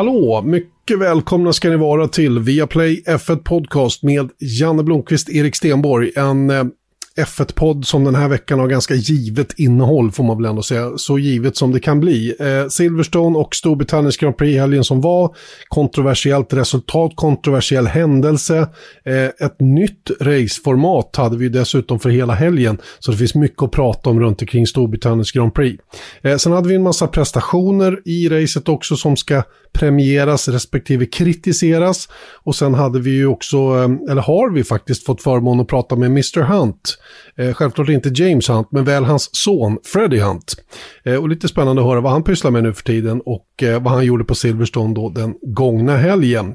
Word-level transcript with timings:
Hallå! 0.00 0.42
Mycket 0.42 0.98
välkomna 0.98 1.52
ska 1.52 1.70
ni 1.70 1.76
vara 1.76 2.08
till 2.08 2.38
Viaplay 2.38 3.02
F1 3.06 3.36
Podcast 3.36 4.02
med 4.02 4.30
Janne 4.38 4.82
Blomqvist, 4.82 5.30
Erik 5.30 5.56
Stenborg. 5.56 6.12
En 6.16 6.50
eh, 6.50 6.64
F1-podd 7.24 7.86
som 7.86 8.04
den 8.04 8.14
här 8.14 8.28
veckan 8.28 8.58
har 8.58 8.68
ganska 8.68 8.94
givet 8.94 9.58
innehåll 9.58 10.12
får 10.12 10.24
man 10.24 10.36
väl 10.36 10.50
ändå 10.50 10.62
säga. 10.62 10.90
Så 10.96 11.18
givet 11.18 11.56
som 11.56 11.72
det 11.72 11.80
kan 11.80 12.00
bli. 12.00 12.34
Eh, 12.40 12.68
Silverstone 12.68 13.38
och 13.38 13.54
Storbritanniens 13.54 14.16
Grand 14.16 14.36
Prix-helgen 14.36 14.84
som 14.84 15.00
var. 15.00 15.34
Kontroversiellt 15.68 16.52
resultat, 16.52 17.12
kontroversiell 17.14 17.86
händelse. 17.86 18.68
Eh, 19.04 19.46
ett 19.46 19.60
nytt 19.60 20.10
raceformat 20.20 21.16
hade 21.16 21.36
vi 21.36 21.48
dessutom 21.48 21.98
för 21.98 22.10
hela 22.10 22.34
helgen. 22.34 22.78
Så 22.98 23.10
det 23.10 23.16
finns 23.16 23.34
mycket 23.34 23.62
att 23.62 23.70
prata 23.70 24.10
om 24.10 24.20
runt 24.20 24.42
omkring 24.42 24.66
Storbritanniens 24.66 25.32
Grand 25.32 25.54
Prix. 25.54 25.82
Eh, 26.22 26.36
sen 26.36 26.52
hade 26.52 26.68
vi 26.68 26.74
en 26.74 26.82
massa 26.82 27.06
prestationer 27.06 28.00
i 28.04 28.28
racet 28.28 28.68
också 28.68 28.96
som 28.96 29.16
ska 29.16 29.42
premieras 29.72 30.48
respektive 30.48 31.06
kritiseras. 31.06 32.08
Och 32.44 32.56
sen 32.56 32.74
hade 32.74 33.00
vi 33.00 33.10
ju 33.10 33.26
också, 33.26 33.56
eh, 33.56 34.10
eller 34.10 34.22
har 34.22 34.50
vi 34.50 34.64
faktiskt 34.64 35.06
fått 35.06 35.22
förmån 35.22 35.60
att 35.60 35.68
prata 35.68 35.96
med 35.96 36.06
Mr. 36.06 36.42
Hunt. 36.42 36.98
Eh, 37.36 37.54
självklart 37.54 37.88
inte 37.88 38.08
James 38.08 38.48
Hunt, 38.48 38.68
men 38.70 38.84
väl 38.84 39.04
hans 39.04 39.30
son 39.32 39.78
Freddie 39.84 40.20
Hunt. 40.20 40.54
Eh, 41.04 41.14
och 41.14 41.28
lite 41.28 41.48
spännande 41.48 41.82
att 41.82 41.88
höra 41.88 42.00
vad 42.00 42.12
han 42.12 42.22
pysslar 42.22 42.50
med 42.50 42.62
nu 42.62 42.72
för 42.72 42.82
tiden 42.82 43.20
och 43.24 43.62
eh, 43.62 43.82
vad 43.82 43.92
han 43.92 44.04
gjorde 44.04 44.24
på 44.24 44.34
Silverstone 44.34 44.94
då 44.94 45.08
den 45.08 45.34
gångna 45.42 45.96
helgen. 45.96 46.54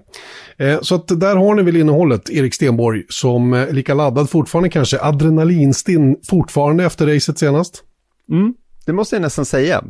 Eh, 0.57 0.81
så 0.81 0.95
att 0.95 1.07
där 1.20 1.35
har 1.35 1.55
ni 1.55 1.63
väl 1.63 1.77
innehållet, 1.77 2.29
Erik 2.29 2.53
Stenborg, 2.53 3.03
som 3.09 3.53
är 3.53 3.71
lika 3.71 3.93
laddad 3.93 4.29
fortfarande 4.29 4.70
kanske, 4.70 5.01
adrenalinstinn 5.01 6.17
fortfarande 6.29 6.85
efter 6.85 7.07
racet 7.07 7.40
senast? 7.40 7.84
Mm, 8.29 8.53
det 8.85 8.93
måste 8.93 9.15
jag 9.15 9.21
nästan 9.21 9.45
säga 9.45 9.84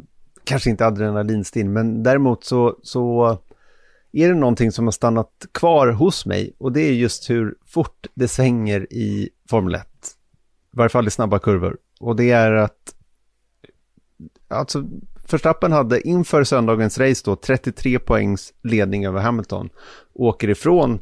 kanske 0.43 0.69
inte 0.69 0.85
adrenalinstinn, 0.85 1.73
men 1.73 2.03
däremot 2.03 2.43
så, 2.43 2.75
så 2.83 3.37
är 4.11 4.27
det 4.27 4.35
någonting 4.35 4.71
som 4.71 4.85
har 4.85 4.91
stannat 4.91 5.31
kvar 5.51 5.87
hos 5.87 6.25
mig 6.25 6.55
och 6.57 6.71
det 6.71 6.81
är 6.81 6.91
just 6.91 7.29
hur 7.29 7.55
fort 7.65 8.07
det 8.13 8.27
svänger 8.27 8.93
i 8.93 9.29
Formel 9.49 9.75
1. 9.75 9.81
I 10.75 10.77
varje 10.77 10.89
fall 10.89 11.07
i 11.07 11.11
snabba 11.11 11.39
kurvor. 11.39 11.77
Och 11.99 12.15
det 12.15 12.31
är 12.31 12.51
att, 12.51 12.95
alltså 14.47 14.83
Förstappen 15.27 15.71
hade 15.71 16.07
inför 16.07 16.43
söndagens 16.43 16.97
race 16.97 17.21
då 17.25 17.35
33 17.35 17.99
poängs 17.99 18.53
ledning 18.63 19.05
över 19.05 19.19
Hamilton. 19.19 19.69
Åker 20.13 20.49
ifrån 20.49 20.99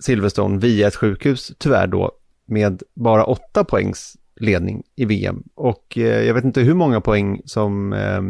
Silverstone 0.00 0.58
via 0.58 0.88
ett 0.88 0.96
sjukhus, 0.96 1.52
tyvärr 1.58 1.86
då, 1.86 2.12
med 2.46 2.82
bara 2.94 3.24
8 3.24 3.64
poängs 3.64 4.16
ledning 4.36 4.82
i 4.96 5.04
VM. 5.04 5.42
Och 5.54 5.98
eh, 5.98 6.26
jag 6.26 6.34
vet 6.34 6.44
inte 6.44 6.60
hur 6.60 6.74
många 6.74 7.00
poäng 7.00 7.40
som 7.44 7.92
eh, 7.92 8.22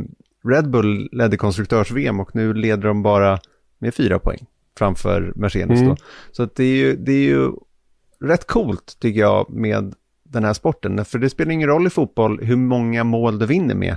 Red 0.48 0.70
Bull 0.70 1.08
ledde 1.12 1.36
konstruktörs-VM 1.36 2.20
och 2.20 2.34
nu 2.34 2.54
leder 2.54 2.88
de 2.88 3.02
bara 3.02 3.38
med 3.78 3.94
fyra 3.94 4.18
poäng 4.18 4.46
framför 4.78 5.32
Mercedes 5.36 5.80
mm. 5.80 5.88
då. 5.88 5.96
Så 6.32 6.48
det 6.56 6.64
är, 6.64 6.76
ju, 6.76 6.96
det 6.96 7.12
är 7.12 7.26
ju 7.26 7.50
rätt 8.20 8.46
coolt 8.46 8.96
tycker 9.00 9.20
jag 9.20 9.50
med 9.50 9.94
den 10.22 10.44
här 10.44 10.52
sporten. 10.52 11.04
För 11.04 11.18
det 11.18 11.30
spelar 11.30 11.52
ingen 11.52 11.68
roll 11.68 11.86
i 11.86 11.90
fotboll 11.90 12.44
hur 12.44 12.56
många 12.56 13.04
mål 13.04 13.38
du 13.38 13.46
vinner 13.46 13.74
med. 13.74 13.96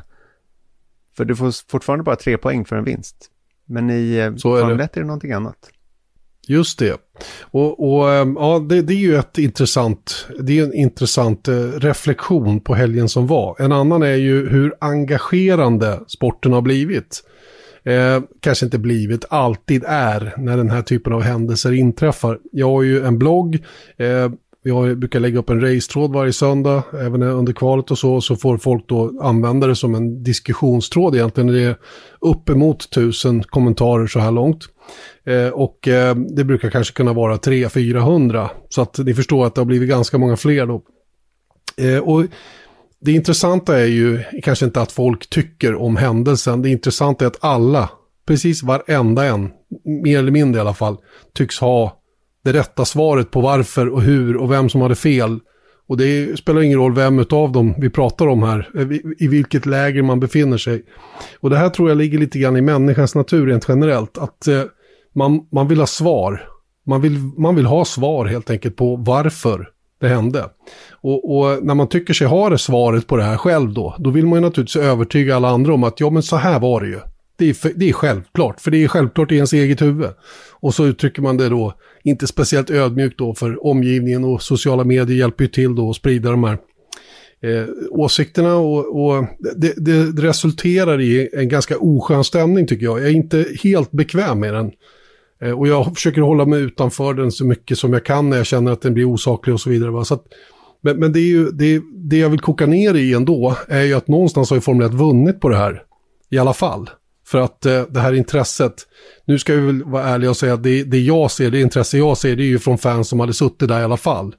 För 1.17 1.25
du 1.25 1.35
får 1.35 1.69
fortfarande 1.71 2.03
bara 2.03 2.15
tre 2.15 2.37
poäng 2.37 2.65
för 2.65 2.75
en 2.75 2.83
vinst. 2.83 3.29
Men 3.65 3.89
i 3.89 4.15
eh, 4.15 4.25
1 4.25 4.45
är 4.45 4.89
det 4.93 5.07
någonting 5.07 5.31
annat. 5.31 5.69
Just 6.47 6.79
det. 6.79 6.97
Och, 7.41 7.93
och 7.93 8.11
ehm, 8.11 8.35
ja, 8.39 8.59
det, 8.59 8.81
det, 8.81 8.93
är 8.93 8.97
ju 8.97 9.15
ett 9.15 9.37
intressant, 9.37 10.27
det 10.39 10.59
är 10.59 10.63
en 10.63 10.73
intressant 10.73 11.47
eh, 11.47 11.55
reflektion 11.55 12.59
på 12.59 12.75
helgen 12.75 13.09
som 13.09 13.27
var. 13.27 13.55
En 13.59 13.71
annan 13.71 14.03
är 14.03 14.15
ju 14.15 14.49
hur 14.49 14.73
engagerande 14.81 15.99
sporten 16.07 16.53
har 16.53 16.61
blivit. 16.61 17.23
Eh, 17.83 18.21
kanske 18.39 18.65
inte 18.65 18.79
blivit, 18.79 19.25
alltid 19.29 19.83
är 19.87 20.33
när 20.37 20.57
den 20.57 20.69
här 20.69 20.81
typen 20.81 21.13
av 21.13 21.21
händelser 21.21 21.71
inträffar. 21.71 22.39
Jag 22.51 22.67
har 22.67 22.83
ju 22.83 23.05
en 23.05 23.19
blogg, 23.19 23.55
eh, 23.97 24.31
jag 24.63 24.97
brukar 24.97 25.19
lägga 25.19 25.39
upp 25.39 25.49
en 25.49 25.61
racetråd 25.61 26.13
varje 26.13 26.33
söndag, 26.33 26.83
även 26.93 27.23
under 27.23 27.53
kvalet 27.53 27.91
och 27.91 27.97
så, 27.97 28.21
så 28.21 28.35
får 28.35 28.57
folk 28.57 28.87
då 28.87 29.21
använda 29.21 29.67
det 29.67 29.75
som 29.75 29.95
en 29.95 30.23
diskussionstråd 30.23 31.15
egentligen. 31.15 31.47
Det 31.47 31.63
är 31.63 31.75
uppemot 32.19 32.89
tusen 32.89 33.43
kommentarer 33.43 34.07
så 34.07 34.19
här 34.19 34.31
långt. 34.31 34.63
Eh, 35.25 35.47
och 35.47 35.87
eh, 35.87 36.15
det 36.15 36.43
brukar 36.43 36.69
kanske 36.69 36.93
kunna 36.93 37.13
vara 37.13 37.37
300-400. 37.37 38.49
Så 38.69 38.81
att 38.81 38.97
ni 38.97 39.13
förstår 39.13 39.45
att 39.45 39.55
det 39.55 39.61
har 39.61 39.65
blivit 39.65 39.89
ganska 39.89 40.17
många 40.17 40.37
fler 40.37 40.65
då. 40.65 40.81
Eh, 41.77 41.99
och 41.99 42.23
det 43.01 43.11
intressanta 43.11 43.79
är 43.79 43.85
ju 43.85 44.23
kanske 44.43 44.65
inte 44.65 44.81
att 44.81 44.91
folk 44.91 45.29
tycker 45.29 45.75
om 45.75 45.95
händelsen. 45.95 46.61
Det 46.61 46.69
intressanta 46.69 47.25
är 47.25 47.27
att 47.27 47.43
alla, 47.43 47.89
precis 48.27 48.63
varenda 48.63 49.25
en, 49.25 49.49
mer 50.03 50.19
eller 50.19 50.31
mindre 50.31 50.59
i 50.59 50.61
alla 50.61 50.73
fall, 50.73 50.97
tycks 51.33 51.59
ha 51.59 52.01
det 52.43 52.53
rätta 52.53 52.85
svaret 52.85 53.31
på 53.31 53.41
varför 53.41 53.89
och 53.89 54.01
hur 54.01 54.37
och 54.37 54.51
vem 54.51 54.69
som 54.69 54.81
hade 54.81 54.95
fel. 54.95 55.39
Och 55.87 55.97
det 55.97 56.39
spelar 56.39 56.61
ingen 56.61 56.79
roll 56.79 56.95
vem 56.95 57.25
av 57.31 57.51
dem 57.51 57.75
vi 57.77 57.89
pratar 57.89 58.27
om 58.27 58.43
här, 58.43 58.69
eh, 58.75 58.87
i 59.19 59.27
vilket 59.27 59.65
läger 59.65 60.01
man 60.01 60.19
befinner 60.19 60.57
sig. 60.57 60.83
Och 61.39 61.49
det 61.49 61.57
här 61.57 61.69
tror 61.69 61.89
jag 61.89 61.97
ligger 61.97 62.17
lite 62.17 62.39
grann 62.39 62.57
i 62.57 62.61
människans 62.61 63.15
natur 63.15 63.47
rent 63.47 63.65
generellt. 63.67 64.17
Att 64.17 64.47
eh, 64.47 64.63
man, 65.15 65.47
man 65.51 65.67
vill 65.67 65.79
ha 65.79 65.87
svar. 65.87 66.47
Man 66.87 67.01
vill, 67.01 67.19
man 67.37 67.55
vill 67.55 67.65
ha 67.65 67.85
svar 67.85 68.25
helt 68.25 68.49
enkelt 68.49 68.75
på 68.75 68.95
varför 68.95 69.69
det 70.01 70.07
hände. 70.07 70.49
Och, 70.91 71.37
och, 71.37 71.63
när 71.63 71.75
man 71.75 71.87
tycker 71.87 72.13
sig 72.13 72.27
ha 72.27 72.49
det 72.49 72.57
svaret 72.57 73.07
på 73.07 73.17
det 73.17 73.23
här 73.23 73.37
själv 73.37 73.73
då, 73.73 73.95
då 73.99 74.09
vill 74.09 74.27
man 74.27 74.39
ju 74.39 74.41
naturligtvis 74.41 74.83
övertyga 74.83 75.35
alla 75.35 75.49
andra 75.49 75.73
om 75.73 75.83
att 75.83 75.99
ja 75.99 76.09
men 76.09 76.23
så 76.23 76.35
här 76.35 76.59
var 76.59 76.81
det 76.81 76.87
ju. 76.87 76.99
Det 77.37 77.49
är, 77.49 77.53
för, 77.53 77.71
det 77.75 77.89
är 77.89 77.93
självklart, 77.93 78.61
för 78.61 78.71
det 78.71 78.83
är 78.83 78.87
självklart 78.87 79.31
i 79.31 79.35
ens 79.35 79.53
eget 79.53 79.81
huvud. 79.81 80.09
Och 80.51 80.73
så 80.73 80.85
uttrycker 80.85 81.21
man 81.21 81.37
det 81.37 81.49
då, 81.49 81.73
inte 82.03 82.27
speciellt 82.27 82.69
ödmjukt 82.69 83.17
då, 83.17 83.33
för 83.33 83.65
omgivningen 83.65 84.23
och 84.23 84.41
sociala 84.41 84.83
medier 84.83 85.17
hjälper 85.17 85.43
ju 85.43 85.47
till 85.47 85.75
då 85.75 85.89
att 85.89 85.95
sprida 85.95 86.31
de 86.31 86.43
här 86.43 86.57
eh, 87.41 87.65
åsikterna 87.89 88.55
och, 88.55 89.05
och 89.05 89.25
det, 89.55 89.73
det, 89.77 90.23
resulterar 90.27 91.01
i 91.01 91.29
en 91.33 91.49
ganska 91.49 91.77
oskön 91.77 92.23
stämning 92.23 92.67
tycker 92.67 92.85
jag. 92.85 92.99
Jag 92.99 93.07
är 93.07 93.13
inte 93.13 93.45
helt 93.63 93.91
bekväm 93.91 94.39
med 94.39 94.53
den. 94.53 94.71
Eh, 95.41 95.59
och 95.59 95.67
jag 95.67 95.95
försöker 95.95 96.21
hålla 96.21 96.45
mig 96.45 96.61
utanför 96.61 97.13
den 97.13 97.31
så 97.31 97.45
mycket 97.45 97.77
som 97.77 97.93
jag 97.93 98.05
kan 98.05 98.29
när 98.29 98.37
jag 98.37 98.45
känner 98.45 98.71
att 98.71 98.81
den 98.81 98.93
blir 98.93 99.05
osaklig 99.05 99.53
och 99.53 99.61
så 99.61 99.69
vidare. 99.69 99.91
Va? 99.91 100.05
Så 100.05 100.13
att, 100.13 100.23
men, 100.81 100.97
men 100.97 101.13
det, 101.13 101.19
är 101.19 101.27
ju, 101.27 101.51
det, 101.51 101.81
det 101.93 102.17
jag 102.17 102.29
vill 102.29 102.39
koka 102.39 102.65
ner 102.65 102.93
i 102.93 103.13
ändå 103.13 103.55
är 103.67 103.83
ju 103.83 103.93
att 103.93 104.07
någonstans 104.07 104.49
har 104.49 104.57
ju 104.57 104.61
Formel 104.61 104.87
1 104.87 104.93
vunnit 104.93 105.39
på 105.39 105.49
det 105.49 105.57
här. 105.57 105.83
I 106.29 106.37
alla 106.37 106.53
fall. 106.53 106.89
För 107.27 107.39
att 107.39 107.65
eh, 107.65 107.83
det 107.89 107.99
här 107.99 108.13
intresset, 108.13 108.73
nu 109.25 109.39
ska 109.39 109.53
vi 109.53 109.61
väl 109.61 109.83
vara 109.83 110.03
ärliga 110.03 110.29
och 110.29 110.37
säga 110.37 110.53
att 110.53 110.63
det, 110.63 110.83
det 110.83 110.99
jag 110.99 111.31
ser, 111.31 111.51
det 111.51 111.61
intresse 111.61 111.97
jag 111.97 112.17
ser, 112.17 112.35
det 112.35 112.43
är 112.43 112.47
ju 112.47 112.59
från 112.59 112.77
fans 112.77 113.07
som 113.07 113.19
hade 113.19 113.33
suttit 113.33 113.69
där 113.69 113.79
i 113.79 113.83
alla 113.83 113.97
fall. 113.97 114.35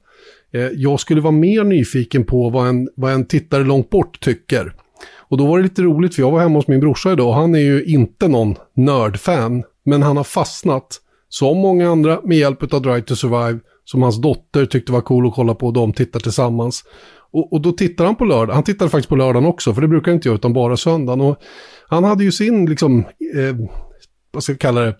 Eh, 0.53 0.61
jag 0.61 0.99
skulle 0.99 1.21
vara 1.21 1.31
mer 1.31 1.63
nyfiken 1.63 2.23
på 2.23 2.49
vad 2.49 2.67
en, 2.67 2.89
vad 2.95 3.13
en 3.13 3.25
tittare 3.25 3.63
långt 3.63 3.89
bort 3.89 4.19
tycker. 4.19 4.73
Och 5.15 5.37
då 5.37 5.45
var 5.45 5.57
det 5.57 5.63
lite 5.63 5.81
roligt 5.81 6.15
för 6.15 6.21
jag 6.21 6.31
var 6.31 6.39
hemma 6.39 6.59
hos 6.59 6.67
min 6.67 6.79
brorsa 6.79 7.11
idag 7.11 7.27
och 7.27 7.33
han 7.33 7.55
är 7.55 7.59
ju 7.59 7.83
inte 7.83 8.27
någon 8.27 8.55
nördfan. 8.75 9.63
Men 9.85 10.03
han 10.03 10.17
har 10.17 10.23
fastnat, 10.23 10.99
som 11.29 11.57
många 11.57 11.89
andra, 11.89 12.21
med 12.23 12.37
hjälp 12.37 12.73
av 12.73 12.81
Drive 12.81 13.01
to 13.01 13.15
Survive. 13.15 13.59
Som 13.85 14.01
hans 14.01 14.21
dotter 14.21 14.65
tyckte 14.65 14.91
var 14.91 15.01
cool 15.01 15.27
att 15.27 15.33
kolla 15.33 15.55
på 15.55 15.67
och 15.67 15.73
de 15.73 15.93
tittar 15.93 16.19
tillsammans. 16.19 16.83
Och, 17.31 17.53
och 17.53 17.61
då 17.61 17.71
tittar 17.71 18.05
han 18.05 18.15
på 18.15 18.25
lördag. 18.25 18.53
Han 18.53 18.63
tittade 18.63 18.89
faktiskt 18.89 19.09
på 19.09 19.15
lördagen 19.15 19.45
också, 19.45 19.73
för 19.73 19.81
det 19.81 19.87
brukar 19.87 20.11
han 20.11 20.15
inte 20.15 20.27
göra, 20.27 20.35
utan 20.35 20.53
bara 20.53 20.77
söndagen. 20.77 21.21
Och 21.21 21.37
han 21.87 22.03
hade 22.03 22.23
ju 22.23 22.31
sin, 22.31 22.65
liksom, 22.65 22.99
eh, 23.35 23.55
vad 24.31 24.43
ska 24.43 24.53
vi 24.53 24.59
kalla 24.59 24.81
det, 24.81 24.95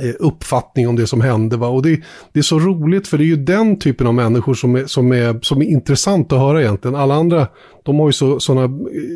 Eh, 0.00 0.14
uppfattning 0.18 0.88
om 0.88 0.96
det 0.96 1.06
som 1.06 1.20
hände. 1.20 1.56
Va? 1.56 1.68
Och 1.68 1.82
det, 1.82 2.00
det, 2.32 2.38
är 2.38 2.42
så 2.42 2.58
roligt 2.58 3.08
för 3.08 3.18
det 3.18 3.24
är 3.24 3.26
ju 3.26 3.36
den 3.36 3.78
typen 3.78 4.06
av 4.06 4.14
människor 4.14 4.54
som 4.54 4.74
är, 4.74 4.86
som 4.86 5.12
är, 5.12 5.38
som 5.42 5.62
är 5.62 5.66
intressant 5.66 6.32
att 6.32 6.38
höra 6.38 6.62
egentligen. 6.62 6.94
Alla 6.94 7.14
andra, 7.14 7.46
de 7.84 7.98
har 7.98 8.08
ju 8.08 8.40
sådana 8.40 8.64
eh, 8.64 8.70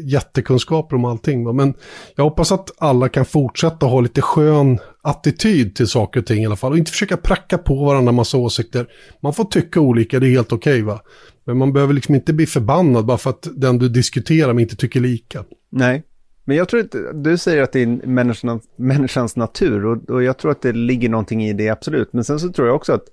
jättekunskaper 0.04 0.96
om 0.96 1.04
allting. 1.04 1.44
Va? 1.44 1.52
Men 1.52 1.74
jag 2.16 2.24
hoppas 2.24 2.52
att 2.52 2.70
alla 2.78 3.08
kan 3.08 3.24
fortsätta 3.24 3.86
ha 3.86 4.00
lite 4.00 4.22
skön 4.22 4.78
attityd 5.02 5.74
till 5.74 5.86
saker 5.86 6.20
och 6.20 6.26
ting 6.26 6.42
i 6.42 6.46
alla 6.46 6.56
fall. 6.56 6.72
Och 6.72 6.78
inte 6.78 6.90
försöka 6.90 7.16
pracka 7.16 7.58
på 7.58 7.84
varandra 7.84 8.12
massa 8.12 8.38
åsikter. 8.38 8.86
Man 9.22 9.34
får 9.34 9.44
tycka 9.44 9.80
olika, 9.80 10.20
det 10.20 10.26
är 10.26 10.30
helt 10.30 10.52
okej 10.52 10.82
okay, 10.82 10.82
va. 10.82 11.00
Men 11.46 11.58
man 11.58 11.72
behöver 11.72 11.94
liksom 11.94 12.14
inte 12.14 12.32
bli 12.32 12.46
förbannad 12.46 13.06
bara 13.06 13.18
för 13.18 13.30
att 13.30 13.48
den 13.52 13.78
du 13.78 13.88
diskuterar 13.88 14.52
med 14.52 14.62
inte 14.62 14.76
tycker 14.76 15.00
lika. 15.00 15.44
Nej, 15.72 16.02
men 16.44 16.56
jag 16.56 16.68
tror 16.68 16.80
att 16.80 17.24
du 17.24 17.38
säger 17.38 17.62
att 17.62 17.72
det 17.72 17.82
är 17.82 18.06
människans, 18.06 18.62
människans 18.76 19.36
natur 19.36 19.86
och, 19.86 20.10
och, 20.10 20.22
jag 20.22 20.38
tror 20.38 20.50
att 20.50 20.62
det 20.62 20.72
ligger 20.72 21.08
någonting 21.08 21.44
i 21.44 21.52
det 21.52 21.68
absolut. 21.68 22.12
Men 22.12 22.24
sen 22.24 22.40
så 22.40 22.52
tror 22.52 22.66
jag 22.66 22.76
också 22.76 22.92
att 22.92 23.04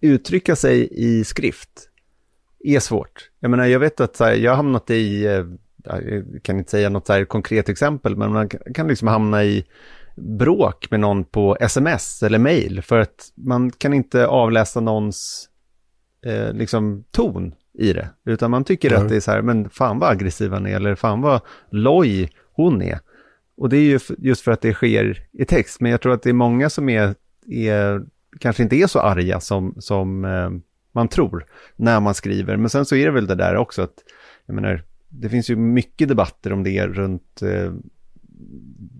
uttrycka 0.00 0.56
sig 0.56 0.88
i 0.90 1.24
skrift 1.24 1.88
är 2.58 2.80
svårt. 2.80 3.30
Jag 3.40 3.50
menar, 3.50 3.66
jag 3.66 3.80
vet 3.80 4.00
att 4.00 4.18
här, 4.18 4.32
jag 4.32 4.50
har 4.50 4.56
hamnat 4.56 4.90
i, 4.90 5.26
eh, 5.26 5.44
jag 5.84 6.24
kan 6.42 6.58
inte 6.58 6.70
säga 6.70 6.88
något 6.88 7.06
så 7.06 7.12
här 7.12 7.24
konkret 7.24 7.68
exempel, 7.68 8.16
men 8.16 8.32
man 8.32 8.48
kan 8.48 8.88
liksom 8.88 9.08
hamna 9.08 9.44
i 9.44 9.64
bråk 10.16 10.90
med 10.90 11.00
någon 11.00 11.24
på 11.24 11.56
sms 11.60 12.22
eller 12.22 12.38
mail 12.38 12.82
för 12.82 12.98
att 12.98 13.32
man 13.34 13.70
kan 13.70 13.94
inte 13.94 14.26
avläsa 14.26 14.80
någons 14.80 15.48
eh, 16.26 16.52
liksom 16.52 17.04
ton 17.10 17.54
i 17.78 17.92
det, 17.92 18.08
utan 18.24 18.50
man 18.50 18.64
tycker 18.64 18.90
mm. 18.90 19.02
att 19.02 19.08
det 19.08 19.16
är 19.16 19.20
så 19.20 19.30
här, 19.30 19.42
men 19.42 19.70
fan 19.70 19.98
vad 19.98 20.10
aggressiv 20.10 20.52
han 20.52 20.66
är, 20.66 20.76
eller 20.76 20.94
fan 20.94 21.20
vad 21.20 21.40
loj 21.70 22.30
hon 22.56 22.82
är. 22.82 22.98
Och 23.56 23.68
det 23.68 23.76
är 23.76 23.80
ju 23.80 23.98
just 24.18 24.40
för 24.40 24.52
att 24.52 24.60
det 24.60 24.72
sker 24.72 25.26
i 25.32 25.44
text, 25.44 25.80
men 25.80 25.90
jag 25.90 26.00
tror 26.00 26.12
att 26.12 26.22
det 26.22 26.28
är 26.28 26.34
många 26.34 26.70
som 26.70 26.88
är, 26.88 27.14
är 27.48 28.02
kanske 28.40 28.62
inte 28.62 28.76
är 28.76 28.86
så 28.86 29.00
arga 29.00 29.40
som, 29.40 29.74
som 29.78 30.24
eh, 30.24 30.50
man 30.92 31.08
tror 31.08 31.46
när 31.76 32.00
man 32.00 32.14
skriver. 32.14 32.56
Men 32.56 32.70
sen 32.70 32.84
så 32.84 32.96
är 32.96 33.04
det 33.04 33.12
väl 33.12 33.26
det 33.26 33.34
där 33.34 33.56
också 33.56 33.82
att, 33.82 33.94
jag 34.46 34.54
menar, 34.54 34.82
det 35.08 35.28
finns 35.28 35.50
ju 35.50 35.56
mycket 35.56 36.08
debatter 36.08 36.52
om 36.52 36.62
det 36.62 36.86
runt 36.86 37.42
eh, 37.42 37.72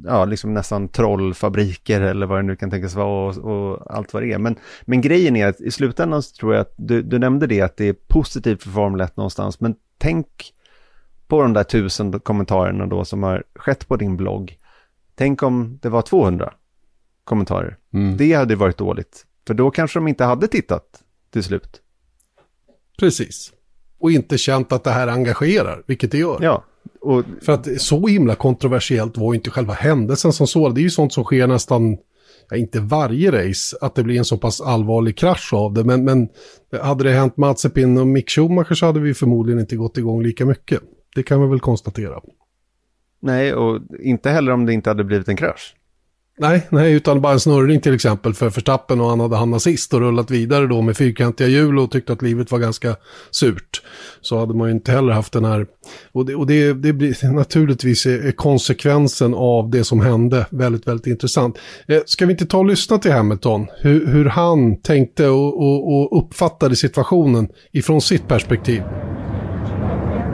ja, 0.05 0.25
liksom 0.25 0.55
nästan 0.55 0.89
trollfabriker 0.89 2.01
eller 2.01 2.27
vad 2.27 2.39
det 2.39 2.43
nu 2.43 2.57
kan 2.57 2.71
tänkas 2.71 2.95
vara 2.95 3.29
och, 3.29 3.37
och, 3.37 3.97
allt 3.97 4.15
vad 4.15 4.23
det 4.23 4.33
är. 4.33 4.39
Men, 4.39 4.57
men 4.83 5.01
grejen 5.01 5.37
är 5.37 5.47
att 5.47 5.61
i 5.61 5.71
slutändan 5.71 6.23
så 6.23 6.37
tror 6.37 6.55
jag 6.55 6.61
att 6.61 6.75
du, 6.77 7.03
du 7.03 7.19
nämnde 7.19 7.47
det 7.47 7.61
att 7.61 7.77
det 7.77 7.89
är 7.89 7.93
positivt 7.93 8.63
för 8.63 8.71
Formel 8.71 9.01
1 9.01 9.17
någonstans, 9.17 9.61
men 9.61 9.75
tänk 9.99 10.53
på 11.29 11.43
de 11.43 11.53
där 11.53 11.65
tusen 11.65 12.21
kommentarerna 12.21 12.87
då 12.87 13.05
som 13.05 13.23
har 13.23 13.45
skett 13.55 13.89
på 13.89 13.97
din 13.97 14.17
blogg. 14.17 14.59
Tänk 15.15 15.43
om 15.43 15.79
det 15.83 15.89
var 15.89 16.03
200 16.03 16.53
kommentarer. 17.25 17.77
Mm. 17.95 18.17
Det 18.17 18.33
hade 18.33 18.57
varit 18.57 18.79
dåligt, 18.79 19.27
för 19.47 19.55
då 19.55 19.71
kanske 19.71 19.99
de 19.99 20.09
inte 20.09 20.25
hade 20.25 20.49
tittat 20.49 21.03
till 21.31 21.43
slut. 21.43 21.81
Precis. 22.99 23.53
Och 23.99 24.11
inte 24.11 24.39
känt 24.39 24.73
att 24.73 24.85
det 24.85 24.91
här 24.91 25.09
engagerar, 25.09 25.83
vilket 25.87 26.11
det 26.11 26.19
gör. 26.19 26.39
Ja, 26.43 26.65
och... 27.01 27.25
För 27.43 27.53
att 27.53 27.81
så 27.81 28.07
himla 28.07 28.35
kontroversiellt 28.35 29.19
var 29.19 29.35
inte 29.35 29.51
själva 29.51 29.75
händelsen 29.75 30.33
som 30.33 30.47
så. 30.47 30.69
Det 30.69 30.81
är 30.81 30.83
ju 30.83 30.91
sånt 30.91 31.13
som 31.13 31.25
sker 31.25 31.47
nästan, 31.47 31.97
ja, 32.51 32.57
inte 32.57 32.81
varje 32.81 33.49
race, 33.49 33.77
att 33.81 33.95
det 33.95 34.03
blir 34.03 34.19
en 34.19 34.25
så 34.25 34.39
pass 34.39 34.61
allvarlig 34.61 35.19
krasch 35.19 35.55
av 35.55 35.73
det. 35.73 35.85
Men, 35.85 36.05
men 36.05 36.29
hade 36.83 37.05
det 37.05 37.11
hänt 37.11 37.37
Mazepin 37.37 37.99
och 37.99 38.07
Mick 38.07 38.31
Schumacher 38.31 38.75
så 38.75 38.87
hade 38.87 39.01
vi 39.01 39.15
förmodligen 39.15 39.61
inte 39.61 39.77
gått 39.77 39.99
igång 39.99 40.23
lika 40.23 40.47
mycket. 40.47 40.81
Det 41.17 41.23
kan 41.23 41.41
vi 41.41 41.49
väl 41.49 41.61
konstatera. 41.61 42.21
Nej, 43.21 43.55
och 43.55 43.81
inte 44.01 44.31
heller 44.31 44.53
om 44.53 44.67
det 44.67 44.73
inte 44.73 44.91
hade 44.91 45.05
blivit 45.05 45.29
en 45.29 45.37
krasch. 45.37 45.75
Nej, 46.39 46.67
nej, 46.71 46.93
utan 46.93 47.21
bara 47.21 47.33
en 47.33 47.41
snurrning 47.41 47.81
till 47.81 47.95
exempel 47.95 48.35
för 48.35 48.51
Förstappen 48.51 49.01
och 49.01 49.09
han 49.09 49.21
hade 49.21 49.37
hamnat 49.37 49.63
sist 49.63 49.95
och 49.95 50.01
rullat 50.01 50.31
vidare 50.31 50.67
då 50.67 50.83
med 50.83 50.97
fyrkantiga 50.97 51.49
hjul 51.49 51.79
och 51.79 51.91
tyckte 51.91 52.13
att 52.13 52.23
livet 52.23 52.51
var 52.51 52.59
ganska 52.59 52.97
surt. 53.31 53.83
Så 54.21 54.39
hade 54.39 54.55
man 54.55 54.69
ju 54.69 54.75
inte 54.75 54.93
heller 54.93 55.13
haft 55.13 55.33
den 55.33 55.45
här, 55.45 55.67
och 56.13 56.27
det, 56.27 56.35
och 56.35 56.47
det, 56.47 56.73
det 56.73 56.93
blir 56.93 57.33
naturligtvis 57.33 58.07
är 58.07 58.33
konsekvensen 58.33 59.35
av 59.35 59.71
det 59.71 59.85
som 59.85 60.01
hände 60.01 60.47
väldigt, 60.51 60.87
väldigt 60.87 61.07
intressant. 61.07 61.59
Eh, 61.89 62.01
ska 62.07 62.27
vi 62.27 62.33
inte 62.33 62.47
ta 62.47 62.59
och 62.59 62.67
lyssna 62.67 62.99
till 62.99 63.13
Hamilton, 63.13 63.67
hur, 63.81 64.07
hur 64.07 64.25
han 64.25 64.81
tänkte 64.81 65.29
och, 65.29 65.61
och, 65.63 65.93
och 65.93 66.19
uppfattade 66.19 66.77
situationen 66.77 67.49
ifrån 67.73 68.01
sitt 68.01 68.29
perspektiv? 68.29 68.83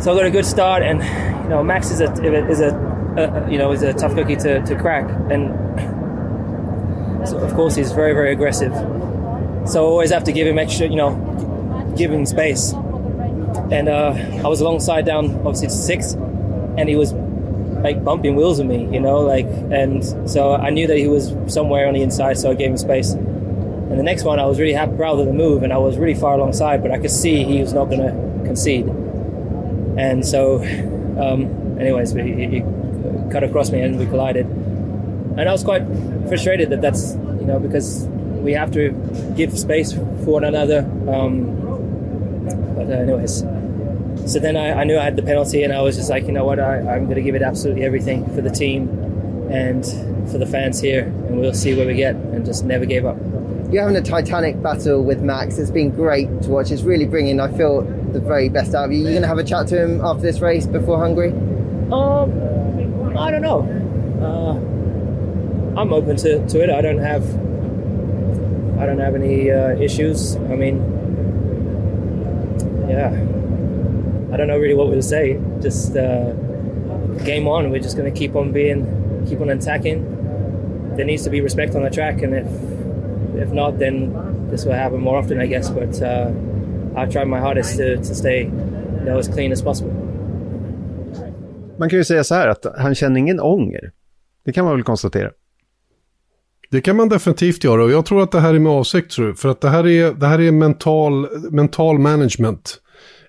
So 0.03 0.13
I 0.13 0.17
got 0.17 0.27
a 0.27 0.31
good 0.33 0.45
start 0.45 0.83
and, 0.83 1.01
you 1.45 1.49
know, 1.49 1.63
Max 1.63 1.93
is 1.93 2.01
a, 2.01 2.13
is 2.49 2.61
a 2.61 2.75
uh, 3.17 3.47
you 3.49 3.57
know, 3.57 3.71
is 3.71 3.83
a 3.83 3.93
tough 3.93 4.15
cookie 4.15 4.35
to, 4.35 4.61
to 4.65 4.75
crack. 4.75 5.09
And 5.31 5.49
so 7.29 7.39
of 7.39 7.55
course, 7.55 7.77
he's 7.77 7.93
very, 7.93 8.13
very 8.13 8.33
aggressive. 8.33 8.73
So 9.65 9.85
I 9.85 9.87
always 9.87 10.11
have 10.11 10.25
to 10.25 10.33
give 10.33 10.49
him 10.49 10.59
extra, 10.59 10.89
you 10.89 10.97
know, 10.97 11.95
give 11.97 12.11
him 12.11 12.27
space. 12.27 12.73
And 13.71 13.89
uh, 13.89 14.15
I 14.45 14.49
was 14.49 14.61
alongside 14.61 15.07
down, 15.07 15.37
obviously, 15.47 15.69
to 15.69 15.75
six, 15.75 16.15
and 16.15 16.89
he 16.89 16.97
was 16.97 17.13
like 17.13 18.03
bumping 18.03 18.35
wheels 18.35 18.59
with 18.59 18.67
me, 18.67 18.93
you 18.93 18.99
know, 18.99 19.21
like, 19.21 19.47
and 19.47 20.03
so 20.29 20.55
I 20.55 20.71
knew 20.71 20.89
that 20.89 20.97
he 20.97 21.07
was 21.07 21.33
somewhere 21.47 21.87
on 21.87 21.95
the 21.95 22.03
inside, 22.03 22.39
so 22.39 22.51
I 22.51 22.55
gave 22.55 22.71
him 22.71 22.77
space. 22.77 23.13
And 23.13 23.99
the 23.99 24.03
next 24.03 24.25
one, 24.25 24.41
I 24.41 24.47
was 24.47 24.59
really 24.59 24.73
happy, 24.73 24.97
proud 24.97 25.21
of 25.21 25.27
the 25.27 25.33
move, 25.33 25.63
and 25.63 25.73
I 25.73 25.79
was 25.79 25.97
really 25.97 26.19
far 26.19 26.35
alongside, 26.35 26.83
but 26.83 26.91
I 26.91 26.99
could 26.99 27.13
see 27.13 27.45
he 27.45 27.61
was 27.61 27.73
not 27.73 27.85
going 27.85 28.01
to 28.01 28.45
concede. 28.45 28.87
And 29.97 30.25
so, 30.27 30.57
um, 31.19 31.79
anyways, 31.79 32.13
he, 32.13 32.47
he 32.47 32.61
cut 33.31 33.45
across 33.45 33.71
me 33.71 33.81
and 33.81 33.99
we 33.99 34.07
collided. 34.07 34.47
And 34.47 35.49
I 35.49 35.53
was 35.53 35.65
quite 35.65 35.83
frustrated 36.29 36.71
that 36.71 36.81
that's, 36.81 37.15
you 37.15 37.47
know, 37.47 37.59
because 37.59 38.07
we 38.43 38.53
have 38.53 38.71
to 38.73 38.91
give 39.37 39.59
space 39.59 39.93
for 39.93 40.01
one 40.01 40.45
another. 40.45 40.81
Um, 41.09 41.59
but, 42.75 42.89
uh, 42.89 42.93
anyways, 42.93 43.45
so 44.27 44.39
then 44.39 44.57
I, 44.57 44.81
I, 44.81 44.85
knew 44.85 44.99
I 44.99 45.05
had 45.05 45.17
the 45.17 45.23
penalty, 45.23 45.63
and 45.63 45.73
I 45.73 45.81
was 45.83 45.97
just 45.97 46.11
like, 46.11 46.27
you 46.27 46.33
know 46.33 46.45
what, 46.45 46.61
I, 46.61 46.79
I'm 46.79 47.05
going 47.05 47.17
to 47.17 47.23
give 47.23 47.35
it 47.35 47.43
absolutely 47.43 47.85
everything 47.85 48.25
for 48.35 48.41
the 48.41 48.51
team 48.51 48.89
and 49.51 49.85
for 50.31 50.39
the 50.39 50.47
fans 50.47 50.81
here, 50.81 51.05
and 51.05 51.41
we'll 51.41 51.55
see 51.55 51.75
where 51.75 51.87
we 51.87 51.95
get, 51.95 52.15
and 52.15 52.45
just 52.45 52.65
never 52.65 52.85
gave 52.85 53.05
up. 53.05 53.17
You're 53.71 53.83
having 53.83 53.97
a 53.97 54.03
titanic 54.03 54.63
battle 54.63 55.03
with 55.03 55.23
Max. 55.23 55.59
It's 55.59 55.71
been 55.71 55.91
great 55.91 56.43
to 56.43 56.51
watch. 56.51 56.71
It's 56.71 56.83
really 56.83 57.07
bringing, 57.07 57.41
I 57.41 57.51
feel, 57.57 57.83
the 58.13 58.21
very 58.21 58.49
best 58.49 58.75
out 58.75 58.87
of 58.87 58.93
you. 58.93 58.99
You're 58.99 59.11
going 59.11 59.23
to 59.23 59.29
have 59.29 59.39
a 59.39 59.45
chat 59.45 59.69
to 59.69 59.83
him 59.83 60.01
after 60.05 60.23
this 60.23 60.41
race 60.41 60.67
before 60.67 60.99
Hungary? 60.99 61.31
Um, 61.93 63.17
I 63.17 63.31
don't 63.31 63.43
know. 63.43 63.61
Uh, 64.23 65.81
I'm 65.81 65.93
open 65.93 66.17
to, 66.17 66.47
to 66.47 66.63
it. 66.63 66.71
I 66.71 66.81
don't 66.81 66.99
have 66.99 67.25
I 68.83 68.87
don't 68.87 68.99
have 68.99 69.15
any 69.15 69.49
uh, 69.49 69.77
issues. 69.77 70.35
I 70.35 70.57
mean, 70.57 70.77
yeah, 72.89 73.11
I 74.33 74.37
don't 74.37 74.49
know 74.49 74.59
really 74.59 74.75
what 74.75 74.91
to 74.91 75.03
say. 75.03 75.41
Just 75.61 75.97
uh, 75.97 76.33
game 77.25 77.47
on. 77.47 77.71
We're 77.71 77.79
just 77.81 77.97
going 77.97 78.13
to 78.13 78.19
keep 78.19 78.35
on 78.35 78.51
being, 78.51 79.25
keep 79.29 79.41
on 79.41 79.51
attacking. 79.51 80.97
There 80.97 81.05
needs 81.05 81.23
to 81.23 81.31
be 81.31 81.41
respect 81.41 81.77
on 81.77 81.85
the 81.85 81.91
track, 81.91 82.23
and 82.23 82.35
if 82.35 82.47
if 83.41 83.53
not, 83.53 83.79
then 83.79 84.49
this 84.51 84.65
will 84.65 84.73
happen 84.73 85.01
more 85.01 85.17
often, 85.17 85.41
I 85.41 85.47
guess. 85.47 85.71
But 85.71 86.03
uh, 86.03 86.33
I'll 86.97 87.13
try 87.13 87.25
my 87.25 87.39
hardest 87.39 87.77
to, 87.79 87.97
to 87.97 88.15
stay, 88.15 88.41
you 88.41 89.05
know, 89.05 89.19
as 89.19 89.29
clean 89.29 89.53
as 89.53 89.63
possible. 89.63 89.93
man 91.79 91.91
kan 91.91 91.99
ju 91.99 92.05
säga 92.05 92.25
så 92.25 92.35
här 92.35 92.49
att 92.49 92.67
han 92.79 92.95
känner 92.95 93.21
ingen 93.21 93.41
ånger. 93.41 93.91
Det 94.45 94.53
kan 94.53 94.65
man 94.65 94.75
väl 94.75 94.83
konstatera. 94.83 95.31
Det 96.71 96.81
kan 96.81 96.97
man 96.97 97.09
definitivt 97.09 97.65
göra 97.65 97.85
och 97.85 97.91
jag 97.91 98.07
tror 98.07 98.23
att 98.23 98.33
det 98.33 98.41
här 98.41 98.55
är 98.55 98.59
med 98.59 98.73
avsikt 98.73 99.11
tror 99.11 99.29
jag. 99.29 99.39
För 99.39 99.49
att 99.49 99.61
det 99.61 99.69
här 99.69 99.87
är, 99.87 100.13
det 100.15 100.27
här 100.27 100.41
är 100.41 100.53
mental, 100.53 101.29
mental 101.51 101.99
management. 101.99 102.79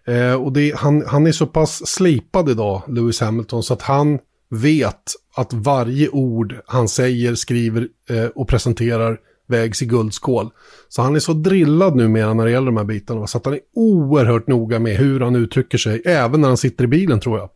Eh, 0.06 0.33
och 0.33 0.54
det, 0.54 0.75
han, 0.75 1.04
han 1.07 1.27
är 1.27 1.31
så 1.31 1.48
pass 1.48 1.88
slipad 1.88 2.50
idag, 2.50 2.81
Lewis 2.88 3.21
Hamilton, 3.21 3.63
så 3.63 3.74
att 3.74 3.81
han 3.81 4.19
vet 4.50 5.12
att 5.36 5.54
varje 5.54 6.09
ord 6.09 6.56
han 6.66 6.88
säger, 6.88 7.36
skriver 7.36 7.88
eh, 8.09 8.26
och 8.26 8.47
presenterar 8.47 9.18
vägs 9.47 9.81
i 9.81 9.85
guldskål. 9.85 10.50
Så 10.90 11.02
han 11.02 11.16
är 11.16 11.19
så 11.19 11.33
drillad 11.33 11.95
numera 11.95 12.33
när 12.33 12.45
det 12.45 12.52
gäller 12.52 12.66
de 12.66 12.78
här 12.78 12.83
bitarna. 12.83 13.28
Så 13.28 13.38
att 13.38 13.45
han 13.45 13.54
är 13.54 13.59
oerhört 13.76 14.47
noga 14.47 14.80
med 14.80 14.97
hur 14.97 15.19
han 15.19 15.35
uttrycker 15.35 15.78
sig, 15.78 16.02
även 16.06 16.42
när 16.42 16.47
han 16.47 16.57
sitter 16.57 16.83
i 16.83 16.88
bilen 16.88 17.19
tror 17.19 17.38
jag 17.38 17.50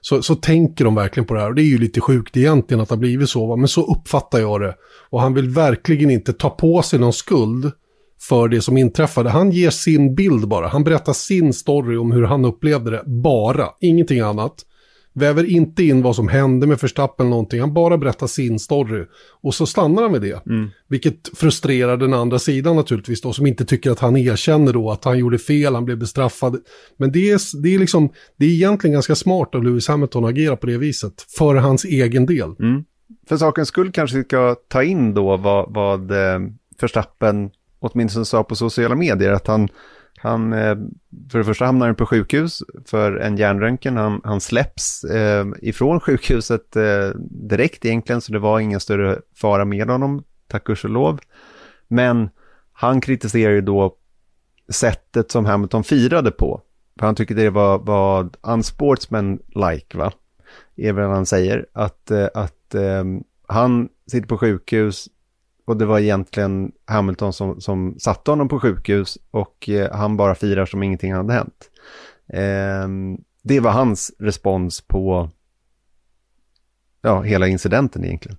så, 0.00 0.22
så 0.22 0.34
tänker 0.34 0.84
de 0.84 0.94
verkligen 0.94 1.26
på 1.26 1.34
det 1.34 1.40
här. 1.40 1.48
Och 1.48 1.54
det 1.54 1.62
är 1.62 1.64
ju 1.64 1.78
lite 1.78 2.00
sjukt 2.00 2.36
egentligen 2.36 2.80
att 2.80 2.88
det 2.88 2.94
har 2.94 3.00
blivit 3.00 3.30
så, 3.30 3.46
va? 3.46 3.56
men 3.56 3.68
så 3.68 3.92
uppfattar 3.92 4.38
jag 4.38 4.60
det. 4.60 4.74
Och 5.10 5.20
han 5.20 5.34
vill 5.34 5.48
verkligen 5.48 6.10
inte 6.10 6.32
ta 6.32 6.50
på 6.50 6.82
sig 6.82 6.98
någon 6.98 7.12
skuld 7.12 7.72
för 8.28 8.48
det 8.48 8.60
som 8.60 8.76
inträffade. 8.76 9.30
Han 9.30 9.50
ger 9.50 9.70
sin 9.70 10.14
bild 10.14 10.48
bara. 10.48 10.68
Han 10.68 10.84
berättar 10.84 11.12
sin 11.12 11.52
story 11.52 11.96
om 11.96 12.12
hur 12.12 12.22
han 12.22 12.44
upplevde 12.44 12.90
det, 12.90 13.02
bara. 13.06 13.68
Ingenting 13.80 14.20
annat. 14.20 14.64
Väver 15.12 15.50
inte 15.50 15.84
in 15.84 16.02
vad 16.02 16.16
som 16.16 16.28
hände 16.28 16.66
med 16.66 16.78
Verstappen 16.78 17.26
eller 17.26 17.30
någonting. 17.30 17.60
Han 17.60 17.74
bara 17.74 17.98
berättar 17.98 18.26
sin 18.26 18.58
story. 18.58 19.04
Och 19.40 19.54
så 19.54 19.66
stannar 19.66 20.02
han 20.02 20.12
med 20.12 20.20
det. 20.20 20.46
Mm. 20.46 20.68
Vilket 20.88 21.38
frustrerar 21.38 21.96
den 21.96 22.14
andra 22.14 22.38
sidan 22.38 22.76
naturligtvis 22.76 23.20
då. 23.20 23.32
Som 23.32 23.46
inte 23.46 23.64
tycker 23.64 23.90
att 23.90 23.98
han 23.98 24.16
erkänner 24.16 24.72
då 24.72 24.90
att 24.90 25.04
han 25.04 25.18
gjorde 25.18 25.38
fel, 25.38 25.74
han 25.74 25.84
blev 25.84 25.98
bestraffad. 25.98 26.56
Men 26.96 27.12
det 27.12 27.30
är, 27.30 27.62
det 27.62 27.74
är 27.74 27.78
liksom, 27.78 28.08
det 28.36 28.46
är 28.46 28.50
egentligen 28.50 28.94
ganska 28.94 29.14
smart 29.14 29.54
av 29.54 29.64
Lewis 29.64 29.88
Hamilton 29.88 30.24
att 30.24 30.30
agera 30.30 30.56
på 30.56 30.66
det 30.66 30.78
viset. 30.78 31.26
För 31.38 31.54
hans 31.54 31.84
egen 31.84 32.26
del. 32.26 32.54
Mm. 32.60 32.84
För 33.28 33.36
sakens 33.36 33.68
skull 33.68 33.92
kanske 33.92 34.16
vi 34.16 34.24
ska 34.24 34.56
ta 34.68 34.82
in 34.82 35.14
då 35.14 35.36
vad, 35.36 35.74
vad 35.74 36.10
eh, 36.10 36.40
Verstappen 36.80 37.50
åtminstone 37.78 38.24
sa 38.24 38.44
på 38.44 38.56
sociala 38.56 38.94
medier. 38.94 39.32
Att 39.32 39.46
han 39.46 39.68
han, 40.20 40.52
eh, 40.52 40.76
för 41.30 41.38
det 41.38 41.44
första 41.44 41.64
hamnar 41.64 41.86
han 41.86 41.94
på 41.94 42.06
sjukhus 42.06 42.62
för 42.86 43.16
en 43.16 43.36
hjärnröntgen. 43.36 43.96
Han, 43.96 44.20
han 44.24 44.40
släpps 44.40 45.04
eh, 45.04 45.46
ifrån 45.62 46.00
sjukhuset 46.00 46.76
eh, 46.76 47.10
direkt 47.30 47.84
egentligen, 47.84 48.20
så 48.20 48.32
det 48.32 48.38
var 48.38 48.60
ingen 48.60 48.80
större 48.80 49.18
fara 49.34 49.64
med 49.64 49.90
honom, 49.90 50.24
tack 50.46 50.68
och 50.68 50.84
lov. 50.84 51.20
Men 51.88 52.30
han 52.72 53.00
kritiserar 53.00 53.52
ju 53.52 53.60
då 53.60 53.96
sättet 54.68 55.30
som 55.30 55.44
Hamilton 55.44 55.84
firade 55.84 56.30
på. 56.30 56.62
För 56.98 57.06
han 57.06 57.14
tycker 57.14 57.34
det 57.34 57.50
var, 57.50 57.78
var 57.78 58.30
unsportsman-like, 58.42 59.96
va? 59.96 60.12
Är 60.76 60.92
väl 60.92 61.10
han 61.10 61.26
säger. 61.26 61.66
Att, 61.72 62.10
eh, 62.10 62.28
att 62.34 62.74
eh, 62.74 63.04
han 63.46 63.88
sitter 64.10 64.28
på 64.28 64.38
sjukhus, 64.38 65.08
och 65.68 65.76
det 65.76 65.86
var 65.86 65.98
egentligen 65.98 66.72
Hamilton 66.84 67.32
som, 67.32 67.60
som 67.60 67.98
satte 67.98 68.30
honom 68.30 68.48
på 68.48 68.60
sjukhus 68.60 69.18
och 69.30 69.68
eh, 69.68 69.92
han 69.92 70.16
bara 70.16 70.34
firar 70.34 70.66
som 70.66 70.82
ingenting 70.82 71.14
hade 71.14 71.32
hänt. 71.32 71.70
Eh, 72.32 72.88
det 73.42 73.60
var 73.60 73.70
hans 73.70 74.12
respons 74.18 74.80
på 74.80 75.30
ja, 77.02 77.22
hela 77.22 77.48
incidenten 77.48 78.04
egentligen. 78.04 78.38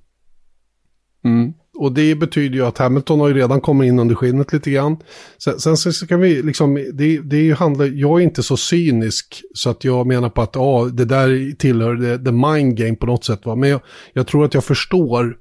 Mm. 1.24 1.54
Och 1.76 1.92
det 1.92 2.16
betyder 2.16 2.56
ju 2.56 2.66
att 2.66 2.78
Hamilton 2.78 3.20
har 3.20 3.28
ju 3.28 3.34
redan 3.34 3.62
kommit 3.62 3.88
in 3.88 4.00
under 4.00 4.16
skinnet 4.16 4.54
lite 4.54 4.72
grann. 4.72 4.98
Sen, 5.38 5.60
sen 5.60 5.78
så 5.78 6.08
kan 6.08 6.20
vi 6.20 6.42
liksom, 6.42 6.92
det, 6.94 7.18
det 7.18 7.52
handlar, 7.52 7.86
jag 7.86 8.20
är 8.20 8.24
inte 8.24 8.44
så 8.44 8.58
cynisk 8.58 9.42
så 9.54 9.70
att 9.70 9.84
jag 9.84 10.08
menar 10.08 10.30
på 10.30 10.42
att 10.42 10.56
ja, 10.56 10.90
det 10.94 11.06
där 11.06 11.56
tillhör 11.56 11.98
the, 11.98 12.24
the 12.24 12.32
mind 12.32 12.78
game 12.78 12.96
på 12.96 13.06
något 13.06 13.26
sätt. 13.26 13.46
Va? 13.46 13.56
Men 13.56 13.70
jag, 13.70 13.82
jag 14.14 14.28
tror 14.28 14.46
att 14.46 14.54
jag 14.54 14.64
förstår 14.64 15.38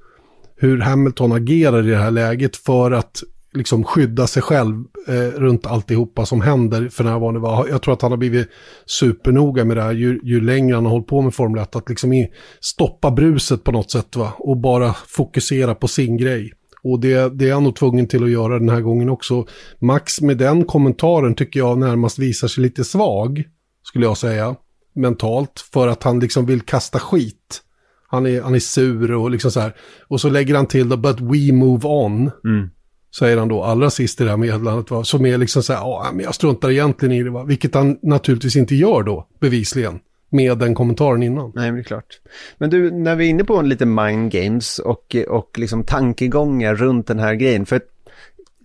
hur 0.59 0.81
Hamilton 0.81 1.33
agerar 1.33 1.87
i 1.87 1.91
det 1.91 1.97
här 1.97 2.11
läget 2.11 2.57
för 2.57 2.91
att 2.91 3.23
liksom 3.53 3.85
skydda 3.85 4.27
sig 4.27 4.43
själv 4.43 4.85
eh, 5.09 5.41
runt 5.41 5.67
alltihopa 5.67 6.27
som 6.27 6.41
händer 6.41 6.89
för 6.89 7.05
närvarande. 7.05 7.71
Jag 7.71 7.83
tror 7.83 7.95
att 7.95 8.03
han 8.03 8.13
har 8.13 8.19
blivit 8.19 8.49
supernoga 8.87 9.65
med 9.65 9.77
det 9.77 9.83
här 9.83 9.93
ju, 9.93 10.21
ju 10.23 10.41
längre 10.41 10.75
han 10.75 10.85
har 10.85 10.93
hållit 10.93 11.07
på 11.07 11.23
med 11.23 11.35
Formel 11.35 11.63
1. 11.63 11.77
Att 11.77 11.89
liksom 11.89 12.13
i, 12.13 12.29
stoppa 12.61 13.11
bruset 13.11 13.65
på 13.65 13.73
något 13.73 13.91
sätt 13.91 14.17
va? 14.17 14.33
och 14.39 14.57
bara 14.57 14.95
fokusera 15.07 15.75
på 15.75 15.89
sin 15.89 16.17
grej. 16.17 16.53
Och 16.83 17.01
det, 17.01 17.39
det 17.39 17.49
är 17.49 17.55
han 17.55 17.65
nog 17.65 17.77
tvungen 17.77 18.07
till 18.07 18.25
att 18.25 18.31
göra 18.31 18.59
den 18.59 18.69
här 18.69 18.81
gången 18.81 19.09
också. 19.09 19.47
Max 19.81 20.21
med 20.21 20.39
den 20.39 20.65
kommentaren 20.65 21.35
tycker 21.35 21.61
jag 21.61 21.79
närmast 21.79 22.19
visar 22.19 22.49
sig 22.49 22.63
lite 22.63 22.85
svag, 22.85 23.45
skulle 23.83 24.05
jag 24.05 24.17
säga, 24.17 24.57
mentalt. 24.95 25.61
För 25.73 25.89
att 25.89 26.03
han 26.03 26.21
liksom 26.21 26.47
vill 26.47 26.61
kasta 26.61 26.99
skit. 26.99 27.63
Han 28.11 28.27
är, 28.27 28.43
han 28.43 28.55
är 28.55 28.59
sur 28.59 29.13
och 29.13 29.31
liksom 29.31 29.51
så 29.51 29.61
här. 29.61 29.75
Och 30.09 30.21
så 30.21 30.29
lägger 30.31 30.55
han 30.55 30.67
till 30.67 30.89
då, 30.89 30.97
but 30.97 31.21
we 31.21 31.53
move 31.53 31.89
on. 31.89 32.31
Mm. 32.45 32.71
Säger 33.19 33.37
han 33.37 33.49
då 33.49 33.63
allra 33.63 33.91
sist 33.91 34.21
i 34.21 34.25
det 34.25 34.31
här 34.31 34.37
meddelandet. 34.37 34.91
Va? 34.91 35.05
Som 35.05 35.27
är 35.27 35.39
liksom 35.39 35.63
så 35.63 35.73
här, 35.73 35.81
ja 35.81 36.11
men 36.15 36.25
jag 36.25 36.35
struntar 36.35 36.71
egentligen 36.71 37.13
i 37.13 37.23
det. 37.23 37.31
Va? 37.31 37.45
Vilket 37.45 37.75
han 37.75 37.99
naturligtvis 38.03 38.57
inte 38.57 38.75
gör 38.75 39.03
då, 39.03 39.27
bevisligen. 39.41 40.01
Med 40.31 40.59
den 40.59 40.75
kommentaren 40.75 41.23
innan. 41.23 41.53
Nej, 41.55 41.65
men 41.65 41.75
det 41.75 41.81
är 41.81 41.85
klart. 41.85 42.21
Men 42.59 42.71
du, 42.71 42.91
när 42.91 43.17
vi 43.17 43.27
är 43.27 43.31
inne 43.31 43.45
på 43.45 43.57
en 43.57 43.69
lite 43.69 43.87
mind 43.87 44.33
games 44.33 44.79
och, 44.79 45.17
och 45.29 45.59
liksom 45.59 45.85
tankegångar 45.85 46.75
runt 46.75 47.07
den 47.07 47.19
här 47.19 47.35
grejen. 47.35 47.67
För 47.67 47.81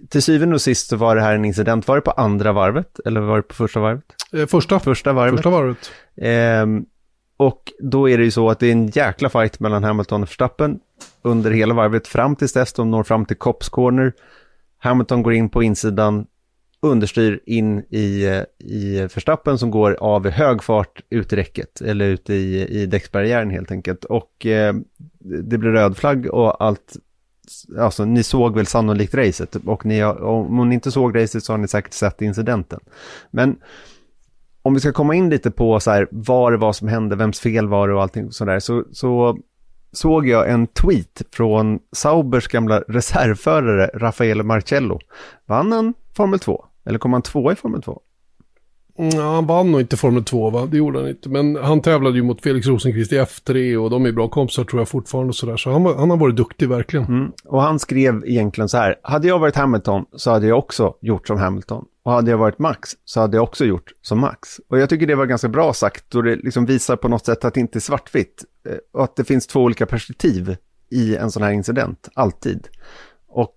till 0.10 0.22
syvende 0.22 0.56
och 0.56 0.62
sist 0.62 0.90
så 0.90 0.96
var 0.96 1.16
det 1.16 1.22
här 1.22 1.36
en 1.36 1.46
incident. 1.46 1.88
Var 1.88 1.96
det 1.96 2.02
på 2.02 2.12
andra 2.12 2.52
varvet 2.52 3.00
eller 3.06 3.22
var 3.22 3.38
det 3.38 3.44
på 3.44 3.54
första 3.54 3.80
varvet? 3.80 4.04
Eh, 4.34 4.46
första. 4.46 4.80
Första 4.80 5.14
varvet. 5.14 5.36
Första 5.36 5.50
varvet. 5.50 5.92
Ehm, 6.18 6.86
och 7.38 7.74
då 7.80 8.10
är 8.10 8.18
det 8.18 8.24
ju 8.24 8.32
så 8.32 8.50
att 8.50 8.60
det 8.60 8.68
är 8.68 8.72
en 8.72 8.88
jäkla 8.88 9.30
fight 9.30 9.60
mellan 9.60 9.84
Hamilton 9.84 10.24
och 10.24 10.30
Verstappen 10.30 10.80
under 11.22 11.52
hela 11.52 11.74
varvet 11.74 12.08
fram 12.08 12.36
tills 12.36 12.54
dess 12.54 12.74
de 12.74 12.92
når 12.92 13.04
fram 13.04 13.26
till 13.26 13.38
Cops 13.38 13.70
Corner. 13.70 14.14
Hamilton 14.78 15.24
går 15.24 15.34
in 15.34 15.50
på 15.50 15.64
insidan, 15.64 16.26
understyr 16.82 17.40
in 17.46 17.80
i, 17.90 18.26
eh, 18.26 18.44
i 18.60 19.00
Verstappen 19.02 19.58
som 19.58 19.72
går 19.72 19.94
av 19.94 20.28
i 20.28 20.30
hög 20.30 20.64
fart 20.64 21.02
ut 21.10 21.34
i 21.34 21.36
räcket, 21.36 21.82
eller 21.82 22.06
ut 22.06 22.30
i, 22.30 22.68
i 22.82 22.86
däcksbarriären 22.86 23.50
helt 23.50 23.72
enkelt. 23.72 24.06
Och 24.06 24.46
eh, 24.46 24.76
det 25.20 25.58
blir 25.58 25.72
röd 25.72 25.98
flagg 25.98 26.34
och 26.34 26.64
allt, 26.64 26.98
alltså 27.80 28.06
ni 28.06 28.24
såg 28.24 28.56
väl 28.56 28.66
sannolikt 28.66 29.14
racet 29.14 29.56
och 29.56 29.86
ni, 29.86 30.04
om 30.04 30.70
ni 30.70 30.76
inte 30.76 30.92
såg 30.92 31.16
racet 31.16 31.44
så 31.44 31.54
har 31.54 31.58
ni 31.58 31.68
säkert 31.68 31.94
sett 31.94 32.22
incidenten. 32.22 32.80
Men 33.32 33.58
om 34.64 34.74
vi 34.74 34.80
ska 34.80 34.92
komma 34.92 35.16
in 35.16 35.30
lite 35.30 35.52
på 35.52 35.80
så 35.80 35.92
här, 35.92 36.08
vad 36.12 36.54
det 36.54 36.58
var 36.58 36.74
som 36.74 36.88
hände, 36.88 37.16
vems 37.16 37.40
fel 37.40 37.68
var 37.68 37.88
det 37.88 37.94
och 37.94 38.02
allting 38.02 38.32
sådär, 38.32 38.60
så, 38.60 38.84
så 38.92 39.38
såg 39.92 40.28
jag 40.28 40.50
en 40.50 40.68
tweet 40.68 41.22
från 41.32 41.80
Saubers 41.92 42.48
gamla 42.48 42.80
reservförare 42.80 43.92
Raffaele 43.94 44.44
Marcello. 44.44 45.00
Vann 45.46 45.72
han 45.72 45.94
Formel 46.16 46.40
2? 46.40 46.66
Eller 46.86 47.00
kom 47.00 47.14
han 47.14 47.22
tvåa 47.22 47.54
i 47.54 47.56
Formel 47.56 47.82
2? 47.82 48.02
Mm, 49.00 49.10
ja, 49.16 49.34
han 49.34 49.46
vann 49.46 49.72
nog 49.72 49.82
inte 49.82 49.98
Formel 49.98 50.24
2 50.24 50.50
va, 50.50 50.66
det 50.66 50.78
gjorde 50.78 51.00
han 51.00 51.08
inte. 51.08 51.30
Men 51.30 51.56
han 51.56 51.82
tävlade 51.82 52.16
ju 52.16 52.24
mot 52.24 52.42
Felix 52.42 52.68
Rosenqvist 52.68 53.12
i 53.14 53.20
F3 53.20 53.76
och 53.76 53.90
de 53.90 54.06
är 54.06 54.12
bra 54.12 54.28
kompisar 54.28 54.64
tror 54.64 54.82
jag 54.82 54.90
fortfarande 54.90 55.30
och 55.30 55.36
sådär. 55.36 55.58
Så 55.58 55.72
han, 55.72 55.86
han 55.86 56.10
har 56.10 56.18
varit 56.18 56.36
duktig 56.36 56.70
verkligen. 56.70 57.06
Mm. 57.06 57.32
Och 57.46 57.62
han 57.62 57.80
skrev 57.80 58.26
egentligen 58.26 58.70
så 58.70 58.78
här, 58.78 58.96
hade 59.04 59.28
jag 59.28 59.40
varit 59.40 59.56
Hamilton 59.56 60.06
så 60.16 60.32
hade 60.32 60.48
jag 60.48 60.58
också 60.58 60.96
gjort 61.02 61.28
som 61.28 61.38
Hamilton. 61.38 61.86
Och 62.04 62.12
hade 62.12 62.32
jag 62.32 62.38
varit 62.38 62.60
Max 62.60 62.90
så 63.06 63.20
hade 63.20 63.38
jag 63.38 63.44
också 63.44 63.66
gjort 63.66 63.92
som 64.02 64.20
Max. 64.20 64.60
Och 64.70 64.80
jag 64.80 64.90
tycker 64.90 65.08
det 65.08 65.16
var 65.16 65.26
ganska 65.26 65.48
bra 65.48 65.74
sagt 65.74 66.16
och 66.16 66.24
det 66.24 66.36
liksom 66.36 66.66
visar 66.66 66.96
på 66.96 67.08
något 67.08 67.26
sätt 67.26 67.46
att 67.46 67.54
det 67.54 67.60
inte 67.60 67.78
är 67.78 67.82
svartvitt. 67.82 68.44
Eh, 68.70 68.78
och 68.94 69.04
att 69.04 69.16
det 69.16 69.24
finns 69.24 69.48
två 69.48 69.62
olika 69.62 69.86
perspektiv 69.86 70.56
i 70.90 71.16
en 71.16 71.32
sån 71.32 71.44
här 71.44 71.52
incident, 71.52 72.10
alltid. 72.14 72.68
Och 73.28 73.56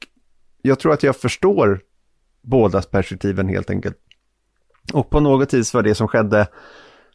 jag 0.62 0.78
tror 0.78 0.92
att 0.92 1.02
jag 1.02 1.16
förstår 1.16 1.80
bådas 2.42 2.86
perspektiven 2.86 3.48
helt 3.48 3.70
enkelt. 3.70 3.96
Och 4.92 5.10
på 5.10 5.20
något 5.20 5.54
vis 5.54 5.74
var 5.74 5.82
det 5.82 5.94
som 5.94 6.08
skedde 6.08 6.46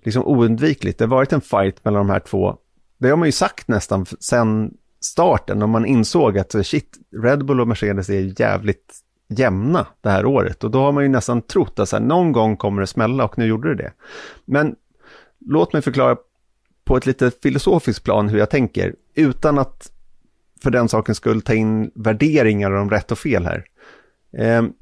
liksom 0.03 0.25
oundvikligt. 0.25 0.99
Det 0.99 1.05
har 1.05 1.09
varit 1.09 1.33
en 1.33 1.41
fight 1.41 1.85
mellan 1.85 2.07
de 2.07 2.13
här 2.13 2.19
två. 2.19 2.57
Det 2.97 3.09
har 3.09 3.17
man 3.17 3.27
ju 3.27 3.31
sagt 3.31 3.67
nästan 3.67 4.05
sen 4.19 4.73
starten, 5.03 5.61
om 5.61 5.69
man 5.69 5.85
insåg 5.85 6.37
att 6.37 6.55
eh, 6.55 6.61
shit, 6.61 6.97
Red 7.23 7.45
Bull 7.45 7.61
och 7.61 7.67
Mercedes 7.67 8.09
är 8.09 8.41
jävligt 8.41 8.95
jämna 9.29 9.87
det 10.01 10.09
här 10.09 10.25
året. 10.25 10.63
Och 10.63 10.71
då 10.71 10.79
har 10.81 10.91
man 10.91 11.03
ju 11.03 11.09
nästan 11.09 11.41
trott 11.41 11.79
att 11.79 11.89
så 11.89 11.95
här, 11.95 12.03
någon 12.03 12.31
gång 12.31 12.57
kommer 12.57 12.81
det 12.81 12.87
smälla 12.87 13.25
och 13.25 13.37
nu 13.37 13.45
gjorde 13.45 13.75
det 13.75 13.83
det. 13.83 13.93
Men 14.45 14.75
låt 15.39 15.73
mig 15.73 15.81
förklara 15.81 16.17
på 16.83 16.97
ett 16.97 17.05
lite 17.05 17.31
filosofiskt 17.43 18.03
plan 18.03 18.29
hur 18.29 18.39
jag 18.39 18.49
tänker, 18.49 18.95
utan 19.15 19.59
att 19.59 19.91
för 20.63 20.71
den 20.71 20.89
sakens 20.89 21.17
skull 21.17 21.41
ta 21.41 21.53
in 21.53 21.91
värderingar 21.95 22.71
om 22.71 22.89
rätt 22.89 23.11
och 23.11 23.19
fel 23.19 23.45
här. 23.45 23.65
Ehm, 24.37 24.73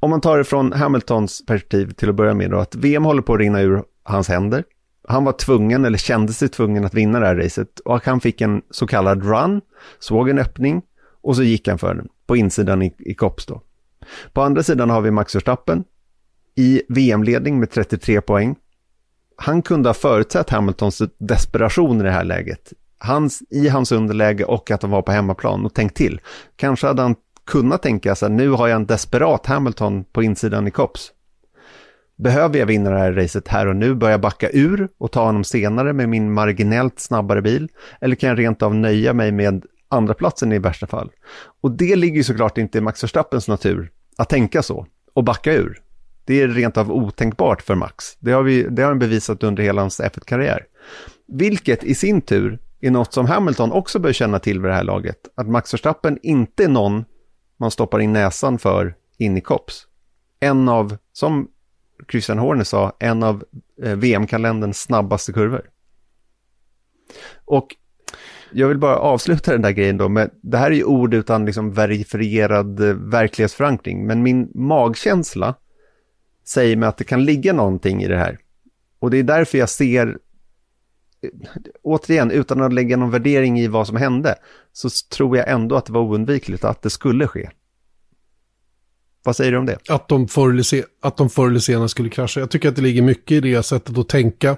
om 0.00 0.10
man 0.10 0.20
tar 0.20 0.38
det 0.38 0.44
från 0.44 0.72
Hamiltons 0.72 1.46
perspektiv 1.46 1.90
till 1.90 2.08
att 2.08 2.14
börja 2.14 2.34
med 2.34 2.50
då, 2.50 2.58
att 2.58 2.74
VM 2.74 3.04
håller 3.04 3.22
på 3.22 3.34
att 3.34 3.40
rinna 3.40 3.60
ur 3.60 3.82
hans 4.02 4.28
händer. 4.28 4.64
Han 5.08 5.24
var 5.24 5.32
tvungen, 5.32 5.84
eller 5.84 5.98
kände 5.98 6.32
sig 6.32 6.48
tvungen 6.48 6.84
att 6.84 6.94
vinna 6.94 7.20
det 7.20 7.26
här 7.26 7.36
racet 7.36 7.80
och 7.80 8.04
han 8.04 8.20
fick 8.20 8.40
en 8.40 8.62
så 8.70 8.86
kallad 8.86 9.24
run, 9.24 9.60
såg 9.98 10.28
en 10.28 10.38
öppning 10.38 10.82
och 11.22 11.36
så 11.36 11.42
gick 11.42 11.68
han 11.68 11.78
för 11.78 11.94
den 11.94 12.08
på 12.26 12.36
insidan 12.36 12.82
i, 12.82 12.94
i 12.98 13.14
Kops 13.14 13.46
då. 13.46 13.62
På 14.32 14.42
andra 14.42 14.62
sidan 14.62 14.90
har 14.90 15.00
vi 15.00 15.10
Max 15.10 15.34
Verstappen 15.34 15.84
i 16.54 16.82
VM-ledning 16.88 17.60
med 17.60 17.70
33 17.70 18.20
poäng. 18.20 18.56
Han 19.36 19.62
kunde 19.62 19.88
ha 19.88 19.94
förutsett 19.94 20.50
Hamiltons 20.50 21.02
desperation 21.18 22.00
i 22.00 22.04
det 22.04 22.10
här 22.10 22.24
läget. 22.24 22.72
Hans, 22.98 23.42
I 23.50 23.68
hans 23.68 23.92
underläge 23.92 24.44
och 24.44 24.70
att 24.70 24.80
de 24.80 24.90
var 24.90 25.02
på 25.02 25.12
hemmaplan 25.12 25.66
och 25.66 25.74
tänkt 25.74 25.96
till. 25.96 26.20
Kanske 26.56 26.86
hade 26.86 27.02
han 27.02 27.14
kunna 27.46 27.78
tänka 27.78 28.14
sig, 28.14 28.30
nu 28.30 28.50
har 28.50 28.68
jag 28.68 28.76
en 28.76 28.86
desperat 28.86 29.46
Hamilton 29.46 30.04
på 30.04 30.22
insidan 30.22 30.66
i 30.66 30.70
Kops. 30.70 31.12
Behöver 32.18 32.58
jag 32.58 32.66
vinna 32.66 32.90
det 32.90 32.98
här 32.98 33.12
racet 33.12 33.48
här 33.48 33.66
och 33.66 33.76
nu, 33.76 33.94
börja 33.94 34.18
backa 34.18 34.50
ur 34.52 34.88
och 34.98 35.12
ta 35.12 35.24
honom 35.24 35.44
senare 35.44 35.92
med 35.92 36.08
min 36.08 36.32
marginellt 36.32 37.00
snabbare 37.00 37.42
bil? 37.42 37.68
Eller 38.00 38.14
kan 38.14 38.28
jag 38.28 38.38
rent 38.38 38.62
av 38.62 38.74
nöja 38.74 39.12
mig 39.12 39.32
med 39.32 39.64
andra 39.88 40.14
platsen 40.14 40.52
i 40.52 40.58
värsta 40.58 40.86
fall? 40.86 41.10
Och 41.62 41.70
det 41.70 41.96
ligger 41.96 42.16
ju 42.16 42.24
såklart 42.24 42.58
inte 42.58 42.78
i 42.78 42.80
Max 42.80 43.02
Verstappens 43.02 43.48
natur 43.48 43.90
att 44.16 44.28
tänka 44.28 44.62
så 44.62 44.86
och 45.14 45.24
backa 45.24 45.52
ur. 45.52 45.82
Det 46.24 46.42
är 46.42 46.48
rent 46.48 46.76
av 46.76 46.92
otänkbart 46.92 47.62
för 47.62 47.74
Max. 47.74 48.04
Det 48.18 48.32
har, 48.32 48.42
vi, 48.42 48.62
det 48.62 48.82
har 48.82 48.88
han 48.88 48.98
bevisat 48.98 49.42
under 49.42 49.62
hela 49.62 49.80
hans 49.80 50.00
F1-karriär. 50.00 50.64
Vilket 51.28 51.84
i 51.84 51.94
sin 51.94 52.20
tur 52.20 52.58
är 52.80 52.90
något 52.90 53.12
som 53.12 53.26
Hamilton 53.26 53.72
också 53.72 53.98
bör 53.98 54.12
känna 54.12 54.38
till 54.38 54.60
vid 54.60 54.70
det 54.70 54.74
här 54.74 54.84
laget. 54.84 55.18
Att 55.34 55.48
Max 55.48 55.74
Verstappen 55.74 56.18
inte 56.22 56.64
är 56.64 56.68
någon 56.68 57.04
man 57.56 57.70
stoppar 57.70 57.98
in 57.98 58.12
näsan 58.12 58.58
för 58.58 58.94
in 59.18 59.36
i 59.36 59.40
kops. 59.40 59.86
En 60.40 60.68
av, 60.68 60.96
som 61.12 61.48
Christian 62.10 62.38
Horner 62.38 62.64
sa, 62.64 62.96
en 62.98 63.22
av 63.22 63.44
eh, 63.82 63.96
VM-kalenderns 63.96 64.80
snabbaste 64.80 65.32
kurvor. 65.32 65.70
Och 67.44 67.76
jag 68.52 68.68
vill 68.68 68.78
bara 68.78 68.96
avsluta 68.96 69.52
den 69.52 69.62
där 69.62 69.70
grejen 69.70 69.96
då 69.96 70.08
med, 70.08 70.30
det 70.40 70.58
här 70.58 70.70
är 70.70 70.74
ju 70.74 70.84
ord 70.84 71.14
utan 71.14 71.44
liksom 71.44 71.72
verifierad 71.72 72.80
eh, 72.80 72.94
verklighetsförankring, 72.94 74.06
men 74.06 74.22
min 74.22 74.50
magkänsla 74.54 75.54
säger 76.44 76.76
mig 76.76 76.88
att 76.88 76.98
det 76.98 77.04
kan 77.04 77.24
ligga 77.24 77.52
någonting 77.52 78.02
i 78.02 78.08
det 78.08 78.16
här. 78.16 78.38
Och 78.98 79.10
det 79.10 79.18
är 79.18 79.22
därför 79.22 79.58
jag 79.58 79.68
ser, 79.68 80.18
eh, 81.20 81.30
återigen, 81.82 82.30
utan 82.30 82.62
att 82.62 82.72
lägga 82.72 82.96
någon 82.96 83.10
värdering 83.10 83.60
i 83.60 83.68
vad 83.68 83.86
som 83.86 83.96
hände, 83.96 84.34
så 84.76 84.88
tror 85.16 85.36
jag 85.36 85.48
ändå 85.48 85.76
att 85.76 85.86
det 85.86 85.92
var 85.92 86.00
oundvikligt 86.00 86.64
att 86.64 86.82
det 86.82 86.90
skulle 86.90 87.26
ske. 87.26 87.50
Vad 89.24 89.36
säger 89.36 89.52
du 89.52 89.58
om 89.58 89.66
det? 89.66 89.78
Att 89.88 90.08
de 90.08 90.28
förr 90.28 90.50
eller, 90.50 90.84
att 91.02 91.16
de 91.16 91.30
förr 91.30 91.48
eller 91.48 91.60
senare 91.60 91.88
skulle 91.88 92.08
krascha. 92.08 92.40
Jag 92.40 92.50
tycker 92.50 92.68
att 92.68 92.76
det 92.76 92.82
ligger 92.82 93.02
mycket 93.02 93.32
i 93.32 93.40
det 93.40 93.62
sättet 93.62 93.98
att 93.98 94.08
tänka. 94.08 94.56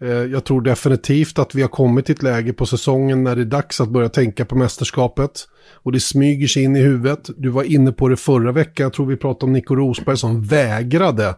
Eh, 0.00 0.08
jag 0.08 0.44
tror 0.44 0.60
definitivt 0.60 1.38
att 1.38 1.54
vi 1.54 1.62
har 1.62 1.68
kommit 1.68 2.06
till 2.06 2.14
ett 2.14 2.22
läge 2.22 2.52
på 2.52 2.66
säsongen 2.66 3.24
när 3.24 3.36
det 3.36 3.42
är 3.42 3.46
dags 3.46 3.80
att 3.80 3.88
börja 3.88 4.08
tänka 4.08 4.44
på 4.44 4.56
mästerskapet. 4.56 5.48
Och 5.72 5.92
det 5.92 6.00
smyger 6.00 6.46
sig 6.46 6.62
in 6.62 6.76
i 6.76 6.80
huvudet. 6.80 7.30
Du 7.36 7.48
var 7.48 7.62
inne 7.62 7.92
på 7.92 8.08
det 8.08 8.16
förra 8.16 8.52
veckan, 8.52 8.84
jag 8.84 8.92
tror 8.92 9.06
vi 9.06 9.16
pratade 9.16 9.44
om 9.44 9.52
Nico 9.52 9.74
Rosberg 9.74 10.16
som 10.16 10.42
vägrade 10.42 11.34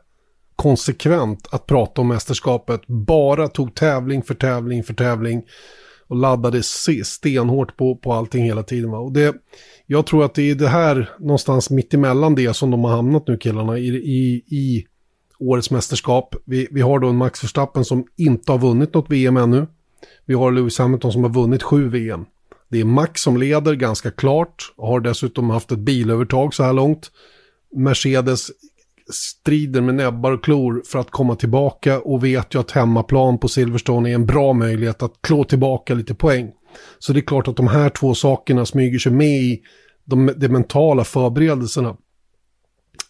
konsekvent 0.56 1.48
att 1.50 1.66
prata 1.66 2.00
om 2.00 2.08
mästerskapet. 2.08 2.86
Bara 2.86 3.48
tog 3.48 3.74
tävling 3.74 4.22
för 4.22 4.34
tävling 4.34 4.84
för 4.84 4.94
tävling 4.94 5.42
och 6.10 6.16
laddade 6.16 6.62
stenhårt 7.04 7.76
på, 7.76 7.96
på 7.96 8.12
allting 8.12 8.44
hela 8.44 8.62
tiden. 8.62 8.90
Va? 8.90 8.98
Och 8.98 9.12
det, 9.12 9.34
jag 9.86 10.06
tror 10.06 10.24
att 10.24 10.34
det 10.34 10.50
är 10.50 10.54
det 10.54 10.68
här 10.68 11.10
någonstans 11.18 11.70
mittemellan 11.70 12.34
det 12.34 12.54
som 12.54 12.70
de 12.70 12.84
har 12.84 12.90
hamnat 12.90 13.28
nu 13.28 13.36
killarna 13.36 13.78
i, 13.78 13.88
i, 13.88 14.44
i 14.56 14.86
årets 15.38 15.70
mästerskap. 15.70 16.34
Vi, 16.44 16.68
vi 16.70 16.80
har 16.80 16.98
då 16.98 17.08
en 17.08 17.16
Max 17.16 17.44
Verstappen 17.44 17.84
som 17.84 18.06
inte 18.16 18.52
har 18.52 18.58
vunnit 18.58 18.94
något 18.94 19.10
VM 19.10 19.36
ännu. 19.36 19.66
Vi 20.24 20.34
har 20.34 20.52
Lewis 20.52 20.78
Hamilton 20.78 21.12
som 21.12 21.22
har 21.22 21.30
vunnit 21.30 21.62
sju 21.62 21.88
VM. 21.88 22.24
Det 22.68 22.80
är 22.80 22.84
Max 22.84 23.22
som 23.22 23.36
leder 23.36 23.74
ganska 23.74 24.10
klart, 24.10 24.72
har 24.76 25.00
dessutom 25.00 25.50
haft 25.50 25.72
ett 25.72 25.78
bilövertag 25.78 26.54
så 26.54 26.62
här 26.62 26.72
långt. 26.72 27.10
Mercedes 27.76 28.50
strider 29.12 29.80
med 29.80 29.94
näbbar 29.94 30.32
och 30.32 30.44
klor 30.44 30.82
för 30.86 30.98
att 30.98 31.10
komma 31.10 31.36
tillbaka 31.36 32.00
och 32.00 32.24
vet 32.24 32.54
ju 32.54 32.60
att 32.60 32.70
hemmaplan 32.70 33.38
på 33.38 33.48
Silverstone 33.48 34.10
är 34.10 34.14
en 34.14 34.26
bra 34.26 34.52
möjlighet 34.52 35.02
att 35.02 35.14
klå 35.20 35.44
tillbaka 35.44 35.94
lite 35.94 36.14
poäng. 36.14 36.52
Så 36.98 37.12
det 37.12 37.20
är 37.20 37.24
klart 37.24 37.48
att 37.48 37.56
de 37.56 37.68
här 37.68 37.88
två 37.88 38.14
sakerna 38.14 38.66
smyger 38.66 38.98
sig 38.98 39.12
med 39.12 39.42
i 39.42 39.60
de, 40.04 40.32
de 40.36 40.48
mentala 40.48 41.04
förberedelserna. 41.04 41.96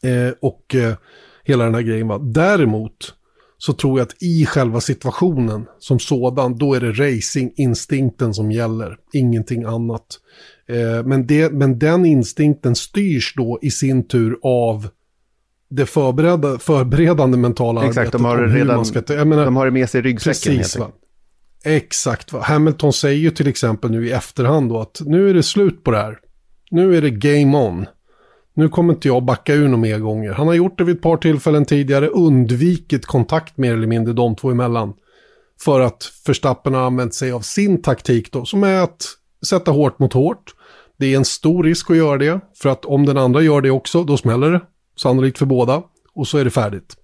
Eh, 0.03 0.35
och 0.41 0.75
eh, 0.75 0.95
hela 1.45 1.65
den 1.65 1.75
här 1.75 1.83
grejen. 1.83 2.09
Va? 2.09 2.19
Däremot 2.19 3.15
så 3.59 3.73
tror 3.73 3.99
jag 3.99 4.07
att 4.07 4.23
i 4.23 4.47
själva 4.47 4.81
situationen 4.81 5.67
som 5.79 5.99
sådan, 5.99 6.59
då 6.59 6.75
är 6.75 6.81
det 6.81 6.93
racinginstinkten 6.93 8.35
som 8.35 8.53
gäller, 8.53 8.97
ingenting 9.13 9.65
annat. 9.65 10.07
Eh, 10.69 11.07
men, 11.07 11.27
det, 11.27 11.53
men 11.53 11.79
den 11.79 12.07
instinkten 12.07 12.75
styrs 12.75 13.35
då 13.37 13.59
i 13.63 13.71
sin 13.71 14.09
tur 14.09 14.39
av 14.43 14.89
det 15.71 15.87
förberedda, 15.87 16.59
förberedande 16.59 17.39
mentala 17.39 17.81
Exakt, 17.81 17.99
arbetet. 17.99 18.13
de 18.13 18.25
har, 18.25 18.39
hur 18.39 18.55
redan, 18.55 18.85
ska, 18.85 19.01
menar, 19.25 19.45
de 19.45 19.57
har 19.57 19.65
det 19.65 19.71
med 19.73 19.91
sig 19.91 19.99
i 19.99 20.03
ryggsäcken. 20.03 20.57
Precis, 20.57 20.79
va? 20.79 20.89
Exakt. 21.65 22.33
Va? 22.33 22.41
Hamilton 22.43 22.93
säger 22.93 23.19
ju 23.19 23.31
till 23.31 23.49
exempel 23.49 23.91
nu 23.91 24.07
i 24.09 24.11
efterhand 24.11 24.69
då 24.69 24.81
att 24.81 25.01
nu 25.05 25.31
är 25.31 25.35
det 25.35 25.43
slut 25.43 25.85
på 25.85 25.91
det 25.91 25.97
här. 25.97 26.19
Nu 26.71 26.97
är 26.97 27.03
det 27.03 27.11
game 27.11 27.59
on. 27.59 27.87
Nu 28.55 28.69
kommer 28.69 28.95
inte 28.95 29.09
jag 29.09 29.25
backa 29.25 29.55
ur 29.55 29.65
några 29.69 29.77
mer 29.77 29.99
gånger. 29.99 30.33
Han 30.33 30.47
har 30.47 30.55
gjort 30.55 30.79
det 30.79 30.85
vid 30.85 30.97
ett 30.97 31.03
par 31.03 31.17
tillfällen 31.17 31.65
tidigare, 31.65 32.07
undvikit 32.07 33.07
kontakt 33.07 33.57
mer 33.57 33.73
eller 33.75 33.87
mindre 33.87 34.13
de 34.13 34.37
två 34.37 34.51
emellan. 34.51 34.93
För 35.61 35.81
att 35.81 36.13
Verstappen 36.27 36.75
har 36.75 36.83
använt 36.83 37.15
sig 37.15 37.33
av 37.33 37.41
sin 37.41 37.83
taktik 37.83 38.33
då, 38.33 38.45
som 38.45 38.65
är 38.65 38.81
att 38.81 39.07
sätta 39.47 39.71
hårt 39.71 39.99
mot 39.99 40.13
hårt. 40.13 40.55
Det 40.99 41.07
är 41.13 41.17
en 41.17 41.25
stor 41.25 41.65
risk 41.65 41.91
att 41.91 41.97
göra 41.97 42.19
det, 42.19 42.41
för 42.57 42.69
att 42.69 42.85
om 42.85 43.07
den 43.07 43.19
andra 43.19 43.41
gör 43.41 43.61
det 43.61 43.71
också, 43.71 44.05
då 44.05 44.17
smäller 44.17 44.51
det. 44.51 44.61
Sannolikt 45.03 45.39
för 45.39 45.47
båda. 45.47 45.83
Och 46.15 46.29
så 46.29 46.39
är 46.39 46.45
det 46.45 46.51
färdigt. 46.51 46.97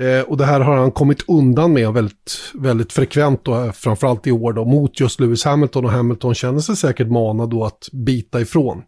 Eh, 0.00 0.20
och 0.20 0.36
det 0.36 0.44
här 0.44 0.60
har 0.60 0.76
han 0.76 0.90
kommit 0.90 1.28
undan 1.28 1.72
med 1.72 1.92
väldigt, 1.92 2.52
väldigt 2.54 2.92
frekvent 2.92 3.44
då, 3.44 3.72
framförallt 3.74 4.26
i 4.26 4.32
år 4.32 4.52
då, 4.52 4.64
mot 4.64 5.00
just 5.00 5.20
Lewis 5.20 5.44
Hamilton 5.44 5.84
och 5.84 5.90
Hamilton 5.90 6.34
känner 6.34 6.60
sig 6.60 6.76
säkert 6.76 7.08
manad 7.08 7.50
då 7.50 7.64
att 7.64 7.88
bita 7.92 8.40
ifrån. 8.40 8.82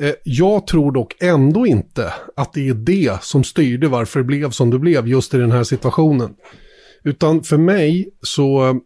Eh, 0.00 0.12
jag 0.24 0.66
tror 0.66 0.92
dock 0.92 1.14
ändå 1.20 1.66
inte 1.66 2.12
att 2.36 2.52
det 2.52 2.68
är 2.68 2.74
det 2.74 3.22
som 3.22 3.44
styrde 3.44 3.88
varför 3.88 4.20
det 4.20 4.24
blev 4.24 4.50
som 4.50 4.70
det 4.70 4.78
blev 4.78 5.08
just 5.08 5.34
i 5.34 5.38
den 5.38 5.52
här 5.52 5.64
situationen. 5.64 6.34
Utan 7.04 7.42
för 7.42 7.56
mig 7.56 8.08
så, 8.22 8.80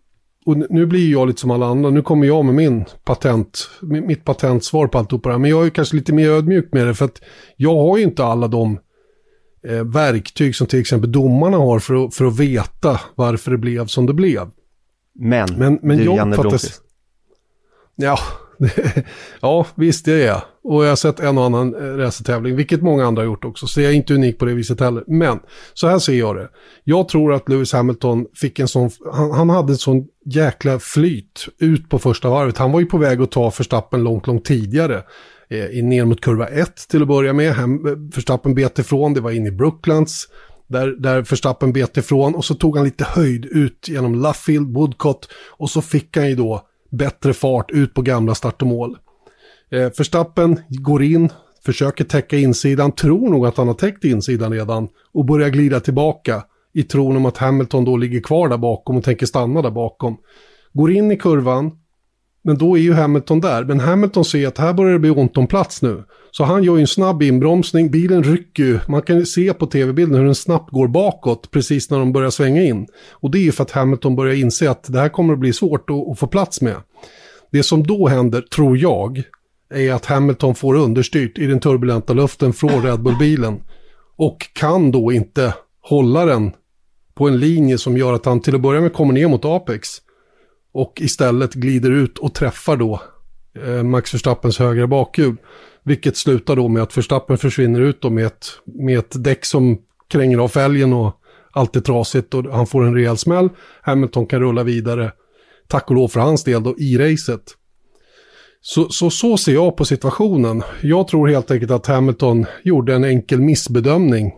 och 0.46 0.56
nu 0.70 0.86
blir 0.86 1.10
jag 1.10 1.28
lite 1.28 1.40
som 1.40 1.50
alla 1.50 1.66
andra, 1.66 1.90
nu 1.90 2.02
kommer 2.02 2.26
jag 2.26 2.44
med 2.44 2.54
min 2.54 2.84
patent, 3.04 3.70
mitt 3.80 4.24
patentsvar 4.24 4.86
på 4.86 4.98
alltihopa 4.98 5.28
det 5.28 5.34
här, 5.34 5.38
men 5.38 5.50
jag 5.50 5.66
är 5.66 5.70
kanske 5.70 5.96
lite 5.96 6.12
mer 6.12 6.30
ödmjuk 6.30 6.72
med 6.72 6.86
det 6.86 6.94
för 6.94 7.04
att 7.04 7.20
jag 7.56 7.76
har 7.76 7.98
ju 7.98 8.04
inte 8.04 8.24
alla 8.24 8.48
de 8.48 8.78
eh, 9.66 9.84
verktyg 9.84 10.56
som 10.56 10.66
till 10.66 10.80
exempel 10.80 11.12
domarna 11.12 11.56
har 11.56 11.78
för 11.78 12.04
att, 12.04 12.14
för 12.14 12.24
att 12.24 12.38
veta 12.38 13.00
varför 13.14 13.50
det 13.50 13.58
blev 13.58 13.86
som 13.86 14.06
det 14.06 14.14
blev. 14.14 14.50
Men, 15.14 15.48
Men, 15.58 15.78
men 15.82 15.96
du 15.96 16.04
jag 16.04 16.16
Janne. 16.16 16.36
Blomqvist. 16.36 16.82
Ja, 17.96 18.18
ja, 19.40 19.66
visst 19.74 20.04
det 20.04 20.12
är 20.12 20.26
jag. 20.26 20.42
Och 20.64 20.84
jag 20.84 20.88
har 20.88 20.96
sett 20.96 21.20
en 21.20 21.38
och 21.38 21.44
annan 21.44 21.74
racertävling, 21.74 22.56
vilket 22.56 22.82
många 22.82 23.06
andra 23.06 23.22
har 23.22 23.26
gjort 23.26 23.44
också. 23.44 23.66
Så 23.66 23.80
jag 23.80 23.92
är 23.92 23.96
inte 23.96 24.14
unik 24.14 24.38
på 24.38 24.44
det 24.44 24.54
viset 24.54 24.80
heller. 24.80 25.04
Men 25.06 25.38
så 25.74 25.88
här 25.88 25.98
ser 25.98 26.18
jag 26.18 26.36
det. 26.36 26.48
Jag 26.84 27.08
tror 27.08 27.32
att 27.32 27.48
Lewis 27.48 27.72
Hamilton 27.72 28.26
fick 28.34 28.58
en 28.58 28.68
sån, 28.68 28.90
han, 29.12 29.30
han 29.30 29.50
hade 29.50 29.72
en 29.72 29.78
sån 29.78 30.04
jäkla 30.24 30.78
flyt 30.78 31.48
ut 31.58 31.88
på 31.88 31.98
första 31.98 32.30
varvet. 32.30 32.58
Han 32.58 32.72
var 32.72 32.80
ju 32.80 32.86
på 32.86 32.98
väg 32.98 33.22
att 33.22 33.30
ta 33.30 33.50
förstappen 33.50 34.04
långt, 34.04 34.26
långt 34.26 34.44
tidigare. 34.44 35.02
Eh, 35.48 35.84
ner 35.84 36.04
mot 36.04 36.20
kurva 36.20 36.46
1 36.46 36.88
till 36.88 37.02
att 37.02 37.08
börja 37.08 37.32
med. 37.32 37.54
Hem, 37.54 37.80
förstappen 38.12 38.54
bet 38.54 38.78
ifrån, 38.78 39.14
det 39.14 39.20
var 39.20 39.30
in 39.30 39.46
i 39.46 39.50
Brooklands. 39.50 40.28
Där, 40.68 40.88
där 40.88 41.22
Förstappen 41.22 41.72
bet 41.72 41.96
ifrån 41.96 42.34
och 42.34 42.44
så 42.44 42.54
tog 42.54 42.76
han 42.76 42.84
lite 42.84 43.04
höjd 43.04 43.44
ut 43.44 43.88
genom 43.88 44.22
Luffield, 44.22 44.74
Woodcott 44.74 45.28
och 45.50 45.70
så 45.70 45.82
fick 45.82 46.16
han 46.16 46.28
ju 46.28 46.34
då 46.34 46.66
bättre 46.90 47.32
fart 47.32 47.70
ut 47.70 47.94
på 47.94 48.02
gamla 48.02 48.34
start 48.34 48.62
och 48.62 48.68
mål. 48.68 48.96
Eh, 49.70 49.78
Verstappen 49.98 50.60
går 50.68 51.02
in, 51.02 51.28
försöker 51.64 52.04
täcka 52.04 52.36
insidan, 52.36 52.92
tror 52.92 53.30
nog 53.30 53.46
att 53.46 53.56
han 53.56 53.66
har 53.66 53.74
täckt 53.74 54.04
insidan 54.04 54.52
redan 54.52 54.88
och 55.12 55.24
börjar 55.24 55.48
glida 55.48 55.80
tillbaka 55.80 56.42
i 56.74 56.82
tron 56.82 57.16
om 57.16 57.26
att 57.26 57.36
Hamilton 57.36 57.84
då 57.84 57.96
ligger 57.96 58.20
kvar 58.20 58.48
där 58.48 58.58
bakom 58.58 58.96
och 58.96 59.04
tänker 59.04 59.26
stanna 59.26 59.62
där 59.62 59.70
bakom. 59.70 60.16
Går 60.72 60.92
in 60.92 61.12
i 61.12 61.16
kurvan, 61.16 61.70
men 62.46 62.58
då 62.58 62.76
är 62.78 62.80
ju 62.80 62.92
Hamilton 62.92 63.40
där. 63.40 63.64
Men 63.64 63.80
Hamilton 63.80 64.24
ser 64.24 64.48
att 64.48 64.58
här 64.58 64.72
börjar 64.72 64.92
det 64.92 64.98
bli 64.98 65.10
ont 65.10 65.36
om 65.36 65.46
plats 65.46 65.82
nu. 65.82 66.04
Så 66.30 66.44
han 66.44 66.62
gör 66.62 66.74
ju 66.74 66.80
en 66.80 66.86
snabb 66.86 67.22
inbromsning, 67.22 67.90
bilen 67.90 68.22
rycker 68.22 68.62
ju. 68.62 68.78
Man 68.88 69.02
kan 69.02 69.16
ju 69.18 69.26
se 69.26 69.52
på 69.52 69.66
tv-bilden 69.66 70.18
hur 70.18 70.24
den 70.24 70.34
snabbt 70.34 70.70
går 70.70 70.88
bakåt 70.88 71.50
precis 71.50 71.90
när 71.90 71.98
de 71.98 72.12
börjar 72.12 72.30
svänga 72.30 72.62
in. 72.62 72.86
Och 73.10 73.30
det 73.30 73.38
är 73.38 73.42
ju 73.42 73.52
för 73.52 73.62
att 73.62 73.70
Hamilton 73.70 74.16
börjar 74.16 74.34
inse 74.34 74.70
att 74.70 74.92
det 74.92 74.98
här 74.98 75.08
kommer 75.08 75.32
att 75.32 75.38
bli 75.38 75.52
svårt 75.52 75.90
att, 75.90 76.08
att 76.10 76.18
få 76.18 76.26
plats 76.26 76.60
med. 76.60 76.76
Det 77.52 77.62
som 77.62 77.86
då 77.86 78.08
händer, 78.08 78.40
tror 78.40 78.78
jag, 78.78 79.22
är 79.74 79.92
att 79.92 80.06
Hamilton 80.06 80.54
får 80.54 80.74
understyrt 80.74 81.38
i 81.38 81.46
den 81.46 81.60
turbulenta 81.60 82.12
luften 82.12 82.52
från 82.52 82.82
Red 82.82 83.02
Bull-bilen. 83.02 83.60
Och 84.16 84.46
kan 84.52 84.90
då 84.90 85.12
inte 85.12 85.54
hålla 85.80 86.24
den 86.24 86.52
på 87.14 87.28
en 87.28 87.38
linje 87.38 87.78
som 87.78 87.96
gör 87.96 88.12
att 88.12 88.26
han 88.26 88.40
till 88.40 88.54
att 88.54 88.60
börja 88.60 88.80
med 88.80 88.92
kommer 88.92 89.14
ner 89.14 89.28
mot 89.28 89.44
Apex. 89.44 89.88
Och 90.76 91.00
istället 91.00 91.54
glider 91.54 91.90
ut 91.90 92.18
och 92.18 92.34
träffar 92.34 92.76
då 92.76 93.00
eh, 93.64 93.82
Max 93.82 94.14
Verstappens 94.14 94.58
högra 94.58 94.86
bakhjul. 94.86 95.36
Vilket 95.84 96.16
slutar 96.16 96.56
då 96.56 96.68
med 96.68 96.82
att 96.82 96.98
Verstappen 96.98 97.38
försvinner 97.38 97.80
ut 97.80 98.00
då 98.00 98.10
med 98.10 98.26
ett, 98.26 98.46
med 98.64 98.98
ett 98.98 99.24
däck 99.24 99.44
som 99.44 99.78
kränger 100.08 100.38
av 100.38 100.48
fälgen 100.48 100.92
och 100.92 101.20
allt 101.52 101.76
är 101.76 101.80
trasigt 101.80 102.34
och 102.34 102.44
han 102.44 102.66
får 102.66 102.84
en 102.84 102.94
rejäl 102.94 103.16
smäll. 103.16 103.48
Hamilton 103.82 104.26
kan 104.26 104.40
rulla 104.40 104.62
vidare, 104.62 105.12
tack 105.68 105.90
och 105.90 105.96
lov 105.96 106.08
för 106.08 106.20
hans 106.20 106.44
del 106.44 106.62
då, 106.62 106.78
i 106.78 106.98
racet. 106.98 107.42
Så, 108.60 108.88
så, 108.88 109.10
så 109.10 109.36
ser 109.36 109.54
jag 109.54 109.76
på 109.76 109.84
situationen. 109.84 110.62
Jag 110.82 111.08
tror 111.08 111.28
helt 111.28 111.50
enkelt 111.50 111.70
att 111.70 111.86
Hamilton 111.86 112.46
gjorde 112.62 112.94
en 112.94 113.04
enkel 113.04 113.40
missbedömning 113.40 114.32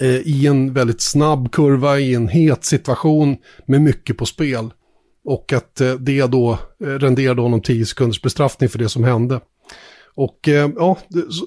eh, 0.00 0.16
i 0.16 0.46
en 0.46 0.72
väldigt 0.72 1.00
snabb 1.00 1.52
kurva, 1.52 1.98
i 1.98 2.14
en 2.14 2.28
het 2.28 2.64
situation 2.64 3.36
med 3.66 3.82
mycket 3.82 4.18
på 4.18 4.26
spel. 4.26 4.70
Och 5.26 5.52
att 5.52 5.80
eh, 5.80 5.92
det 5.94 6.26
då 6.26 6.58
eh, 6.84 6.86
renderade 6.86 7.42
honom 7.42 7.60
10 7.60 7.86
sekunders 7.86 8.22
bestraffning 8.22 8.68
för 8.68 8.78
det 8.78 8.88
som 8.88 9.04
hände. 9.04 9.40
Och 10.14 10.48
eh, 10.48 10.70
ja, 10.76 10.98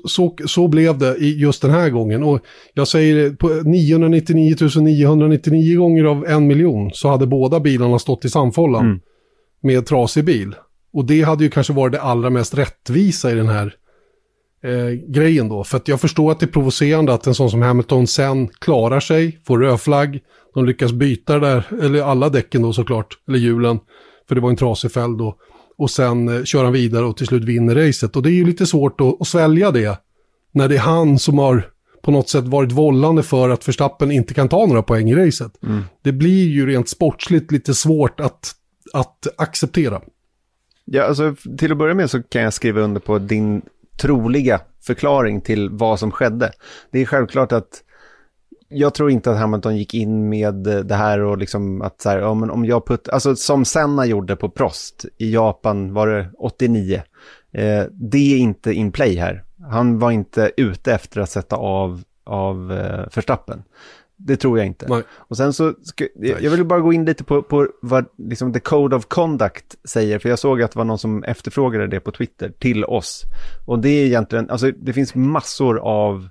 så, 0.07 0.35
så 0.45 0.67
blev 0.67 0.97
det 0.97 1.17
just 1.17 1.61
den 1.61 1.71
här 1.71 1.89
gången. 1.89 2.23
Och 2.23 2.39
jag 2.73 2.87
säger 2.87 3.29
på 3.29 3.47
999 3.47 4.55
999 4.81 5.79
gånger 5.79 6.03
av 6.03 6.25
en 6.25 6.47
miljon 6.47 6.91
så 6.93 7.09
hade 7.09 7.27
båda 7.27 7.59
bilarna 7.59 7.99
stått 7.99 8.25
i 8.25 8.29
samfållan 8.29 8.85
Mm. 8.85 8.99
med 9.61 9.85
trasig 9.85 10.25
bil. 10.25 10.55
Och 10.93 11.05
det 11.05 11.21
hade 11.21 11.43
ju 11.43 11.49
kanske 11.49 11.73
varit 11.73 11.93
det 11.93 12.01
allra 12.01 12.29
mest 12.29 12.57
rättvisa 12.57 13.31
i 13.31 13.35
den 13.35 13.49
här 13.49 13.73
eh, 14.63 14.89
grejen 15.07 15.49
då. 15.49 15.63
För 15.63 15.77
att 15.77 15.87
jag 15.87 16.01
förstår 16.01 16.31
att 16.31 16.39
det 16.39 16.45
är 16.45 16.51
provocerande 16.51 17.13
att 17.13 17.27
en 17.27 17.35
sån 17.35 17.49
som 17.49 17.61
Hamilton 17.61 18.07
sen 18.07 18.47
klarar 18.47 18.99
sig, 18.99 19.39
får 19.45 19.59
rödflagg, 19.59 20.19
de 20.53 20.65
lyckas 20.65 20.91
byta 20.91 21.39
där, 21.39 21.67
eller 21.81 22.01
alla 22.01 22.29
däcken 22.29 22.61
då 22.61 22.73
såklart, 22.73 23.17
eller 23.27 23.39
hjulen, 23.39 23.79
för 24.27 24.35
det 24.35 24.41
var 24.41 24.49
en 24.49 24.55
trasig 24.55 24.91
fälg 24.91 25.17
då. 25.17 25.35
Och 25.77 25.91
sen 25.91 26.29
eh, 26.29 26.43
kör 26.43 26.63
han 26.63 26.73
vidare 26.73 27.05
och 27.05 27.17
till 27.17 27.27
slut 27.27 27.43
vinner 27.43 27.75
racet. 27.75 28.15
Och 28.15 28.23
det 28.23 28.29
är 28.29 28.33
ju 28.33 28.45
lite 28.45 28.65
svårt 28.65 29.01
att, 29.01 29.21
att 29.21 29.27
svälja 29.27 29.71
det, 29.71 29.99
när 30.51 30.67
det 30.67 30.75
är 30.75 30.79
han 30.79 31.19
som 31.19 31.37
har 31.37 31.69
på 32.01 32.11
något 32.11 32.29
sätt 32.29 32.45
varit 32.45 32.71
vållande 32.71 33.23
för 33.23 33.49
att 33.49 33.67
Verstappen 33.67 34.11
inte 34.11 34.33
kan 34.33 34.49
ta 34.49 34.65
några 34.65 34.83
poäng 34.83 35.09
i 35.09 35.15
racet. 35.15 35.51
Det 36.03 36.11
blir 36.11 36.47
ju 36.47 36.65
rent 36.65 36.89
sportsligt 36.89 37.51
lite 37.51 37.73
svårt 37.73 38.19
att, 38.19 38.51
att 38.93 39.27
acceptera. 39.37 40.01
Ja, 40.85 41.03
alltså 41.03 41.35
till 41.57 41.71
att 41.71 41.77
börja 41.77 41.93
med 41.93 42.09
så 42.09 42.23
kan 42.23 42.41
jag 42.41 42.53
skriva 42.53 42.81
under 42.81 42.99
på 43.01 43.19
din 43.19 43.61
troliga 44.01 44.61
förklaring 44.81 45.41
till 45.41 45.69
vad 45.69 45.99
som 45.99 46.11
skedde. 46.11 46.51
Det 46.91 46.99
är 46.99 47.05
självklart 47.05 47.51
att 47.51 47.83
jag 48.69 48.93
tror 48.93 49.11
inte 49.11 49.31
att 49.31 49.37
Hamilton 49.37 49.77
gick 49.77 49.93
in 49.93 50.29
med 50.29 50.53
det 50.85 50.95
här 50.95 51.19
och 51.19 51.37
liksom 51.37 51.81
att 51.81 52.01
så 52.01 52.09
här, 52.09 52.17
ja, 52.17 52.33
men 52.33 52.49
om 52.49 52.65
jag 52.65 52.85
putt, 52.87 53.09
alltså 53.09 53.35
som 53.35 53.65
Senna 53.65 54.05
gjorde 54.05 54.35
på 54.35 54.49
Prost 54.49 55.05
i 55.17 55.33
Japan 55.33 55.93
var 55.93 56.07
det 56.07 56.29
89. 56.37 57.01
Eh, 57.51 57.83
det 57.91 58.33
är 58.33 58.37
inte 58.37 58.73
in 58.73 58.91
play 58.91 59.15
här. 59.15 59.43
Han 59.71 59.99
var 59.99 60.11
inte 60.11 60.51
ute 60.57 60.93
efter 60.93 61.21
att 61.21 61.29
sätta 61.29 61.55
av, 61.55 62.03
av 62.23 62.71
eh, 62.71 63.05
Verstappen. 63.15 63.63
Det 64.21 64.37
tror 64.37 64.57
jag 64.57 64.67
inte. 64.67 64.85
Nej. 64.89 65.03
Och 65.11 65.37
sen 65.37 65.53
så, 65.53 65.73
ska, 65.83 66.07
jag 66.15 66.51
vill 66.51 66.65
bara 66.65 66.79
gå 66.79 66.93
in 66.93 67.05
lite 67.05 67.23
på, 67.23 67.41
på 67.43 67.67
vad 67.81 68.05
liksom 68.17 68.53
the 68.53 68.59
code 68.59 68.95
of 68.95 69.05
conduct 69.05 69.75
säger, 69.83 70.19
för 70.19 70.29
jag 70.29 70.39
såg 70.39 70.61
att 70.61 70.71
det 70.71 70.77
var 70.77 70.85
någon 70.85 70.99
som 70.99 71.23
efterfrågade 71.23 71.87
det 71.87 71.99
på 71.99 72.11
Twitter 72.11 72.49
till 72.59 72.85
oss. 72.85 73.23
Och 73.65 73.79
det 73.79 73.89
är 73.89 74.05
egentligen, 74.05 74.49
alltså 74.49 74.71
det 74.71 74.93
finns 74.93 75.15
massor 75.15 75.79
av 75.79 76.29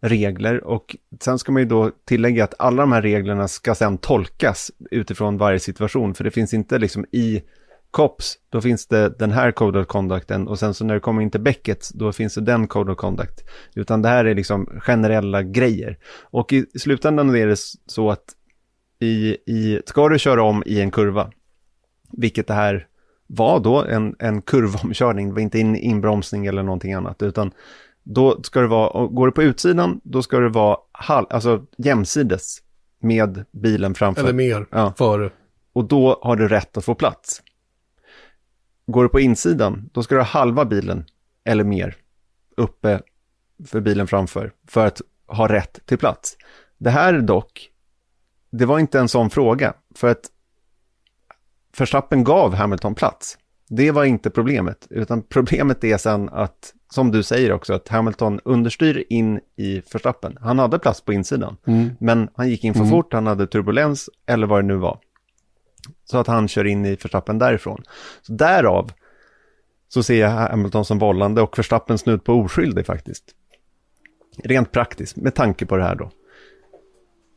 regler 0.00 0.64
och 0.64 0.96
sen 1.20 1.38
ska 1.38 1.52
man 1.52 1.62
ju 1.62 1.68
då 1.68 1.90
tillägga 2.04 2.44
att 2.44 2.54
alla 2.58 2.82
de 2.82 2.92
här 2.92 3.02
reglerna 3.02 3.48
ska 3.48 3.74
sen 3.74 3.98
tolkas 3.98 4.70
utifrån 4.90 5.38
varje 5.38 5.58
situation, 5.58 6.14
för 6.14 6.24
det 6.24 6.30
finns 6.30 6.54
inte 6.54 6.78
liksom 6.78 7.04
i 7.12 7.42
COPS, 7.90 8.34
då 8.48 8.60
finns 8.60 8.86
det 8.86 9.18
den 9.18 9.30
här 9.30 9.52
Code 9.52 9.80
of 9.80 9.86
Conducten 9.86 10.48
och 10.48 10.58
sen 10.58 10.74
så 10.74 10.84
när 10.84 10.94
det 10.94 11.00
kommer 11.00 11.22
in 11.22 11.30
till 11.30 11.40
Beckett, 11.40 11.90
då 11.94 12.12
finns 12.12 12.34
det 12.34 12.40
den 12.40 12.66
Code 12.66 12.92
of 12.92 12.98
Conduct. 12.98 13.40
Utan 13.74 14.02
det 14.02 14.08
här 14.08 14.24
är 14.24 14.34
liksom 14.34 14.80
generella 14.80 15.42
grejer. 15.42 15.98
Och 16.22 16.52
i 16.52 16.66
slutändan 16.78 17.36
är 17.36 17.46
det 17.46 17.56
så 17.86 18.10
att 18.10 18.24
i, 19.00 19.36
i, 19.46 19.80
ska 19.86 20.08
du 20.08 20.18
köra 20.18 20.42
om 20.42 20.62
i 20.66 20.80
en 20.80 20.90
kurva, 20.90 21.30
vilket 22.12 22.46
det 22.46 22.54
här 22.54 22.86
var 23.26 23.60
då, 23.60 23.84
en, 23.84 24.16
en 24.18 24.42
kurvomkörning, 24.42 25.28
det 25.28 25.34
var 25.34 25.40
inte 25.40 25.60
en 25.60 25.76
inbromsning 25.76 26.46
eller 26.46 26.62
någonting 26.62 26.92
annat, 26.92 27.22
utan 27.22 27.52
då 28.02 28.42
ska 28.42 28.60
det 28.60 28.66
vara, 28.66 29.06
går 29.06 29.26
du 29.26 29.32
på 29.32 29.42
utsidan, 29.42 30.00
då 30.04 30.22
ska 30.22 30.38
det 30.38 30.48
vara 30.48 30.76
halv, 30.92 31.26
alltså 31.30 31.66
jämsides 31.78 32.58
med 33.00 33.44
bilen 33.52 33.94
framför. 33.94 34.22
Eller 34.22 34.32
mer, 34.32 34.66
Ja. 34.70 34.94
före. 34.98 35.30
Och 35.72 35.84
då 35.84 36.18
har 36.22 36.36
du 36.36 36.48
rätt 36.48 36.76
att 36.76 36.84
få 36.84 36.94
plats. 36.94 37.42
Går 38.90 39.02
du 39.02 39.08
på 39.08 39.20
insidan, 39.20 39.90
då 39.92 40.02
ska 40.02 40.14
du 40.14 40.20
ha 40.20 40.26
halva 40.26 40.64
bilen 40.64 41.04
eller 41.44 41.64
mer 41.64 41.96
uppe 42.56 43.00
för 43.66 43.80
bilen 43.80 44.06
framför 44.06 44.52
för 44.68 44.86
att 44.86 45.00
ha 45.26 45.48
rätt 45.48 45.86
till 45.86 45.98
plats. 45.98 46.36
Det 46.78 46.90
här 46.90 47.20
dock, 47.20 47.70
det 48.50 48.66
var 48.66 48.78
inte 48.78 48.98
en 48.98 49.08
sån 49.08 49.30
fråga 49.30 49.74
för 49.94 50.08
att 50.08 50.26
Verstappen 51.78 52.24
gav 52.24 52.54
Hamilton 52.54 52.94
plats. 52.94 53.38
Det 53.68 53.90
var 53.90 54.04
inte 54.04 54.30
problemet, 54.30 54.86
utan 54.90 55.22
problemet 55.28 55.84
är 55.84 55.96
sen 55.96 56.28
att, 56.28 56.74
som 56.94 57.10
du 57.10 57.22
säger 57.22 57.52
också, 57.52 57.74
att 57.74 57.88
Hamilton 57.88 58.40
understyr 58.44 59.04
in 59.08 59.40
i 59.56 59.82
Verstappen. 59.92 60.38
Han 60.40 60.58
hade 60.58 60.78
plats 60.78 61.00
på 61.00 61.12
insidan, 61.12 61.56
men 61.98 62.28
han 62.34 62.48
gick 62.48 62.64
in 62.64 62.74
för 62.74 62.84
fort, 62.84 63.12
han 63.12 63.26
hade 63.26 63.46
turbulens 63.46 64.10
eller 64.26 64.46
vad 64.46 64.64
det 64.64 64.66
nu 64.66 64.76
var. 64.76 64.98
Så 66.04 66.18
att 66.18 66.26
han 66.26 66.48
kör 66.48 66.64
in 66.64 66.86
i 66.86 66.90
Verstappen 66.90 67.38
därifrån. 67.38 67.82
Så 68.22 68.32
därav 68.32 68.92
så 69.88 70.02
ser 70.02 70.20
jag 70.20 70.30
Hamilton 70.30 70.84
som 70.84 70.98
vållande 70.98 71.42
och 71.42 71.58
Verstappen 71.58 71.98
snudd 71.98 72.24
på 72.24 72.32
oskyldig 72.32 72.86
faktiskt. 72.86 73.24
Rent 74.44 74.72
praktiskt, 74.72 75.16
med 75.16 75.34
tanke 75.34 75.66
på 75.66 75.76
det 75.76 75.82
här 75.82 75.94
då. 75.94 76.10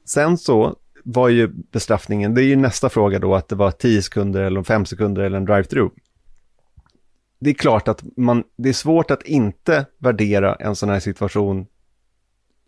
Sen 0.05 0.37
så 0.37 0.75
var 1.03 1.29
ju 1.29 1.47
bestraffningen, 1.47 2.33
det 2.33 2.43
är 2.43 2.45
ju 2.45 2.55
nästa 2.55 2.89
fråga 2.89 3.19
då, 3.19 3.35
att 3.35 3.47
det 3.47 3.55
var 3.55 3.71
10 3.71 4.01
sekunder 4.01 4.41
eller 4.41 4.63
5 4.63 4.85
sekunder 4.85 5.21
eller 5.21 5.37
en 5.37 5.47
drive-through. 5.47 5.91
Det 7.39 7.49
är 7.49 7.53
klart 7.53 7.87
att 7.87 8.03
man, 8.17 8.43
det 8.57 8.69
är 8.69 8.73
svårt 8.73 9.11
att 9.11 9.23
inte 9.23 9.85
värdera 9.97 10.55
en 10.55 10.75
sån 10.75 10.89
här 10.89 10.99
situation 10.99 11.65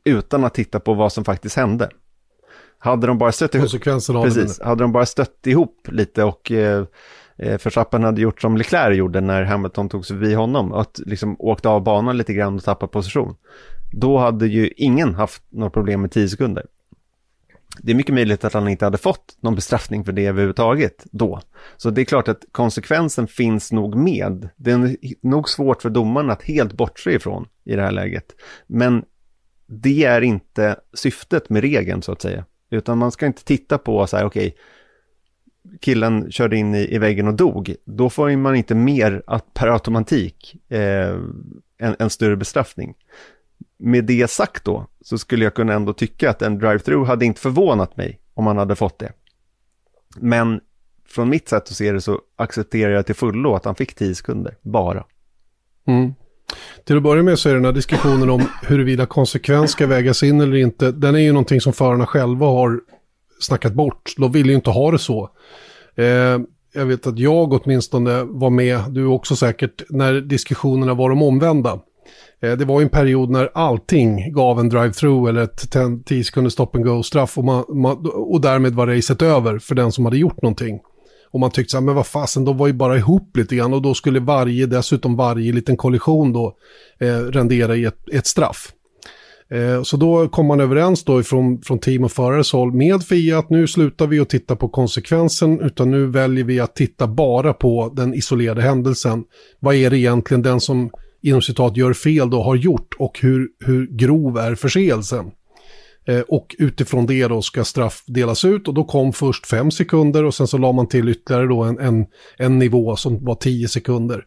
utan 0.03 0.43
att 0.43 0.53
titta 0.53 0.79
på 0.79 0.93
vad 0.93 1.13
som 1.13 1.25
faktiskt 1.25 1.55
hände. 1.55 1.89
Hade 2.83 3.07
de 3.07 3.17
bara 3.17 3.31
stött 3.31 3.55
ihop, 3.55 3.71
precis, 4.23 4.59
hade 4.61 4.83
de 4.83 4.91
bara 4.91 5.05
stött 5.05 5.47
ihop 5.47 5.87
lite 5.91 6.23
och 6.23 6.51
eh, 6.51 6.85
eh, 7.37 7.59
Verstappen 7.63 8.03
hade 8.03 8.21
gjort 8.21 8.41
som 8.41 8.57
Leclerc 8.57 8.97
gjorde 8.97 9.21
när 9.21 9.43
Hamilton 9.43 9.89
tog 9.89 10.05
sig 10.05 10.17
förbi 10.17 10.33
honom, 10.33 10.73
att 10.73 10.99
liksom 11.05 11.35
åkte 11.39 11.69
av 11.69 11.83
banan 11.83 12.17
lite 12.17 12.33
grann 12.33 12.55
och 12.55 12.63
tappade 12.63 12.91
position. 12.91 13.35
Då 13.91 14.17
hade 14.17 14.47
ju 14.47 14.67
ingen 14.77 15.15
haft 15.15 15.43
några 15.49 15.69
problem 15.69 16.01
med 16.01 16.11
10 16.11 16.29
sekunder. 16.29 16.65
Det 17.81 17.91
är 17.91 17.95
mycket 17.95 18.15
möjligt 18.15 18.43
att 18.43 18.53
han 18.53 18.67
inte 18.67 18.85
hade 18.85 18.97
fått 18.97 19.37
någon 19.41 19.55
bestraffning 19.55 20.05
för 20.05 20.11
det 20.11 20.25
överhuvudtaget 20.25 21.05
då. 21.11 21.41
Så 21.77 21.89
det 21.89 22.01
är 22.01 22.05
klart 22.05 22.27
att 22.27 22.45
konsekvensen 22.51 23.27
finns 23.27 23.71
nog 23.71 23.95
med. 23.95 24.49
Det 24.55 24.71
är 24.71 24.97
nog 25.27 25.49
svårt 25.49 25.81
för 25.81 25.89
domaren 25.89 26.29
att 26.29 26.43
helt 26.43 26.73
bortse 26.73 27.11
ifrån 27.11 27.47
i 27.65 27.75
det 27.75 27.81
här 27.81 27.91
läget. 27.91 28.25
Men 28.67 29.03
det 29.67 30.03
är 30.03 30.21
inte 30.21 30.75
syftet 30.93 31.49
med 31.49 31.61
regeln 31.61 32.01
så 32.01 32.11
att 32.11 32.21
säga. 32.21 32.45
Utan 32.73 32.97
man 32.97 33.11
ska 33.11 33.25
inte 33.25 33.43
titta 33.43 33.77
på 33.77 34.07
så 34.07 34.17
här, 34.17 34.25
okej, 34.25 34.55
killen 35.81 36.31
körde 36.31 36.57
in 36.57 36.75
i, 36.75 36.95
i 36.95 36.97
väggen 36.97 37.27
och 37.27 37.33
dog. 37.33 37.75
Då 37.85 38.09
får 38.09 38.35
man 38.35 38.55
inte 38.55 38.75
mer 38.75 39.23
att 39.27 39.53
per 39.53 39.67
automatik 39.67 40.55
eh, 40.69 41.15
en, 41.77 41.95
en 41.99 42.09
större 42.09 42.35
bestraffning. 42.35 42.93
Med 43.77 44.05
det 44.05 44.29
sagt 44.29 44.65
då, 44.65 44.87
så 45.01 45.17
skulle 45.17 45.43
jag 45.43 45.53
kunna 45.53 45.73
ändå 45.73 45.93
tycka 45.93 46.29
att 46.29 46.41
en 46.41 46.61
drive-through 46.61 47.05
hade 47.05 47.25
inte 47.25 47.41
förvånat 47.41 47.97
mig 47.97 48.19
om 48.33 48.43
man 48.43 48.57
hade 48.57 48.75
fått 48.75 48.99
det. 48.99 49.11
Men 50.17 50.61
från 51.05 51.29
mitt 51.29 51.49
sätt 51.49 51.63
att 51.63 51.75
se 51.75 51.91
det 51.91 52.01
så 52.01 52.21
accepterar 52.35 52.91
jag 52.93 53.05
till 53.05 53.15
fullo 53.15 53.55
att 53.55 53.65
han 53.65 53.75
fick 53.75 53.95
10 53.95 54.15
sekunder, 54.15 54.57
bara. 54.61 55.05
Mm. 55.87 56.13
Till 56.85 56.97
att 56.97 57.03
börja 57.03 57.23
med 57.23 57.39
så 57.39 57.49
är 57.49 57.53
den 57.53 57.65
här 57.65 57.71
diskussionen 57.71 58.29
om 58.29 58.49
huruvida 58.61 59.05
konsekvens 59.05 59.71
ska 59.71 59.87
vägas 59.87 60.23
in 60.23 60.41
eller 60.41 60.55
inte, 60.55 60.91
den 60.91 61.15
är 61.15 61.19
ju 61.19 61.31
någonting 61.31 61.61
som 61.61 61.73
förarna 61.73 62.05
själva 62.05 62.45
har 62.45 62.79
snackat 63.39 63.73
bort. 63.73 64.13
De 64.17 64.31
vill 64.31 64.49
ju 64.49 64.55
inte 64.55 64.69
ha 64.69 64.91
det 64.91 64.99
så. 64.99 65.29
Eh, 65.95 66.39
jag 66.75 66.85
vet 66.85 67.07
att 67.07 67.19
jag 67.19 67.53
åtminstone 67.53 68.23
var 68.23 68.49
med, 68.49 68.79
du 68.89 69.05
också 69.05 69.35
säkert, 69.35 69.83
när 69.89 70.21
diskussionerna 70.21 70.93
var 70.93 71.09
de 71.09 71.23
omvända. 71.23 71.79
Eh, 72.41 72.51
det 72.51 72.65
var 72.65 72.79
ju 72.79 72.83
en 72.83 72.89
period 72.89 73.29
när 73.29 73.49
allting 73.53 74.33
gav 74.33 74.59
en 74.59 74.71
drive-through 74.71 75.29
eller 75.29 75.41
ett 75.41 75.75
10 76.05 76.23
sekunder 76.23 76.49
stop 76.49 76.69
and 76.73 76.85
go-straff 76.85 77.37
och, 77.37 77.43
man, 77.43 77.63
man, 77.69 78.11
och 78.13 78.41
därmed 78.41 78.73
var 78.73 78.87
racet 78.87 79.21
över 79.21 79.59
för 79.59 79.75
den 79.75 79.91
som 79.91 80.05
hade 80.05 80.17
gjort 80.17 80.41
någonting. 80.41 80.79
Och 81.33 81.39
man 81.39 81.51
tyckte 81.51 81.71
så 81.71 81.77
här, 81.77 81.85
men 81.85 81.95
vad 81.95 82.07
fasen, 82.07 82.45
de 82.45 82.57
var 82.57 82.67
ju 82.67 82.73
bara 82.73 82.97
ihop 82.97 83.37
lite 83.37 83.55
grann 83.55 83.73
och 83.73 83.81
då 83.81 83.93
skulle 83.93 84.19
varje, 84.19 84.65
dessutom 84.65 85.15
varje 85.15 85.53
liten 85.53 85.77
kollision 85.77 86.33
då 86.33 86.55
eh, 86.99 87.19
rendera 87.19 87.75
i 87.75 87.85
ett, 87.85 88.09
ett 88.09 88.27
straff. 88.27 88.71
Eh, 89.49 89.83
så 89.83 89.97
då 89.97 90.27
kom 90.27 90.45
man 90.45 90.59
överens 90.59 91.03
då 91.03 91.19
ifrån, 91.19 91.61
från 91.61 91.79
team 91.79 92.03
och 92.03 92.11
förares 92.11 92.51
håll 92.51 92.73
med 92.73 93.03
FIA 93.03 93.37
att 93.37 93.49
nu 93.49 93.67
slutar 93.67 94.07
vi 94.07 94.19
att 94.19 94.29
titta 94.29 94.55
på 94.55 94.69
konsekvensen 94.69 95.59
utan 95.59 95.91
nu 95.91 96.05
väljer 96.05 96.43
vi 96.43 96.59
att 96.59 96.75
titta 96.75 97.07
bara 97.07 97.53
på 97.53 97.93
den 97.95 98.13
isolerade 98.13 98.61
händelsen. 98.61 99.23
Vad 99.59 99.75
är 99.75 99.89
det 99.89 99.97
egentligen 99.97 100.41
den 100.41 100.59
som 100.59 100.89
inom 101.21 101.41
citat 101.41 101.77
gör 101.77 101.93
fel 101.93 102.29
då 102.29 102.43
har 102.43 102.55
gjort 102.55 102.95
och 102.99 103.19
hur, 103.21 103.47
hur 103.65 103.87
grov 103.87 104.37
är 104.37 104.55
förseelsen? 104.55 105.31
Eh, 106.05 106.19
och 106.19 106.55
utifrån 106.59 107.05
det 107.05 107.27
då 107.27 107.41
ska 107.41 107.63
straff 107.63 108.03
delas 108.07 108.45
ut 108.45 108.67
och 108.67 108.73
då 108.73 108.83
kom 108.83 109.13
först 109.13 109.47
fem 109.47 109.71
sekunder 109.71 110.23
och 110.23 110.35
sen 110.35 110.47
så 110.47 110.57
la 110.57 110.71
man 110.71 110.87
till 110.87 111.09
ytterligare 111.09 111.47
då 111.47 111.63
en, 111.63 111.79
en, 111.79 112.05
en 112.37 112.59
nivå 112.59 112.95
som 112.95 113.25
var 113.25 113.35
tio 113.35 113.67
sekunder. 113.67 114.25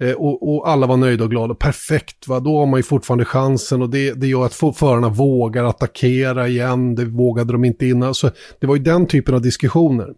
Eh, 0.00 0.12
och, 0.12 0.54
och, 0.54 0.68
alla 0.68 0.86
var 0.86 0.96
nöjda 0.96 1.24
och 1.24 1.30
glada. 1.30 1.54
Perfekt, 1.54 2.28
va? 2.28 2.40
då 2.40 2.58
har 2.58 2.66
man 2.66 2.78
ju 2.78 2.82
fortfarande 2.82 3.24
chansen 3.24 3.82
och 3.82 3.90
det, 3.90 4.12
det 4.12 4.26
gör 4.26 4.46
att 4.46 4.54
förarna 4.54 5.08
vågar 5.08 5.64
attackera 5.64 6.48
igen. 6.48 6.94
Det 6.94 7.04
vågade 7.04 7.52
de 7.52 7.64
inte 7.64 7.86
innan. 7.86 8.14
Så 8.14 8.30
det 8.60 8.66
var 8.66 8.76
ju 8.76 8.82
den 8.82 9.06
typen 9.06 9.34
av 9.34 9.42
diskussioner. 9.42 10.08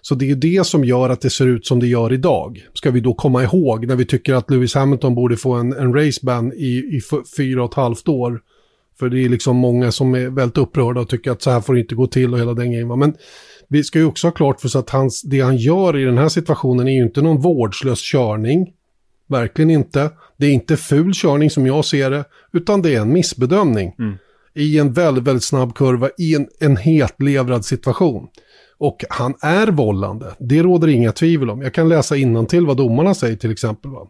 Så 0.00 0.14
det 0.14 0.24
är 0.24 0.28
ju 0.28 0.34
det 0.34 0.66
som 0.66 0.84
gör 0.84 1.10
att 1.10 1.20
det 1.20 1.30
ser 1.30 1.46
ut 1.46 1.66
som 1.66 1.80
det 1.80 1.86
gör 1.86 2.12
idag. 2.12 2.66
Ska 2.74 2.90
vi 2.90 3.00
då 3.00 3.14
komma 3.14 3.42
ihåg 3.42 3.86
när 3.86 3.96
vi 3.96 4.04
tycker 4.04 4.34
att 4.34 4.50
Lewis 4.50 4.74
Hamilton 4.74 5.14
borde 5.14 5.36
få 5.36 5.52
en, 5.52 5.72
en 5.72 5.94
raceban 5.94 6.52
i, 6.52 6.96
i 6.96 7.00
fyra 7.36 7.64
och 7.64 7.70
ett 7.70 7.76
halvt 7.76 8.08
år. 8.08 8.40
För 8.98 9.08
det 9.08 9.24
är 9.24 9.28
liksom 9.28 9.56
många 9.56 9.92
som 9.92 10.14
är 10.14 10.28
väldigt 10.28 10.58
upprörda 10.58 11.00
och 11.00 11.08
tycker 11.08 11.30
att 11.30 11.42
så 11.42 11.50
här 11.50 11.60
får 11.60 11.74
det 11.74 11.80
inte 11.80 11.94
gå 11.94 12.06
till 12.06 12.32
och 12.32 12.40
hela 12.40 12.54
den 12.54 12.72
grejen. 12.72 12.98
Men 12.98 13.14
vi 13.68 13.84
ska 13.84 13.98
ju 13.98 14.04
också 14.04 14.26
ha 14.26 14.32
klart 14.32 14.60
för 14.60 14.68
oss 14.68 14.76
att 14.76 14.90
hans, 14.90 15.22
det 15.22 15.40
han 15.40 15.56
gör 15.56 15.96
i 15.98 16.04
den 16.04 16.18
här 16.18 16.28
situationen 16.28 16.88
är 16.88 16.92
ju 16.92 17.02
inte 17.02 17.22
någon 17.22 17.40
vårdslös 17.40 18.00
körning. 18.00 18.72
Verkligen 19.28 19.70
inte. 19.70 20.10
Det 20.36 20.46
är 20.46 20.50
inte 20.50 20.76
ful 20.76 21.12
körning 21.14 21.50
som 21.50 21.66
jag 21.66 21.84
ser 21.84 22.10
det, 22.10 22.24
utan 22.52 22.82
det 22.82 22.94
är 22.94 23.00
en 23.00 23.12
missbedömning. 23.12 23.94
Mm. 23.98 24.14
I 24.54 24.78
en 24.78 24.92
väldigt, 24.92 25.24
väldigt 25.24 25.44
snabb 25.44 25.74
kurva 25.74 26.10
i 26.18 26.34
en, 26.34 26.48
en 26.60 26.76
hetlevrad 26.76 27.64
situation. 27.64 28.28
Och 28.78 29.04
han 29.10 29.34
är 29.40 29.66
vållande, 29.66 30.34
det 30.38 30.62
råder 30.62 30.88
inga 30.88 31.12
tvivel 31.12 31.50
om. 31.50 31.62
Jag 31.62 31.74
kan 31.74 31.88
läsa 31.88 32.16
till 32.48 32.66
vad 32.66 32.76
domarna 32.76 33.14
säger 33.14 33.36
till 33.36 33.50
exempel. 33.50 33.90
Va? 33.90 34.06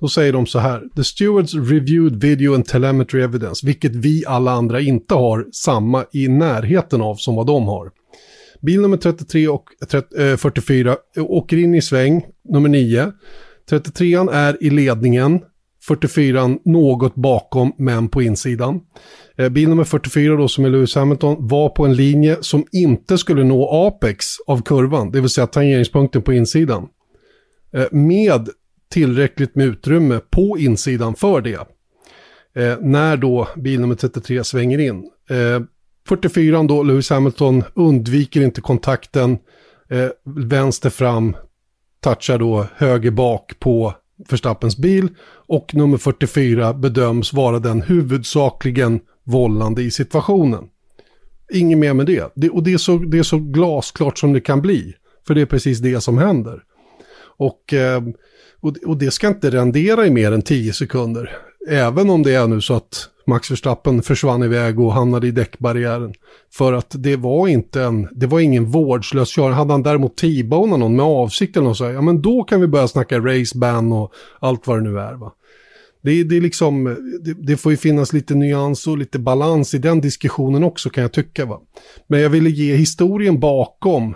Då 0.00 0.08
säger 0.08 0.32
de 0.32 0.46
så 0.46 0.58
här, 0.58 0.82
The 0.96 1.04
stewards 1.04 1.54
reviewed 1.54 2.20
video 2.20 2.54
and 2.54 2.66
telemetry 2.66 3.22
evidence, 3.22 3.66
vilket 3.66 3.94
vi 3.94 4.24
alla 4.26 4.52
andra 4.52 4.80
inte 4.80 5.14
har 5.14 5.46
samma 5.52 6.04
i 6.12 6.28
närheten 6.28 7.00
av 7.02 7.14
som 7.14 7.34
vad 7.34 7.46
de 7.46 7.64
har. 7.64 7.90
Bil 8.60 8.80
nummer 8.80 8.96
33 8.96 9.48
och 9.48 9.64
30, 9.88 10.36
44 10.36 10.96
eh, 11.16 11.24
åker 11.24 11.56
in 11.56 11.74
i 11.74 11.82
sväng, 11.82 12.24
nummer 12.48 12.68
9. 12.68 13.12
33an 13.70 14.32
är 14.32 14.62
i 14.62 14.70
ledningen, 14.70 15.40
44 15.88 16.58
något 16.64 17.14
bakom 17.14 17.72
men 17.78 18.08
på 18.08 18.22
insidan. 18.22 18.80
Eh, 19.36 19.48
bil 19.48 19.68
nummer 19.68 19.84
44 19.84 20.36
då 20.36 20.48
som 20.48 20.64
är 20.64 20.70
Lewis 20.70 20.94
Hamilton 20.94 21.36
var 21.38 21.68
på 21.68 21.84
en 21.84 21.94
linje 21.94 22.36
som 22.40 22.64
inte 22.72 23.18
skulle 23.18 23.44
nå 23.44 23.86
apex 23.86 24.26
av 24.46 24.62
kurvan, 24.62 25.10
det 25.10 25.20
vill 25.20 25.30
säga 25.30 25.46
tangeringspunkten 25.46 26.22
på 26.22 26.32
insidan. 26.32 26.88
Eh, 27.74 27.86
med 27.90 28.48
tillräckligt 28.92 29.54
med 29.54 29.66
utrymme 29.66 30.20
på 30.30 30.58
insidan 30.58 31.14
för 31.14 31.40
det. 31.40 31.66
Eh, 32.54 32.78
när 32.80 33.16
då 33.16 33.48
bil 33.56 33.80
nummer 33.80 33.94
33 33.94 34.44
svänger 34.44 34.78
in. 34.78 35.10
Eh, 35.30 35.62
44 36.08 36.62
då, 36.62 36.82
Lewis 36.82 37.10
Hamilton 37.10 37.64
undviker 37.74 38.40
inte 38.42 38.60
kontakten, 38.60 39.38
eh, 39.90 40.08
vänster 40.24 40.90
fram, 40.90 41.36
touchar 42.00 42.38
då 42.38 42.66
höger 42.76 43.10
bak 43.10 43.52
på 43.58 43.94
Verstappens 44.28 44.76
bil 44.76 45.08
och 45.46 45.74
nummer 45.74 45.98
44 45.98 46.74
bedöms 46.74 47.32
vara 47.32 47.58
den 47.58 47.82
huvudsakligen 47.82 49.00
vållande 49.24 49.82
i 49.82 49.90
situationen. 49.90 50.64
Inget 51.52 51.78
mer 51.78 51.94
med 51.94 52.06
det. 52.06 52.32
det 52.34 52.50
och 52.50 52.62
det 52.62 52.72
är, 52.72 52.78
så, 52.78 52.98
det 52.98 53.18
är 53.18 53.22
så 53.22 53.38
glasklart 53.38 54.18
som 54.18 54.32
det 54.32 54.40
kan 54.40 54.60
bli. 54.62 54.94
För 55.26 55.34
det 55.34 55.40
är 55.40 55.46
precis 55.46 55.78
det 55.78 56.00
som 56.00 56.18
händer. 56.18 56.62
Och, 57.36 57.72
eh, 57.72 58.02
och, 58.60 58.76
och 58.86 58.96
det 58.96 59.10
ska 59.10 59.28
inte 59.28 59.50
rendera 59.50 60.06
i 60.06 60.10
mer 60.10 60.32
än 60.32 60.42
10 60.42 60.72
sekunder. 60.72 61.38
Även 61.68 62.10
om 62.10 62.22
det 62.22 62.34
är 62.34 62.46
nu 62.46 62.60
så 62.60 62.74
att 62.74 63.08
Max 63.26 63.50
Verstappen 63.50 64.02
försvann 64.02 64.42
iväg 64.42 64.80
och 64.80 64.92
hamnade 64.92 65.26
i 65.26 65.30
däckbarriären. 65.30 66.14
För 66.52 66.72
att 66.72 66.94
det 66.98 67.16
var 67.16 67.48
inte 67.48 67.82
en, 67.82 68.08
det 68.12 68.26
var 68.26 68.40
ingen 68.40 68.64
vårdslös 68.64 69.30
körning. 69.30 69.54
Hade 69.54 69.72
han 69.72 69.82
däremot 69.82 70.16
T-bonat 70.16 70.78
någon 70.78 70.96
med 70.96 71.04
avsikt 71.04 71.56
eller 71.56 71.66
något 71.66 71.76
så 71.76 71.84
här, 71.84 71.92
ja 71.92 72.00
men 72.00 72.22
då 72.22 72.44
kan 72.44 72.60
vi 72.60 72.66
börja 72.66 72.88
snacka 72.88 73.18
race 73.18 73.58
ban 73.58 73.92
och 73.92 74.12
allt 74.40 74.66
vad 74.66 74.78
det 74.78 74.90
nu 74.90 74.98
är 74.98 75.12
va. 75.12 75.32
Det, 76.02 76.24
det, 76.24 76.36
är 76.36 76.40
liksom, 76.40 76.84
det, 77.20 77.34
det, 77.34 77.56
får 77.56 77.72
ju 77.72 77.76
finnas 77.76 78.12
lite 78.12 78.34
nyans 78.34 78.86
och 78.86 78.98
lite 78.98 79.18
balans 79.18 79.74
i 79.74 79.78
den 79.78 80.00
diskussionen 80.00 80.64
också 80.64 80.90
kan 80.90 81.02
jag 81.02 81.12
tycka. 81.12 81.46
Va? 81.46 81.60
Men 82.06 82.20
jag 82.20 82.30
ville 82.30 82.50
ge 82.50 82.74
historien 82.74 83.40
bakom 83.40 84.14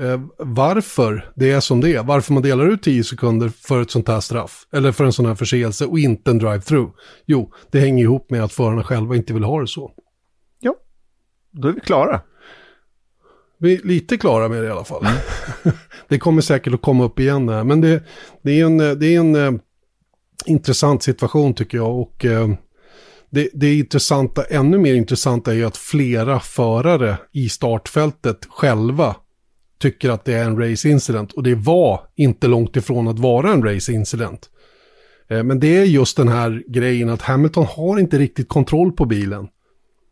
eh, 0.00 0.20
varför 0.38 1.32
det 1.36 1.50
är 1.50 1.60
som 1.60 1.80
det 1.80 1.94
är. 1.94 2.02
Varför 2.02 2.32
man 2.32 2.42
delar 2.42 2.66
ut 2.66 2.82
10 2.82 3.04
sekunder 3.04 3.48
för 3.48 3.82
ett 3.82 3.90
sånt 3.90 4.08
här 4.08 4.20
straff. 4.20 4.66
Eller 4.72 4.92
för 4.92 5.04
en 5.04 5.12
sån 5.12 5.26
här 5.26 5.34
förseelse 5.34 5.86
och 5.86 5.98
inte 5.98 6.30
en 6.30 6.40
drive-through. 6.40 6.90
Jo, 7.26 7.52
det 7.70 7.80
hänger 7.80 8.04
ihop 8.04 8.30
med 8.30 8.44
att 8.44 8.52
förarna 8.52 8.84
själva 8.84 9.16
inte 9.16 9.34
vill 9.34 9.44
ha 9.44 9.60
det 9.60 9.66
så. 9.66 9.92
Ja, 10.60 10.74
då 11.52 11.68
är 11.68 11.72
vi 11.72 11.80
klara. 11.80 12.20
Vi 13.60 13.74
är 13.74 13.86
lite 13.86 14.16
klara 14.16 14.48
med 14.48 14.62
det 14.62 14.66
i 14.66 14.70
alla 14.70 14.84
fall. 14.84 15.06
Mm. 15.06 15.76
det 16.08 16.18
kommer 16.18 16.42
säkert 16.42 16.74
att 16.74 16.82
komma 16.82 17.04
upp 17.04 17.20
igen 17.20 17.46
där. 17.46 17.64
Men 17.64 17.80
det, 17.80 18.02
det 18.42 18.60
är 18.60 18.64
en, 18.64 18.78
det 18.78 19.06
är 19.06 19.20
en 19.20 19.34
eh, 19.34 19.52
intressant 20.46 21.02
situation 21.02 21.54
tycker 21.54 21.78
jag. 21.78 22.00
Och 22.00 22.24
eh, 22.24 22.48
det, 23.30 23.48
det 23.54 23.74
intressanta, 23.74 24.44
ännu 24.44 24.78
mer 24.78 24.94
intressanta 24.94 25.50
är 25.50 25.56
ju 25.56 25.64
att 25.64 25.76
flera 25.76 26.40
förare 26.40 27.16
i 27.32 27.48
startfältet 27.48 28.46
själva 28.50 29.16
tycker 29.78 30.10
att 30.10 30.24
det 30.24 30.34
är 30.34 30.44
en 30.44 30.58
race 30.60 30.88
incident. 30.88 31.32
Och 31.32 31.42
det 31.42 31.54
var 31.54 32.00
inte 32.16 32.46
långt 32.46 32.76
ifrån 32.76 33.08
att 33.08 33.18
vara 33.18 33.52
en 33.52 33.62
race 33.62 33.92
incident. 33.92 34.50
Eh, 35.28 35.42
men 35.42 35.60
det 35.60 35.76
är 35.76 35.84
just 35.84 36.16
den 36.16 36.28
här 36.28 36.62
grejen 36.66 37.08
att 37.08 37.22
Hamilton 37.22 37.66
har 37.66 37.98
inte 37.98 38.18
riktigt 38.18 38.48
kontroll 38.48 38.92
på 38.92 39.04
bilen. 39.04 39.48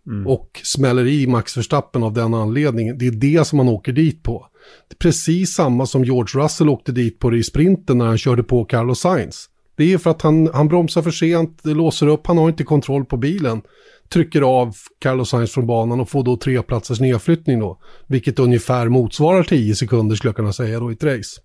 Mm. 0.06 0.26
Och 0.26 0.60
smäller 0.64 1.06
i 1.06 1.26
Max 1.26 1.56
Verstappen 1.56 2.02
av 2.02 2.12
den 2.12 2.34
anledningen. 2.34 2.98
Det 2.98 3.06
är 3.06 3.10
det 3.10 3.46
som 3.46 3.56
man 3.56 3.68
åker 3.68 3.92
dit 3.92 4.22
på. 4.22 4.46
Det 4.88 4.94
är 4.94 4.98
precis 4.98 5.54
samma 5.54 5.86
som 5.86 6.04
George 6.04 6.42
Russell 6.42 6.68
åkte 6.68 6.92
dit 6.92 7.18
på 7.18 7.30
det 7.30 7.38
i 7.38 7.42
sprinten 7.42 7.98
när 7.98 8.06
han 8.06 8.18
körde 8.18 8.42
på 8.42 8.64
Carlos 8.64 9.00
Sainz. 9.00 9.48
Det 9.76 9.92
är 9.92 9.98
för 9.98 10.10
att 10.10 10.22
han, 10.22 10.50
han 10.54 10.68
bromsar 10.68 11.02
för 11.02 11.10
sent, 11.10 11.60
det 11.62 11.74
låser 11.74 12.06
upp, 12.06 12.26
han 12.26 12.38
har 12.38 12.48
inte 12.48 12.64
kontroll 12.64 13.04
på 13.04 13.16
bilen. 13.16 13.62
Trycker 14.12 14.42
av 14.42 14.74
Carlos 15.00 15.30
Sainz 15.30 15.52
från 15.52 15.66
banan 15.66 16.00
och 16.00 16.10
får 16.10 16.24
då 16.24 16.36
tre 16.36 16.62
platsers 16.62 17.00
nedflyttning 17.00 17.60
då. 17.60 17.78
Vilket 18.06 18.38
ungefär 18.38 18.88
motsvarar 18.88 19.42
10 19.42 19.74
sekunder 19.74 20.16
skulle 20.16 20.28
jag 20.28 20.36
kunna 20.36 20.52
säga 20.52 20.80
då 20.80 20.90
i 20.90 20.94
ett 20.94 21.04
race. 21.04 21.40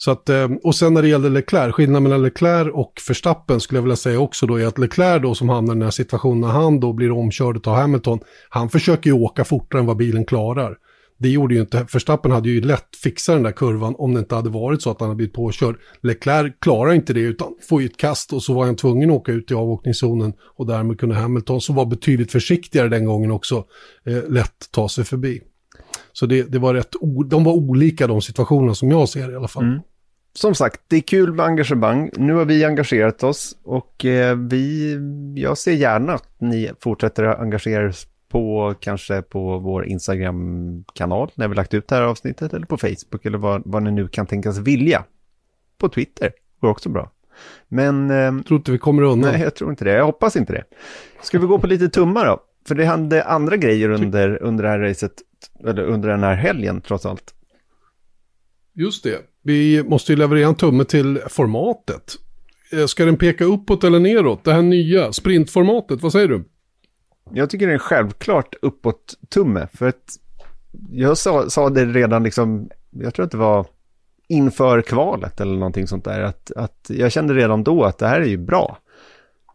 Så 0.00 0.10
att, 0.10 0.28
eh, 0.28 0.48
och 0.64 0.74
sen 0.74 0.94
när 0.94 1.02
det 1.02 1.08
gäller 1.08 1.30
Leclerc, 1.30 1.74
skillnaden 1.74 2.02
mellan 2.02 2.22
Leclerc 2.22 2.70
och 2.74 2.92
Verstappen 3.08 3.60
skulle 3.60 3.78
jag 3.78 3.82
vilja 3.82 3.96
säga 3.96 4.20
också 4.20 4.46
då 4.46 4.60
är 4.60 4.66
att 4.66 4.78
Leclerc 4.78 5.22
då 5.22 5.34
som 5.34 5.48
hamnar 5.48 5.74
i 5.74 5.76
den 5.76 5.82
här 5.82 5.90
situationen 5.90 6.40
när 6.40 6.48
han 6.48 6.80
då 6.80 6.92
blir 6.92 7.12
omkörd 7.12 7.66
av 7.66 7.74
Hamilton, 7.74 8.20
han 8.48 8.68
försöker 8.68 9.10
ju 9.10 9.16
åka 9.16 9.44
fortare 9.44 9.80
än 9.80 9.86
vad 9.86 9.96
bilen 9.96 10.24
klarar. 10.24 10.76
Det 11.18 11.28
gjorde 11.28 11.54
ju 11.54 11.60
inte, 11.60 11.86
Verstappen 11.92 12.30
hade 12.30 12.48
ju 12.48 12.60
lätt 12.60 12.96
fixat 13.02 13.36
den 13.36 13.42
där 13.42 13.52
kurvan 13.52 13.94
om 13.98 14.14
det 14.14 14.20
inte 14.20 14.34
hade 14.34 14.50
varit 14.50 14.82
så 14.82 14.90
att 14.90 15.00
han 15.00 15.08
hade 15.08 15.16
blivit 15.16 15.34
påkörd. 15.34 15.76
Leclerc 16.02 16.52
klarar 16.60 16.92
inte 16.92 17.12
det 17.12 17.20
utan 17.20 17.54
får 17.68 17.82
ju 17.82 17.86
ett 17.86 17.96
kast 17.96 18.32
och 18.32 18.42
så 18.42 18.54
var 18.54 18.66
han 18.66 18.76
tvungen 18.76 19.10
att 19.10 19.16
åka 19.16 19.32
ut 19.32 19.50
i 19.50 19.54
avåkningszonen 19.54 20.32
och 20.40 20.66
därmed 20.66 21.00
kunde 21.00 21.14
Hamilton 21.14 21.60
som 21.60 21.74
var 21.74 21.86
betydligt 21.86 22.32
försiktigare 22.32 22.88
den 22.88 23.04
gången 23.04 23.30
också 23.30 23.64
eh, 24.06 24.28
lätt 24.28 24.70
ta 24.70 24.88
sig 24.88 25.04
förbi. 25.04 25.42
Så 26.12 26.26
det, 26.26 26.42
det 26.42 26.58
var 26.58 26.74
rätt, 26.74 26.92
de 27.26 27.44
var 27.44 27.52
olika 27.52 28.06
de 28.06 28.22
situationerna 28.22 28.74
som 28.74 28.90
jag 28.90 29.08
ser 29.08 29.32
i 29.32 29.36
alla 29.36 29.48
fall. 29.48 29.64
Mm. 29.64 29.80
Som 30.34 30.54
sagt, 30.54 30.80
det 30.88 30.96
är 30.96 31.00
kul 31.00 31.32
med 31.32 31.46
engagemang. 31.46 32.10
Nu 32.16 32.34
har 32.34 32.44
vi 32.44 32.64
engagerat 32.64 33.22
oss 33.22 33.56
och 33.64 34.04
eh, 34.04 34.36
vi, 34.36 34.96
jag 35.34 35.58
ser 35.58 35.72
gärna 35.72 36.12
att 36.12 36.40
ni 36.40 36.70
fortsätter 36.80 37.24
att 37.24 37.40
engagera 37.40 37.84
er 37.84 37.94
på 38.28 38.74
kanske 38.80 39.22
på 39.22 39.58
vår 39.58 39.86
Instagram-kanal 39.86 41.30
när 41.34 41.48
vi 41.48 41.54
lagt 41.54 41.74
ut 41.74 41.88
det 41.88 41.94
här 41.94 42.02
avsnittet 42.02 42.52
eller 42.52 42.66
på 42.66 42.76
Facebook 42.76 43.26
eller 43.26 43.38
vad, 43.38 43.62
vad 43.64 43.82
ni 43.82 43.90
nu 43.90 44.08
kan 44.08 44.26
tänkas 44.26 44.58
vilja. 44.58 45.04
På 45.78 45.88
Twitter 45.88 46.32
går 46.60 46.68
också 46.68 46.88
bra. 46.88 47.12
Men... 47.68 48.10
Eh, 48.10 48.42
tror 48.42 48.58
inte 48.58 48.72
vi 48.72 48.78
kommer 48.78 49.02
undan. 49.02 49.32
Nej, 49.32 49.40
jag 49.40 49.54
tror 49.54 49.70
inte 49.70 49.84
det. 49.84 49.92
Jag 49.92 50.04
hoppas 50.04 50.36
inte 50.36 50.52
det. 50.52 50.64
Ska 51.22 51.38
vi 51.38 51.46
gå 51.46 51.58
på 51.58 51.66
lite 51.66 51.88
tummar 51.88 52.26
då? 52.26 52.40
För 52.68 52.74
det 52.74 52.84
hände 52.84 53.24
andra 53.24 53.56
grejer 53.56 53.88
under, 53.88 54.42
under 54.42 54.64
det 54.64 54.70
här 54.70 54.78
racet, 54.78 55.12
eller 55.64 55.82
under 55.82 56.08
den 56.08 56.22
här 56.22 56.34
helgen 56.34 56.80
trots 56.80 57.06
allt. 57.06 57.34
Just 58.74 59.04
det. 59.04 59.18
Vi 59.42 59.82
måste 59.82 60.12
ju 60.12 60.16
leverera 60.18 60.48
en 60.48 60.54
tumme 60.54 60.84
till 60.84 61.18
formatet. 61.28 62.16
Eh, 62.72 62.86
ska 62.86 63.04
den 63.04 63.16
peka 63.16 63.44
uppåt 63.44 63.84
eller 63.84 64.00
neråt? 64.00 64.44
Det 64.44 64.52
här 64.52 64.62
nya 64.62 65.12
sprintformatet, 65.12 66.02
vad 66.02 66.12
säger 66.12 66.28
du? 66.28 66.44
Jag 67.32 67.50
tycker 67.50 67.66
det 67.66 67.74
är 67.74 67.78
självklart 67.78 68.54
uppåt-tumme. 68.62 69.68
För 69.72 69.88
att 69.88 70.18
jag 70.90 71.18
sa, 71.18 71.50
sa 71.50 71.70
det 71.70 71.84
redan 71.84 72.22
liksom, 72.22 72.70
jag 72.90 73.14
tror 73.14 73.24
att 73.24 73.30
det 73.30 73.36
var 73.36 73.66
inför 74.28 74.82
kvalet 74.82 75.40
eller 75.40 75.54
någonting 75.54 75.86
sånt 75.86 76.04
där. 76.04 76.20
Att, 76.20 76.52
att 76.56 76.86
jag 76.88 77.12
kände 77.12 77.34
redan 77.34 77.64
då 77.64 77.84
att 77.84 77.98
det 77.98 78.08
här 78.08 78.20
är 78.20 78.26
ju 78.26 78.36
bra. 78.36 78.78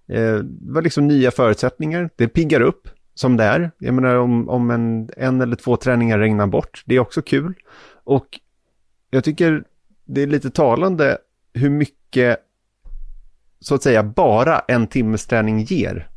Eh, 0.08 0.36
det 0.36 0.74
var 0.74 0.82
liksom 0.82 1.08
nya 1.08 1.32
förutsättningar, 1.32 2.10
det 2.16 2.28
piggar 2.28 2.62
upp 2.62 2.88
som 3.16 3.38
det 3.38 3.44
är. 3.44 3.72
Jag 3.80 3.94
menar 3.94 4.16
om, 4.16 4.50
om 4.50 4.72
en, 4.72 5.10
en 5.18 5.42
eller 5.42 5.56
två 5.56 5.78
träningar 5.78 6.20
regnar 6.20 6.48
bort, 6.48 6.84
det 6.86 6.96
är 6.96 7.00
också 7.00 7.22
kul. 7.22 7.54
Och 8.04 8.40
jag 9.10 9.24
tycker 9.24 9.64
det 10.06 10.22
är 10.22 10.28
lite 10.28 10.50
talande 10.50 11.18
hur 11.54 11.70
mycket, 11.70 12.38
så 13.60 13.76
att 13.76 13.84
säga, 13.84 14.04
bara 14.04 14.60
en 14.60 14.88
timmes 14.88 15.26
träning 15.26 15.60
ger. 15.60 16.10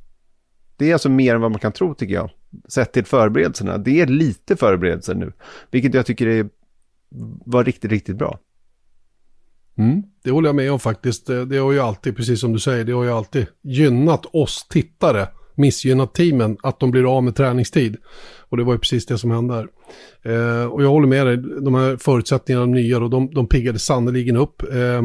Det 0.76 0.88
är 0.90 0.92
alltså 0.92 1.08
mer 1.08 1.34
än 1.34 1.40
vad 1.40 1.50
man 1.50 1.60
kan 1.60 1.72
tro 1.72 1.94
tycker 1.94 2.14
jag. 2.14 2.30
Sett 2.68 2.92
till 2.92 3.04
förberedelserna. 3.04 3.78
Det 3.78 4.00
är 4.00 4.06
lite 4.06 4.56
förberedelser 4.56 5.14
nu. 5.14 5.32
Vilket 5.70 5.94
jag 5.94 6.06
tycker 6.06 6.26
är, 6.26 6.48
var 7.44 7.64
riktigt, 7.64 7.90
riktigt 7.90 8.16
bra. 8.16 8.38
Mm, 9.78 10.02
det 10.24 10.30
håller 10.30 10.48
jag 10.48 10.56
med 10.56 10.72
om 10.72 10.80
faktiskt. 10.80 11.30
Eh, 11.30 11.40
det 11.40 11.56
har 11.56 11.72
ju 11.72 11.80
alltid, 11.80 12.16
precis 12.16 12.40
som 12.40 12.52
du 12.52 12.58
säger, 12.58 12.84
det 12.84 12.92
har 12.92 13.04
ju 13.04 13.10
alltid 13.10 13.46
gynnat 13.62 14.26
oss 14.32 14.66
tittare 14.68 15.28
missgynnat 15.56 16.14
teamen 16.14 16.56
att 16.62 16.80
de 16.80 16.90
blir 16.90 17.16
av 17.16 17.24
med 17.24 17.36
träningstid. 17.36 17.96
Och 18.48 18.56
det 18.56 18.64
var 18.64 18.72
ju 18.72 18.78
precis 18.78 19.06
det 19.06 19.18
som 19.18 19.30
hände 19.30 19.54
här. 19.54 19.68
Eh, 20.22 20.66
och 20.66 20.82
jag 20.82 20.88
håller 20.88 21.08
med 21.08 21.26
dig, 21.26 21.36
de 21.36 21.74
här 21.74 21.96
förutsättningarna, 21.96 22.66
de 22.66 22.72
nya, 22.72 22.98
då, 22.98 23.08
de, 23.08 23.30
de 23.34 23.48
piggade 23.48 23.78
sannerligen 23.78 24.36
upp. 24.36 24.62
Eh, 24.62 25.02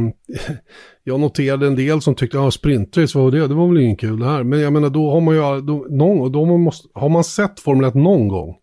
jag 1.03 1.19
noterade 1.19 1.67
en 1.67 1.75
del 1.75 2.01
som 2.01 2.15
tyckte, 2.15 2.37
ja 2.37 2.51
sprintrace, 2.51 3.17
vad 3.17 3.25
var 3.25 3.31
det? 3.31 3.47
Det 3.47 3.53
var 3.53 3.67
väl 3.67 3.77
ingen 3.77 3.95
kul 3.95 4.19
det 4.19 4.25
här. 4.25 4.43
Men 4.43 4.59
jag 4.59 4.73
menar, 4.73 4.89
då 4.89 5.11
har 5.11 5.21
man 5.21 5.35
ju, 5.35 5.61
då, 5.61 5.85
någon, 5.89 6.31
då 6.31 6.45
man 6.45 6.59
måste, 6.59 6.87
har 6.93 7.09
man 7.09 7.23
sett 7.23 7.59
Formel 7.59 7.89
1 7.89 7.95
någon 7.95 8.27
gång, 8.27 8.55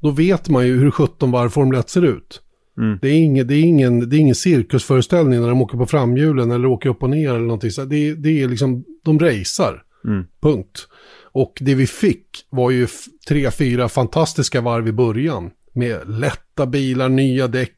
då 0.00 0.10
vet 0.10 0.48
man 0.48 0.66
ju 0.66 0.78
hur 0.78 0.90
17 0.90 1.30
varv 1.30 1.48
Formel 1.48 1.80
1 1.80 1.90
ser 1.90 2.04
ut. 2.04 2.42
Mm. 2.78 2.98
Det, 3.02 3.08
är 3.08 3.14
ingen, 3.14 3.46
det, 3.46 3.54
är 3.54 3.62
ingen, 3.62 4.10
det 4.10 4.16
är 4.16 4.18
ingen 4.18 4.34
cirkusföreställning 4.34 5.40
när 5.40 5.48
de 5.48 5.62
åker 5.62 5.78
på 5.78 5.86
framhjulen 5.86 6.50
eller 6.50 6.68
åker 6.68 6.88
upp 6.88 7.02
och 7.02 7.10
ner 7.10 7.28
eller 7.28 7.40
någonting. 7.40 7.70
Så 7.70 7.84
det, 7.84 8.14
det 8.14 8.42
är 8.42 8.48
liksom, 8.48 8.84
de 9.04 9.18
racear. 9.18 9.82
Mm. 10.04 10.24
Punkt. 10.42 10.88
Och 11.32 11.58
det 11.60 11.74
vi 11.74 11.86
fick 11.86 12.28
var 12.50 12.70
ju 12.70 12.86
tre, 13.28 13.50
fyra 13.50 13.88
fantastiska 13.88 14.60
varv 14.60 14.88
i 14.88 14.92
början. 14.92 15.50
Med 15.72 16.10
lätta 16.10 16.66
bilar, 16.66 17.08
nya 17.08 17.48
däck, 17.48 17.76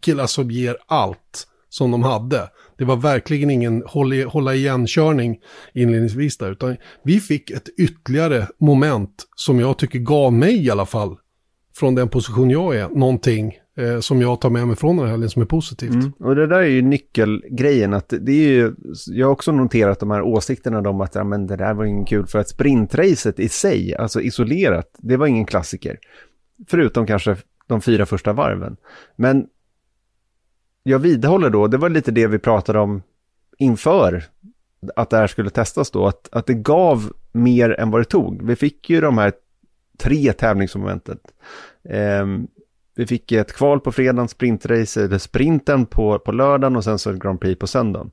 killar 0.00 0.26
som 0.26 0.50
ger 0.50 0.76
allt 0.86 1.46
som 1.68 1.90
de 1.90 2.02
hade. 2.02 2.48
Det 2.78 2.84
var 2.84 2.96
verkligen 2.96 3.50
ingen 3.50 3.82
hålla 4.26 4.54
igen-körning 4.54 5.38
inledningsvis 5.74 6.38
där, 6.38 6.52
utan 6.52 6.76
vi 7.02 7.20
fick 7.20 7.50
ett 7.50 7.68
ytterligare 7.78 8.46
moment 8.58 9.26
som 9.36 9.60
jag 9.60 9.78
tycker 9.78 9.98
gav 9.98 10.32
mig 10.32 10.64
i 10.64 10.70
alla 10.70 10.86
fall, 10.86 11.16
från 11.76 11.94
den 11.94 12.08
position 12.08 12.50
jag 12.50 12.76
är, 12.76 12.88
någonting 12.88 13.54
eh, 13.76 14.00
som 14.00 14.20
jag 14.20 14.40
tar 14.40 14.50
med 14.50 14.66
mig 14.66 14.76
från 14.76 14.96
den 14.96 15.04
här 15.04 15.12
helgen 15.12 15.30
som 15.30 15.42
är 15.42 15.46
positivt. 15.46 15.94
Mm. 15.94 16.12
Och 16.18 16.36
det 16.36 16.46
där 16.46 16.58
är 16.58 16.66
ju 16.66 16.82
nyckelgrejen, 16.82 17.94
att 17.94 18.12
det 18.20 18.32
är 18.32 18.48
ju, 18.48 18.74
jag 19.06 19.26
har 19.26 19.32
också 19.32 19.52
noterat 19.52 20.00
de 20.00 20.10
här 20.10 20.22
åsikterna 20.22 20.90
om 20.90 21.00
att 21.00 21.14
ja, 21.14 21.24
men 21.24 21.46
det 21.46 21.56
där 21.56 21.74
var 21.74 21.84
ingen 21.84 22.04
kul 22.04 22.26
för 22.26 22.38
att 22.38 22.48
sprintracet 22.48 23.40
i 23.40 23.48
sig, 23.48 23.94
alltså 23.94 24.20
isolerat, 24.20 24.90
det 24.98 25.16
var 25.16 25.26
ingen 25.26 25.46
klassiker. 25.46 25.98
Förutom 26.68 27.06
kanske 27.06 27.36
de 27.66 27.80
fyra 27.80 28.06
första 28.06 28.32
varven. 28.32 28.76
Men 29.16 29.46
jag 30.88 30.98
vidhåller 30.98 31.50
då, 31.50 31.66
det 31.66 31.76
var 31.76 31.88
lite 31.88 32.10
det 32.10 32.26
vi 32.26 32.38
pratade 32.38 32.78
om 32.78 33.02
inför 33.58 34.24
att 34.96 35.10
det 35.10 35.16
här 35.16 35.26
skulle 35.26 35.50
testas 35.50 35.90
då, 35.90 36.06
att, 36.06 36.28
att 36.32 36.46
det 36.46 36.54
gav 36.54 37.12
mer 37.32 37.80
än 37.80 37.90
vad 37.90 38.00
det 38.00 38.04
tog. 38.04 38.42
Vi 38.42 38.56
fick 38.56 38.90
ju 38.90 39.00
de 39.00 39.18
här 39.18 39.32
tre 39.98 40.32
tävlingsmomentet. 40.32 41.18
Eh, 41.88 42.26
vi 42.96 43.06
fick 43.06 43.32
ett 43.32 43.52
kval 43.52 43.80
på 43.80 43.92
fredagen, 43.92 44.28
sprintrace, 44.28 45.04
eller 45.04 45.18
sprinten 45.18 45.86
på, 45.86 46.18
på 46.18 46.32
lördagen 46.32 46.76
och 46.76 46.84
sen 46.84 46.98
så 46.98 47.10
ett 47.10 47.18
Grand 47.18 47.40
Prix 47.40 47.58
på 47.58 47.66
söndagen. 47.66 48.10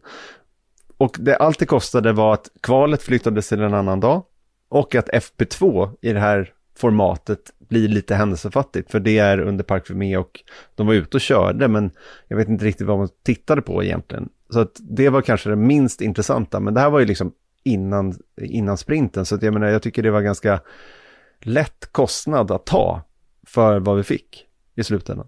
Och 0.97 1.17
det 1.19 1.36
allt 1.36 1.59
det 1.59 1.65
kostade 1.65 2.13
var 2.13 2.33
att 2.33 2.49
kvalet 2.62 3.03
flyttades 3.03 3.49
till 3.49 3.62
en 3.62 3.73
annan 3.73 3.99
dag 3.99 4.23
och 4.69 4.95
att 4.95 5.09
FP2 5.09 5.89
i 6.01 6.13
det 6.13 6.19
här 6.19 6.53
formatet 6.77 7.52
blir 7.73 7.88
lite 7.88 8.15
händelsefattigt, 8.15 8.91
för 8.91 8.99
det 8.99 9.17
är 9.17 9.39
under 9.39 9.63
Park 9.63 9.88
Fermé 9.88 10.17
och 10.17 10.43
de 10.75 10.88
var 10.88 10.93
ute 10.93 11.17
och 11.17 11.21
körde, 11.21 11.67
men 11.67 11.91
jag 12.27 12.38
vet 12.38 12.49
inte 12.49 12.65
riktigt 12.65 12.88
vad 12.88 12.97
man 12.97 13.09
tittade 13.23 13.62
på 13.62 13.83
egentligen. 13.83 14.29
Så 14.49 14.59
att 14.59 14.79
det 14.79 15.09
var 15.09 15.21
kanske 15.21 15.49
det 15.49 15.55
minst 15.55 16.01
intressanta, 16.01 16.59
men 16.59 16.73
det 16.73 16.79
här 16.79 16.89
var 16.89 16.99
ju 16.99 17.05
liksom 17.05 17.31
innan, 17.63 18.15
innan 18.41 18.77
sprinten, 18.77 19.25
så 19.25 19.36
att 19.36 19.43
jag 19.43 19.53
menar, 19.53 19.67
jag 19.67 19.81
tycker 19.81 20.03
det 20.03 20.12
var 20.12 20.21
ganska 20.21 20.62
lätt 21.41 21.91
kostnad 21.91 22.51
att 22.51 22.65
ta 22.65 23.01
för 23.47 23.79
vad 23.79 23.97
vi 23.97 24.03
fick 24.03 24.45
i 24.75 24.83
slutändan. 24.83 25.27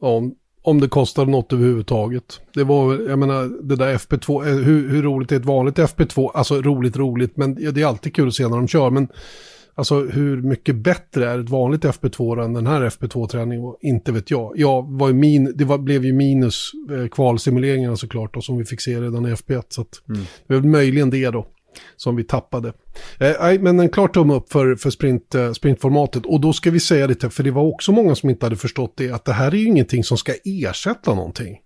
Ja, 0.00 0.22
om 0.62 0.80
det 0.80 0.88
kostade 0.88 1.30
något 1.30 1.52
överhuvudtaget. 1.52 2.40
Det 2.54 2.64
var, 2.64 2.94
jag 3.08 3.18
menar, 3.18 3.62
det 3.62 3.76
där 3.76 3.94
FP2, 3.94 4.46
eh, 4.46 4.54
hur, 4.54 4.88
hur 4.88 5.02
roligt 5.02 5.32
är 5.32 5.36
ett 5.36 5.44
vanligt 5.44 5.78
FP2? 5.78 6.30
Alltså 6.34 6.62
roligt, 6.62 6.96
roligt, 6.96 7.36
men 7.36 7.54
det 7.54 7.82
är 7.82 7.86
alltid 7.86 8.14
kul 8.14 8.28
att 8.28 8.34
se 8.34 8.48
när 8.48 8.56
de 8.56 8.68
kör. 8.68 8.90
Men 8.90 9.08
alltså 9.78 10.00
hur 10.00 10.42
mycket 10.42 10.76
bättre 10.76 11.30
är 11.30 11.38
ett 11.38 11.50
vanligt 11.50 11.84
FP2 11.84 12.44
än 12.44 12.52
den 12.52 12.66
här 12.66 12.80
FP2-träningen? 12.80 13.74
Inte 13.80 14.12
vet 14.12 14.30
jag. 14.30 14.52
Jag 14.56 14.98
var 14.98 15.12
min, 15.12 15.52
det 15.56 15.64
var, 15.64 15.78
blev 15.78 16.04
ju 16.04 16.12
minus 16.12 16.70
eh, 16.90 17.08
kvalsimuleringarna 17.08 17.96
såklart, 17.96 18.34
då, 18.34 18.40
som 18.40 18.58
vi 18.58 18.64
fick 18.64 18.80
se 18.80 19.00
redan 19.00 19.26
i 19.26 19.34
FP1. 19.34 19.62
Så 19.68 19.80
att, 19.80 20.08
mm. 20.08 20.20
det 20.46 20.54
var 20.54 20.62
möjligen 20.62 21.10
det 21.10 21.30
då 21.30 21.46
som 21.96 22.16
vi 22.16 22.24
tappade. 22.24 22.72
Eh, 23.20 23.60
men 23.60 23.80
en 23.80 23.88
klar 23.88 24.08
tumme 24.08 24.34
upp 24.34 24.52
för, 24.52 24.76
för 24.76 24.90
sprint, 24.90 25.34
eh, 25.34 25.52
sprintformatet. 25.52 26.26
Och 26.26 26.40
då 26.40 26.52
ska 26.52 26.70
vi 26.70 26.80
säga 26.80 27.06
det, 27.06 27.30
för 27.30 27.42
det 27.42 27.50
var 27.50 27.62
också 27.62 27.92
många 27.92 28.14
som 28.14 28.30
inte 28.30 28.46
hade 28.46 28.56
förstått 28.56 28.94
det, 28.96 29.10
att 29.10 29.24
det 29.24 29.32
här 29.32 29.52
är 29.52 29.56
ju 29.56 29.66
ingenting 29.66 30.04
som 30.04 30.18
ska 30.18 30.32
ersätta 30.44 31.14
någonting. 31.14 31.56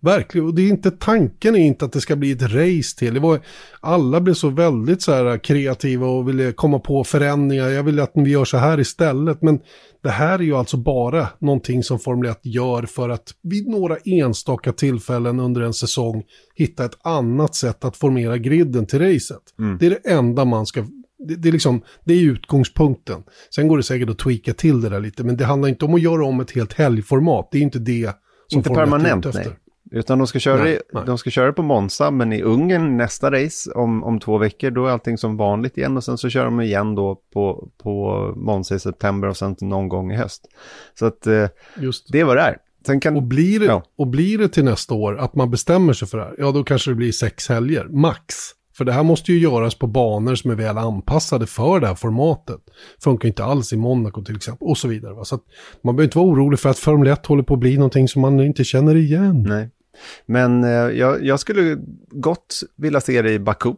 Verkligen, 0.00 0.46
och 0.46 0.54
det 0.54 0.62
är 0.62 0.68
inte 0.68 0.90
tanken 0.90 1.56
är 1.56 1.60
inte 1.60 1.84
att 1.84 1.92
det 1.92 2.00
ska 2.00 2.16
bli 2.16 2.32
ett 2.32 2.42
race 2.42 2.98
till. 2.98 3.14
Det 3.14 3.20
var, 3.20 3.40
alla 3.80 4.20
blev 4.20 4.34
så 4.34 4.48
väldigt 4.48 5.02
så 5.02 5.12
här 5.12 5.38
kreativa 5.38 6.06
och 6.06 6.28
ville 6.28 6.52
komma 6.52 6.78
på 6.78 7.04
förändringar. 7.04 7.68
Jag 7.68 7.82
vill 7.82 8.00
att 8.00 8.12
vi 8.14 8.30
gör 8.30 8.44
så 8.44 8.56
här 8.56 8.80
istället. 8.80 9.42
Men 9.42 9.60
det 10.02 10.10
här 10.10 10.38
är 10.38 10.42
ju 10.42 10.56
alltså 10.56 10.76
bara 10.76 11.28
någonting 11.38 11.82
som 11.82 11.98
Formel 11.98 12.30
1 12.30 12.40
gör 12.42 12.82
för 12.82 13.08
att 13.08 13.34
vid 13.42 13.68
några 13.68 13.96
enstaka 13.96 14.72
tillfällen 14.72 15.40
under 15.40 15.60
en 15.60 15.74
säsong 15.74 16.22
hitta 16.54 16.84
ett 16.84 16.98
annat 17.02 17.54
sätt 17.54 17.84
att 17.84 17.96
formera 17.96 18.38
griden 18.38 18.86
till 18.86 18.98
racet. 18.98 19.42
Mm. 19.58 19.78
Det 19.80 19.86
är 19.86 19.90
det 19.90 20.10
enda 20.10 20.44
man 20.44 20.66
ska 20.66 20.84
det, 21.28 21.34
det, 21.36 21.48
är 21.48 21.52
liksom, 21.52 21.82
det 22.04 22.14
är 22.14 22.22
utgångspunkten. 22.22 23.22
Sen 23.54 23.68
går 23.68 23.76
det 23.76 23.82
säkert 23.82 24.10
att 24.10 24.18
tweaka 24.18 24.54
till 24.54 24.80
det 24.80 24.88
där 24.88 25.00
lite, 25.00 25.24
men 25.24 25.36
det 25.36 25.44
handlar 25.44 25.68
inte 25.68 25.84
om 25.84 25.94
att 25.94 26.02
göra 26.02 26.26
om 26.26 26.40
ett 26.40 26.50
helt 26.50 26.72
helgformat. 26.72 27.48
Det 27.52 27.58
är 27.58 27.62
inte 27.62 27.78
det 27.78 28.10
som 28.46 28.58
Inte 28.58 28.70
permanent, 28.70 29.34
nej. 29.34 29.48
Utan 29.90 30.18
de 30.18 30.26
ska, 30.26 30.38
köra, 30.38 30.64
nej, 30.64 30.80
nej. 30.92 31.02
de 31.06 31.18
ska 31.18 31.30
köra 31.30 31.52
på 31.52 31.62
Monza, 31.62 32.10
men 32.10 32.32
i 32.32 32.42
Ungern 32.42 32.96
nästa 32.96 33.30
race 33.30 33.72
om, 33.72 34.04
om 34.04 34.20
två 34.20 34.38
veckor, 34.38 34.70
då 34.70 34.86
är 34.86 34.90
allting 34.90 35.18
som 35.18 35.36
vanligt 35.36 35.78
igen 35.78 35.96
och 35.96 36.04
sen 36.04 36.18
så 36.18 36.28
kör 36.28 36.44
de 36.44 36.60
igen 36.60 36.94
då 36.94 37.20
på, 37.32 37.68
på 37.82 38.32
Monza 38.36 38.74
i 38.74 38.78
september 38.78 39.28
och 39.28 39.36
sen 39.36 39.56
någon 39.60 39.88
gång 39.88 40.12
i 40.12 40.16
höst. 40.16 40.46
Så 40.98 41.06
att 41.06 41.26
eh, 41.26 41.46
Just. 41.76 42.12
det 42.12 42.20
är 42.20 42.24
vad 42.24 42.36
det 42.36 42.42
är. 42.42 42.58
Kan, 43.00 43.16
och, 43.16 43.22
blir 43.22 43.60
det, 43.60 43.66
ja. 43.66 43.82
och 43.96 44.06
blir 44.06 44.38
det 44.38 44.48
till 44.48 44.64
nästa 44.64 44.94
år 44.94 45.18
att 45.18 45.34
man 45.34 45.50
bestämmer 45.50 45.92
sig 45.92 46.08
för 46.08 46.18
det 46.18 46.24
här, 46.24 46.34
ja 46.38 46.50
då 46.50 46.64
kanske 46.64 46.90
det 46.90 46.94
blir 46.94 47.12
sex 47.12 47.48
helger, 47.48 47.84
max. 47.84 48.34
För 48.78 48.84
det 48.84 48.92
här 48.92 49.02
måste 49.02 49.32
ju 49.32 49.38
göras 49.38 49.74
på 49.74 49.86
banor 49.86 50.34
som 50.34 50.50
är 50.50 50.54
väl 50.54 50.78
anpassade 50.78 51.46
för 51.46 51.80
det 51.80 51.86
här 51.86 51.94
formatet. 51.94 52.60
Funkar 53.00 53.28
inte 53.28 53.44
alls 53.44 53.72
i 53.72 53.76
Monaco 53.76 54.24
till 54.24 54.36
exempel 54.36 54.68
och 54.68 54.78
så 54.78 54.88
vidare. 54.88 55.14
Va? 55.14 55.24
Så 55.24 55.38
man 55.82 55.96
behöver 55.96 56.04
inte 56.04 56.18
vara 56.18 56.28
orolig 56.28 56.60
för 56.60 56.68
att 56.68 56.78
Formel 56.78 57.08
1 57.08 57.26
håller 57.26 57.42
på 57.42 57.54
att 57.54 57.60
bli 57.60 57.76
någonting 57.76 58.08
som 58.08 58.22
man 58.22 58.40
inte 58.40 58.64
känner 58.64 58.96
igen. 58.96 59.42
Nej. 59.48 59.70
Men 60.26 60.64
eh, 60.64 60.70
jag, 60.70 61.24
jag, 61.24 61.40
skulle 61.40 61.78
gott 62.10 62.60
vilja 62.76 63.00
se 63.00 63.22
det 63.22 63.32
i 63.32 63.38
Baku. 63.38 63.74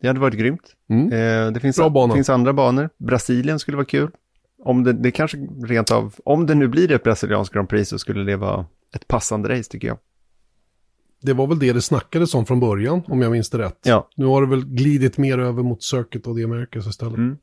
Det 0.00 0.06
hade 0.08 0.20
varit 0.20 0.34
grymt. 0.34 0.74
Mm. 0.90 1.06
Eh, 1.06 1.52
det 1.52 1.60
finns, 1.60 1.80
finns 2.14 2.30
andra 2.30 2.52
banor. 2.52 2.90
Brasilien 2.98 3.58
skulle 3.58 3.76
vara 3.76 3.86
kul. 3.86 4.10
Om 4.64 4.84
det, 4.84 4.92
det 4.92 5.10
kanske 5.10 5.38
rent 5.64 5.90
av, 5.90 6.14
om 6.24 6.46
det 6.46 6.54
nu 6.54 6.68
blir 6.68 6.92
ett 6.92 7.02
brasilianskt 7.02 7.54
Grand 7.54 7.68
Prix 7.68 7.90
så 7.90 7.98
skulle 7.98 8.24
det 8.24 8.36
vara 8.36 8.66
ett 8.94 9.08
passande 9.08 9.58
race 9.58 9.70
tycker 9.70 9.88
jag. 9.88 9.98
Det 11.22 11.32
var 11.32 11.46
väl 11.46 11.58
det 11.58 11.72
det 11.72 11.82
snackades 11.82 12.34
om 12.34 12.46
från 12.46 12.60
början, 12.60 13.02
om 13.06 13.22
jag 13.22 13.32
minns 13.32 13.50
det 13.50 13.58
rätt. 13.58 13.78
Ja. 13.82 14.08
Nu 14.16 14.26
har 14.26 14.40
det 14.42 14.48
väl 14.48 14.64
glidit 14.64 15.18
mer 15.18 15.38
över 15.38 15.62
mot 15.62 15.82
Circuit 15.82 16.26
och 16.26 16.36
The 16.36 16.44
Americas 16.44 16.86
istället. 16.86 17.16
Mm. 17.16 17.36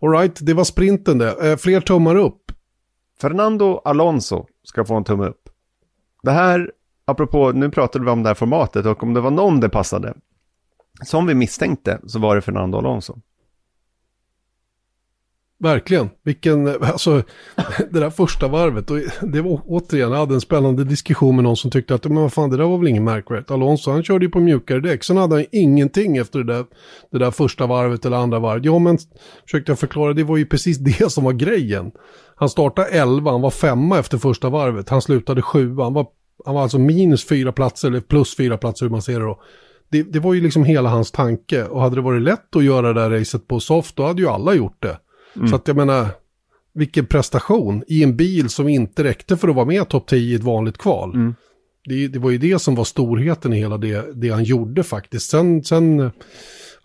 Alright, 0.00 0.38
det 0.46 0.54
var 0.54 0.64
sprinten 0.64 1.18
det. 1.18 1.50
Eh, 1.50 1.56
fler 1.56 1.80
tummar 1.80 2.16
upp. 2.16 2.52
Fernando 3.20 3.80
Alonso 3.84 4.46
ska 4.64 4.84
få 4.84 4.94
en 4.94 5.04
tumme 5.04 5.26
upp. 5.26 5.48
Det 6.22 6.30
här 6.30 6.72
apropå, 7.08 7.52
nu 7.52 7.70
pratade 7.70 8.04
vi 8.04 8.10
om 8.10 8.22
det 8.22 8.28
här 8.28 8.34
formatet 8.34 8.86
och 8.86 9.02
om 9.02 9.14
det 9.14 9.20
var 9.20 9.30
någon 9.30 9.60
det 9.60 9.68
passade. 9.68 10.14
Som 11.04 11.26
vi 11.26 11.34
misstänkte 11.34 12.00
så 12.06 12.18
var 12.18 12.34
det 12.34 12.40
Fernando 12.40 12.78
Alonso. 12.78 13.18
Verkligen, 15.60 16.10
vilken, 16.24 16.68
alltså 16.68 17.22
det 17.90 18.00
där 18.00 18.10
första 18.10 18.48
varvet, 18.48 18.90
och 18.90 18.98
det 19.22 19.40
var 19.40 19.60
återigen, 19.64 20.10
jag 20.10 20.18
hade 20.18 20.34
en 20.34 20.40
spännande 20.40 20.84
diskussion 20.84 21.34
med 21.36 21.44
någon 21.44 21.56
som 21.56 21.70
tyckte 21.70 21.94
att, 21.94 22.04
men 22.04 22.22
vad 22.22 22.32
fan, 22.32 22.50
det 22.50 22.56
där 22.56 22.64
var 22.64 22.78
väl 22.78 22.88
ingen 22.88 23.04
märkvärdigt. 23.04 23.50
Alonso, 23.50 23.90
han 23.90 24.02
körde 24.02 24.24
ju 24.24 24.30
på 24.30 24.40
mjukare 24.40 24.80
däck, 24.80 25.04
sen 25.04 25.16
hade 25.16 25.34
han 25.34 25.44
ingenting 25.52 26.16
efter 26.16 26.38
det 26.38 26.52
där, 26.52 26.64
det 27.12 27.18
där 27.18 27.30
första 27.30 27.66
varvet 27.66 28.06
eller 28.06 28.16
andra 28.16 28.38
varvet. 28.38 28.64
Ja, 28.64 28.78
men 28.78 28.98
försökte 29.44 29.72
jag 29.72 29.78
förklara, 29.78 30.12
det 30.12 30.24
var 30.24 30.36
ju 30.36 30.46
precis 30.46 30.78
det 31.00 31.12
som 31.12 31.24
var 31.24 31.32
grejen. 31.32 31.90
Han 32.36 32.48
startade 32.48 32.88
11, 32.88 33.30
han 33.30 33.40
var 33.40 33.50
femma 33.50 33.98
efter 33.98 34.18
första 34.18 34.48
varvet, 34.48 34.88
han 34.88 35.02
slutade 35.02 35.42
sjua, 35.42 35.84
han 35.84 35.94
var 35.94 36.06
han 36.44 36.54
var 36.54 36.62
alltså 36.62 36.78
minus 36.78 37.24
fyra 37.24 37.52
platser, 37.52 37.88
eller 37.88 38.00
plus 38.00 38.36
fyra 38.36 38.58
platser 38.58 38.86
hur 38.86 38.90
man 38.90 39.02
ser 39.02 39.20
det 39.20 39.26
då. 39.26 39.42
Det, 39.90 40.02
det, 40.02 40.18
var 40.18 40.34
ju 40.34 40.40
liksom 40.40 40.64
hela 40.64 40.88
hans 40.88 41.10
tanke. 41.10 41.64
Och 41.64 41.80
hade 41.80 41.96
det 41.96 42.02
varit 42.02 42.22
lätt 42.22 42.56
att 42.56 42.64
göra 42.64 42.92
det 42.92 43.00
där 43.00 43.10
racet 43.10 43.48
på 43.48 43.60
soft, 43.60 43.96
då 43.96 44.06
hade 44.06 44.22
ju 44.22 44.28
alla 44.28 44.54
gjort 44.54 44.82
det. 44.82 44.98
Mm. 45.36 45.48
Så 45.48 45.56
att 45.56 45.68
jag 45.68 45.76
menar, 45.76 46.08
vilken 46.74 47.06
prestation 47.06 47.84
i 47.86 48.02
en 48.02 48.16
bil 48.16 48.48
som 48.48 48.68
inte 48.68 49.04
räckte 49.04 49.36
för 49.36 49.48
att 49.48 49.54
vara 49.54 49.66
med 49.66 49.88
topp 49.88 50.06
10 50.06 50.32
i 50.32 50.34
ett 50.34 50.42
vanligt 50.42 50.78
kval. 50.78 51.14
Mm. 51.14 51.34
Det, 51.84 52.08
det, 52.08 52.18
var 52.18 52.30
ju 52.30 52.38
det 52.38 52.58
som 52.58 52.74
var 52.74 52.84
storheten 52.84 53.52
i 53.52 53.58
hela 53.58 53.78
det, 53.78 54.04
det 54.14 54.28
han 54.28 54.44
gjorde 54.44 54.82
faktiskt. 54.82 55.30
Sen, 55.30 55.64
sen 55.64 56.10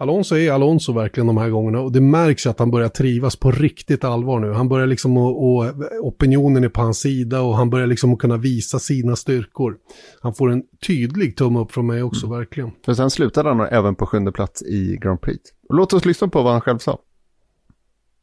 Alonso 0.03 0.35
är 0.35 0.51
Alonso 0.51 0.93
verkligen 0.93 1.27
de 1.27 1.37
här 1.37 1.49
gångerna 1.49 1.79
och 1.79 1.91
det 1.91 2.01
märks 2.01 2.47
att 2.47 2.59
han 2.59 2.71
börjar 2.71 2.89
trivas 2.89 3.35
på 3.35 3.51
riktigt 3.51 4.03
allvar 4.03 4.39
nu. 4.39 4.51
Han 4.51 4.69
börjar 4.69 4.87
liksom 4.87 5.17
och, 5.17 5.55
och 5.55 5.73
opinionen 6.01 6.63
är 6.63 6.69
på 6.69 6.81
hans 6.81 6.99
sida 6.99 7.41
och 7.41 7.55
han 7.55 7.69
börjar 7.69 7.87
liksom 7.87 8.13
att 8.13 8.19
kunna 8.19 8.37
visa 8.37 8.79
sina 8.79 9.15
styrkor. 9.15 9.75
Han 10.21 10.33
får 10.33 10.51
en 10.51 10.63
tydlig 10.87 11.37
tumme 11.37 11.59
upp 11.59 11.71
från 11.71 11.87
mig 11.87 12.03
också, 12.03 12.25
mm. 12.25 12.39
verkligen. 12.39 12.71
För 12.85 12.93
sen 12.93 13.09
slutade 13.09 13.49
han 13.49 13.61
även 13.61 13.95
på 13.95 14.05
sjunde 14.05 14.31
plats 14.31 14.61
i 14.61 14.97
Grand 15.01 15.21
Prix. 15.21 15.39
Och 15.69 15.75
låt 15.75 15.93
oss 15.93 16.05
lyssna 16.05 16.27
på 16.27 16.41
vad 16.41 16.51
han 16.51 16.61
själv 16.61 16.77
sa. 16.77 16.99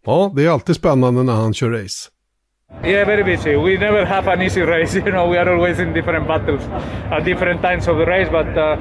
Ja, 0.05 0.33
det 0.37 0.45
är 0.45 0.51
alltid 0.51 0.77
spännande 0.77 1.23
när 1.23 1.33
han 1.33 1.55
kör 1.55 1.71
race. 1.71 2.09
Yeah, 2.83 3.05
very 3.05 3.23
busy. 3.23 3.57
We 3.57 3.77
never 3.77 4.07
have 4.07 4.27
an 4.27 4.41
easy 4.41 4.63
race. 4.75 4.95
You 4.95 5.13
know, 5.13 5.29
we 5.29 5.37
are 5.37 5.47
always 5.47 5.79
in 5.79 5.93
different 5.93 6.27
battles 6.27 6.63
at 7.13 7.25
different 7.25 7.61
times 7.61 7.87
of 7.89 7.99
the 7.99 8.07
race. 8.07 8.29
But 8.33 8.57
uh, 8.57 8.79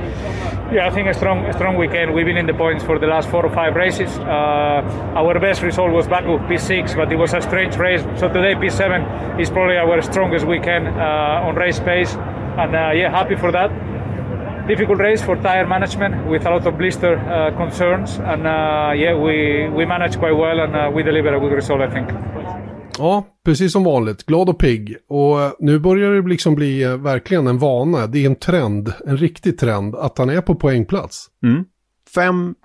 yeah, 0.71 0.87
I 0.87 0.89
think 0.89 1.09
a 1.09 1.13
strong, 1.13 1.43
a 1.45 1.51
strong 1.51 1.75
weekend. 1.75 2.13
We've 2.13 2.25
been 2.25 2.37
in 2.37 2.45
the 2.45 2.53
points 2.53 2.81
for 2.81 2.97
the 2.97 3.07
last 3.07 3.27
four 3.27 3.45
or 3.45 3.53
five 3.53 3.75
races. 3.75 4.09
Uh, 4.19 5.19
our 5.19 5.37
best 5.37 5.61
result 5.63 5.91
was 5.91 6.07
Baku 6.07 6.37
P6, 6.47 6.95
but 6.95 7.11
it 7.11 7.17
was 7.17 7.33
a 7.33 7.41
strange 7.41 7.75
race. 7.75 8.01
So 8.17 8.29
today 8.29 8.55
P7 8.55 9.37
is 9.37 9.49
probably 9.49 9.75
our 9.75 10.01
strongest 10.01 10.47
weekend 10.47 10.87
uh, 10.87 11.43
on 11.45 11.55
race 11.55 11.81
pace, 11.81 12.15
and 12.15 12.73
uh, 12.73 12.91
yeah, 12.95 13.11
happy 13.11 13.35
for 13.35 13.51
that. 13.51 13.69
Difficult 14.65 14.99
race 14.99 15.21
for 15.21 15.35
tire 15.35 15.67
management 15.67 16.25
with 16.27 16.45
a 16.45 16.49
lot 16.51 16.65
of 16.65 16.77
blister 16.77 17.17
uh, 17.17 17.51
concerns, 17.57 18.17
and 18.19 18.47
uh, 18.47 18.93
yeah, 18.95 19.13
we 19.13 19.67
we 19.67 19.83
managed 19.83 20.19
quite 20.19 20.37
well, 20.37 20.61
and 20.61 20.95
we 20.95 21.03
delivered 21.03 21.33
a 21.35 21.39
good 21.39 21.51
result, 21.51 21.81
I 21.81 21.89
think. 21.89 22.68
Ja, 22.99 23.27
precis 23.45 23.71
som 23.71 23.83
vanligt. 23.83 24.25
Glad 24.25 24.49
och 24.49 24.59
pigg. 24.59 24.97
Och 25.07 25.41
eh, 25.41 25.51
nu 25.59 25.79
börjar 25.79 26.11
det 26.11 26.29
liksom 26.29 26.55
bli 26.55 26.83
eh, 26.83 26.97
verkligen 26.97 27.47
en 27.47 27.57
vana. 27.57 28.07
Det 28.07 28.19
är 28.19 28.25
en 28.25 28.35
trend, 28.35 28.93
en 29.05 29.17
riktig 29.17 29.59
trend, 29.59 29.95
att 29.95 30.17
han 30.17 30.29
är 30.29 30.41
på 30.41 30.55
poängplats. 30.55 31.27
Mm. 31.43 31.65
Fem, 32.15 32.55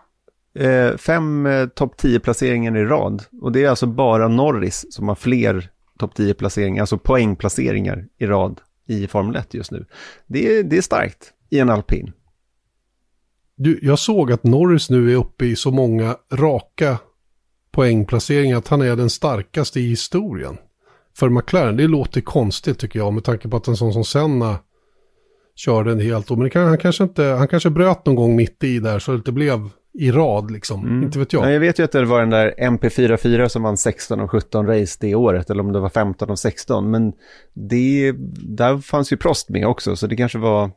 eh, 0.59 0.97
fem 0.97 1.47
eh, 1.47 1.67
topp 1.67 2.01
10-placeringar 2.01 2.77
i 2.77 2.85
rad. 2.85 3.23
Och 3.43 3.53
det 3.53 3.65
är 3.65 3.69
alltså 3.69 3.87
bara 3.87 4.29
Norris 4.29 4.87
som 4.91 5.09
har 5.09 5.15
fler 5.15 5.71
topp 5.99 6.19
10-placeringar, 6.19 6.81
alltså 6.81 6.99
poängplaceringar 6.99 8.07
i 8.19 8.27
rad 8.27 8.61
i 8.87 9.07
Formel 9.07 9.37
1 9.37 9.55
just 9.55 9.71
nu. 9.71 9.87
Det 10.27 10.59
är, 10.59 10.63
det 10.63 10.77
är 10.77 10.83
starkt 10.83 11.33
i 11.51 11.59
en 11.59 11.71
alpin. 11.71 12.13
Du, 13.57 13.79
jag 13.83 13.99
såg 13.99 14.33
att 14.33 14.45
Norris 14.45 14.91
nu 14.91 15.13
är 15.13 15.17
uppe 15.17 15.45
i 15.45 15.57
så 15.57 15.71
många 15.71 16.17
raka 16.33 16.99
poängplacering 17.75 18.53
att 18.53 18.69
han 18.69 18.83
är 18.83 18.97
den 18.97 19.11
starkaste 19.11 19.81
i 19.81 19.89
historien. 19.89 20.57
För 21.17 21.29
McLaren, 21.29 21.77
det 21.77 21.87
låter 21.87 22.21
konstigt 22.21 22.79
tycker 22.79 22.99
jag 22.99 23.13
med 23.13 23.25
tanke 23.25 23.49
på 23.49 23.57
att 23.57 23.69
en 23.69 23.77
sån 23.77 23.93
som 23.93 24.05
Senna 24.05 24.59
körde 25.55 25.93
en 25.93 26.01
helt, 26.01 26.31
men 26.31 26.51
kan, 26.51 26.69
han, 26.69 26.79
kanske 26.79 27.05
inte, 27.05 27.23
han 27.23 27.49
kanske 27.49 27.71
bröt 27.71 28.07
någon 28.07 28.15
gång 28.15 28.37
mitt 28.37 28.65
i 28.65 28.79
där 28.79 28.99
så 28.99 29.11
det 29.11 29.17
inte 29.17 29.33
blev 29.33 29.71
i 29.99 30.13
rad 30.13 30.51
liksom, 30.51 30.87
mm. 30.87 31.03
inte 31.03 31.19
vet 31.19 31.33
jag. 31.33 31.45
Ja, 31.45 31.51
jag 31.51 31.61
vet 31.61 31.79
ju 31.79 31.85
att 31.85 31.93
det 31.93 32.05
var 32.05 32.21
den 32.21 32.31
där 32.31 32.55
MP44 32.59 33.49
som 33.49 33.63
vann 33.63 33.77
16 33.77 34.21
och 34.21 34.31
17 34.31 34.67
race 34.67 34.99
det 35.01 35.15
året, 35.15 35.51
eller 35.51 35.61
om 35.61 35.73
det 35.73 35.81
var 35.81 35.89
15 35.89 36.31
och 36.31 36.39
16, 36.39 36.91
men 36.91 37.13
det, 37.53 38.13
där 38.57 38.79
fanns 38.79 39.13
ju 39.13 39.17
Prost 39.17 39.49
med 39.49 39.67
också, 39.67 39.97
så 39.97 40.07
det 40.07 40.17
kanske 40.17 40.39
var 40.39 40.71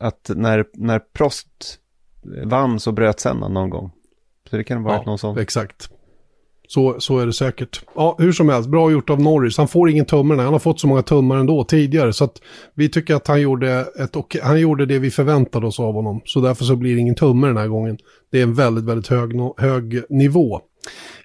att 0.00 0.30
när, 0.34 0.64
när 0.72 0.98
Prost 0.98 1.78
vann 2.44 2.80
så 2.80 2.92
bröt 2.92 3.20
Senna 3.20 3.48
någon 3.48 3.70
gång. 3.70 3.92
Så 4.50 4.56
det 4.56 4.64
kan 4.64 4.82
varit 4.82 5.02
ja, 5.04 5.10
någon 5.10 5.18
sån. 5.18 5.38
exakt. 5.38 5.90
Så, 6.70 7.00
så 7.00 7.18
är 7.18 7.26
det 7.26 7.32
säkert. 7.32 7.82
Ja, 7.94 8.16
hur 8.18 8.32
som 8.32 8.48
helst, 8.48 8.68
bra 8.68 8.90
gjort 8.90 9.10
av 9.10 9.20
Norris. 9.20 9.58
Han 9.58 9.68
får 9.68 9.90
ingen 9.90 10.04
tumme 10.04 10.34
han 10.34 10.52
har 10.52 10.58
fått 10.58 10.80
så 10.80 10.86
många 10.86 11.02
tummar 11.02 11.36
ändå 11.36 11.64
tidigare. 11.64 12.12
Så 12.12 12.24
att 12.24 12.40
vi 12.74 12.88
tycker 12.88 13.14
att 13.14 13.26
han 13.26 13.40
gjorde, 13.40 13.86
ett, 13.98 14.42
han 14.42 14.60
gjorde 14.60 14.86
det 14.86 14.98
vi 14.98 15.10
förväntade 15.10 15.66
oss 15.66 15.80
av 15.80 15.94
honom. 15.94 16.20
Så 16.24 16.40
därför 16.40 16.64
så 16.64 16.76
blir 16.76 16.94
det 16.94 17.00
ingen 17.00 17.14
tumme 17.14 17.46
den 17.46 17.56
här 17.56 17.68
gången. 17.68 17.98
Det 18.32 18.38
är 18.38 18.42
en 18.42 18.54
väldigt, 18.54 18.84
väldigt 18.84 19.08
hög, 19.08 19.32
hög 19.56 20.02
nivå. 20.08 20.60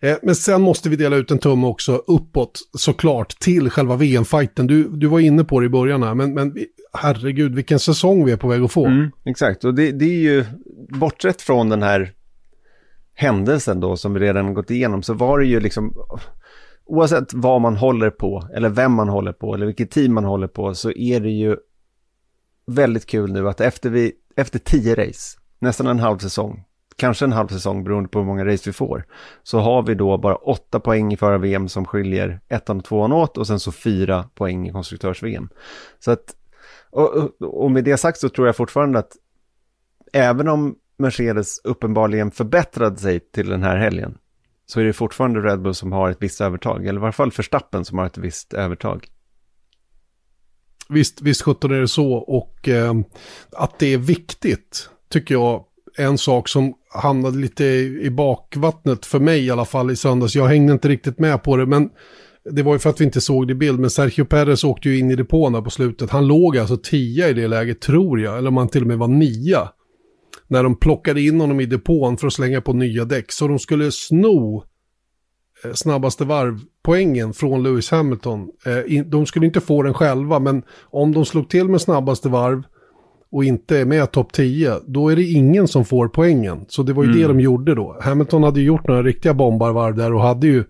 Eh, 0.01 0.15
men 0.21 0.35
sen 0.35 0.61
måste 0.61 0.89
vi 0.89 0.95
dela 0.95 1.15
ut 1.15 1.31
en 1.31 1.39
tumme 1.39 1.67
också 1.67 2.01
uppåt, 2.07 2.59
såklart, 2.77 3.39
till 3.39 3.69
själva 3.69 3.95
VM-fighten. 3.95 4.67
Du, 4.67 4.89
du 4.89 5.07
var 5.07 5.19
inne 5.19 5.43
på 5.43 5.59
det 5.59 5.65
i 5.65 5.69
början 5.69 6.03
här, 6.03 6.13
men, 6.13 6.33
men 6.33 6.55
herregud 6.93 7.55
vilken 7.55 7.79
säsong 7.79 8.25
vi 8.25 8.31
är 8.31 8.37
på 8.37 8.47
väg 8.47 8.63
att 8.63 8.71
få. 8.71 8.85
Mm, 8.85 9.11
exakt, 9.25 9.63
och 9.63 9.73
det, 9.73 9.91
det 9.91 10.05
är 10.05 10.33
ju, 10.33 10.45
bortsett 10.89 11.41
från 11.41 11.69
den 11.69 11.83
här 11.83 12.11
händelsen 13.15 13.79
då 13.79 13.97
som 13.97 14.13
vi 14.13 14.19
redan 14.19 14.53
gått 14.53 14.71
igenom 14.71 15.03
så 15.03 15.13
var 15.13 15.39
det 15.39 15.45
ju 15.45 15.59
liksom 15.59 15.93
oavsett 16.85 17.33
vad 17.33 17.61
man 17.61 17.75
håller 17.75 18.09
på 18.09 18.47
eller 18.53 18.69
vem 18.69 18.91
man 18.91 19.09
håller 19.09 19.33
på 19.33 19.53
eller 19.53 19.65
vilket 19.65 19.91
team 19.91 20.13
man 20.13 20.25
håller 20.25 20.47
på 20.47 20.75
så 20.75 20.91
är 20.91 21.19
det 21.19 21.29
ju 21.29 21.57
väldigt 22.65 23.05
kul 23.05 23.33
nu 23.33 23.49
att 23.49 23.61
efter, 23.61 23.89
vi, 23.89 24.11
efter 24.35 24.59
tio 24.59 24.95
race, 24.95 25.39
nästan 25.59 25.87
en 25.87 25.99
halv 25.99 26.17
säsong, 26.17 26.63
kanske 26.95 27.25
en 27.25 27.31
halv 27.31 27.47
säsong 27.47 27.83
beroende 27.83 28.09
på 28.09 28.19
hur 28.19 28.25
många 28.25 28.45
race 28.45 28.69
vi 28.69 28.73
får, 28.73 29.05
så 29.43 29.59
har 29.59 29.83
vi 29.83 29.95
då 29.95 30.17
bara 30.17 30.35
åtta 30.35 30.79
poäng 30.79 31.13
i 31.13 31.17
förra 31.17 31.37
VM 31.37 31.69
som 31.69 31.85
skiljer 31.85 32.39
ettan 32.47 32.77
och 32.77 32.85
tvåan 32.85 33.11
åt 33.11 33.37
och 33.37 33.47
sen 33.47 33.59
så 33.59 33.71
fyra 33.71 34.29
poäng 34.35 34.67
i 34.67 34.71
konstruktörs-VM. 34.71 35.49
Så 35.99 36.11
att, 36.11 36.35
och, 36.89 37.41
och 37.41 37.71
med 37.71 37.83
det 37.83 37.97
sagt 37.97 38.17
så 38.17 38.29
tror 38.29 38.47
jag 38.47 38.55
fortfarande 38.55 38.99
att 38.99 39.11
även 40.13 40.47
om 40.47 40.75
Mercedes 40.97 41.61
uppenbarligen 41.63 42.31
förbättrade 42.31 42.97
sig 42.97 43.19
till 43.19 43.49
den 43.49 43.63
här 43.63 43.77
helgen 43.77 44.17
så 44.65 44.79
är 44.79 44.83
det 44.83 44.93
fortfarande 44.93 45.39
Red 45.39 45.61
Bull 45.61 45.73
som 45.73 45.91
har 45.91 46.09
ett 46.09 46.17
visst 46.19 46.41
övertag, 46.41 46.85
eller 46.85 46.99
i 46.99 47.01
varje 47.01 47.11
fall 47.11 47.31
Verstappen 47.31 47.85
som 47.85 47.97
har 47.97 48.05
ett 48.05 48.17
visst 48.17 48.53
övertag. 48.53 49.07
Visst, 50.89 51.21
visst 51.21 51.41
sjutton 51.41 51.71
är 51.71 51.81
det 51.81 51.87
så 51.87 52.13
och 52.13 52.69
eh, 52.69 52.93
att 53.51 53.79
det 53.79 53.93
är 53.93 53.97
viktigt 53.97 54.89
tycker 55.09 55.35
jag 55.35 55.65
en 55.97 56.17
sak 56.17 56.47
som 56.47 56.73
hamnade 56.93 57.37
lite 57.37 57.65
i, 57.65 58.09
bakvattnet 58.09 59.05
för 59.05 59.19
mig 59.19 59.45
i 59.45 59.51
alla 59.51 59.65
fall 59.65 59.91
i 59.91 59.95
söndags. 59.95 60.35
Jag 60.35 60.47
hängde 60.47 60.73
inte 60.73 60.89
riktigt 60.89 61.19
med 61.19 61.43
på 61.43 61.57
det 61.57 61.65
men 61.65 61.89
det 62.51 62.63
var 62.63 62.73
ju 62.73 62.79
för 62.79 62.89
att 62.89 63.01
vi 63.01 63.05
inte 63.05 63.21
såg 63.21 63.47
det 63.47 63.51
i 63.51 63.55
bild, 63.55 63.79
men 63.79 63.89
Sergio 63.89 64.25
Perez 64.25 64.63
åkte 64.63 64.89
ju 64.89 64.99
in 64.99 65.11
i 65.11 65.15
depån 65.15 65.53
där 65.53 65.61
på 65.61 65.69
slutet. 65.69 66.09
Han 66.09 66.27
låg 66.27 66.57
alltså 66.57 66.77
tia 66.77 67.29
i 67.29 67.33
det 67.33 67.47
läget, 67.47 67.81
tror 67.81 68.21
jag, 68.21 68.37
eller 68.37 68.47
om 68.47 68.57
han 68.57 68.67
till 68.67 68.81
och 68.81 68.87
med 68.87 68.97
var 68.97 69.07
nia 69.07 69.69
när 70.47 70.63
de 70.63 70.75
plockade 70.75 71.21
in 71.21 71.39
honom 71.39 71.59
i 71.59 71.65
depån 71.65 72.17
för 72.17 72.27
att 72.27 72.33
slänga 72.33 72.61
på 72.61 72.73
nya 72.73 73.05
däck. 73.05 73.31
Så 73.31 73.47
de 73.47 73.59
skulle 73.59 73.91
sno 73.91 74.63
eh, 75.63 75.73
snabbaste 75.73 76.25
varvpoängen 76.25 77.33
från 77.33 77.63
Lewis 77.63 77.91
Hamilton. 77.91 78.49
Eh, 78.65 79.03
de 79.05 79.25
skulle 79.25 79.45
inte 79.45 79.61
få 79.61 79.83
den 79.83 79.93
själva, 79.93 80.39
men 80.39 80.63
om 80.83 81.11
de 81.11 81.25
slog 81.25 81.49
till 81.49 81.69
med 81.69 81.81
snabbaste 81.81 82.29
varv 82.29 82.63
och 83.35 83.43
inte 83.43 83.79
är 83.79 83.85
med 83.85 84.11
topp 84.11 84.33
10, 84.33 84.79
då 84.85 85.09
är 85.09 85.15
det 85.15 85.23
ingen 85.23 85.67
som 85.67 85.85
får 85.85 86.07
poängen. 86.07 86.65
Så 86.67 86.83
det 86.83 86.93
var 86.93 87.03
ju 87.03 87.09
mm. 87.09 87.21
det 87.21 87.27
de 87.27 87.39
gjorde 87.39 87.75
då. 87.75 87.97
Hamilton 88.01 88.43
hade 88.43 88.59
ju 88.59 88.65
gjort 88.65 88.87
några 88.87 89.03
riktiga 89.03 89.33
bombarvarv 89.33 89.95
där 89.95 90.13
och 90.13 90.21
hade 90.21 90.47
ju 90.47 90.63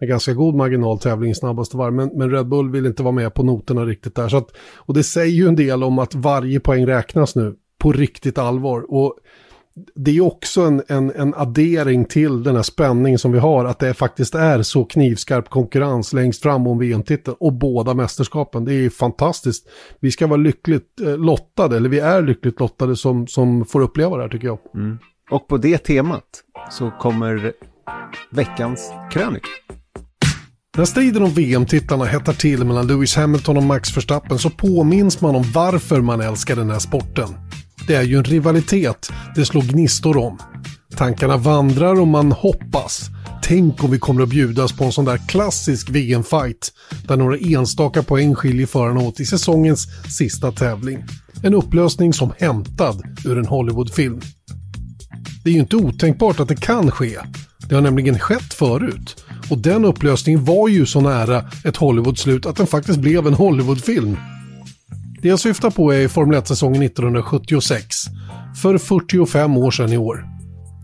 med 0.00 0.08
ganska 0.08 0.32
god 0.32 0.54
marginal 0.54 0.98
tävling 0.98 1.34
snabbaste 1.34 1.76
varv. 1.76 1.92
Men, 1.92 2.10
men, 2.14 2.30
Red 2.30 2.48
Bull 2.48 2.70
vill 2.70 2.86
inte 2.86 3.02
vara 3.02 3.12
med 3.12 3.34
på 3.34 3.42
noterna 3.42 3.84
riktigt 3.84 4.14
där. 4.14 4.28
Så 4.28 4.36
att, 4.36 4.48
och 4.76 4.94
det 4.94 5.02
säger 5.02 5.34
ju 5.34 5.48
en 5.48 5.56
del 5.56 5.84
om 5.84 5.98
att 5.98 6.14
varje 6.14 6.60
poäng 6.60 6.86
räknas 6.86 7.36
nu 7.36 7.54
på 7.80 7.92
riktigt 7.92 8.38
allvar. 8.38 8.84
Och 8.88 9.14
det 9.94 10.16
är 10.16 10.20
också 10.20 10.60
en, 10.60 10.82
en, 10.88 11.10
en 11.10 11.34
addering 11.34 12.04
till 12.04 12.42
den 12.42 12.56
här 12.56 12.62
spänningen 12.62 13.18
som 13.18 13.32
vi 13.32 13.38
har, 13.38 13.64
att 13.64 13.78
det 13.78 13.94
faktiskt 13.94 14.34
är 14.34 14.62
så 14.62 14.84
knivskarp 14.84 15.48
konkurrens 15.48 16.12
längst 16.12 16.42
fram 16.42 16.66
om 16.66 16.78
VM-titeln 16.78 17.36
och 17.40 17.52
båda 17.52 17.94
mästerskapen. 17.94 18.64
Det 18.64 18.74
är 18.74 18.90
fantastiskt. 18.90 19.68
Vi 20.00 20.10
ska 20.10 20.26
vara 20.26 20.36
lyckligt 20.36 21.00
eh, 21.00 21.16
lottade, 21.16 21.76
eller 21.76 21.88
vi 21.88 21.98
är 21.98 22.22
lyckligt 22.22 22.60
lottade 22.60 22.96
som, 22.96 23.26
som 23.26 23.64
får 23.64 23.80
uppleva 23.80 24.16
det 24.16 24.22
här 24.22 24.30
tycker 24.30 24.46
jag. 24.46 24.58
Mm. 24.74 24.98
Och 25.30 25.48
på 25.48 25.56
det 25.56 25.78
temat 25.78 26.24
så 26.70 26.90
kommer 26.90 27.52
veckans 28.30 28.92
krönika. 29.12 29.48
När 30.76 30.84
striden 30.84 31.22
om 31.22 31.30
VM-titlarna 31.30 32.04
hettar 32.04 32.32
till 32.32 32.64
mellan 32.64 32.86
Lewis 32.86 33.16
Hamilton 33.16 33.56
och 33.56 33.62
Max 33.62 33.96
Verstappen 33.96 34.38
så 34.38 34.50
påminns 34.50 35.20
man 35.20 35.34
om 35.34 35.44
varför 35.54 36.00
man 36.00 36.20
älskar 36.20 36.56
den 36.56 36.70
här 36.70 36.78
sporten. 36.78 37.28
Det 37.90 37.96
är 37.96 38.02
ju 38.02 38.16
en 38.16 38.24
rivalitet 38.24 39.10
det 39.34 39.44
slår 39.44 39.62
gnistor 39.62 40.16
om. 40.16 40.38
Tankarna 40.96 41.36
vandrar 41.36 42.00
och 42.00 42.08
man 42.08 42.32
hoppas. 42.32 43.10
Tänk 43.42 43.84
om 43.84 43.90
vi 43.90 43.98
kommer 43.98 44.22
att 44.22 44.28
bjudas 44.28 44.72
på 44.72 44.84
en 44.84 44.92
sån 44.92 45.04
där 45.04 45.20
klassisk 45.28 45.90
VM-fight 45.90 46.72
där 47.08 47.16
några 47.16 47.36
enstaka 47.36 48.02
poäng 48.02 48.34
skiljer 48.34 48.66
förarna 48.66 49.00
åt 49.00 49.20
i 49.20 49.26
säsongens 49.26 49.86
sista 50.16 50.52
tävling. 50.52 51.04
En 51.42 51.54
upplösning 51.54 52.12
som 52.12 52.32
hämtad 52.38 53.02
ur 53.24 53.38
en 53.38 53.46
Hollywoodfilm. 53.46 54.20
Det 55.44 55.50
är 55.50 55.54
ju 55.54 55.60
inte 55.60 55.76
otänkbart 55.76 56.40
att 56.40 56.48
det 56.48 56.60
kan 56.60 56.90
ske. 56.90 57.18
Det 57.68 57.74
har 57.74 57.82
nämligen 57.82 58.18
skett 58.18 58.54
förut. 58.54 59.24
Och 59.50 59.58
den 59.58 59.84
upplösningen 59.84 60.44
var 60.44 60.68
ju 60.68 60.86
så 60.86 61.00
nära 61.00 61.44
ett 61.64 61.76
Hollywood-slut 61.76 62.46
att 62.46 62.56
den 62.56 62.66
faktiskt 62.66 62.98
blev 62.98 63.26
en 63.26 63.34
Hollywoodfilm. 63.34 64.16
Det 65.22 65.28
jag 65.28 65.40
syftar 65.40 65.70
på 65.70 65.94
är 65.94 66.08
Formel 66.08 66.38
1-säsongen 66.40 66.82
1976. 66.82 67.96
För 68.62 68.78
45 68.78 69.56
år 69.56 69.70
sedan 69.70 69.92
i 69.92 69.96
år. 69.96 70.24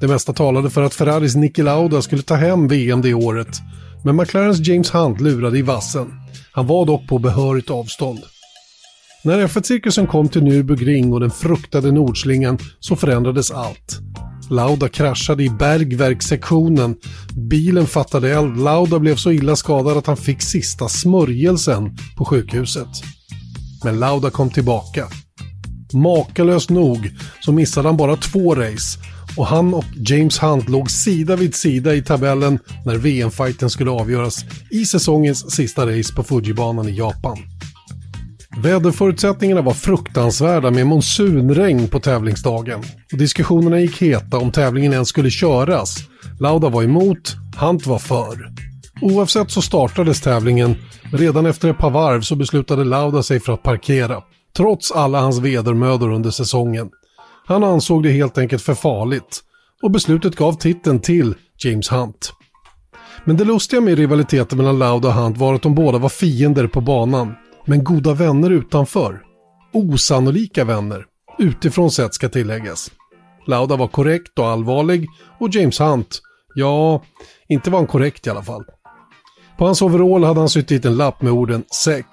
Det 0.00 0.08
mesta 0.08 0.32
talade 0.32 0.70
för 0.70 0.82
att 0.82 0.94
Ferraris 0.94 1.36
Niki 1.36 1.62
Lauda 1.62 2.02
skulle 2.02 2.22
ta 2.22 2.34
hem 2.34 2.68
VM 2.68 3.02
det 3.02 3.14
året. 3.14 3.48
Men 4.04 4.16
McLarens 4.16 4.68
James 4.68 4.94
Hunt 4.94 5.20
lurade 5.20 5.58
i 5.58 5.62
vassen. 5.62 6.12
Han 6.52 6.66
var 6.66 6.86
dock 6.86 7.08
på 7.08 7.18
behörigt 7.18 7.70
avstånd. 7.70 8.18
När 9.24 9.46
F1-cirkusen 9.46 10.06
kom 10.06 10.28
till 10.28 10.42
Nürburgring 10.42 11.12
och 11.12 11.20
den 11.20 11.30
fruktade 11.30 11.92
Nordslingan 11.92 12.58
så 12.80 12.96
förändrades 12.96 13.50
allt. 13.50 13.98
Lauda 14.50 14.88
kraschade 14.88 15.44
i 15.44 15.50
bergverkssektionen. 15.50 16.96
Bilen 17.50 17.86
fattade 17.86 18.32
eld. 18.32 18.58
Lauda 18.58 18.98
blev 18.98 19.16
så 19.16 19.32
illa 19.32 19.56
skadad 19.56 19.96
att 19.96 20.06
han 20.06 20.16
fick 20.16 20.42
sista 20.42 20.88
smörjelsen 20.88 21.96
på 22.16 22.24
sjukhuset. 22.24 22.88
Men 23.86 23.98
Lauda 23.98 24.30
kom 24.30 24.50
tillbaka. 24.50 25.06
Makalöst 25.92 26.70
nog 26.70 27.10
så 27.40 27.52
missade 27.52 27.88
han 27.88 27.96
bara 27.96 28.16
två 28.16 28.54
race 28.54 28.98
och 29.36 29.46
han 29.46 29.74
och 29.74 29.84
James 29.94 30.42
Hunt 30.42 30.68
låg 30.68 30.90
sida 30.90 31.36
vid 31.36 31.54
sida 31.54 31.94
i 31.94 32.02
tabellen 32.02 32.58
när 32.84 32.96
VM-fighten 32.96 33.70
skulle 33.70 33.90
avgöras 33.90 34.44
i 34.70 34.86
säsongens 34.86 35.50
sista 35.54 35.86
race 35.86 36.14
på 36.14 36.22
Fujibanan 36.22 36.88
i 36.88 36.96
Japan. 36.96 37.38
Väderförutsättningarna 38.62 39.62
var 39.62 39.74
fruktansvärda 39.74 40.70
med 40.70 40.86
monsunregn 40.86 41.88
på 41.88 42.00
tävlingsdagen. 42.00 42.80
Och 43.12 43.18
diskussionerna 43.18 43.80
gick 43.80 44.02
heta 44.02 44.38
om 44.38 44.52
tävlingen 44.52 44.92
ens 44.92 45.08
skulle 45.08 45.30
köras. 45.30 45.96
Lauda 46.40 46.68
var 46.68 46.82
emot, 46.82 47.36
Hunt 47.56 47.86
var 47.86 47.98
för. 47.98 48.55
Oavsett 49.00 49.50
så 49.50 49.62
startades 49.62 50.20
tävlingen, 50.20 50.76
redan 51.12 51.46
efter 51.46 51.70
ett 51.70 51.78
par 51.78 51.90
varv 51.90 52.20
så 52.20 52.36
beslutade 52.36 52.84
Lauda 52.84 53.22
sig 53.22 53.40
för 53.40 53.52
att 53.52 53.62
parkera. 53.62 54.22
Trots 54.56 54.92
alla 54.92 55.20
hans 55.20 55.38
vedermödor 55.38 56.12
under 56.12 56.30
säsongen. 56.30 56.90
Han 57.46 57.64
ansåg 57.64 58.02
det 58.02 58.10
helt 58.10 58.38
enkelt 58.38 58.62
för 58.62 58.74
farligt. 58.74 59.42
Och 59.82 59.90
beslutet 59.90 60.36
gav 60.36 60.52
titeln 60.52 61.00
till 61.00 61.34
James 61.64 61.92
Hunt. 61.92 62.32
Men 63.24 63.36
det 63.36 63.44
lustiga 63.44 63.80
med 63.80 63.98
rivaliteten 63.98 64.58
mellan 64.58 64.78
Lauda 64.78 65.08
och 65.08 65.14
Hunt 65.14 65.38
var 65.38 65.54
att 65.54 65.62
de 65.62 65.74
båda 65.74 65.98
var 65.98 66.08
fiender 66.08 66.66
på 66.66 66.80
banan 66.80 67.34
men 67.66 67.84
goda 67.84 68.14
vänner 68.14 68.50
utanför. 68.50 69.22
Osannolika 69.72 70.64
vänner. 70.64 71.04
Utifrån 71.38 71.90
sett 71.90 72.14
ska 72.14 72.28
tilläggas. 72.28 72.90
Lauda 73.46 73.76
var 73.76 73.88
korrekt 73.88 74.38
och 74.38 74.46
allvarlig 74.46 75.06
och 75.40 75.54
James 75.54 75.80
Hunt, 75.80 76.20
ja, 76.54 77.02
inte 77.48 77.70
var 77.70 77.78
han 77.78 77.86
korrekt 77.86 78.26
i 78.26 78.30
alla 78.30 78.42
fall. 78.42 78.64
På 79.58 79.66
hans 79.66 79.82
overall 79.82 80.24
hade 80.24 80.40
han 80.40 80.48
sytt 80.48 80.68
dit 80.68 80.84
en 80.84 80.96
lapp 80.96 81.22
med 81.22 81.32
orden 81.32 81.64
“Sex, 81.84 82.06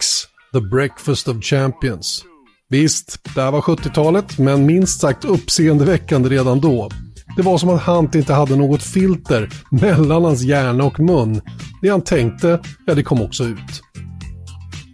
the 0.54 0.62
breakfast 0.62 1.28
of 1.28 1.44
champions”. 1.44 2.26
Visst, 2.70 3.20
det 3.36 3.42
här 3.42 3.52
var 3.52 3.62
70-talet, 3.62 4.38
men 4.38 4.66
minst 4.66 5.02
sagt 5.02 5.26
uppseendeväckande 5.26 6.30
redan 6.30 6.60
då. 6.60 6.90
Det 7.38 7.42
var 7.42 7.58
som 7.58 7.70
att 7.70 7.82
Hunt 7.82 8.16
inte 8.16 8.34
hade 8.34 8.56
något 8.56 8.84
filter 8.84 9.50
mellan 9.72 10.24
hans 10.24 10.42
hjärna 10.42 10.84
och 10.84 11.00
mun. 11.00 11.42
Det 11.82 11.90
han 11.90 12.02
tänkte, 12.02 12.60
ja 12.86 12.96
det 12.96 13.04
kom 13.04 13.22
också 13.22 13.44
ut. 13.44 13.82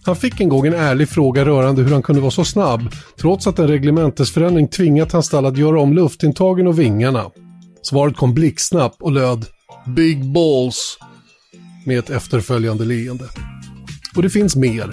Han 0.05 0.15
fick 0.15 0.41
en 0.41 0.49
gång 0.49 0.67
en 0.67 0.73
ärlig 0.73 1.09
fråga 1.09 1.45
rörande 1.45 1.81
hur 1.81 1.91
han 1.91 2.03
kunde 2.03 2.21
vara 2.21 2.31
så 2.31 2.45
snabb, 2.45 2.81
trots 3.19 3.47
att 3.47 3.59
en 3.59 3.67
reglementesförändring 3.67 4.67
tvingat 4.67 5.11
hans 5.11 5.25
stall 5.25 5.45
att 5.45 5.57
göra 5.57 5.81
om 5.81 5.93
luftintagen 5.93 6.67
och 6.67 6.79
vingarna. 6.79 7.25
Svaret 7.81 8.17
kom 8.17 8.33
blixtsnabbt 8.33 9.01
och 9.01 9.11
löd 9.11 9.45
“Big 9.95 10.31
balls” 10.33 10.97
med 11.85 11.99
ett 11.99 12.09
efterföljande 12.09 12.85
leende. 12.85 13.25
Och 14.15 14.21
det 14.21 14.29
finns 14.29 14.55
mer. 14.55 14.91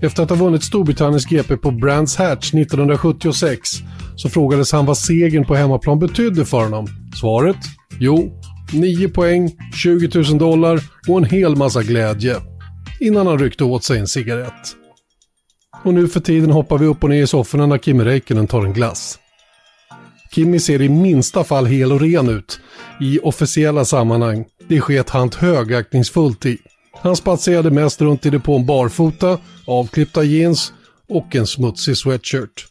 Efter 0.00 0.22
att 0.22 0.30
ha 0.30 0.36
vunnit 0.36 0.62
Storbritanniens 0.62 1.26
GP 1.26 1.56
på 1.56 1.70
Brands 1.70 2.16
Hatch 2.16 2.54
1976 2.54 3.68
så 4.16 4.28
frågades 4.28 4.72
han 4.72 4.86
vad 4.86 4.98
segern 4.98 5.44
på 5.44 5.54
hemmaplan 5.54 5.98
betydde 5.98 6.44
för 6.44 6.62
honom. 6.62 6.86
Svaret? 7.20 7.56
Jo, 8.00 8.40
9 8.72 9.08
poäng, 9.08 9.50
20 9.74 10.18
000 10.18 10.38
dollar 10.38 10.80
och 11.08 11.18
en 11.18 11.24
hel 11.24 11.56
massa 11.56 11.82
glädje. 11.82 12.36
Innan 13.00 13.26
han 13.26 13.38
ryckte 13.38 13.64
åt 13.64 13.84
sig 13.84 13.98
en 13.98 14.08
cigarett. 14.08 14.76
Och 15.84 15.94
nu 15.94 16.08
för 16.08 16.20
tiden 16.20 16.50
hoppar 16.50 16.78
vi 16.78 16.86
upp 16.86 17.04
och 17.04 17.10
ner 17.10 17.22
i 17.22 17.26
sofforna 17.26 17.66
när 17.66 17.78
Kimi 17.78 18.04
Räikkönen 18.04 18.46
tar 18.46 18.64
en 18.64 18.72
glass. 18.72 19.18
Kimi 20.34 20.60
ser 20.60 20.82
i 20.82 20.88
minsta 20.88 21.44
fall 21.44 21.66
hel 21.66 21.92
och 21.92 22.00
ren 22.00 22.28
ut. 22.28 22.60
I 23.00 23.18
officiella 23.22 23.84
sammanhang. 23.84 24.44
Det 24.68 24.80
sket 24.80 25.10
han 25.10 25.30
högaktningsfullt 25.38 26.46
i. 26.46 26.58
Han 27.02 27.16
spatserade 27.16 27.70
mest 27.70 28.00
runt 28.00 28.26
i 28.26 28.30
depån 28.30 28.66
barfota, 28.66 29.38
avklippta 29.66 30.24
jeans 30.24 30.72
och 31.08 31.36
en 31.36 31.46
smutsig 31.46 31.96
sweatshirt. 31.96 32.66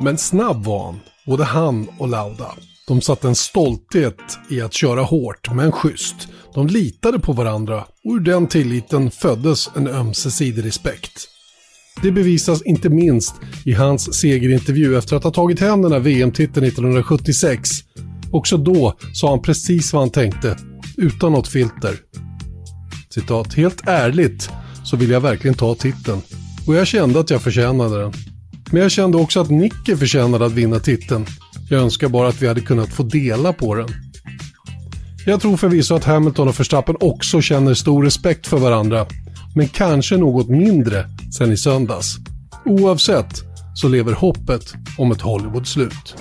Men 0.00 0.18
snabb 0.18 0.64
var 0.64 0.84
han, 0.86 1.00
både 1.26 1.44
han 1.44 1.88
och 1.98 2.08
Lauda. 2.08 2.54
De 2.88 3.00
satte 3.00 3.28
en 3.28 3.34
stolthet 3.34 4.38
i 4.50 4.60
att 4.60 4.72
köra 4.72 5.02
hårt, 5.02 5.54
men 5.54 5.72
schysst. 5.72 6.28
De 6.54 6.66
litade 6.66 7.18
på 7.18 7.32
varandra 7.32 7.84
och 8.04 8.14
ur 8.14 8.20
den 8.20 8.46
tilliten 8.46 9.10
föddes 9.10 9.70
en 9.76 9.86
ömsesidig 9.86 10.64
respekt. 10.64 11.28
Det 12.02 12.12
bevisas 12.12 12.62
inte 12.62 12.88
minst 12.88 13.34
i 13.64 13.72
hans 13.72 14.14
segerintervju 14.14 14.98
efter 14.98 15.16
att 15.16 15.24
ha 15.24 15.30
tagit 15.30 15.60
hem 15.60 15.82
den 15.82 15.92
här 15.92 16.00
VM-titeln 16.00 16.66
1976. 16.66 17.70
Också 18.32 18.56
då 18.56 18.94
sa 19.14 19.30
han 19.30 19.42
precis 19.42 19.92
vad 19.92 20.02
han 20.02 20.10
tänkte, 20.10 20.56
utan 20.96 21.32
något 21.32 21.48
filter. 21.48 21.96
Citat, 23.14 23.54
helt 23.54 23.82
ärligt 23.86 24.50
så 24.84 24.96
vill 24.96 25.10
jag 25.10 25.20
verkligen 25.20 25.54
ta 25.54 25.74
titeln. 25.74 26.20
Och 26.66 26.74
jag 26.74 26.86
kände 26.86 27.20
att 27.20 27.30
jag 27.30 27.42
förtjänade 27.42 28.00
den. 28.00 28.12
Men 28.70 28.82
jag 28.82 28.90
kände 28.90 29.18
också 29.18 29.40
att 29.40 29.50
Nicke 29.50 29.96
förtjänade 29.96 30.46
att 30.46 30.52
vinna 30.52 30.78
titeln. 30.78 31.26
Jag 31.70 31.80
önskar 31.80 32.08
bara 32.08 32.28
att 32.28 32.42
vi 32.42 32.48
hade 32.48 32.60
kunnat 32.60 32.88
få 32.88 33.02
dela 33.02 33.52
på 33.52 33.74
den. 33.74 33.88
Jag 35.26 35.40
tror 35.40 35.56
förvisso 35.56 35.94
att 35.94 36.04
Hamilton 36.04 36.48
och 36.48 36.60
Verstappen 36.60 36.96
också 37.00 37.40
känner 37.40 37.74
stor 37.74 38.04
respekt 38.04 38.46
för 38.46 38.58
varandra. 38.58 39.06
Men 39.54 39.68
kanske 39.68 40.16
något 40.16 40.48
mindre 40.48 41.06
sen 41.38 41.52
i 41.52 41.56
söndags. 41.56 42.16
Oavsett 42.64 43.42
så 43.74 43.88
lever 43.88 44.12
hoppet 44.12 44.74
om 44.98 45.12
ett 45.12 45.20
Hollywood-slut. 45.20 46.14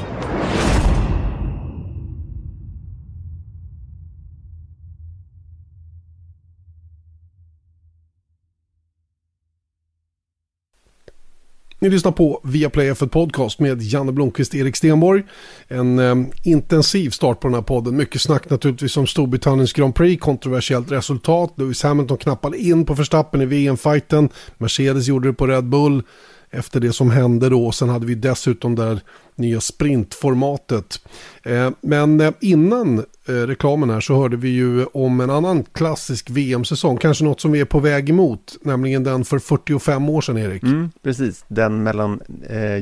Ni 11.84 11.90
lyssnar 11.90 12.12
på 12.12 12.42
Viaplay 12.44 12.92
F1 12.92 13.08
Podcast 13.08 13.60
med 13.60 13.82
Janne 13.82 14.12
Blomqvist 14.12 14.54
och 14.54 14.60
Erik 14.60 14.76
Stenborg. 14.76 15.24
En 15.68 16.00
eh, 16.00 16.16
intensiv 16.44 17.10
start 17.10 17.40
på 17.40 17.48
den 17.48 17.56
här 17.56 17.62
podden. 17.62 17.98
Mycket 17.98 18.22
snack 18.22 18.50
naturligtvis 18.50 18.98
om 18.98 19.08
Storbritanniens 19.08 19.74
Grand 19.74 19.96
Prix, 19.96 20.22
kontroversiellt 20.22 20.92
resultat. 20.92 21.54
Lewis 21.56 21.84
Hamilton 21.84 22.18
knappade 22.18 22.58
in 22.58 22.86
på 22.86 22.96
förstappen 22.96 23.42
i 23.42 23.46
VM-fighten. 23.46 24.30
Mercedes 24.58 25.08
gjorde 25.08 25.30
det 25.30 25.34
på 25.34 25.48
Red 25.48 25.66
Bull 25.66 26.04
efter 26.52 26.80
det 26.80 26.93
som 26.93 27.12
hände 27.12 27.49
då. 27.49 27.72
Sen 27.72 27.89
hade 27.89 28.06
vi 28.06 28.16
dessutom 28.16 28.76
det 28.76 29.02
nya 29.36 29.62
sprintformatet. 29.62 31.02
Eh, 31.43 31.70
men 31.82 32.22
eh, 32.22 32.34
innan 32.39 32.99
eh, 32.99 33.34
reklamen 33.34 33.89
här 33.89 33.99
så 33.99 34.16
hörde 34.16 34.38
vi 34.38 34.49
ju 34.49 34.86
om 34.86 35.22
en 35.22 35.30
annan 35.30 35.64
klassisk 35.64 36.30
VM-säsong. 36.30 36.97
Kanske 36.97 37.24
något 37.24 37.41
som 37.41 37.52
vi 37.52 37.60
är 37.60 37.66
på 37.66 37.80
väg 37.80 38.10
emot. 38.10 38.58
Nämligen 38.62 39.04
den 39.04 39.26
för 39.26 39.39
45 39.39 40.10
år 40.10 40.22
sedan 40.22 40.38
Erik. 40.38 40.64
Mm, 40.64 40.91
precis, 41.04 41.45
den 41.47 41.84
mellan 41.84 42.20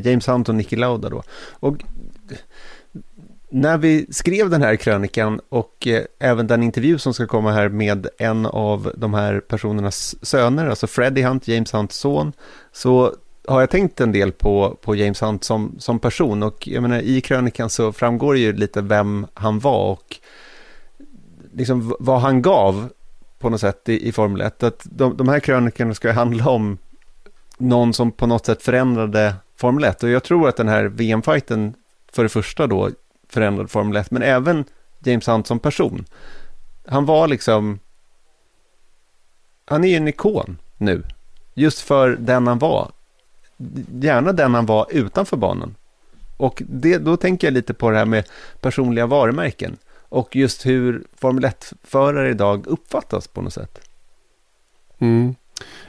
James 0.04 0.28
Hunt 0.28 0.50
och 0.50 0.56
Niki 0.56 0.76
Lauda 0.76 1.10
då. 1.10 1.24
Och 1.52 1.76
när 3.52 3.78
vi 3.78 4.08
skrev 4.10 4.50
den 4.50 4.62
här 4.62 4.76
krönikan 4.76 5.40
och 5.50 5.88
eh, 5.88 6.04
även 6.20 6.48
den 6.48 6.64
intervju 6.64 6.98
som 6.98 7.14
ska 7.14 7.28
komma 7.28 7.52
här 7.52 7.70
med 7.70 8.08
en 8.18 8.46
av 8.46 8.92
de 8.98 9.14
här 9.14 9.40
personernas 9.40 10.26
söner, 10.26 10.68
alltså 10.68 10.88
Freddie 10.88 11.24
Hunt, 11.24 11.48
James 11.48 11.74
Hunts 11.74 11.98
son, 11.98 12.34
så 12.72 13.14
har 13.50 13.60
jag 13.60 13.70
tänkt 13.70 14.02
en 14.02 14.12
del 14.12 14.32
på, 14.32 14.78
på 14.82 14.96
James 14.96 15.22
Hunt 15.22 15.44
som, 15.44 15.76
som 15.80 16.00
person 16.00 16.44
och 16.44 16.68
jag 16.68 16.82
menar 16.82 17.00
i 17.00 17.22
krönikan 17.22 17.70
så 17.70 17.94
framgår 17.94 18.34
det 18.34 18.40
ju 18.40 18.54
lite 18.54 18.82
vem 18.82 19.28
han 19.34 19.60
var 19.60 19.92
och 19.92 20.18
liksom 21.54 21.96
vad 22.00 22.20
han 22.20 22.42
gav 22.42 22.90
på 23.40 23.50
något 23.50 23.62
sätt 23.62 23.90
i, 23.90 24.08
i 24.08 24.12
Formel 24.12 24.42
1. 24.42 24.64
Att 24.64 24.82
de, 24.84 25.18
de 25.18 25.28
här 25.28 25.40
krönikorna 25.40 25.94
ska 25.94 26.12
handla 26.12 26.50
om 26.50 26.78
någon 27.58 27.94
som 27.94 28.12
på 28.12 28.28
något 28.28 28.46
sätt 28.46 28.64
förändrade 28.64 29.36
Formel 29.56 29.84
1 29.84 30.04
och 30.04 30.10
jag 30.10 30.24
tror 30.24 30.50
att 30.50 30.58
den 30.58 30.68
här 30.68 30.84
VM-fighten 30.84 31.74
för 32.12 32.24
det 32.24 32.30
första 32.30 32.68
då 32.68 32.90
förändrade 33.30 33.70
Formel 33.70 33.98
1 33.98 34.12
men 34.12 34.22
även 34.22 34.66
James 35.00 35.28
Hunt 35.28 35.48
som 35.48 35.60
person. 35.60 36.06
Han 36.86 37.06
var 37.06 37.28
liksom 37.28 37.80
han 39.66 39.84
är 39.84 39.88
ju 39.88 39.96
en 39.96 40.08
ikon 40.08 40.58
nu 40.78 41.04
just 41.54 41.80
för 41.80 42.10
den 42.10 42.48
han 42.48 42.60
var 42.60 42.92
gärna 44.02 44.32
den 44.32 44.54
han 44.54 44.66
var 44.66 44.88
utanför 44.90 45.38
banan. 45.38 45.76
Och 46.38 46.64
det, 46.68 46.98
då 46.98 47.18
tänker 47.18 47.48
jag 47.48 47.54
lite 47.54 47.74
på 47.74 47.90
det 47.92 47.98
här 47.98 48.06
med 48.06 48.30
personliga 48.62 49.06
varumärken 49.06 49.78
och 50.10 50.36
just 50.36 50.66
hur 50.66 51.04
Formel 51.16 51.44
1-förare 51.46 52.30
idag 52.30 52.68
uppfattas 52.68 53.28
på 53.28 53.42
något 53.42 53.54
sätt. 53.54 53.80
Mm. 55.00 55.36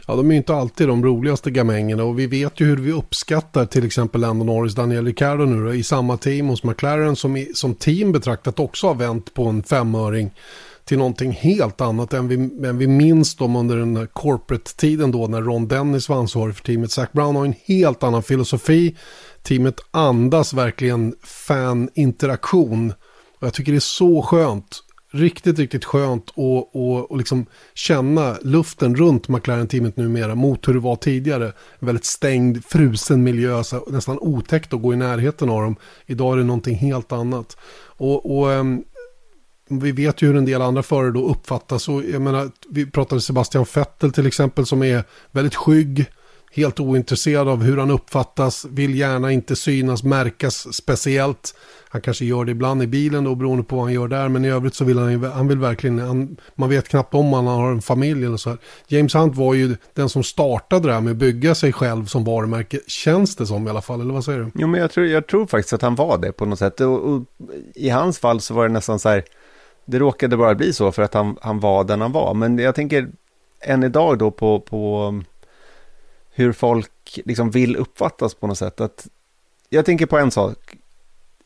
Ja, 0.07 0.16
de 0.16 0.31
är 0.31 0.31
ju 0.31 0.37
inte 0.37 0.55
alltid 0.55 0.89
de 0.89 1.05
roligaste 1.05 1.51
gamängerna 1.51 2.05
och 2.05 2.18
vi 2.18 2.27
vet 2.27 2.61
ju 2.61 2.66
hur 2.66 2.77
vi 2.77 2.93
uppskattar 2.93 3.66
till 3.66 3.87
exempel 3.87 4.21
Lando 4.21 4.45
Norris, 4.45 4.75
Daniel 4.75 5.07
Ricciardo 5.07 5.45
nu 5.45 5.64
då, 5.64 5.75
i 5.75 5.83
samma 5.83 6.16
team 6.16 6.49
hos 6.49 6.64
McLaren 6.64 7.16
som, 7.16 7.37
i, 7.37 7.51
som 7.55 7.75
team 7.75 8.12
betraktat 8.12 8.61
också 8.61 8.87
har 8.87 8.95
vänt 8.95 9.35
på 9.35 9.47
en 9.47 9.62
femöring 9.62 10.31
till 10.91 10.99
någonting 10.99 11.32
helt 11.32 11.80
annat 11.80 12.12
än 12.12 12.28
vi, 12.28 12.34
än 12.68 12.78
vi 12.78 12.86
minns 12.86 13.36
dem 13.36 13.57
under 13.57 13.76
den 13.76 14.09
corporate-tiden 14.12 15.11
då 15.11 15.26
när 15.26 15.43
Ron 15.43 15.68
Dennis 15.68 16.09
var 16.09 16.16
ansvarig 16.16 16.57
för 16.57 16.64
teamet. 16.64 16.91
Zac 16.91 17.12
Brown 17.12 17.36
har 17.36 17.45
en 17.45 17.55
helt 17.64 18.03
annan 18.03 18.22
filosofi. 18.22 18.97
Teamet 19.43 19.80
andas 19.91 20.53
verkligen 20.53 21.14
fan-interaktion. 21.22 22.93
Och 23.38 23.47
jag 23.47 23.55
tycker 23.55 23.72
det 23.72 23.78
är 23.78 23.80
så 23.80 24.22
skönt. 24.22 24.82
Riktigt, 25.12 25.59
riktigt 25.59 25.84
skönt 25.84 26.28
att 26.28 26.36
och, 26.36 27.11
och 27.11 27.18
liksom 27.18 27.47
känna 27.74 28.36
luften 28.43 28.97
runt 28.97 29.28
McLaren-teamet 29.28 29.97
numera 29.97 30.34
mot 30.34 30.68
hur 30.68 30.74
det 30.74 30.80
var 30.80 30.97
tidigare. 30.97 31.47
En 31.78 31.86
väldigt 31.86 32.05
stängd, 32.05 32.64
frusen 32.64 33.22
miljö, 33.22 33.64
så 33.64 33.84
nästan 33.91 34.18
otäckt 34.18 34.74
att 34.74 34.82
gå 34.82 34.93
i 34.93 34.97
närheten 34.97 35.51
av 35.51 35.62
dem. 35.62 35.76
Idag 36.07 36.32
är 36.32 36.36
det 36.36 36.45
någonting 36.45 36.76
helt 36.76 37.12
annat. 37.12 37.57
Och, 37.97 38.38
och 38.38 38.53
ehm, 38.53 38.84
vi 39.71 39.93
vet 39.93 40.23
ju 40.23 40.27
hur 40.27 40.37
en 40.37 40.45
del 40.45 40.62
andra 40.62 40.83
förare 40.83 41.11
då 41.11 41.29
uppfattas. 41.29 41.89
Och 41.89 42.05
jag 42.05 42.23
menar, 42.23 42.51
vi 42.68 42.91
pratade 42.91 43.21
Sebastian 43.21 43.66
Vettel 43.75 44.12
till 44.12 44.27
exempel 44.27 44.66
som 44.66 44.83
är 44.83 45.05
väldigt 45.33 45.55
skygg. 45.55 46.07
Helt 46.53 46.81
ointresserad 46.81 47.49
av 47.49 47.62
hur 47.62 47.77
han 47.77 47.91
uppfattas. 47.91 48.66
Vill 48.71 48.95
gärna 48.95 49.33
inte 49.33 49.57
synas, 49.57 50.03
märkas 50.03 50.75
speciellt. 50.75 51.55
Han 51.89 52.01
kanske 52.01 52.25
gör 52.25 52.45
det 52.45 52.53
ibland 52.53 52.83
i 52.83 52.87
bilen 52.87 53.25
då 53.25 53.35
beroende 53.35 53.64
på 53.64 53.77
vad 53.77 53.85
han 53.85 53.93
gör 53.93 54.09
där. 54.09 54.29
Men 54.29 54.45
i 54.45 54.49
övrigt 54.49 54.75
så 54.75 54.85
vill 54.85 54.99
han, 54.99 55.25
han 55.25 55.49
vill 55.49 55.59
verkligen, 55.59 55.99
han, 55.99 56.37
man 56.55 56.68
vet 56.68 56.89
knappt 56.89 57.14
om 57.14 57.33
han 57.33 57.47
har 57.47 57.71
en 57.71 57.83
familj 57.83 58.25
eller 58.25 58.37
så 58.37 58.51
här. 58.51 58.59
James 58.89 59.14
Hunt 59.14 59.37
var 59.37 59.55
ju 59.55 59.77
den 59.95 60.09
som 60.09 60.23
startade 60.23 60.89
det 60.89 60.95
här 60.95 61.01
med 61.01 61.11
att 61.11 61.16
bygga 61.16 61.55
sig 61.55 61.73
själv 61.73 62.05
som 62.07 62.25
varumärke. 62.25 62.81
Känns 62.87 63.37
det 63.37 63.47
som 63.47 63.66
i 63.66 63.71
alla 63.71 63.83
fall, 63.83 64.01
eller 64.01 64.14
vad 64.14 64.25
säger 64.25 64.39
du? 64.39 64.51
Jo, 64.55 64.66
men 64.66 64.81
jag 64.81 64.91
tror, 64.91 65.07
jag 65.07 65.27
tror 65.27 65.47
faktiskt 65.47 65.73
att 65.73 65.83
han 65.83 65.95
var 65.95 66.18
det 66.18 66.33
på 66.33 66.47
något 66.47 66.59
sätt. 66.59 66.81
Och, 66.81 67.14
och 67.14 67.23
i 67.75 67.89
hans 67.89 68.18
fall 68.18 68.41
så 68.41 68.55
var 68.55 68.68
det 68.68 68.73
nästan 68.73 68.99
så 68.99 69.09
här 69.09 69.25
det 69.91 69.99
råkade 69.99 70.36
bara 70.36 70.55
bli 70.55 70.72
så 70.72 70.93
för 70.93 71.03
att 71.03 71.14
han, 71.14 71.36
han 71.43 71.61
var 71.61 71.84
den 71.84 72.01
han 72.01 72.12
var. 72.12 72.34
Men 72.34 72.59
jag 72.59 72.74
tänker 72.74 73.09
än 73.61 73.82
idag 73.82 74.18
då 74.18 74.30
på, 74.30 74.61
på 74.61 75.03
um, 75.03 75.24
hur 76.30 76.53
folk 76.53 77.20
liksom 77.24 77.51
vill 77.51 77.76
uppfattas 77.76 78.34
på 78.34 78.47
något 78.47 78.59
sätt. 78.59 78.80
Att 78.80 79.09
jag 79.68 79.84
tänker 79.84 80.07
på 80.07 80.18
en 80.18 80.30
sak, 80.30 80.76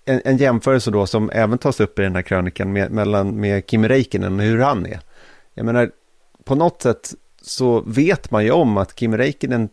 en, 0.04 0.20
en 0.24 0.36
jämförelse 0.36 0.90
då 0.90 1.06
som 1.06 1.30
även 1.32 1.58
tas 1.58 1.80
upp 1.80 1.98
i 1.98 2.02
den 2.02 2.14
här 2.14 2.22
krönikan 2.22 2.72
med, 2.72 2.90
mellan 2.90 3.40
med 3.40 3.66
Kim 3.66 3.88
Räikkönen 3.88 4.38
och 4.40 4.44
hur 4.44 4.58
han 4.58 4.86
är. 4.86 5.00
Jag 5.54 5.66
menar, 5.66 5.90
på 6.44 6.54
något 6.54 6.82
sätt 6.82 7.14
så 7.42 7.80
vet 7.80 8.30
man 8.30 8.44
ju 8.44 8.50
om 8.50 8.76
att 8.76 8.94
Kim 8.94 9.16
Räikkönen 9.16 9.68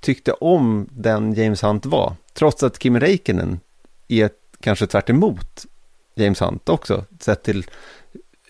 tyckte 0.00 0.32
om 0.32 0.88
den 0.90 1.34
James 1.34 1.62
Hunt 1.62 1.86
var. 1.86 2.14
Trots 2.32 2.62
att 2.62 2.78
Kim 2.78 3.00
Räikkönen 3.00 3.60
är 4.08 4.30
kanske 4.60 4.86
tvärt 4.86 5.10
emot 5.10 5.66
James 6.14 6.40
Hunt 6.40 6.68
också, 6.68 7.04
sett 7.20 7.42
till 7.42 7.64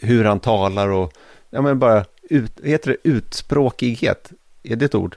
hur 0.03 0.25
han 0.25 0.41
talar 0.41 0.89
och 0.89 1.13
ja, 1.51 1.63
men 1.63 1.79
bara 1.79 2.05
ut, 2.23 2.53
heter 2.65 2.91
det 2.91 3.11
utspråkighet? 3.11 4.33
Är 4.63 4.77
det 4.77 4.85
ett 4.85 4.95
ord? 4.95 5.17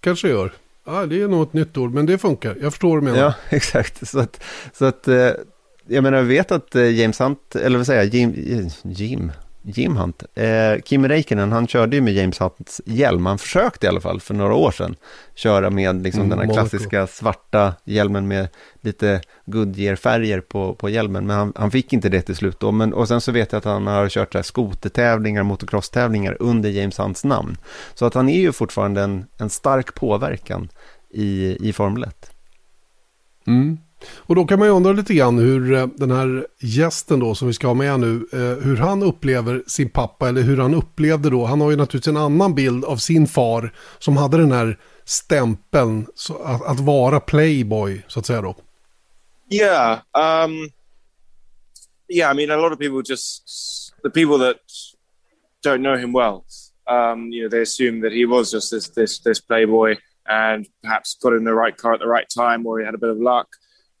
Kanske 0.00 0.28
gör. 0.28 0.52
Ja, 0.86 1.06
det 1.06 1.22
är 1.22 1.28
nog 1.28 1.42
ett 1.42 1.52
nytt 1.52 1.76
ord, 1.76 1.94
men 1.94 2.06
det 2.06 2.18
funkar. 2.18 2.56
Jag 2.62 2.72
förstår 2.72 2.88
vad 2.88 2.98
du 2.98 3.04
menar. 3.04 3.18
Ja, 3.18 3.34
exakt. 3.56 4.08
Så 4.08 4.18
att, 4.18 4.42
så 4.72 4.84
att 4.84 5.08
eh, 5.08 5.30
jag 5.86 6.02
menar, 6.02 6.18
jag 6.18 6.24
vet 6.24 6.52
att 6.52 6.74
eh, 6.74 6.90
James 6.90 7.20
Hunt, 7.20 7.56
eller 7.56 7.76
vad 7.78 7.86
säger 7.86 8.02
jag, 8.02 8.14
Jim, 8.14 8.68
Jim, 8.82 9.32
Jim 9.62 9.96
Hunt. 9.96 10.22
Eh, 10.34 10.80
Kim 10.84 11.08
Räikkönen, 11.08 11.52
han 11.52 11.66
körde 11.66 11.96
ju 11.96 12.02
med 12.02 12.14
James 12.14 12.40
Hunts 12.40 12.80
hjälm. 12.84 13.26
Han 13.26 13.38
försökte 13.38 13.86
i 13.86 13.88
alla 13.88 14.00
fall 14.00 14.20
för 14.20 14.34
några 14.34 14.54
år 14.54 14.70
sedan 14.70 14.96
köra 15.34 15.70
med 15.70 16.02
liksom 16.02 16.22
mm, 16.22 16.38
den 16.38 16.48
här 16.48 16.54
klassiska 16.54 17.06
svarta 17.06 17.74
hjälmen 17.84 18.28
med 18.28 18.48
lite 18.80 19.20
Goodyear-färger 19.46 20.40
på, 20.40 20.74
på 20.74 20.88
hjälmen. 20.88 21.26
Men 21.26 21.36
han, 21.36 21.52
han, 21.56 21.70
fick 21.70 21.92
inte 21.92 22.08
det 22.08 22.22
till 22.22 22.36
slut 22.36 22.60
då. 22.60 22.72
Men, 22.72 22.92
och 22.92 23.08
sen 23.08 23.20
så 23.20 23.32
vet 23.32 23.52
jag 23.52 23.58
att 23.58 23.64
han 23.64 23.86
har 23.86 24.08
kört 24.08 24.34
här 24.34 24.42
skotertävlingar, 24.42 25.42
motocross-tävlingar 25.42 26.36
under 26.40 26.70
James 26.70 26.98
Hunts 26.98 27.24
namn. 27.24 27.56
Så 27.94 28.06
att 28.06 28.14
han 28.14 28.28
är 28.28 28.40
ju 28.40 28.52
fortfarande 28.52 29.02
en, 29.02 29.26
en 29.38 29.50
stark 29.50 29.94
påverkan 29.94 30.68
i, 31.10 31.56
i 31.68 31.72
Formel 31.72 32.02
1. 32.02 32.30
Mm. 33.46 33.78
Och 34.06 34.34
då 34.34 34.44
kan 34.44 34.58
man 34.58 34.68
ju 34.68 34.74
undra 34.74 34.92
lite 34.92 35.14
grann 35.14 35.38
hur 35.38 35.72
eh, 35.72 35.86
den 35.86 36.10
här 36.10 36.46
gästen 36.58 37.20
då 37.20 37.34
som 37.34 37.48
vi 37.48 37.54
ska 37.54 37.66
ha 37.66 37.74
med 37.74 38.00
nu, 38.00 38.26
eh, 38.32 38.64
hur 38.64 38.76
han 38.76 39.02
upplever 39.02 39.62
sin 39.66 39.90
pappa 39.90 40.28
eller 40.28 40.42
hur 40.42 40.56
han 40.56 40.74
upplevde 40.74 41.30
då, 41.30 41.44
han 41.44 41.60
har 41.60 41.70
ju 41.70 41.76
naturligtvis 41.76 42.08
en 42.08 42.16
annan 42.16 42.54
bild 42.54 42.84
av 42.84 42.96
sin 42.96 43.26
far 43.26 43.72
som 43.98 44.16
hade 44.16 44.36
den 44.36 44.52
här 44.52 44.78
stämpeln 45.04 46.06
att, 46.44 46.66
att 46.66 46.80
vara 46.80 47.20
playboy 47.20 48.02
så 48.08 48.20
att 48.20 48.26
säga 48.26 48.42
då. 48.42 48.56
Yeah, 49.52 49.98
um, 50.14 50.70
yeah, 52.08 52.30
I 52.30 52.34
mean 52.34 52.50
a 52.50 52.56
lot 52.56 52.72
of 52.72 52.78
people 52.78 53.02
just, 53.08 53.42
the 54.02 54.10
people 54.10 54.38
that 54.38 54.56
don't 55.64 55.82
know 55.82 55.96
him 55.96 56.12
well, 56.12 56.44
um, 56.86 57.32
you 57.32 57.42
know, 57.42 57.48
they 57.48 57.62
assume 57.62 58.00
that 58.00 58.12
he 58.12 58.24
was 58.26 58.52
just 58.52 58.70
this, 58.70 58.88
this, 58.90 59.20
this 59.20 59.40
playboy 59.40 59.96
and 60.26 60.66
perhaps 60.82 61.16
got 61.20 61.32
in 61.32 61.44
the 61.44 61.54
right 61.54 61.76
car 61.76 61.94
at 61.94 62.00
the 62.00 62.06
right 62.06 62.28
time 62.28 62.64
or 62.66 62.78
he 62.78 62.84
had 62.84 62.94
a 62.94 62.98
bit 62.98 63.10
of 63.10 63.18
luck. 63.18 63.48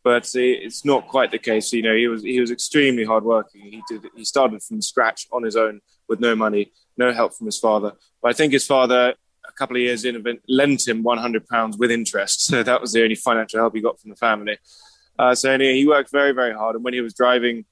But 0.02 0.28
it's 0.34 0.84
not 0.84 1.08
quite 1.08 1.30
the 1.30 1.38
case. 1.38 1.72
You 1.72 1.82
know, 1.82 1.94
he 1.94 2.08
was 2.08 2.22
he 2.22 2.40
was 2.40 2.50
extremely 2.50 3.04
hardworking. 3.04 3.62
He 3.62 3.82
did 3.88 4.06
he 4.16 4.24
started 4.24 4.62
from 4.62 4.80
scratch 4.80 5.26
on 5.32 5.42
his 5.42 5.56
own 5.56 5.80
with 6.08 6.20
no 6.20 6.34
money, 6.34 6.72
no 6.96 7.12
help 7.12 7.34
from 7.34 7.46
his 7.46 7.58
father. 7.58 7.92
But 8.22 8.30
I 8.30 8.32
think 8.32 8.52
his 8.52 8.66
father, 8.66 9.14
a 9.46 9.52
couple 9.52 9.76
of 9.76 9.82
years 9.82 10.04
in, 10.04 10.24
lent 10.48 10.88
him 10.88 11.02
one 11.02 11.18
hundred 11.18 11.46
pounds 11.48 11.76
with 11.76 11.90
interest. 11.90 12.46
So 12.46 12.62
that 12.62 12.80
was 12.80 12.92
the 12.92 13.02
only 13.02 13.14
financial 13.14 13.60
help 13.60 13.74
he 13.74 13.80
got 13.80 14.00
from 14.00 14.10
the 14.10 14.16
family. 14.16 14.58
Uh, 15.18 15.34
so 15.34 15.50
anyway, 15.50 15.74
he 15.74 15.86
worked 15.86 16.10
very 16.10 16.32
very 16.32 16.54
hard, 16.54 16.76
and 16.76 16.84
when 16.84 16.94
he 16.94 17.02
was 17.02 17.14
driving 17.14 17.66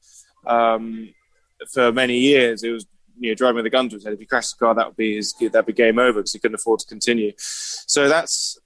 um, 0.46 1.08
for 1.72 1.92
many 1.92 2.18
years, 2.18 2.62
it 2.62 2.70
was 2.70 2.86
you 3.18 3.30
know 3.30 3.34
driving 3.34 3.56
with 3.56 3.66
a 3.66 3.70
gun 3.70 3.88
to 3.88 3.96
his 3.96 4.04
head. 4.04 4.12
If 4.12 4.20
he 4.20 4.26
crashed 4.26 4.58
the 4.58 4.64
car, 4.64 4.74
that 4.74 4.86
would 4.86 4.96
be 4.96 5.16
his 5.16 5.32
that'd 5.32 5.64
be 5.64 5.72
game 5.72 5.98
over 5.98 6.20
because 6.20 6.34
he 6.34 6.38
couldn't 6.38 6.56
afford 6.56 6.80
to 6.80 6.86
continue. 6.86 7.32
So 7.38 8.06
that's 8.06 8.58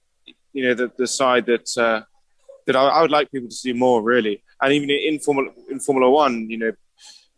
you 0.51 0.65
know 0.65 0.73
the 0.73 0.91
the 0.97 1.07
side 1.07 1.45
that. 1.45 1.77
Uh, 1.77 2.01
that 2.65 2.75
I, 2.75 2.87
I, 2.87 3.01
would 3.01 3.11
like 3.11 3.31
people 3.31 3.49
to 3.49 3.55
see 3.55 3.73
more, 3.73 4.01
really. 4.01 4.43
And 4.61 4.73
even 4.73 4.89
in 4.89 5.19
Formula 5.19 5.51
in 5.69 5.79
Formula 5.79 6.09
One, 6.09 6.49
you 6.49 6.57
know, 6.57 6.71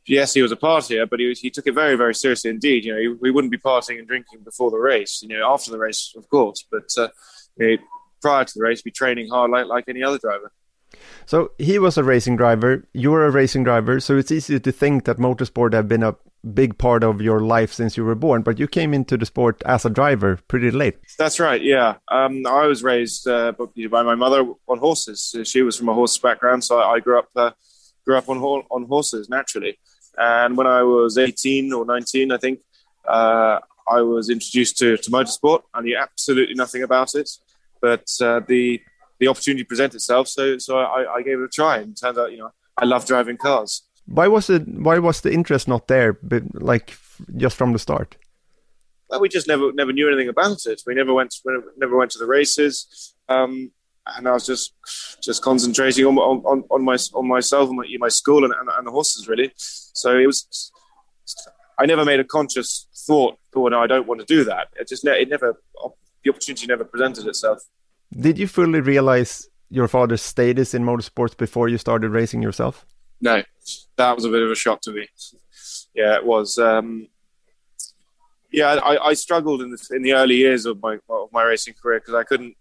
yes, 0.05 0.33
he 0.33 0.41
was 0.41 0.51
a 0.51 0.55
partier, 0.55 1.09
but 1.09 1.19
he 1.19 1.27
was, 1.27 1.39
he 1.39 1.49
took 1.49 1.67
it 1.67 1.73
very 1.73 1.95
very 1.95 2.15
seriously 2.15 2.49
indeed. 2.49 2.85
You 2.85 2.93
know, 2.93 2.99
he, 2.99 3.07
we 3.07 3.31
wouldn't 3.31 3.51
be 3.51 3.57
partying 3.57 3.99
and 3.99 4.07
drinking 4.07 4.41
before 4.43 4.71
the 4.71 4.77
race. 4.77 5.21
You 5.21 5.29
know, 5.29 5.51
after 5.53 5.71
the 5.71 5.79
race, 5.79 6.13
of 6.17 6.29
course, 6.29 6.65
but 6.69 6.89
uh, 6.97 7.09
you 7.57 7.77
know, 7.77 7.83
prior 8.21 8.45
to 8.45 8.53
the 8.55 8.63
race, 8.63 8.81
be 8.81 8.91
training 8.91 9.29
hard 9.29 9.51
like 9.51 9.65
like 9.65 9.85
any 9.87 10.03
other 10.03 10.19
driver. 10.19 10.51
So 11.25 11.51
he 11.57 11.79
was 11.79 11.97
a 11.97 12.03
racing 12.03 12.37
driver. 12.37 12.87
You 12.93 13.11
were 13.11 13.25
a 13.25 13.31
racing 13.31 13.63
driver. 13.63 13.99
So 13.99 14.17
it's 14.17 14.31
easy 14.31 14.59
to 14.59 14.71
think 14.71 15.05
that 15.05 15.17
motorsport 15.17 15.73
have 15.73 15.87
been 15.87 16.03
a 16.03 16.15
big 16.53 16.77
part 16.77 17.03
of 17.03 17.21
your 17.21 17.39
life 17.39 17.73
since 17.73 17.97
you 17.97 18.05
were 18.05 18.15
born, 18.15 18.41
but 18.41 18.59
you 18.59 18.67
came 18.67 18.93
into 18.93 19.17
the 19.17 19.25
sport 19.25 19.61
as 19.65 19.85
a 19.85 19.89
driver 19.89 20.39
pretty 20.47 20.71
late. 20.71 20.95
That's 21.17 21.39
right. 21.39 21.61
Yeah, 21.61 21.95
um, 22.09 22.45
I 22.45 22.67
was 22.67 22.83
raised 22.83 23.27
uh, 23.27 23.53
by 23.89 24.03
my 24.03 24.15
mother 24.15 24.45
on 24.67 24.77
horses. 24.77 25.35
She 25.43 25.61
was 25.61 25.77
from 25.77 25.89
a 25.89 25.93
horse 25.93 26.17
background, 26.17 26.63
so 26.63 26.79
I 26.79 26.99
grew 26.99 27.19
up 27.19 27.29
uh, 27.35 27.51
grew 28.05 28.17
up 28.17 28.29
on 28.29 28.37
on 28.37 28.85
horses 28.85 29.29
naturally. 29.29 29.79
And 30.17 30.55
when 30.55 30.67
I 30.67 30.83
was 30.83 31.17
18 31.17 31.73
or 31.73 31.85
19, 31.85 32.31
I 32.31 32.37
think 32.37 32.59
uh, 33.07 33.59
I 33.89 34.01
was 34.01 34.29
introduced 34.29 34.77
to, 34.77 34.97
to 34.97 35.11
motorsport. 35.11 35.63
I 35.73 35.81
knew 35.81 35.97
absolutely 35.97 36.55
nothing 36.55 36.83
about 36.83 37.15
it, 37.15 37.29
but 37.81 38.07
uh, 38.21 38.41
the 38.47 38.81
the 39.19 39.27
opportunity 39.27 39.63
presented 39.63 39.95
itself, 39.95 40.27
so 40.27 40.57
so 40.57 40.77
I, 40.77 41.15
I 41.15 41.21
gave 41.21 41.39
it 41.39 41.45
a 41.45 41.47
try. 41.47 41.77
And 41.77 41.97
it 41.97 42.17
out, 42.17 42.31
you 42.31 42.37
know, 42.37 42.51
I 42.77 42.85
love 42.85 43.05
driving 43.05 43.37
cars. 43.37 43.83
Why 44.05 44.27
was 44.27 44.49
it? 44.49 44.67
Why 44.67 44.99
was 44.99 45.21
the 45.21 45.33
interest 45.33 45.67
not 45.67 45.87
there? 45.87 46.13
But 46.13 46.43
Like 46.53 46.97
just 47.37 47.55
from 47.55 47.73
the 47.73 47.79
start? 47.79 48.17
Well, 49.09 49.21
we 49.21 49.29
just 49.29 49.47
never 49.47 49.71
never 49.71 49.93
knew 49.93 50.07
anything 50.07 50.29
about 50.29 50.65
it. 50.65 50.81
We 50.85 50.95
never 50.95 51.13
went 51.13 51.35
never 51.77 51.97
went 51.97 52.11
to 52.11 52.19
the 52.19 52.25
races, 52.25 53.13
um, 53.29 53.71
and 54.05 54.27
I 54.27 54.31
was 54.31 54.45
just 54.45 54.73
just 55.21 55.43
concentrating 55.43 56.05
on 56.05 56.17
on, 56.17 56.63
on 56.69 56.83
my 56.83 56.97
on 57.13 57.27
myself 57.27 57.69
and 57.69 57.77
my, 57.77 57.85
my 57.99 58.09
school 58.09 58.43
and, 58.43 58.53
and, 58.53 58.69
and, 58.69 58.87
the 58.87 58.91
horses 58.91 59.27
really. 59.27 59.51
So 59.55 60.17
it 60.17 60.25
was. 60.25 60.71
I 61.77 61.85
never 61.85 62.05
made 62.05 62.19
a 62.19 62.23
conscious 62.23 62.87
thought. 63.05 63.37
Oh 63.55 63.67
no, 63.67 63.81
I 63.81 63.87
don't 63.87 64.07
want 64.07 64.21
to 64.21 64.25
do 64.25 64.43
that. 64.45 64.69
It 64.79 64.87
just 64.87 65.05
it 65.05 65.29
never 65.29 65.61
the 66.23 66.29
opportunity 66.29 66.67
never 66.67 66.83
presented 66.83 67.27
itself. 67.27 67.63
Did 68.11 68.39
you 68.39 68.47
fully 68.47 68.81
realize 68.81 69.47
your 69.69 69.87
father's 69.87 70.21
status 70.21 70.73
in 70.73 70.83
motorsports 70.83 71.35
before 71.37 71.69
you 71.69 71.77
started 71.77 72.09
racing 72.09 72.41
yourself? 72.41 72.85
No, 73.21 73.41
that 73.97 74.15
was 74.15 74.25
a 74.25 74.29
bit 74.29 74.43
of 74.43 74.51
a 74.51 74.55
shock 74.55 74.81
to 74.81 74.91
me. 74.91 75.07
Yeah, 75.93 76.15
it 76.15 76.25
was. 76.25 76.57
Um, 76.57 77.07
yeah, 78.51 78.75
I, 78.75 79.09
I 79.09 79.13
struggled 79.13 79.61
in 79.61 79.71
the, 79.71 79.89
in 79.91 80.01
the 80.01 80.13
early 80.13 80.35
years 80.35 80.65
of 80.65 80.81
my 80.81 80.97
of 81.09 81.31
my 81.31 81.43
racing 81.43 81.75
career 81.81 81.99
because 81.99 82.13
I 82.13 82.23
couldn't, 82.23 82.55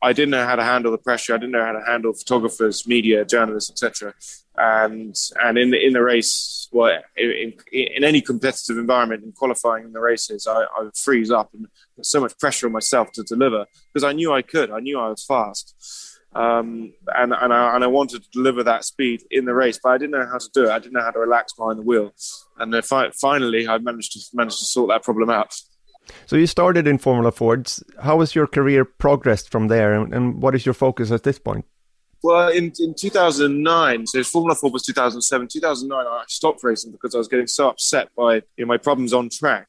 I 0.00 0.12
didn't 0.12 0.30
know 0.30 0.46
how 0.46 0.56
to 0.56 0.64
handle 0.64 0.90
the 0.90 0.98
pressure. 0.98 1.34
I 1.34 1.38
didn't 1.38 1.52
know 1.52 1.64
how 1.64 1.72
to 1.72 1.84
handle 1.84 2.12
photographers, 2.12 2.86
media, 2.86 3.24
journalists, 3.24 3.70
etc. 3.70 4.14
And 4.56 5.14
and 5.42 5.58
in 5.58 5.70
the 5.70 5.84
in 5.84 5.92
the 5.94 6.02
race, 6.02 6.68
well, 6.72 7.02
in, 7.16 7.54
in 7.72 8.04
any 8.04 8.20
competitive 8.20 8.78
environment, 8.78 9.24
in 9.24 9.32
qualifying 9.32 9.84
in 9.84 9.92
the 9.92 10.00
races, 10.00 10.46
I, 10.46 10.64
I 10.78 10.82
would 10.82 10.96
freeze 10.96 11.30
up 11.30 11.50
and 11.54 11.66
put 11.96 12.06
so 12.06 12.20
much 12.20 12.38
pressure 12.38 12.66
on 12.66 12.72
myself 12.72 13.12
to 13.12 13.22
deliver 13.22 13.66
because 13.92 14.04
I 14.04 14.12
knew 14.12 14.32
I 14.32 14.42
could. 14.42 14.70
I 14.70 14.80
knew 14.80 14.98
I 14.98 15.08
was 15.08 15.24
fast 15.24 16.11
um, 16.34 16.92
and 17.14 17.32
and 17.32 17.52
I, 17.52 17.74
and 17.74 17.84
I 17.84 17.86
wanted 17.86 18.22
to 18.22 18.30
deliver 18.30 18.62
that 18.64 18.84
speed 18.84 19.22
in 19.30 19.44
the 19.44 19.54
race, 19.54 19.78
but 19.82 19.90
I 19.90 19.98
didn't 19.98 20.12
know 20.12 20.26
how 20.26 20.38
to 20.38 20.50
do 20.52 20.64
it. 20.64 20.70
I 20.70 20.78
didn't 20.78 20.94
know 20.94 21.02
how 21.02 21.10
to 21.10 21.18
relax 21.18 21.52
behind 21.52 21.78
the 21.78 21.82
wheel, 21.82 22.12
and 22.58 22.74
finally, 23.14 23.68
I 23.68 23.78
managed 23.78 24.12
to 24.12 24.20
managed 24.34 24.58
to 24.60 24.64
sort 24.64 24.88
that 24.88 25.02
problem 25.02 25.30
out. 25.30 25.54
So 26.26 26.36
you 26.36 26.46
started 26.46 26.86
in 26.86 26.98
Formula 26.98 27.30
Fords. 27.30 27.82
How 28.00 28.20
has 28.20 28.34
your 28.34 28.46
career 28.46 28.84
progressed 28.84 29.50
from 29.50 29.68
there, 29.68 29.94
and, 29.94 30.14
and 30.14 30.42
what 30.42 30.54
is 30.54 30.64
your 30.64 30.74
focus 30.74 31.10
at 31.10 31.22
this 31.22 31.38
point? 31.38 31.64
Well, 32.22 32.48
in, 32.48 32.72
in 32.78 32.94
2009, 32.94 34.06
so 34.06 34.22
Formula 34.22 34.54
4 34.54 34.70
was 34.70 34.84
2007. 34.84 35.48
2009, 35.48 36.06
I 36.06 36.22
stopped 36.28 36.62
racing 36.62 36.92
because 36.92 37.16
I 37.16 37.18
was 37.18 37.26
getting 37.26 37.48
so 37.48 37.68
upset 37.68 38.10
by 38.16 38.36
you 38.36 38.42
know, 38.58 38.66
my 38.66 38.76
problems 38.76 39.12
on 39.12 39.28
track 39.28 39.66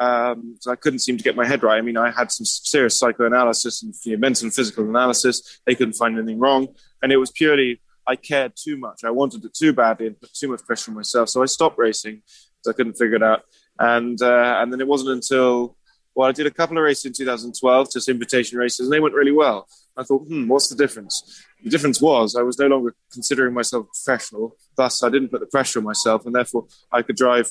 um, 0.00 0.56
so 0.58 0.72
I 0.72 0.76
couldn't 0.76 1.00
seem 1.00 1.18
to 1.18 1.22
get 1.22 1.36
my 1.36 1.46
head 1.46 1.62
right. 1.62 1.76
I 1.76 1.82
mean, 1.82 1.98
I 1.98 2.10
had 2.10 2.32
some 2.32 2.46
serious 2.46 2.98
psychoanalysis 2.98 3.82
and 3.82 3.94
you 4.04 4.16
know, 4.16 4.18
mental 4.18 4.46
and 4.46 4.54
physical 4.54 4.88
analysis. 4.88 5.60
They 5.66 5.74
couldn't 5.74 5.94
find 5.94 6.16
anything 6.16 6.38
wrong, 6.38 6.68
and 7.02 7.12
it 7.12 7.18
was 7.18 7.30
purely 7.30 7.80
I 8.06 8.16
cared 8.16 8.54
too 8.56 8.76
much. 8.78 9.04
I 9.04 9.10
wanted 9.10 9.44
it 9.44 9.54
too 9.54 9.72
badly 9.72 10.06
and 10.06 10.20
put 10.20 10.32
too 10.32 10.48
much 10.48 10.64
pressure 10.64 10.90
on 10.90 10.96
myself. 10.96 11.28
So 11.28 11.42
I 11.42 11.46
stopped 11.46 11.78
racing 11.78 12.22
because 12.24 12.74
I 12.74 12.76
couldn't 12.76 12.94
figure 12.94 13.16
it 13.16 13.22
out. 13.22 13.42
And 13.78 14.20
uh, 14.20 14.58
and 14.60 14.72
then 14.72 14.80
it 14.80 14.86
wasn't 14.86 15.10
until 15.10 15.76
well, 16.14 16.28
I 16.28 16.32
did 16.32 16.46
a 16.46 16.50
couple 16.50 16.76
of 16.76 16.82
races 16.82 17.04
in 17.04 17.12
2012, 17.12 17.92
just 17.92 18.08
invitation 18.08 18.58
races, 18.58 18.86
and 18.86 18.92
they 18.92 19.00
went 19.00 19.14
really 19.14 19.32
well. 19.32 19.68
I 19.96 20.02
thought, 20.02 20.26
hmm, 20.26 20.48
what's 20.48 20.68
the 20.68 20.76
difference? 20.76 21.44
The 21.62 21.70
difference 21.70 22.00
was 22.00 22.34
I 22.36 22.42
was 22.42 22.58
no 22.58 22.66
longer 22.66 22.94
considering 23.12 23.54
myself 23.54 23.86
professional. 23.92 24.56
Thus, 24.76 25.02
I 25.02 25.10
didn't 25.10 25.28
put 25.28 25.40
the 25.40 25.46
pressure 25.46 25.78
on 25.78 25.84
myself, 25.84 26.26
and 26.26 26.34
therefore 26.34 26.66
I 26.90 27.02
could 27.02 27.16
drive, 27.16 27.50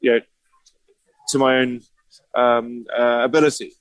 you 0.00 0.12
know, 0.12 0.20
to 1.30 1.38
my 1.38 1.58
own 1.58 1.80
um, 2.34 2.86
uh, 2.96 3.20
ability. 3.24 3.72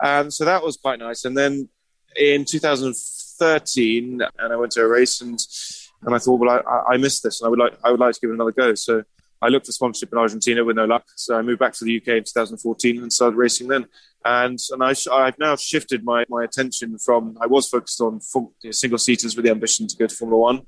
And 0.00 0.32
so 0.32 0.44
that 0.44 0.62
was 0.62 0.76
quite 0.76 0.98
nice. 0.98 1.24
And 1.24 1.36
then 1.36 1.68
in 2.16 2.44
2013, 2.44 4.22
and 4.38 4.52
I 4.52 4.56
went 4.56 4.72
to 4.72 4.82
a 4.82 4.88
race 4.88 5.20
and 5.20 5.38
and 6.02 6.14
I 6.14 6.18
thought, 6.18 6.38
well, 6.38 6.50
I, 6.50 6.94
I 6.94 6.96
missed 6.98 7.22
this, 7.22 7.40
and 7.40 7.46
I 7.46 7.50
would 7.50 7.58
like 7.58 7.78
I 7.82 7.90
would 7.90 8.00
like 8.00 8.14
to 8.14 8.20
give 8.20 8.30
it 8.30 8.34
another 8.34 8.52
go. 8.52 8.74
So 8.74 9.02
I 9.42 9.48
looked 9.48 9.66
for 9.66 9.72
sponsorship 9.72 10.12
in 10.12 10.18
Argentina 10.18 10.64
with 10.64 10.76
no 10.76 10.84
luck. 10.84 11.04
So 11.16 11.36
I 11.36 11.42
moved 11.42 11.58
back 11.58 11.72
to 11.74 11.84
the 11.84 11.96
UK 11.96 12.08
in 12.08 12.24
2014 12.24 13.02
and 13.02 13.12
started 13.12 13.36
racing 13.36 13.68
then. 13.68 13.86
And 14.24 14.58
and 14.70 14.82
I, 14.82 14.94
I've 15.12 15.38
now 15.38 15.56
shifted 15.56 16.04
my, 16.04 16.24
my 16.28 16.44
attention 16.44 16.98
from 16.98 17.36
I 17.40 17.46
was 17.46 17.68
focused 17.68 18.00
on 18.00 18.20
single 18.70 18.98
seaters 18.98 19.36
with 19.36 19.44
the 19.44 19.50
ambition 19.50 19.86
to 19.86 19.96
go 19.96 20.06
to 20.06 20.14
Formula 20.14 20.40
One. 20.40 20.62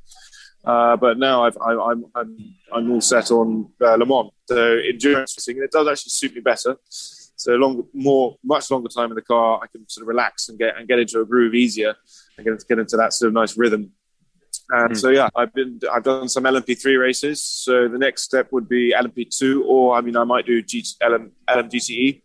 Uh, 0.69 0.99
but 0.99 1.17
now 1.17 1.45
I've, 1.45 1.57
I, 1.63 1.73
am 1.73 2.05
I'm, 2.15 2.55
I'm 2.71 2.93
all 2.93 3.01
set 3.01 3.31
on 3.31 3.71
uh, 3.81 3.95
Le 3.95 4.05
Mans. 4.05 4.31
So 4.45 4.77
endurance 4.77 5.35
racing, 5.39 5.63
it 5.63 5.71
does 5.71 5.89
actually 5.89 6.11
suit 6.11 6.35
me 6.35 6.43
better. 6.43 6.77
So 6.91 7.53
long, 7.53 7.87
more, 7.95 8.37
much 8.45 8.71
longer 8.71 8.91
time 8.91 9.11
in 9.11 9.15
the 9.15 9.23
car, 9.23 9.61
I 9.63 9.67
can 9.69 9.89
sort 9.89 10.03
of 10.03 10.09
relax 10.09 10.51
and 10.51 10.59
get 10.59 10.77
and 10.77 10.87
get 10.87 10.99
into 10.99 11.21
a 11.21 11.25
groove 11.25 11.55
easier 11.55 11.95
and 12.37 12.45
get, 12.45 12.69
get 12.69 12.79
into 12.79 12.99
that 12.99 13.15
sort 13.15 13.29
of 13.29 13.33
nice 13.33 13.57
rhythm. 13.57 13.93
And 14.71 14.93
mm. 14.93 14.97
so 14.99 15.09
yeah, 15.09 15.31
I've 15.35 15.55
been 15.55 15.81
I've 15.91 16.03
done 16.03 16.29
some 16.29 16.45
LMP3 16.45 17.01
races. 17.01 17.43
So 17.43 17.89
the 17.89 17.97
next 17.97 18.25
step 18.25 18.49
would 18.53 18.69
be 18.69 18.93
LMP2, 18.93 19.65
or 19.65 19.97
I 19.97 20.03
mean 20.03 20.19
I 20.19 20.25
might 20.25 20.45
do 20.45 20.61
G- 20.61 20.85
LM, 21.03 21.33
LMGTE. 21.49 22.21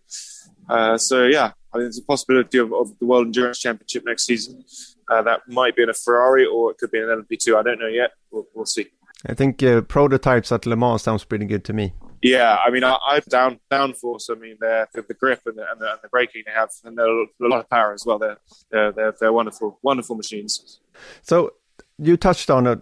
Uh, 0.68 0.98
so 0.98 1.28
yeah, 1.28 1.52
I 1.74 1.78
mean 1.78 1.86
there's 1.86 2.00
a 2.00 2.04
possibility 2.04 2.58
of, 2.58 2.74
of 2.74 3.00
the 3.00 3.06
World 3.06 3.28
Endurance 3.28 3.60
Championship 3.60 4.04
next 4.06 4.26
season. 4.26 4.66
Uh, 5.10 5.22
that 5.22 5.42
might 5.48 5.76
be 5.76 5.84
in 5.84 5.90
a 5.90 5.94
Ferrari 5.94 6.46
or 6.46 6.72
it 6.72 6.78
could 6.78 6.92
be 6.92 7.00
an 7.00 7.06
LMP2. 7.06 7.56
I 7.56 7.64
don't 7.64 7.80
know 7.80 7.88
yet. 7.88 8.12
We'll, 8.32 8.46
we'll 8.54 8.66
see. 8.66 8.88
I 9.26 9.34
think 9.34 9.64
uh, 9.64 9.82
prototypes 9.82 10.52
at 10.52 10.66
Le 10.66 10.76
Mans 10.76 11.02
sounds 11.02 11.24
pretty 11.24 11.46
good 11.46 11.64
to 11.66 11.74
me. 11.74 11.94
Yeah, 12.22 12.58
I 12.66 12.72
mean, 12.72 12.86
I, 12.86 12.98
I 13.06 13.20
down 13.28 13.60
downforce. 13.70 14.30
I 14.30 14.36
mean, 14.36 14.56
the, 14.60 14.88
the 14.94 15.14
grip 15.14 15.42
and 15.46 15.58
the, 15.58 15.70
and 15.70 15.82
the, 15.82 15.92
and 15.92 16.00
the 16.02 16.08
braking 16.08 16.44
they 16.46 16.54
have, 16.54 16.70
and 16.86 16.98
they're 16.98 17.06
a 17.06 17.28
lot 17.40 17.60
of 17.60 17.70
power 17.70 17.94
as 17.94 18.06
well. 18.06 18.18
They're 18.18 18.38
they're 18.72 18.92
they're, 18.94 19.14
they're 19.20 19.34
wonderful, 19.34 19.78
wonderful 19.82 20.16
machines. 20.16 20.80
So 21.22 21.52
you 21.98 22.16
touched 22.16 22.50
on 22.50 22.66
it 22.66 22.80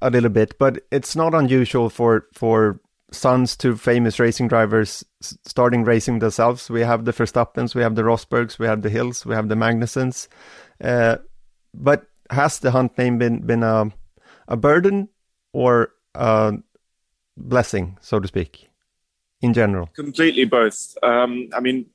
a 0.00 0.10
little 0.10 0.30
bit, 0.30 0.58
but 0.58 0.84
it's 0.90 1.14
not 1.14 1.32
unusual 1.32 1.90
for 1.90 2.26
for 2.34 2.80
sons 3.12 3.56
to 3.58 3.76
famous 3.76 4.18
racing 4.18 4.48
drivers 4.48 5.04
starting 5.20 5.84
racing 5.84 6.18
themselves. 6.18 6.68
We 6.68 6.80
have 6.80 7.04
the 7.04 7.12
Verstappens, 7.12 7.74
we 7.74 7.82
have 7.82 7.94
the 7.94 8.02
Rosbergs, 8.02 8.58
we 8.58 8.66
have 8.66 8.82
the 8.82 8.90
Hills, 8.90 9.24
we 9.24 9.34
have 9.34 9.48
the 9.48 9.54
Magnusens. 9.54 10.28
Uh, 10.82 11.18
but 11.74 12.06
has 12.30 12.58
the 12.58 12.70
Hunt 12.70 12.96
name 12.98 13.18
been 13.18 13.40
been 13.46 13.62
a 13.62 13.92
a 14.48 14.56
burden 14.56 15.08
or 15.52 15.92
a 16.14 16.54
blessing, 17.36 17.98
so 18.00 18.20
to 18.20 18.28
speak, 18.28 18.70
in 19.40 19.52
general? 19.52 19.88
Completely 19.94 20.44
both. 20.44 20.96
Um, 21.02 21.48
I 21.54 21.60
mean, 21.60 21.86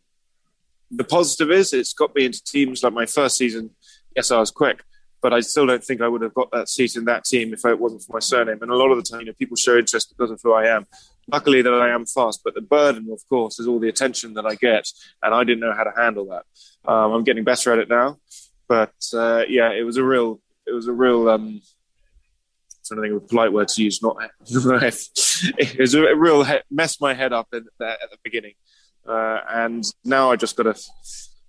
the 0.92 1.04
positive 1.04 1.52
is 1.52 1.74
it's 1.74 1.94
got 1.94 2.16
me 2.16 2.26
into 2.26 2.44
teams 2.44 2.84
like 2.84 2.94
my 2.94 3.06
first 3.06 3.38
season. 3.38 3.72
Yes, 4.16 4.32
I 4.32 4.40
was 4.40 4.52
quick, 4.52 4.84
but 5.22 5.34
I 5.34 5.42
still 5.42 5.66
don't 5.66 5.84
think 5.84 6.02
I 6.02 6.08
would 6.08 6.22
have 6.22 6.34
got 6.34 6.52
that 6.52 6.70
seat 6.70 6.96
in 6.96 7.06
that 7.06 7.26
team 7.26 7.54
if 7.54 7.66
it 7.66 7.80
wasn't 7.80 8.04
for 8.04 8.14
my 8.14 8.20
surname. 8.20 8.60
And 8.62 8.72
a 8.72 8.76
lot 8.76 8.92
of 8.92 8.98
the 8.98 9.04
time, 9.04 9.22
you 9.22 9.28
know, 9.28 9.34
people 9.34 9.58
show 9.58 9.78
interest 9.78 10.14
because 10.16 10.32
of 10.32 10.40
who 10.44 10.54
I 10.54 10.68
am. 10.68 10.88
Luckily, 11.30 11.62
that 11.62 11.74
I 11.74 11.90
am 11.90 12.06
fast, 12.06 12.42
but 12.44 12.56
the 12.56 12.62
burden, 12.62 13.10
of 13.12 13.22
course, 13.28 13.60
is 13.60 13.68
all 13.68 13.80
the 13.80 13.90
attention 13.90 14.34
that 14.36 14.46
I 14.46 14.56
get, 14.56 14.88
and 15.22 15.36
I 15.36 15.44
didn't 15.44 15.60
know 15.60 15.74
how 15.74 15.84
to 15.84 15.92
handle 15.96 16.26
that. 16.28 16.46
Um, 16.90 17.12
I'm 17.12 17.24
getting 17.26 17.44
better 17.44 17.74
at 17.74 17.80
it 17.80 17.90
now, 17.90 18.18
but 18.68 18.94
uh, 19.14 19.44
yeah, 19.48 19.72
it 19.72 19.84
was 19.84 19.98
a 19.98 20.04
real, 20.04 20.40
it 20.66 20.74
was 20.74 20.88
a 20.88 20.94
real. 20.94 21.30
Um, 21.30 21.62
trying 22.86 23.02
to 23.02 23.08
think 23.08 23.18
of 23.18 23.24
a 23.24 23.28
polite 23.28 23.52
word 23.52 23.68
to 23.68 23.84
use. 23.84 24.02
Not 24.02 24.18
it 24.48 25.80
was 25.80 25.94
a 25.94 26.16
real 26.16 26.46
mess 26.72 27.02
my 27.02 27.14
head 27.14 27.34
up 27.34 27.48
in, 27.54 27.66
at 27.82 28.10
the 28.12 28.18
beginning, 28.24 28.54
uh, 29.08 29.40
and 29.50 29.84
now 30.06 30.32
I 30.32 30.36
just 30.36 30.56
got 30.56 30.64
to. 30.64 30.82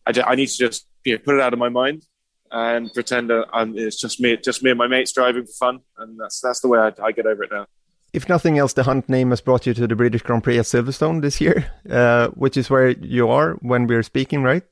I, 0.07 0.33
I 0.33 0.35
need 0.35 0.49
to 0.49 0.59
just 0.59 0.87
you 1.05 1.15
know, 1.15 1.19
put 1.19 1.35
it 1.37 1.41
out 1.41 1.53
of 1.53 1.59
my 1.59 1.69
mind 1.69 2.05
and 2.51 2.93
pretend 2.93 3.31
I'm, 3.53 3.77
it's 3.77 4.01
just 4.01 4.21
me, 4.21 4.37
just 4.37 4.63
me 4.63 4.71
and 4.71 4.79
my 4.79 4.87
mates 4.87 5.13
driving 5.13 5.45
for 5.45 5.53
fun, 5.53 5.81
and 5.99 6.19
that's 6.19 6.41
that's 6.41 6.61
the 6.61 6.69
way 6.69 6.79
I, 6.79 6.93
I, 7.03 7.13
get 7.13 7.27
over 7.27 7.43
it 7.45 7.51
now. 7.53 7.67
If 8.13 8.29
nothing 8.29 8.59
else, 8.59 8.73
the 8.73 8.85
Hunt 8.85 9.09
name 9.09 9.31
has 9.31 9.41
brought 9.41 9.67
you 9.67 9.75
to 9.75 9.87
the 9.87 9.95
British 9.95 10.23
Grand 10.23 10.43
Prix 10.43 10.59
at 10.59 10.65
Silverstone 10.65 11.21
this 11.21 11.41
year, 11.41 11.71
uh, 11.91 12.29
which 12.29 12.57
is 12.57 12.71
where 12.71 12.91
you 12.91 13.29
are 13.29 13.55
when 13.61 13.87
we're 13.87 14.03
speaking, 14.03 14.43
right? 14.43 14.63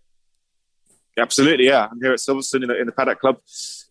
Absolutely, 1.18 1.66
yeah. 1.66 1.88
I'm 1.90 2.00
here 2.00 2.12
at 2.12 2.18
Silverstone 2.18 2.62
in 2.62 2.68
the, 2.68 2.80
in 2.80 2.86
the 2.86 2.92
Paddock 2.92 3.20
Club 3.20 3.38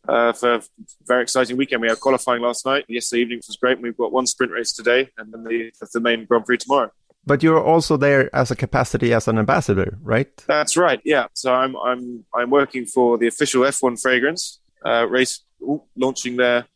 uh, 0.07 0.33
for 0.33 0.55
a 0.55 0.61
very 1.07 1.23
exciting 1.23 1.57
weekend. 1.57 1.81
We 1.81 1.87
had 1.87 1.99
qualifying 1.99 2.41
last 2.41 2.65
night. 2.65 2.85
Yesterday 2.87 3.23
evening 3.23 3.41
was 3.47 3.57
great. 3.57 3.81
We've 3.81 3.97
got 3.97 4.11
one 4.11 4.27
sprint 4.27 4.51
race 4.51 4.71
today, 4.73 5.09
and 5.17 5.33
then 5.33 5.43
the, 5.43 5.71
the 5.93 5.99
main 5.99 6.25
Grand 6.25 6.45
Prix 6.45 6.57
tomorrow. 6.57 6.91
But 7.25 7.41
you're 7.41 7.63
also 7.63 7.97
there 7.97 8.33
as 8.35 8.51
a 8.51 8.55
capacity 8.55 9.11
as 9.11 9.27
an 9.27 9.39
ambassador, 9.39 9.97
right? 10.03 10.29
That's 10.45 10.77
right. 10.77 11.01
Yeah. 11.03 11.25
So 11.33 11.53
I'm 11.53 11.75
I'm 11.77 12.23
I'm 12.35 12.51
working 12.51 12.85
for 12.85 13.17
the 13.17 13.25
official 13.25 13.63
F1 13.63 13.99
fragrance 13.99 14.59
uh, 14.85 15.07
race 15.09 15.43
ooh, 15.61 15.81
launching 15.95 16.37
their 16.37 16.67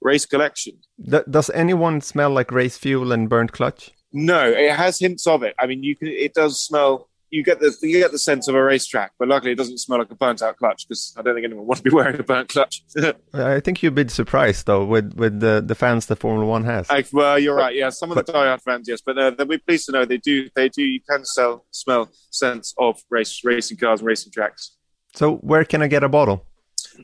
race 0.00 0.26
collection. 0.26 0.78
D- 1.00 1.20
does 1.30 1.50
anyone 1.50 2.00
smell 2.00 2.30
like 2.30 2.50
race 2.50 2.76
fuel 2.76 3.12
and 3.12 3.28
burnt 3.28 3.52
clutch? 3.52 3.92
No, 4.12 4.50
it 4.50 4.74
has 4.74 4.98
hints 4.98 5.26
of 5.28 5.44
it. 5.44 5.54
I 5.58 5.66
mean, 5.66 5.84
you 5.84 5.94
can. 5.94 6.08
It 6.08 6.34
does 6.34 6.60
smell 6.60 7.08
you 7.32 7.42
get 7.42 7.60
the 7.60 7.74
you 7.80 7.98
get 7.98 8.12
the 8.12 8.18
sense 8.18 8.46
of 8.46 8.54
a 8.54 8.62
racetrack, 8.62 9.12
but 9.18 9.26
luckily 9.26 9.52
it 9.52 9.54
doesn't 9.56 9.78
smell 9.78 9.98
like 9.98 10.10
a 10.10 10.14
burnt 10.14 10.42
out 10.42 10.58
clutch 10.58 10.86
because 10.86 11.14
I 11.16 11.22
don't 11.22 11.34
think 11.34 11.46
anyone 11.46 11.66
wants 11.66 11.80
to 11.80 11.90
be 11.90 11.94
wearing 11.94 12.20
a 12.20 12.22
burnt 12.22 12.50
clutch. 12.50 12.84
I 13.34 13.58
think 13.60 13.82
you'd 13.82 13.94
be 13.94 14.06
surprised 14.08 14.66
though 14.66 14.84
with 14.84 15.14
with 15.14 15.40
the, 15.40 15.62
the 15.66 15.74
fans 15.74 16.06
that 16.06 16.16
Formula 16.16 16.46
One 16.46 16.64
has. 16.64 16.88
I, 16.90 17.04
well, 17.10 17.38
you're 17.38 17.56
right. 17.56 17.74
Yeah, 17.74 17.88
some 17.88 18.10
of 18.10 18.16
the 18.16 18.32
diehard 18.32 18.60
fans, 18.60 18.86
yes, 18.86 19.00
but 19.04 19.18
uh, 19.18 19.30
they'll 19.30 19.46
be 19.46 19.56
pleased 19.56 19.86
to 19.86 19.92
know 19.92 20.04
they 20.04 20.18
do 20.18 20.50
they 20.54 20.68
do. 20.68 20.82
You 20.82 21.00
can 21.08 21.24
sell 21.24 21.64
smell 21.70 22.10
sense 22.30 22.74
of 22.76 23.00
race 23.08 23.40
racing 23.42 23.78
cars 23.78 24.00
and 24.00 24.06
racing 24.06 24.30
tracks. 24.30 24.76
So 25.14 25.36
where 25.36 25.64
can 25.64 25.80
I 25.82 25.88
get 25.88 26.04
a 26.04 26.10
bottle? 26.10 26.46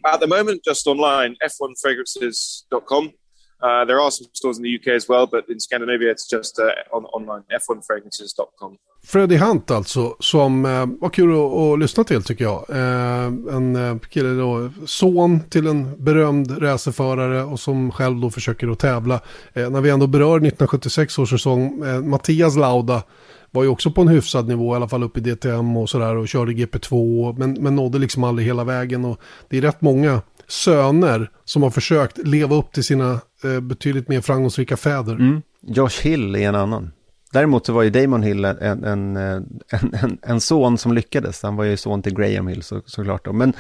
At 0.04 0.20
the 0.20 0.26
moment, 0.26 0.62
just 0.62 0.86
online, 0.86 1.36
f1fragrances.com. 1.42 3.14
Uh, 3.60 3.84
there 3.86 4.00
are 4.00 4.10
some 4.10 4.28
stores 4.34 4.58
in 4.58 4.62
the 4.62 4.76
UK 4.76 4.88
as 4.88 5.08
well, 5.08 5.26
but 5.26 5.48
in 5.48 5.58
Scandinavia 5.58 6.10
it's 6.10 6.28
just 6.28 6.58
uh, 6.60 6.72
on, 6.92 7.06
online, 7.06 7.42
f1fragrances.com. 7.50 8.78
Freddie 9.08 9.36
Hunt 9.36 9.70
alltså, 9.70 10.16
som 10.20 10.64
eh, 10.64 10.86
var 11.00 11.08
kul 11.08 11.32
att, 11.32 11.52
att, 11.52 11.78
lyssna 11.78 12.04
till 12.04 12.22
tycker 12.22 12.44
jag. 12.44 12.64
Eh, 12.70 13.24
en 13.56 13.76
eh, 13.76 13.98
kille 13.98 14.28
då, 14.28 14.70
son 14.86 15.40
till 15.40 15.66
en 15.66 16.04
berömd 16.04 16.62
racerförare 16.62 17.42
och 17.42 17.60
som 17.60 17.92
själv 17.92 18.20
då 18.20 18.30
försöker 18.30 18.68
att 18.68 18.78
tävla. 18.78 19.20
Eh, 19.52 19.70
när 19.70 19.80
vi 19.80 19.90
ändå 19.90 20.06
berör 20.06 20.36
1976 20.36 21.18
års 21.18 21.30
säsong, 21.30 21.84
eh, 21.84 22.02
Mattias 22.02 22.56
Lauda 22.56 23.02
var 23.50 23.62
ju 23.62 23.68
också 23.68 23.90
på 23.90 24.00
en 24.00 24.08
hyfsad 24.08 24.48
nivå, 24.48 24.74
i 24.74 24.76
alla 24.76 24.88
fall 24.88 25.02
uppe 25.02 25.20
i 25.20 25.22
DTM 25.22 25.76
och 25.76 25.90
sådär 25.90 26.16
och 26.16 26.28
körde 26.28 26.52
GP2, 26.52 27.34
men, 27.38 27.52
men 27.52 27.76
nådde 27.76 27.98
liksom 27.98 28.24
aldrig 28.24 28.46
hela 28.48 28.64
vägen. 28.64 29.04
Och 29.04 29.20
det 29.48 29.58
är 29.58 29.62
rätt 29.62 29.80
många 29.80 30.20
söner 30.48 31.30
som 31.44 31.62
har 31.62 31.70
försökt 31.70 32.18
leva 32.18 32.56
upp 32.56 32.72
till 32.72 32.84
sina 32.84 33.20
eh, 33.44 33.60
betydligt 33.60 34.08
mer 34.08 34.20
framgångsrika 34.20 34.76
fäder. 34.76 35.12
Mm. 35.14 35.42
Josh 35.66 36.02
Hill 36.02 36.34
är 36.34 36.48
en 36.48 36.54
annan. 36.54 36.90
Däremot 37.32 37.66
så 37.66 37.72
var 37.72 37.82
ju 37.82 37.90
Damon 37.90 38.22
Hill 38.22 38.44
en, 38.44 38.84
en, 38.84 39.16
en, 39.16 39.60
en, 39.68 40.18
en 40.22 40.40
son 40.40 40.78
som 40.78 40.92
lyckades. 40.92 41.42
Han 41.42 41.56
var 41.56 41.64
ju 41.64 41.76
son 41.76 42.02
till 42.02 42.14
Graham 42.14 42.46
Hill 42.46 42.62
så, 42.62 42.82
såklart. 42.86 43.24
Då. 43.24 43.32
Men 43.32 43.54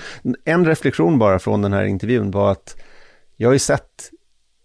en 0.44 0.66
reflektion 0.66 1.18
bara 1.18 1.38
från 1.38 1.62
den 1.62 1.72
här 1.72 1.84
intervjun 1.84 2.30
var 2.30 2.52
att 2.52 2.76
jag 3.36 3.48
har 3.48 3.52
ju 3.52 3.58
sett 3.58 4.10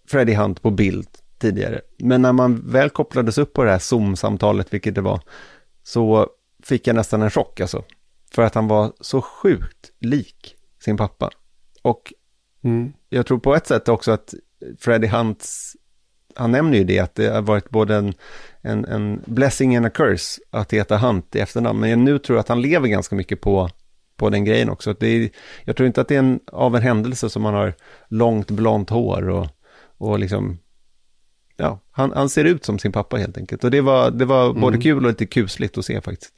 Freddie 0.07 0.35
Hunt 0.35 0.61
på 0.61 0.71
bild 0.71 1.07
tidigare. 1.37 1.81
Men 1.97 2.21
när 2.21 2.33
man 2.33 2.71
väl 2.71 2.89
kopplades 2.89 3.37
upp 3.37 3.53
på 3.53 3.63
det 3.63 3.71
här 3.71 3.79
Zoom-samtalet, 3.79 4.73
vilket 4.73 4.95
det 4.95 5.01
var, 5.01 5.21
så 5.83 6.27
fick 6.63 6.87
jag 6.87 6.95
nästan 6.95 7.21
en 7.21 7.29
chock 7.29 7.59
alltså. 7.59 7.83
För 8.33 8.41
att 8.41 8.55
han 8.55 8.67
var 8.67 8.93
så 9.01 9.21
sjukt 9.21 9.91
lik 9.99 10.55
sin 10.83 10.97
pappa. 10.97 11.29
Och 11.81 12.13
mm. 12.63 12.93
jag 13.09 13.25
tror 13.25 13.39
på 13.39 13.55
ett 13.55 13.67
sätt 13.67 13.89
också 13.89 14.11
att 14.11 14.33
Freddie 14.79 15.07
Hunts, 15.07 15.75
han 16.35 16.51
nämner 16.51 16.77
ju 16.77 16.83
det, 16.83 16.99
att 16.99 17.15
det 17.15 17.27
har 17.27 17.41
varit 17.41 17.69
både 17.69 17.95
en, 17.95 18.13
en, 18.61 18.85
en 18.85 19.21
blessing 19.25 19.75
and 19.75 19.85
a 19.85 19.89
curse 19.89 20.41
att 20.49 20.73
heta 20.73 20.97
Hunt 20.97 21.35
i 21.35 21.39
efternamn. 21.39 21.79
Men 21.79 22.03
nu 22.03 22.19
tror 22.19 22.35
jag 22.35 22.39
att 22.39 22.47
han 22.47 22.61
lever 22.61 22.87
ganska 22.87 23.15
mycket 23.15 23.41
på, 23.41 23.69
på 24.17 24.29
den 24.29 24.45
grejen 24.45 24.69
också. 24.69 24.93
Det 24.99 25.07
är, 25.07 25.29
jag 25.63 25.75
tror 25.75 25.87
inte 25.87 26.01
att 26.01 26.07
det 26.07 26.15
är 26.15 26.19
en, 26.19 26.39
av 26.51 26.75
en 26.75 26.81
händelse 26.81 27.29
som 27.29 27.45
han 27.45 27.53
har 27.53 27.73
långt 28.07 28.51
blont 28.51 28.89
hår 28.89 29.29
och, 29.29 29.47
och 29.97 30.19
liksom, 30.19 30.59
ja, 31.57 31.79
han, 31.91 32.11
han 32.11 32.29
ser 32.29 32.45
ut 32.45 32.65
som 32.65 32.79
sin 32.79 32.91
pappa 32.91 33.17
helt 33.17 33.37
enkelt. 33.37 33.63
Och 33.63 33.71
det 33.71 33.81
var, 33.81 34.11
det 34.11 34.25
var 34.25 34.49
mm. 34.49 34.61
både 34.61 34.77
kul 34.77 35.05
och 35.05 35.09
lite 35.11 35.25
kusligt 35.25 35.77
att 35.77 35.85
se 35.85 36.01
faktiskt. 36.01 36.33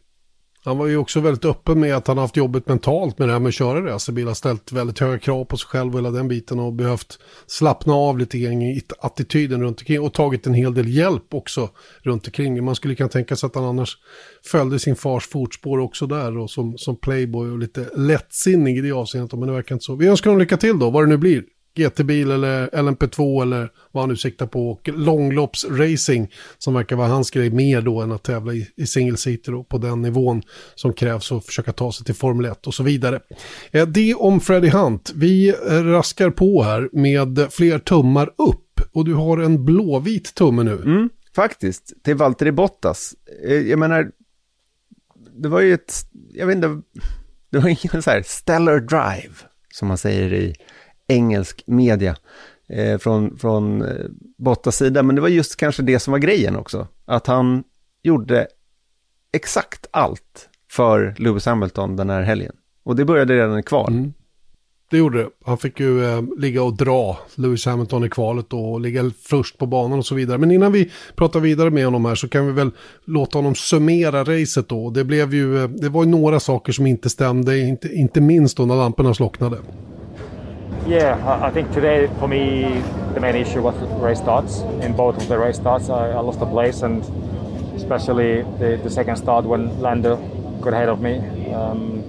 Han 0.66 0.78
var 0.78 0.88
ju 0.88 0.98
också 0.98 1.20
väldigt 1.20 1.46
öppen 1.46 1.80
med 1.80 1.96
att 1.96 2.08
han 2.08 2.18
haft 2.18 2.38
jobbet 2.38 2.68
mentalt 2.68 3.20
med 3.20 3.28
det 3.28 3.32
här 3.32 3.40
med 3.40 3.48
att 3.48 3.56
köra 3.56 3.86
racerbil. 3.86 4.28
Har 4.28 4.34
ställt 4.34 4.72
väldigt 4.72 5.00
höga 5.00 5.20
krav 5.20 5.46
på 5.46 5.58
sig 5.58 5.68
själv 5.68 5.94
och 5.94 6.00
hela 6.00 6.12
den 6.12 6.28
biten 6.28 6.60
och 6.60 6.74
behövt 6.74 7.20
slappna 7.48 7.94
av 7.94 8.18
lite 8.18 8.38
grann 8.38 8.62
i 8.62 8.82
attityden 9.00 9.64
runt 9.64 9.80
omkring 9.80 10.02
och 10.02 10.14
tagit 10.14 10.48
en 10.48 10.54
hel 10.54 10.74
del 10.74 10.88
hjälp 10.88 11.34
också 11.34 11.70
runt 12.02 12.28
omkring. 12.28 12.64
Man 12.64 12.76
skulle 12.76 12.96
kunna 12.96 13.10
tänka 13.10 13.36
sig 13.36 13.48
att 13.48 13.56
han 13.56 13.64
annars 13.64 13.98
följde 14.46 14.80
sin 14.80 14.96
fars 14.96 15.28
fotspår 15.28 15.80
också 15.80 16.08
där 16.08 16.38
och 16.38 16.50
som, 16.50 16.78
som 16.78 16.96
playboy 16.96 17.52
och 17.52 17.60
lite 17.60 17.90
lättsinnig 17.96 18.78
i 18.78 18.82
det 18.82 18.92
avseendet. 18.92 19.40
Men 19.40 19.48
det 19.48 19.54
verkar 19.54 19.76
inte 19.76 19.86
så. 19.86 19.96
Vi 19.96 20.08
önskar 20.08 20.30
honom 20.30 20.40
lycka 20.40 20.58
till 20.58 20.80
då, 20.80 20.90
vad 20.90 21.04
det 21.04 21.10
nu 21.10 21.18
blir. 21.18 21.44
GT-bil 21.76 22.32
eller 22.32 22.68
LMP2 22.68 23.42
eller 23.42 23.70
vad 23.92 24.04
han 24.04 24.10
nu 24.10 24.16
siktar 24.16 24.46
på. 24.46 24.72
Och 24.72 24.90
långloppsracing 24.94 26.32
som 26.58 26.74
verkar 26.74 26.96
vara 26.96 27.08
hans 27.08 27.32
grej 27.32 27.50
mer 27.50 27.82
då 27.82 28.02
än 28.02 28.12
att 28.12 28.24
tävla 28.24 28.54
i, 28.54 28.68
i 28.76 28.88
single 28.88 29.18
seater 29.18 29.54
och 29.54 29.70
på 29.70 29.78
den 29.78 30.02
nivån 30.02 30.42
som 30.76 30.94
krävs 30.94 31.32
och 31.32 31.44
försöka 31.44 31.74
ta 31.74 31.92
sig 31.92 32.06
till 32.06 32.16
Formel 32.16 32.46
1 32.46 32.68
och 32.68 32.74
så 32.74 32.84
vidare. 32.84 33.20
Eh, 33.72 33.88
det 33.88 34.14
om 34.14 34.40
Freddie 34.40 34.70
Hunt. 34.70 35.12
Vi 35.16 35.52
raskar 35.70 36.30
på 36.30 36.64
här 36.64 36.90
med 36.92 37.48
fler 37.52 37.80
tummar 37.80 38.30
upp 38.38 38.82
och 38.92 39.06
du 39.06 39.14
har 39.14 39.38
en 39.38 39.66
blåvit 39.66 40.36
tumme 40.36 40.64
nu. 40.64 40.82
Mm, 40.86 41.10
faktiskt, 41.36 42.04
till 42.04 42.16
Valtteri 42.16 42.52
Bottas. 42.52 43.16
Eh, 43.48 43.54
jag 43.54 43.80
menar, 43.80 44.12
det 45.38 45.50
var 45.50 45.62
ju 45.62 45.74
ett, 45.74 45.94
jag 46.34 46.48
vet 46.48 46.56
inte, 46.56 46.82
det 47.50 47.60
var 47.60 47.70
ingen 47.70 48.04
så 48.04 48.10
här 48.10 48.22
stellar 48.26 48.80
drive 48.80 49.34
som 49.74 49.88
man 49.88 49.98
säger 49.98 50.34
i 50.34 50.56
engelsk 51.08 51.64
media 51.66 52.16
eh, 52.70 52.98
från, 52.98 53.38
från 53.38 53.82
eh, 53.82 54.06
Bottas 54.38 54.76
sida. 54.76 55.04
Men 55.04 55.16
det 55.16 55.22
var 55.22 55.30
just 55.30 55.56
kanske 55.56 55.84
det 55.84 56.00
som 56.00 56.12
var 56.12 56.20
grejen 56.20 56.56
också. 56.56 56.88
Att 57.06 57.28
han 57.28 57.64
gjorde 58.04 58.48
exakt 59.34 59.88
allt 59.92 60.50
för 60.72 61.16
Lewis 61.18 61.46
Hamilton 61.46 61.96
den 61.96 62.10
här 62.10 62.22
helgen. 62.22 62.56
Och 62.84 62.96
det 62.96 63.06
började 63.06 63.34
redan 63.34 63.60
i 63.60 63.64
kval. 63.64 63.94
Mm. 63.94 64.14
Det 64.90 64.98
gjorde 64.98 65.18
det. 65.18 65.30
Han 65.46 65.58
fick 65.58 65.80
ju 65.80 66.06
eh, 66.06 66.24
ligga 66.38 66.64
och 66.64 66.78
dra 66.78 67.18
Lewis 67.36 67.66
Hamilton 67.66 68.04
i 68.04 68.10
kvalet 68.10 68.54
och 68.54 68.82
ligga 68.82 69.12
först 69.22 69.58
på 69.58 69.66
banan 69.66 70.00
och 70.00 70.06
så 70.06 70.16
vidare. 70.16 70.38
Men 70.38 70.52
innan 70.52 70.72
vi 70.72 70.92
pratar 71.16 71.40
vidare 71.40 71.70
med 71.70 71.86
honom 71.86 72.06
här 72.06 72.16
så 72.16 72.28
kan 72.28 72.46
vi 72.46 72.52
väl 72.52 72.72
låta 73.06 73.38
honom 73.38 73.56
summera 73.56 74.24
racet 74.24 74.70
då. 74.70 74.90
Det 74.90 75.04
blev 75.04 75.34
ju, 75.34 75.64
eh, 75.64 75.70
det 75.70 75.90
var 75.90 76.04
ju 76.04 76.10
några 76.10 76.40
saker 76.40 76.74
som 76.74 76.86
inte 76.86 77.10
stämde, 77.10 77.60
inte, 77.60 77.94
inte 77.94 78.22
minst 78.22 78.58
då 78.58 78.66
när 78.66 78.76
lamporna 78.76 79.14
slocknade. 79.14 79.58
Yeah, 80.88 81.42
I 81.44 81.50
think 81.52 81.72
today 81.72 82.08
for 82.20 82.28
me 82.28 82.64
the 83.14 83.20
main 83.20 83.36
issue 83.36 83.62
was 83.62 83.76
race 84.02 84.20
starts. 84.20 84.60
In 84.86 84.96
both 84.96 85.18
of 85.18 85.28
the 85.28 85.38
race 85.38 85.56
starts, 85.56 85.90
I, 85.90 86.12
I 86.12 86.20
lost 86.20 86.40
the 86.40 86.46
place, 86.46 86.82
and 86.84 87.04
especially 87.76 88.44
the, 88.60 88.80
the 88.84 88.90
second 88.90 89.16
start 89.16 89.46
when 89.46 89.80
Lando 89.80 90.18
got 90.62 90.74
ahead 90.74 90.90
of 90.90 91.02
me. 91.02 91.18
Um, 91.54 92.04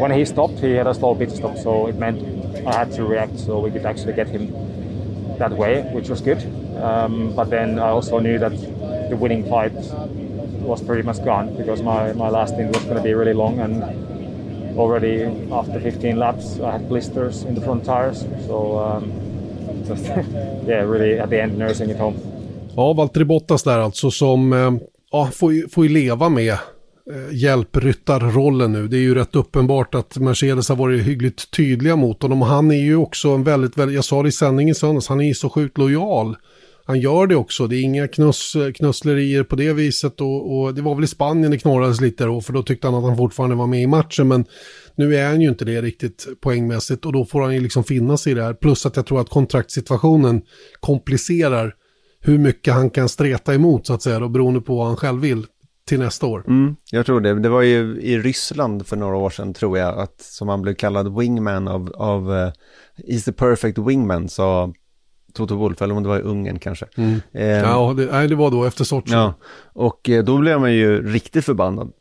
when 0.00 0.12
he 0.12 0.24
stopped, 0.24 0.58
he 0.60 0.72
had 0.72 0.86
a 0.86 0.94
slow 0.94 1.14
pit 1.14 1.30
stop, 1.30 1.56
so 1.56 1.86
it 1.88 1.96
meant 1.96 2.22
I 2.66 2.78
had 2.78 2.92
to 2.92 3.04
react 3.04 3.38
so 3.38 3.58
we 3.60 3.70
could 3.70 3.86
actually 3.86 4.12
get 4.12 4.28
him 4.28 4.52
that 5.38 5.52
way, 5.52 5.82
which 5.92 6.08
was 6.08 6.20
good. 6.20 6.42
Um, 6.80 7.34
but 7.34 7.50
then 7.50 7.78
I 7.78 7.88
also 7.88 8.18
knew 8.18 8.38
that 8.38 8.52
the 9.10 9.16
winning 9.16 9.48
fight 9.48 9.72
was 9.72 10.82
pretty 10.82 11.02
much 11.02 11.24
gone 11.24 11.56
because 11.56 11.82
my, 11.82 12.12
my 12.12 12.28
last 12.28 12.54
stint 12.54 12.74
was 12.74 12.84
going 12.84 12.96
to 12.96 13.02
be 13.02 13.14
really 13.14 13.32
long 13.32 13.60
and 13.60 14.15
already 14.78 15.24
after 15.52 15.80
15 15.80 16.18
laps 16.18 16.58
I 16.58 16.62
had 16.62 16.88
blisters 16.88 17.44
in 17.44 17.54
the 17.54 17.60
front 17.60 17.84
tires. 17.84 18.24
So 18.46 18.78
um, 18.78 19.12
just, 19.88 20.06
yeah, 20.66 20.90
really 20.90 21.18
at 21.18 21.30
the 21.30 21.42
end 21.42 21.58
nursing 21.58 21.90
it 21.90 21.98
home. 21.98 22.16
Ja, 22.76 22.92
Valtteri 22.92 23.24
Bottas 23.24 23.62
där 23.62 23.78
alltså 23.78 24.10
som 24.10 24.52
eh, 24.52 24.74
ja, 25.12 25.30
får, 25.34 25.52
ju, 25.52 25.68
får 25.68 25.86
ju 25.86 25.92
leva 25.92 26.28
med 26.28 26.52
eh, 26.52 26.58
hjälpryttarrollen 27.32 28.72
nu. 28.72 28.88
Det 28.88 28.96
är 28.96 29.00
ju 29.00 29.14
rätt 29.14 29.36
uppenbart 29.36 29.94
att 29.94 30.16
Mercedes 30.16 30.68
har 30.68 30.76
varit 30.76 31.02
hyggligt 31.02 31.50
tydliga 31.50 31.96
mot 31.96 32.22
honom. 32.22 32.42
Och 32.42 32.48
han 32.48 32.70
är 32.70 32.82
ju 32.82 32.96
också 32.96 33.28
en 33.28 33.44
väldigt, 33.44 33.78
väldigt 33.78 33.94
jag 33.94 34.04
sa 34.04 34.22
det 34.22 34.28
i 34.28 34.32
sändningen 34.32 34.72
i 34.72 34.74
söndags, 34.74 35.08
han 35.08 35.20
är 35.20 35.24
ju 35.24 35.34
så 35.34 35.50
sjukt 35.50 35.78
lojal. 35.78 36.36
Han 36.86 37.00
gör 37.00 37.26
det 37.26 37.36
också, 37.36 37.66
det 37.66 37.76
är 37.76 37.82
inga 37.82 38.08
knuss, 38.08 38.56
knusslerier 38.74 39.42
på 39.42 39.56
det 39.56 39.72
viset 39.72 40.20
och, 40.20 40.58
och, 40.58 40.74
det 40.74 40.82
var 40.82 40.94
väl 40.94 41.04
i 41.04 41.06
Spanien 41.06 41.50
det 41.50 41.58
knorrades 41.58 42.00
lite 42.00 42.24
då, 42.24 42.40
för 42.40 42.52
då 42.52 42.62
tyckte 42.62 42.86
han 42.86 42.94
att 42.94 43.04
han 43.04 43.16
fortfarande 43.16 43.56
var 43.56 43.66
med 43.66 43.82
i 43.82 43.86
matchen. 43.86 44.28
Men 44.28 44.44
nu 44.94 45.16
är 45.16 45.28
han 45.28 45.40
ju 45.40 45.48
inte 45.48 45.64
det 45.64 45.82
riktigt 45.82 46.26
poängmässigt 46.40 47.06
och 47.06 47.12
då 47.12 47.24
får 47.24 47.42
han 47.42 47.54
ju 47.54 47.60
liksom 47.60 47.84
finna 47.84 48.16
sig 48.16 48.32
i 48.32 48.34
det 48.34 48.42
här. 48.42 48.54
Plus 48.54 48.86
att 48.86 48.96
jag 48.96 49.06
tror 49.06 49.20
att 49.20 49.30
kontraktssituationen 49.30 50.42
komplicerar 50.80 51.74
hur 52.20 52.38
mycket 52.38 52.74
han 52.74 52.90
kan 52.90 53.08
streta 53.08 53.54
emot 53.54 53.86
så 53.86 53.94
att 53.94 54.02
säga, 54.02 54.18
då, 54.18 54.28
beroende 54.28 54.60
på 54.60 54.76
vad 54.76 54.86
han 54.86 54.96
själv 54.96 55.20
vill 55.20 55.46
till 55.88 55.98
nästa 55.98 56.26
år. 56.26 56.44
Mm, 56.46 56.76
jag 56.90 57.06
tror 57.06 57.20
det. 57.20 57.40
Det 57.40 57.48
var 57.48 57.62
ju 57.62 58.00
i 58.00 58.18
Ryssland 58.18 58.86
för 58.86 58.96
några 58.96 59.16
år 59.16 59.30
sedan 59.30 59.54
tror 59.54 59.78
jag, 59.78 59.98
att 59.98 60.20
som 60.20 60.48
han 60.48 60.62
blev 60.62 60.74
kallad 60.74 61.18
wingman 61.18 61.68
av, 61.68 61.92
av 61.96 62.32
eh, 62.32 62.46
uh, 62.46 62.52
Is 62.96 63.24
the 63.24 63.32
perfect 63.32 63.78
wingman, 63.78 64.28
sa 64.28 64.72
Toto 65.36 65.56
Wolff, 65.56 65.82
eller 65.82 65.94
om 65.94 66.02
det 66.02 66.08
var 66.08 66.18
i 66.18 66.22
Ungern 66.22 66.58
kanske. 66.58 66.86
Mm. 66.96 67.20
Eh, 67.32 67.46
ja, 67.46 67.94
det, 67.96 68.06
nej, 68.12 68.28
det 68.28 68.34
var 68.34 68.50
då 68.50 68.64
efter 68.64 68.84
Sochi. 68.84 69.12
Ja, 69.12 69.34
och 69.72 70.10
eh, 70.10 70.24
då 70.24 70.38
blev 70.38 70.60
man 70.60 70.72
ju 70.72 71.12
riktigt 71.12 71.44
förbannad. 71.44 71.92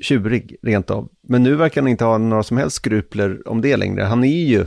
Tjurig 0.00 0.56
rent 0.62 0.90
av. 0.90 1.08
Men 1.28 1.42
nu 1.42 1.56
verkar 1.56 1.80
han 1.80 1.88
inte 1.88 2.04
ha 2.04 2.18
några 2.18 2.42
som 2.42 2.56
helst 2.56 2.76
skrupler 2.76 3.48
om 3.48 3.60
det 3.60 3.76
längre. 3.76 4.02
Han 4.02 4.24
är 4.24 4.44
ju 4.44 4.66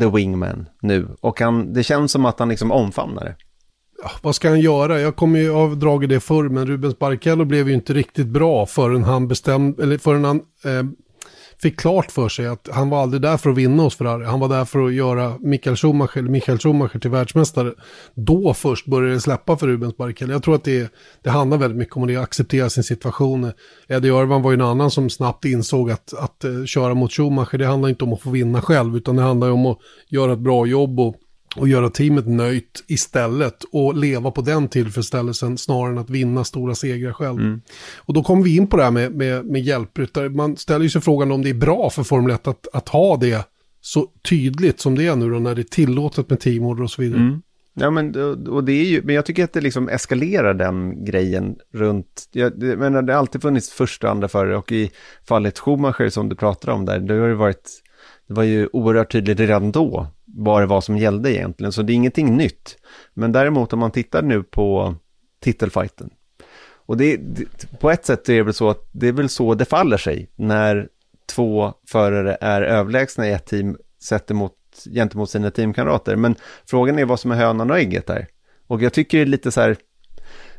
the 0.00 0.06
wingman 0.06 0.66
nu 0.80 1.08
och 1.20 1.40
han, 1.40 1.72
det 1.72 1.82
känns 1.82 2.12
som 2.12 2.26
att 2.26 2.38
han 2.38 2.48
liksom 2.48 2.72
omfamnar 2.72 3.24
det 3.24 3.36
vad 4.22 4.34
ska 4.34 4.48
han 4.48 4.60
göra? 4.60 5.00
Jag 5.00 5.16
kommer 5.16 5.38
ju 5.38 5.50
ha 5.50 5.68
dragit 5.68 6.10
det 6.10 6.20
förr, 6.20 6.48
men 6.48 6.66
Rubens 6.66 6.98
Barrichello 6.98 7.44
blev 7.44 7.68
ju 7.68 7.74
inte 7.74 7.92
riktigt 7.92 8.26
bra 8.26 8.66
förrän 8.66 9.04
han 9.04 9.28
bestämde, 9.28 9.82
eller 9.82 9.98
förrän 9.98 10.24
han 10.24 10.36
eh, 10.36 10.82
fick 11.62 11.80
klart 11.80 12.12
för 12.12 12.28
sig 12.28 12.46
att 12.46 12.68
han 12.72 12.90
var 12.90 13.02
aldrig 13.02 13.22
där 13.22 13.36
för 13.36 13.50
att 13.50 13.56
vinna 13.56 13.82
oss 13.82 13.96
Ferrari. 13.96 14.24
Han 14.24 14.40
var 14.40 14.48
där 14.48 14.64
för 14.64 14.86
att 14.86 14.94
göra 14.94 15.38
Michael 15.40 15.76
Schumacher, 15.76 16.22
Michael 16.22 16.58
Schumacher 16.58 16.98
till 16.98 17.10
världsmästare. 17.10 17.72
Då 18.14 18.54
först 18.54 18.86
började 18.86 19.14
det 19.14 19.20
släppa 19.20 19.56
för 19.56 19.66
Rubens 19.66 19.96
Barrichello. 19.96 20.32
Jag 20.32 20.42
tror 20.42 20.54
att 20.54 20.64
det, 20.64 20.92
det 21.22 21.30
handlar 21.30 21.58
väldigt 21.58 21.78
mycket 21.78 21.96
om 21.96 22.02
att 22.02 22.22
acceptera 22.22 22.70
sin 22.70 22.84
situation. 22.84 23.52
Eddie 23.88 24.08
Irvan 24.08 24.42
var 24.42 24.50
ju 24.50 24.54
en 24.54 24.60
annan 24.60 24.90
som 24.90 25.10
snabbt 25.10 25.44
insåg 25.44 25.90
att, 25.90 26.14
att 26.14 26.44
eh, 26.44 26.64
köra 26.64 26.94
mot 26.94 27.12
Schumacher, 27.12 27.58
det 27.58 27.66
handlar 27.66 27.88
inte 27.88 28.04
om 28.04 28.12
att 28.12 28.20
få 28.20 28.30
vinna 28.30 28.60
själv, 28.60 28.96
utan 28.96 29.16
det 29.16 29.22
handlar 29.22 29.50
om 29.50 29.66
att 29.66 29.78
göra 30.08 30.32
ett 30.32 30.38
bra 30.38 30.66
jobb 30.66 31.00
och 31.00 31.16
och 31.56 31.68
göra 31.68 31.90
teamet 31.90 32.26
nöjt 32.26 32.84
istället 32.86 33.64
och 33.72 33.96
leva 33.96 34.30
på 34.30 34.40
den 34.40 34.68
tillfredsställelsen 34.68 35.58
snarare 35.58 35.92
än 35.92 35.98
att 35.98 36.10
vinna 36.10 36.44
stora 36.44 36.74
segrar 36.74 37.12
själv. 37.12 37.40
Mm. 37.40 37.60
Och 37.96 38.14
då 38.14 38.22
kommer 38.22 38.42
vi 38.42 38.56
in 38.56 38.66
på 38.66 38.76
det 38.76 38.84
här 38.84 38.90
med, 38.90 39.14
med, 39.14 39.44
med 39.44 39.62
hjälpryttare. 39.62 40.28
Man 40.28 40.56
ställer 40.56 40.82
ju 40.82 40.90
sig 40.90 41.00
frågan 41.00 41.32
om 41.32 41.42
det 41.42 41.50
är 41.50 41.54
bra 41.54 41.90
för 41.90 42.02
Formel 42.02 42.30
1 42.30 42.46
att, 42.46 42.68
att 42.72 42.88
ha 42.88 43.16
det 43.16 43.48
så 43.80 44.06
tydligt 44.28 44.80
som 44.80 44.94
det 44.94 45.06
är 45.06 45.16
nu 45.16 45.30
då 45.30 45.38
när 45.38 45.54
det 45.54 45.60
är 45.60 45.64
tillåtet 45.64 46.30
med 46.30 46.40
teamorder 46.40 46.82
och 46.82 46.90
så 46.90 47.02
vidare. 47.02 47.20
Mm. 47.20 47.42
Ja, 47.74 47.90
men, 47.90 48.14
och 48.48 48.64
det 48.64 48.72
är 48.72 48.84
ju, 48.84 49.02
men 49.02 49.14
jag 49.14 49.26
tycker 49.26 49.44
att 49.44 49.52
det 49.52 49.60
liksom 49.60 49.88
eskalerar 49.88 50.54
den 50.54 51.04
grejen 51.04 51.56
runt, 51.72 52.28
jag 52.32 52.60
det, 52.60 52.76
men 52.76 53.06
det 53.06 53.12
har 53.12 53.18
alltid 53.18 53.42
funnits 53.42 53.70
första 53.70 54.06
och 54.06 54.10
andra 54.10 54.28
förare 54.28 54.56
och 54.56 54.72
i 54.72 54.90
fallet 55.24 55.58
Schumacher 55.58 56.08
som 56.08 56.28
du 56.28 56.36
pratar 56.36 56.72
om 56.72 56.84
där, 56.84 56.98
det 56.98 57.14
har 57.14 57.28
ju 57.28 57.34
varit, 57.34 57.70
det 58.28 58.34
var 58.34 58.42
ju 58.42 58.68
oerhört 58.72 59.12
tydligt 59.12 59.40
redan 59.40 59.72
då 59.72 60.06
vad 60.34 60.62
det 60.62 60.66
var 60.66 60.80
som 60.80 60.98
gällde 60.98 61.32
egentligen, 61.32 61.72
så 61.72 61.82
det 61.82 61.92
är 61.92 61.94
ingenting 61.94 62.36
nytt. 62.36 62.76
Men 63.14 63.32
däremot 63.32 63.72
om 63.72 63.78
man 63.78 63.90
tittar 63.90 64.22
nu 64.22 64.42
på 64.42 64.94
titelfighten, 65.40 66.10
och 66.86 66.96
det, 66.96 67.16
det, 67.16 67.78
på 67.80 67.90
ett 67.90 68.06
sätt 68.06 68.28
är 68.28 68.34
det 68.34 68.42
väl 68.42 68.54
så 68.54 68.70
att 68.70 68.88
det 68.92 69.08
är 69.08 69.12
väl 69.12 69.28
så 69.28 69.54
det 69.54 69.64
faller 69.64 69.96
sig 69.96 70.28
när 70.36 70.88
två 71.34 71.74
förare 71.88 72.38
är 72.40 72.62
överlägsna 72.62 73.28
i 73.28 73.32
ett 73.32 73.46
team 73.46 73.76
sett 74.02 74.30
emot, 74.30 74.54
gentemot 74.94 75.30
sina 75.30 75.50
teamkamrater. 75.50 76.16
Men 76.16 76.34
frågan 76.66 76.98
är 76.98 77.04
vad 77.04 77.20
som 77.20 77.30
är 77.30 77.36
hönan 77.36 77.70
och 77.70 77.78
ägget 77.78 78.06
där. 78.06 78.26
Och 78.66 78.82
jag 78.82 78.92
tycker 78.92 79.18
det 79.18 79.24
är 79.24 79.26
lite 79.26 79.50
så 79.50 79.60
här, 79.60 79.76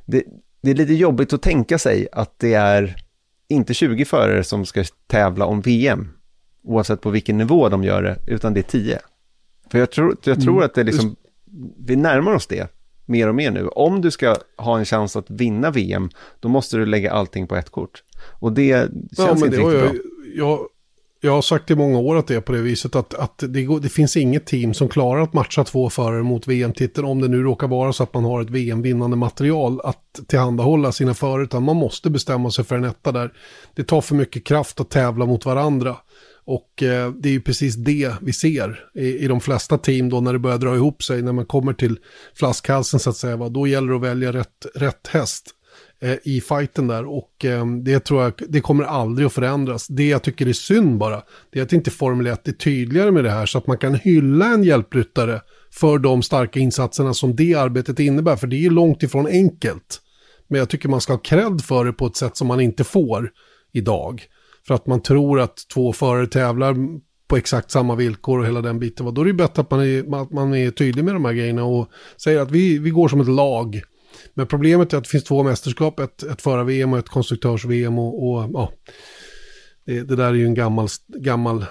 det, 0.06 0.24
det 0.62 0.72
är 0.72 0.76
lite 0.76 0.94
jobbigt 0.94 1.34
att 1.34 1.42
tänka 1.42 1.78
sig 1.78 2.08
att 2.12 2.40
det 2.40 2.54
är 2.54 2.96
inte 3.48 3.74
20 3.74 4.06
förare 4.06 4.44
som 4.44 4.66
ska 4.66 4.84
tävla 5.08 5.46
om 5.46 5.62
VM, 5.62 6.10
oavsett 6.64 7.02
på 7.02 7.10
vilken 7.10 7.38
nivå 7.38 7.70
de 7.70 7.84
gör 7.84 8.04
det, 8.04 8.18
utan 8.28 8.54
det 8.54 8.60
är 8.60 8.64
10. 8.64 9.00
För 9.74 9.80
jag 9.80 9.92
tror, 9.92 10.18
jag 10.24 10.42
tror 10.42 10.54
mm. 10.54 10.66
att 10.66 10.74
det 10.74 10.84
liksom, 10.84 11.16
vi 11.86 11.96
närmar 11.96 12.34
oss 12.34 12.48
det 12.48 12.68
mer 13.06 13.28
och 13.28 13.36
mer 13.36 13.52
nu. 13.52 13.68
Om 13.68 14.02
du 14.02 14.12
ska 14.12 14.36
ha 14.58 14.80
en 14.80 14.86
chans 14.86 15.16
att 15.16 15.30
vinna 15.30 15.72
VM, 15.72 16.10
då 16.40 16.50
måste 16.50 16.78
du 16.78 16.86
lägga 16.86 17.12
allting 17.12 17.48
på 17.48 17.56
ett 17.56 17.70
kort. 17.70 18.04
Och 18.40 18.54
det 18.54 18.80
känns 18.80 19.18
ja, 19.18 19.32
inte 19.32 19.46
riktigt 19.46 19.60
jag, 19.60 19.72
bra. 19.72 19.92
Jag, 20.36 20.60
jag 21.22 21.32
har 21.32 21.42
sagt 21.42 21.72
i 21.72 21.76
många 21.76 22.00
år 22.00 22.16
att 22.16 22.28
det 22.28 22.36
är 22.36 22.42
på 22.42 22.52
det 22.52 22.62
viset 22.62 22.96
att, 22.96 23.14
att 23.14 23.44
det, 23.48 23.64
går, 23.64 23.80
det 23.80 23.90
finns 23.90 24.18
inget 24.18 24.46
team 24.46 24.74
som 24.74 24.90
klarar 24.90 25.22
att 25.22 25.34
matcha 25.34 25.64
två 25.64 25.90
förare 25.90 26.24
mot 26.24 26.48
VM-titeln 26.48 27.08
om 27.08 27.22
det 27.22 27.28
nu 27.28 27.44
råkar 27.44 27.68
vara 27.68 27.94
så 27.94 28.04
att 28.04 28.14
man 28.14 28.24
har 28.24 28.42
ett 28.42 28.50
VM-vinnande 28.50 29.18
material 29.18 29.82
att 29.84 30.20
tillhandahålla 30.28 30.92
sina 30.92 31.14
förare 31.14 31.44
utan 31.44 31.64
man 31.64 31.76
måste 31.76 32.10
bestämma 32.10 32.52
sig 32.52 32.66
för 32.66 32.76
en 32.76 32.84
etta 32.84 33.12
där. 33.12 33.34
Det 33.76 33.84
tar 33.84 34.02
för 34.02 34.16
mycket 34.16 34.44
kraft 34.44 34.80
att 34.80 34.90
tävla 34.90 35.26
mot 35.26 35.46
varandra. 35.46 35.96
Och 36.46 36.84
eh, 36.84 37.12
det 37.12 37.30
är 37.30 37.34
ju 37.34 37.42
precis 37.42 37.76
det 37.76 38.14
vi 38.22 38.34
ser 38.34 38.80
i, 38.96 39.18
i 39.18 39.28
de 39.28 39.42
flesta 39.42 39.78
team 39.78 40.10
då 40.10 40.22
när 40.22 40.34
det 40.34 40.40
börjar 40.40 40.58
dra 40.58 40.76
ihop 40.76 41.04
sig, 41.04 41.22
när 41.22 41.34
man 41.34 41.46
kommer 41.46 41.74
till 41.74 41.98
flaskhalsen 42.36 43.00
så 43.00 43.10
att 43.10 43.18
säga, 43.18 43.38
va? 43.38 43.50
då 43.50 43.68
gäller 43.68 43.90
det 43.90 43.96
att 43.96 44.02
välja 44.02 44.34
rätt, 44.34 44.66
rätt 44.76 45.08
häst 45.08 45.50
eh, 46.02 46.16
i 46.24 46.42
fighten 46.42 46.88
där 46.88 47.06
och 47.06 47.46
eh, 47.46 47.66
det 47.66 48.00
tror 48.00 48.24
jag, 48.24 48.34
det 48.48 48.62
kommer 48.62 48.84
aldrig 48.84 49.26
att 49.26 49.34
förändras. 49.34 49.88
Det 49.88 50.08
jag 50.08 50.24
tycker 50.24 50.48
är 50.48 50.54
synd 50.54 50.98
bara, 50.98 51.22
det 51.52 51.60
är 51.60 51.64
att 51.64 51.74
inte 51.74 51.92
Formel 51.92 52.28
1 52.28 52.48
är 52.48 52.52
tydligare 52.52 53.12
med 53.12 53.24
det 53.24 53.32
här 53.32 53.46
så 53.46 53.58
att 53.58 53.68
man 53.68 53.78
kan 53.78 53.96
hylla 53.96 54.46
en 54.46 54.64
hjälpryttare 54.64 55.42
för 55.72 55.98
de 55.98 56.24
starka 56.24 56.60
insatserna 56.60 57.14
som 57.14 57.36
det 57.36 57.56
arbetet 57.56 58.00
innebär, 58.00 58.36
för 58.36 58.48
det 58.48 58.56
är 58.56 58.62
ju 58.62 58.70
långt 58.70 59.04
ifrån 59.04 59.28
enkelt. 59.28 60.00
Men 60.48 60.60
jag 60.60 60.70
tycker 60.70 60.90
man 60.90 61.02
ska 61.02 61.14
ha 61.14 61.18
cred 61.18 61.62
för 61.62 61.86
det 61.86 61.94
på 61.94 62.06
ett 62.06 62.16
sätt 62.16 62.38
som 62.38 62.48
man 62.48 62.62
inte 62.62 62.84
får 62.84 63.32
idag 63.72 64.28
för 64.68 64.76
att 64.76 64.88
man 64.88 65.02
tror 65.02 65.40
att 65.40 65.58
två 65.74 65.94
förare 65.94 66.28
tävlar 66.28 66.76
på 67.28 67.38
exakt 67.38 67.72
samma 67.72 67.96
villkor 67.96 68.40
och 68.40 68.46
hela 68.46 68.62
den 68.62 68.80
biten. 68.80 69.14
Då 69.14 69.22
är 69.22 69.26
det 69.26 69.34
bättre 69.34 69.62
att 69.62 69.72
man 69.72 69.80
är, 69.80 70.22
att 70.22 70.32
man 70.32 70.56
är 70.56 70.72
tydlig 70.72 71.06
med 71.06 71.16
de 71.16 71.26
här 71.26 71.34
grejerna 71.34 71.64
och 71.64 71.90
säger 72.18 72.40
att 72.40 72.52
vi, 72.52 72.78
vi 72.80 72.90
går 72.90 73.08
som 73.08 73.22
ett 73.22 73.28
lag. 73.28 73.82
Men 74.34 74.48
problemet 74.48 74.94
är 74.94 74.98
att 74.98 75.04
det 75.04 75.10
finns 75.10 75.24
två 75.24 75.44
mästerskap, 75.44 76.00
ett, 76.00 76.24
ett 76.24 76.42
förar-VM 76.42 76.94
och 76.94 77.00
ett 77.00 77.10
konstruktörs-VM 77.10 78.00
och, 78.00 78.30
och 78.30 78.50
ja, 78.54 78.72
det, 79.86 80.02
det, 80.02 80.16
där 80.16 80.28
är 80.28 80.34
ju 80.34 80.46
en 80.46 80.54
gammal, 80.54 80.88
gammal 81.08 81.66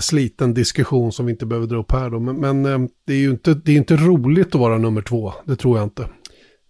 sliten 0.00 0.54
diskussion 0.54 1.12
som 1.12 1.26
vi 1.26 1.32
inte 1.32 1.46
behöver 1.46 1.66
dra 1.66 1.76
upp 1.76 1.92
här 1.92 2.10
då. 2.10 2.20
Men, 2.20 2.36
men 2.36 2.66
eh, 2.66 2.88
det 3.06 3.12
är 3.12 3.18
ju 3.18 3.30
inte, 3.30 3.54
det 3.54 3.72
är 3.72 3.76
inte 3.76 3.96
roligt 3.96 4.54
att 4.54 4.60
vara 4.60 4.78
nummer 4.78 5.02
två, 5.02 5.32
det 5.44 5.56
tror 5.56 5.78
jag 5.78 5.86
inte. 5.86 6.08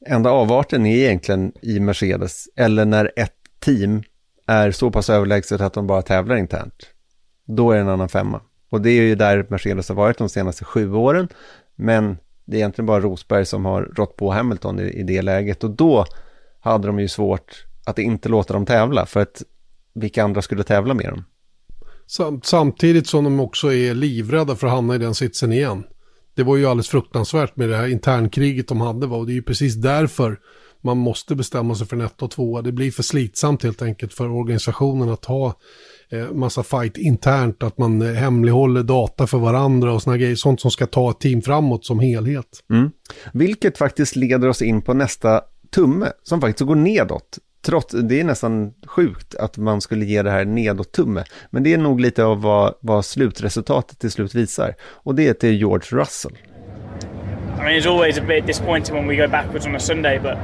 Enda 0.07 0.31
avarten 0.31 0.87
är 0.87 0.97
egentligen 0.97 1.53
i 1.63 1.81
Mercedes, 1.81 2.45
eller 2.57 2.85
när 2.85 3.11
ett 3.17 3.35
team 3.61 4.03
är 4.47 4.71
så 4.71 4.91
pass 4.91 5.11
överlägset 5.11 5.61
att 5.61 5.73
de 5.73 5.87
bara 5.87 6.03
tävlar 6.03 6.37
internt, 6.37 6.87
då 7.47 7.71
är 7.71 7.75
det 7.75 7.81
en 7.81 7.89
annan 7.89 8.09
femma. 8.09 8.41
Och 8.71 8.81
det 8.81 8.91
är 8.91 9.03
ju 9.03 9.15
där 9.15 9.47
Mercedes 9.51 9.89
har 9.89 9.97
varit 9.97 10.19
de 10.19 10.29
senaste 10.29 10.65
sju 10.65 10.93
åren, 10.93 11.29
men 11.77 12.17
det 12.45 12.57
är 12.57 12.59
egentligen 12.59 12.87
bara 12.87 13.01
Rosberg 13.01 13.47
som 13.47 13.65
har 13.65 13.83
rått 13.83 14.17
på 14.17 14.33
Hamilton 14.33 14.81
i, 14.81 14.83
i 14.83 15.03
det 15.03 15.23
läget 15.23 15.65
och 15.65 15.71
då 15.71 16.05
hade 16.61 16.87
de 16.87 16.99
ju 16.99 17.09
svårt 17.09 17.65
att 17.85 17.99
inte 17.99 18.29
låta 18.29 18.55
dem 18.55 18.67
tävla, 18.67 19.07
för 19.07 19.21
att 19.21 19.43
vilka 19.95 20.25
andra 20.25 20.43
skulle 20.43 20.65
tävla 20.65 20.95
med 20.95 21.09
dem? 21.09 21.25
Samtidigt 22.43 23.07
som 23.07 23.25
de 23.25 23.41
också 23.41 23.73
är 23.73 23.95
livrädda 23.95 24.57
för 24.57 24.67
att 24.67 24.73
hamna 24.73 24.95
i 24.95 24.99
den 24.99 25.15
sitsen 25.15 25.53
igen. 25.53 25.85
Det 26.35 26.43
var 26.43 26.57
ju 26.57 26.67
alldeles 26.67 26.89
fruktansvärt 26.89 27.57
med 27.57 27.69
det 27.69 27.77
här 27.77 27.87
internkriget 27.87 28.69
de 28.69 28.81
hade 28.81 29.07
och 29.07 29.27
det 29.27 29.33
är 29.33 29.35
ju 29.35 29.43
precis 29.43 29.75
därför 29.75 30.41
man 30.83 30.99
måste 30.99 31.35
bestämma 31.35 31.75
sig 31.75 31.87
för 31.87 31.97
en 31.97 32.03
ett 32.03 32.23
och 32.23 32.31
tvåa. 32.31 32.63
Det 32.63 32.73
blir 32.73 32.91
för 32.91 33.03
slitsamt 33.03 33.63
helt 33.63 33.83
enkelt 33.83 34.15
för 34.15 34.31
organisationen 34.31 35.09
att 35.09 35.25
ha 35.25 35.55
eh, 36.11 36.31
massa 36.31 36.63
fight 36.63 36.99
internt, 36.99 37.63
att 37.63 37.79
man 37.79 38.03
eh, 38.03 38.13
hemlighåller 38.13 38.83
data 38.83 39.27
för 39.27 39.39
varandra 39.39 39.93
och 39.93 40.03
sådana 40.03 40.19
grejer. 40.19 40.37
Sånt 40.37 40.61
som 40.61 40.71
ska 40.71 40.87
ta 40.87 41.11
ett 41.11 41.21
team 41.21 41.43
framåt 41.43 41.85
som 41.85 42.01
helhet. 42.01 42.65
Mm. 42.71 42.91
Vilket 43.33 43.79
faktiskt 43.79 44.17
leder 44.17 44.49
oss 44.49 44.63
in 44.63 44.83
på 44.83 44.95
nästa 44.95 45.41
tumme 45.75 46.13
som 46.23 46.41
faktiskt 46.41 46.67
går 46.67 46.75
nedåt. 46.75 47.39
Trots, 47.65 47.95
det 47.95 48.21
är 48.21 48.25
nästan 48.25 48.75
sjukt 48.87 49.35
att 49.35 49.57
man 49.57 49.81
skulle 49.81 50.05
ge 50.05 50.23
det 50.23 50.31
här 50.31 50.45
nedåt-tumme. 50.45 51.25
Men 51.51 51.63
det 51.63 51.73
är 51.73 51.79
nog 51.79 52.01
lite 52.01 52.25
av 52.25 52.43
vad, 52.43 52.75
vad 52.81 53.05
slutresultatet 53.05 53.99
till 53.99 54.11
slut 54.11 54.35
visar. 54.35 54.75
Och 54.83 55.15
det 55.15 55.29
är 55.29 55.35
till 55.35 55.59
George 55.59 55.99
Russell. 55.99 56.39
I 57.55 57.67
mean, 57.67 57.77
it's 57.77 57.87
always 57.87 58.17
a 58.17 58.23
bit 58.23 58.47
disappointing 58.47 58.95
when 58.95 59.07
we 59.07 59.17
go 59.17 59.29
backwards 59.29 59.67
on 59.67 59.75
a 59.75 59.81
Sunday, 59.81 60.19
but 60.19 60.39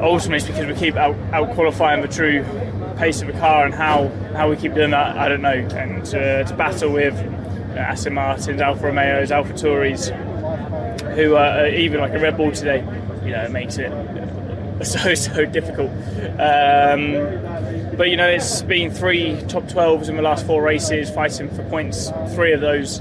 ultimately 0.00 0.36
it's 0.36 0.46
because 0.46 0.66
we 0.66 0.74
keep 0.74 0.96
out, 0.96 1.14
out 1.32 1.54
qualifying 1.54 2.02
the 2.02 2.08
true 2.08 2.44
pace 2.96 3.20
of 3.20 3.28
the 3.28 3.34
car 3.34 3.64
and 3.64 3.74
how, 3.74 4.08
how 4.34 4.50
we 4.50 4.56
keep 4.56 4.74
doing 4.74 4.90
that, 4.90 5.16
I 5.16 5.28
don't 5.28 5.42
know. 5.42 5.50
And 5.50 6.02
uh, 6.02 6.44
to 6.44 6.54
battle 6.56 6.90
with 6.92 7.14
uh, 7.14 7.78
Aston 7.78 8.14
Martins, 8.14 8.60
Alfa 8.60 8.86
Romeos, 8.86 9.30
Alfa 9.30 9.52
Tauris, 9.52 10.10
who 11.14 11.36
are 11.36 11.68
even 11.68 12.00
like 12.00 12.12
a 12.12 12.18
Red 12.18 12.36
Bull 12.36 12.50
today, 12.50 12.78
you 13.24 13.30
know, 13.30 13.44
it 13.44 13.50
makes 13.50 13.78
it 13.78 13.90
so, 14.84 15.14
so 15.14 15.44
difficult. 15.44 15.90
Um, 16.40 17.96
but, 17.96 18.08
you 18.08 18.16
know, 18.16 18.28
it's 18.28 18.62
been 18.62 18.90
three 18.90 19.40
top 19.42 19.64
12s 19.64 20.08
in 20.08 20.16
the 20.16 20.22
last 20.22 20.46
four 20.46 20.62
races, 20.62 21.10
fighting 21.10 21.48
for 21.50 21.62
points, 21.64 22.10
three 22.34 22.52
of 22.52 22.60
those 22.60 23.00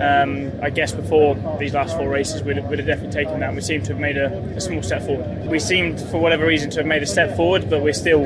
um, 0.00 0.52
I 0.62 0.70
guess 0.70 0.92
before 0.92 1.34
these 1.58 1.74
last 1.74 1.96
four 1.96 2.08
races, 2.08 2.42
we'd, 2.42 2.58
we'd 2.68 2.78
have 2.78 2.86
definitely 2.86 3.12
taken 3.12 3.40
that. 3.40 3.48
And 3.48 3.56
we 3.56 3.62
seem 3.62 3.82
to 3.82 3.92
have 3.92 4.00
made 4.00 4.16
a, 4.16 4.32
a, 4.56 4.60
small 4.60 4.82
step 4.82 5.02
forward. 5.02 5.46
We 5.46 5.58
seemed, 5.58 6.00
for 6.00 6.18
whatever 6.18 6.46
reason, 6.46 6.70
to 6.70 6.80
have 6.80 6.86
made 6.86 7.02
a 7.02 7.06
step 7.06 7.36
forward, 7.36 7.68
but 7.68 7.82
we're 7.82 7.92
still 7.92 8.24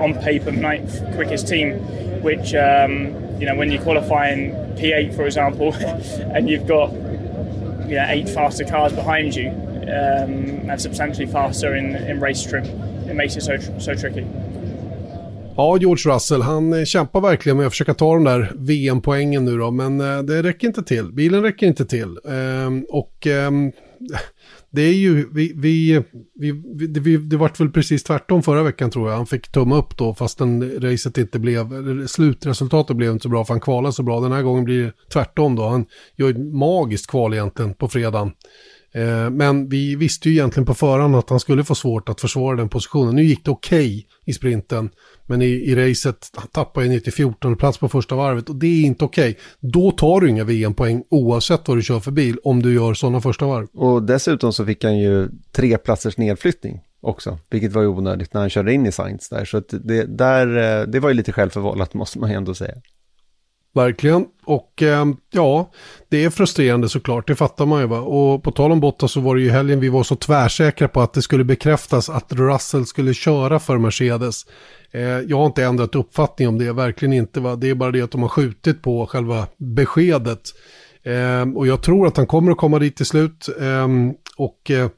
on 0.00 0.14
paper 0.14 0.52
ninth 0.52 1.00
quickest 1.14 1.48
team. 1.48 1.78
Which 2.22 2.54
um, 2.54 3.14
you 3.40 3.46
know, 3.46 3.54
when 3.54 3.70
you 3.70 3.78
qualify 3.80 4.30
in 4.30 4.52
P8, 4.76 5.14
for 5.14 5.24
example, 5.24 5.72
and 6.34 6.48
you've 6.48 6.66
got 6.66 6.92
you 6.92 7.94
know, 7.94 8.06
eight 8.08 8.28
faster 8.28 8.64
cars 8.64 8.92
behind 8.92 9.34
you, 9.34 9.50
um, 9.50 10.68
and 10.68 10.80
substantially 10.80 11.26
faster 11.26 11.74
in, 11.74 11.94
in 11.94 12.20
race 12.20 12.42
trim, 12.42 12.64
it 13.08 13.14
makes 13.14 13.36
it 13.36 13.42
so 13.42 13.58
so 13.78 13.94
tricky. 13.94 14.26
Ja, 15.60 15.78
George 15.80 16.14
Russell, 16.14 16.42
han 16.42 16.72
eh, 16.72 16.84
kämpar 16.84 17.20
verkligen 17.20 17.56
med 17.56 17.66
att 17.66 17.72
försöka 17.72 17.94
ta 17.94 18.14
de 18.14 18.24
där 18.24 18.52
VM-poängen 18.56 19.44
nu 19.44 19.58
då, 19.58 19.70
men 19.70 20.00
eh, 20.00 20.22
det 20.22 20.42
räcker 20.42 20.66
inte 20.66 20.82
till. 20.82 21.12
Bilen 21.12 21.42
räcker 21.42 21.66
inte 21.66 21.84
till. 21.84 22.18
Ehm, 22.28 22.84
och 22.88 23.26
ehm, 23.26 23.72
det 24.70 24.82
är 24.82 24.92
ju, 24.92 25.28
vi, 25.32 25.52
vi, 25.56 26.02
vi, 26.34 26.52
vi, 26.74 27.00
vi, 27.00 27.16
det 27.16 27.36
vart 27.36 27.60
väl 27.60 27.70
precis 27.70 28.02
tvärtom 28.02 28.42
förra 28.42 28.62
veckan 28.62 28.90
tror 28.90 29.10
jag. 29.10 29.16
Han 29.16 29.26
fick 29.26 29.52
tumma 29.52 29.76
upp 29.76 29.96
då, 29.96 30.14
fastän 30.14 30.80
racet 30.80 31.18
inte 31.18 31.38
blev, 31.38 32.06
slutresultatet 32.06 32.96
blev 32.96 33.12
inte 33.12 33.22
så 33.22 33.28
bra, 33.28 33.44
för 33.44 33.54
han 33.54 33.60
kvalade 33.60 33.92
så 33.92 34.02
bra. 34.02 34.20
Den 34.20 34.32
här 34.32 34.42
gången 34.42 34.64
blir 34.64 34.82
det 34.82 34.92
tvärtom 35.12 35.56
då. 35.56 35.68
Han 35.68 35.86
gör 36.16 36.30
ett 36.30 36.54
magiskt 36.54 37.06
kval 37.06 37.34
egentligen 37.34 37.74
på 37.74 37.88
fredagen. 37.88 38.32
Eh, 38.92 39.30
men 39.30 39.68
vi 39.68 39.96
visste 39.96 40.28
ju 40.28 40.34
egentligen 40.34 40.66
på 40.66 40.74
förhand 40.74 41.16
att 41.16 41.30
han 41.30 41.40
skulle 41.40 41.64
få 41.64 41.74
svårt 41.74 42.08
att 42.08 42.20
försvara 42.20 42.56
den 42.56 42.68
positionen. 42.68 43.16
Nu 43.16 43.22
gick 43.22 43.44
det 43.44 43.50
okej 43.50 43.86
okay 43.86 44.04
i 44.24 44.32
sprinten. 44.32 44.90
Men 45.26 45.42
i, 45.42 45.46
i 45.46 45.74
racet 45.74 46.30
tappade 46.52 46.86
han 46.86 46.92
ner 46.92 47.00
till 47.00 47.12
14 47.12 47.56
plats 47.56 47.78
på 47.78 47.88
första 47.88 48.14
varvet 48.14 48.48
och 48.48 48.56
det 48.56 48.66
är 48.66 48.86
inte 48.86 49.04
okej. 49.04 49.30
Okay. 49.30 49.70
Då 49.70 49.90
tar 49.90 50.20
du 50.20 50.28
inga 50.28 50.44
VM-poäng 50.44 51.02
oavsett 51.10 51.68
vad 51.68 51.76
du 51.78 51.82
kör 51.82 52.00
för 52.00 52.10
bil 52.10 52.38
om 52.44 52.62
du 52.62 52.74
gör 52.74 52.94
sådana 52.94 53.20
första 53.20 53.46
varv. 53.46 53.66
Och 53.74 54.02
dessutom 54.02 54.52
så 54.52 54.66
fick 54.66 54.84
han 54.84 54.98
ju 54.98 55.28
tre 55.52 55.78
platsers 55.78 56.16
nedflyttning 56.16 56.80
också, 57.00 57.38
vilket 57.50 57.72
var 57.72 57.82
ju 57.82 57.88
onödigt 57.88 58.34
när 58.34 58.40
han 58.40 58.50
körde 58.50 58.72
in 58.72 58.86
i 58.86 58.92
Sainz 58.92 59.28
där. 59.28 59.44
Så 59.44 59.62
det, 59.70 60.04
där, 60.04 60.80
eh, 60.80 60.86
det 60.86 61.00
var 61.00 61.08
ju 61.08 61.14
lite 61.14 61.32
självförvållat 61.32 61.94
måste 62.00 62.18
man 62.18 62.30
ju 62.30 62.36
ändå 62.36 62.54
säga. 62.54 62.74
Verkligen. 63.78 64.26
Och 64.44 64.82
eh, 64.82 65.06
ja, 65.30 65.70
det 66.08 66.24
är 66.24 66.30
frustrerande 66.30 66.88
såklart, 66.88 67.26
det 67.26 67.36
fattar 67.36 67.66
man 67.66 67.80
ju 67.80 67.86
va. 67.86 68.00
Och 68.00 68.42
på 68.42 68.50
tal 68.50 68.72
om 68.72 68.80
Bottas 68.80 69.12
så 69.12 69.20
var 69.20 69.36
det 69.36 69.42
ju 69.42 69.50
helgen 69.50 69.80
vi 69.80 69.88
var 69.88 70.02
så 70.02 70.16
tvärsäkra 70.16 70.88
på 70.88 71.00
att 71.00 71.12
det 71.12 71.22
skulle 71.22 71.44
bekräftas 71.44 72.10
att 72.10 72.32
Russell 72.32 72.86
skulle 72.86 73.14
köra 73.14 73.58
för 73.58 73.78
Mercedes. 73.78 74.46
Eh, 74.90 75.02
jag 75.02 75.36
har 75.36 75.46
inte 75.46 75.64
ändrat 75.64 75.94
uppfattning 75.94 76.48
om 76.48 76.58
det, 76.58 76.72
verkligen 76.72 77.12
inte. 77.12 77.40
Va? 77.40 77.56
Det 77.56 77.70
är 77.70 77.74
bara 77.74 77.90
det 77.90 78.02
att 78.02 78.10
de 78.10 78.22
har 78.22 78.28
skjutit 78.28 78.82
på 78.82 79.06
själva 79.06 79.46
beskedet. 79.56 80.42
Eh, 81.02 81.56
och 81.56 81.66
jag 81.66 81.82
tror 81.82 82.06
att 82.06 82.16
han 82.16 82.26
kommer 82.26 82.52
att 82.52 82.58
komma 82.58 82.78
dit 82.78 82.96
till 82.96 83.06
slut. 83.06 83.48
Eh, 83.60 83.88
och 84.36 84.70
eh, 84.70 84.88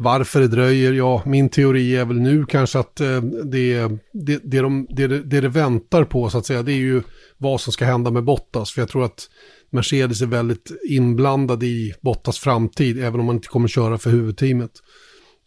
varför 0.00 0.40
det 0.40 0.48
dröjer, 0.48 0.92
ja, 0.92 1.22
min 1.26 1.48
teori 1.48 1.96
är 1.96 2.04
väl 2.04 2.20
nu 2.20 2.46
kanske 2.46 2.78
att 2.78 3.00
eh, 3.00 3.22
det, 3.44 3.88
det, 4.12 4.40
det, 4.44 4.60
de, 4.60 4.86
det, 4.90 5.06
det, 5.06 5.40
de 5.40 5.48
väntar 5.48 6.04
på 6.04 6.30
så 6.30 6.38
att 6.38 6.46
säga, 6.46 6.62
det 6.62 6.72
är 6.72 6.76
ju 6.76 7.02
vad 7.38 7.60
som 7.60 7.72
ska 7.72 7.84
hända 7.84 8.10
med 8.10 8.24
Bottas. 8.24 8.72
För 8.72 8.82
jag 8.82 8.88
tror 8.88 9.04
att 9.04 9.28
Mercedes 9.70 10.22
är 10.22 10.26
väldigt 10.26 10.70
inblandad 10.88 11.62
i 11.62 11.94
Bottas 12.00 12.38
framtid, 12.38 12.98
även 12.98 13.20
om 13.20 13.26
man 13.26 13.36
inte 13.36 13.48
kommer 13.48 13.68
köra 13.68 13.98
för 13.98 14.10
huvudteamet. 14.10 14.70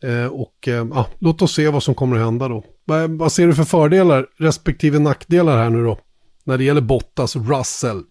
Eh, 0.04 0.26
och 0.26 0.68
eh, 0.68 0.88
ja, 0.94 1.08
låt 1.20 1.42
oss 1.42 1.54
se 1.56 1.70
vad 1.70 1.84
som 1.84 1.96
kommer 1.96 2.16
att 2.16 2.26
hända 2.26 2.48
då. 2.48 2.66
Vad, 2.86 3.12
vad 3.12 3.32
ser 3.32 3.48
du 3.48 3.54
för 3.54 3.64
fördelar 3.64 4.28
respektive 4.38 5.00
nackdelar 5.00 5.58
här 5.58 5.70
nu 5.70 5.84
då? 5.84 6.00
När 6.44 6.58
det 6.58 6.64
gäller 6.64 6.82
Bottas 6.82 7.36
och 7.36 7.50
Russell. 7.50 8.04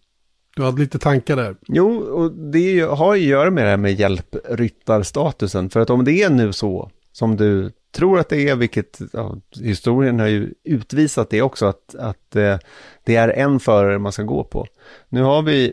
Du 0.60 0.64
hade 0.64 0.80
lite 0.80 0.98
tankar 0.98 1.36
där. 1.36 1.56
Jo, 1.68 1.98
och 1.98 2.32
det 2.32 2.80
har 2.80 3.14
ju 3.14 3.22
att 3.22 3.28
göra 3.28 3.50
med 3.50 3.64
det 3.64 3.70
här 3.70 3.76
med 3.76 3.92
hjälpryttarstatusen. 3.92 5.70
För 5.70 5.80
att 5.80 5.90
om 5.90 6.04
det 6.04 6.22
är 6.22 6.30
nu 6.30 6.52
så 6.52 6.90
som 7.12 7.36
du 7.36 7.72
tror 7.94 8.18
att 8.18 8.28
det 8.28 8.48
är, 8.48 8.56
vilket 8.56 9.00
ja, 9.12 9.36
historien 9.60 10.20
har 10.20 10.26
ju 10.26 10.54
utvisat 10.64 11.30
det 11.30 11.42
också, 11.42 11.66
att, 11.66 11.94
att 11.94 12.36
eh, 12.36 12.58
det 13.04 13.16
är 13.16 13.28
en 13.28 13.60
förare 13.60 13.98
man 13.98 14.12
ska 14.12 14.22
gå 14.22 14.44
på. 14.44 14.66
Nu 15.08 15.22
har 15.22 15.42
vi 15.42 15.72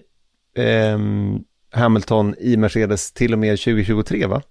eh, 0.55 0.99
Hamilton 1.71 2.35
i 2.39 2.57
Mercedes 2.57 3.11
till 3.11 3.33
och 3.33 3.39
med 3.39 3.59
2023 3.59 4.25
va? 4.25 4.41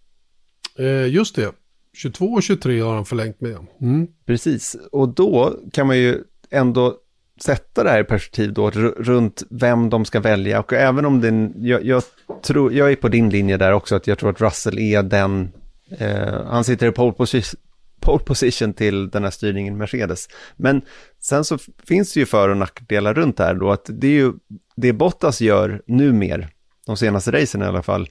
Eh, 0.79 1.09
just 1.09 1.37
det. 1.37 1.53
22 1.95 2.27
och 2.27 2.43
23 2.43 2.81
har 2.81 2.95
han 2.95 3.05
förlängt 3.05 3.41
med. 3.41 3.57
Mm. 3.81 4.07
Precis, 4.27 4.77
och 4.93 5.09
då 5.09 5.57
kan 5.73 5.87
man 5.87 5.99
ju 5.99 6.23
ändå 6.51 6.97
sätta 7.41 7.85
det 7.85 7.91
här 7.91 8.01
i 8.01 8.05
perspektiv 8.05 8.53
då 8.53 8.71
runt 8.71 9.43
vem 9.51 9.91
de 9.91 10.05
ska 10.05 10.21
välja 10.21 10.61
och 10.61 10.73
även 10.73 11.05
om 11.05 11.21
det, 11.21 11.53
jag, 11.69 11.85
jag, 11.85 12.03
tror, 12.43 12.73
jag 12.73 12.93
är 12.93 12.97
på 12.97 13.09
din 13.09 13.31
linje 13.31 13.57
där 13.57 13.73
också 13.73 13.97
att 13.97 14.07
jag 14.07 14.19
tror 14.19 14.31
att 14.31 14.41
Russell 14.41 14.79
är 14.79 15.03
den, 15.03 15.53
eh, 15.99 16.45
han 16.47 16.65
sitter 16.65 16.87
i 16.87 16.93
pole 16.93 17.13
position, 17.13 17.61
pole 18.01 18.25
position 18.25 18.73
till 18.73 19.11
den 19.11 19.25
här 19.25 19.31
styrningen 19.31 19.77
Mercedes. 19.77 20.29
Men 20.57 20.83
sen 21.19 21.45
så 21.45 21.59
finns 21.85 22.13
det 22.13 22.21
ju 22.21 22.27
för 22.27 22.49
och 22.49 22.57
nackdelar 22.57 23.15
runt 23.15 23.37
det 23.37 23.45
här 23.45 23.55
då 23.55 23.71
att 23.71 23.87
det 23.89 24.07
är 24.07 24.13
ju 24.13 24.33
det 24.77 24.93
Bottas 24.93 25.41
gör 25.41 25.83
nu 25.87 26.13
mer, 26.13 26.49
de 26.87 26.97
senaste 26.97 27.31
racen 27.31 27.63
i 27.63 27.67
alla 27.67 27.83
fall, 27.83 28.09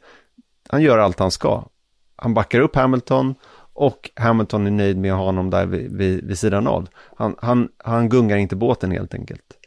han 0.69 0.81
gör 0.81 0.97
allt 0.97 1.19
han 1.19 1.31
ska 1.31 1.69
han 2.15 2.33
backar 2.33 2.59
upp 2.59 2.75
Hamilton 2.75 3.35
och 3.75 4.09
Hamilton 4.15 4.67
är 4.67 4.71
nöjd 4.71 4.97
med 4.97 5.11
att 5.11 5.17
ha 5.17 5.25
honom 5.25 5.49
där 5.49 5.65
vid, 5.65 5.97
vid, 5.97 6.27
vid 6.27 6.39
sidan 6.39 6.67
av. 6.67 6.87
Han, 7.17 7.35
han, 7.37 7.69
han 7.77 8.09
gungar 8.09 8.37
inte 8.37 8.55
båten 8.55 8.91
helt 8.91 9.13
enkelt. 9.13 9.57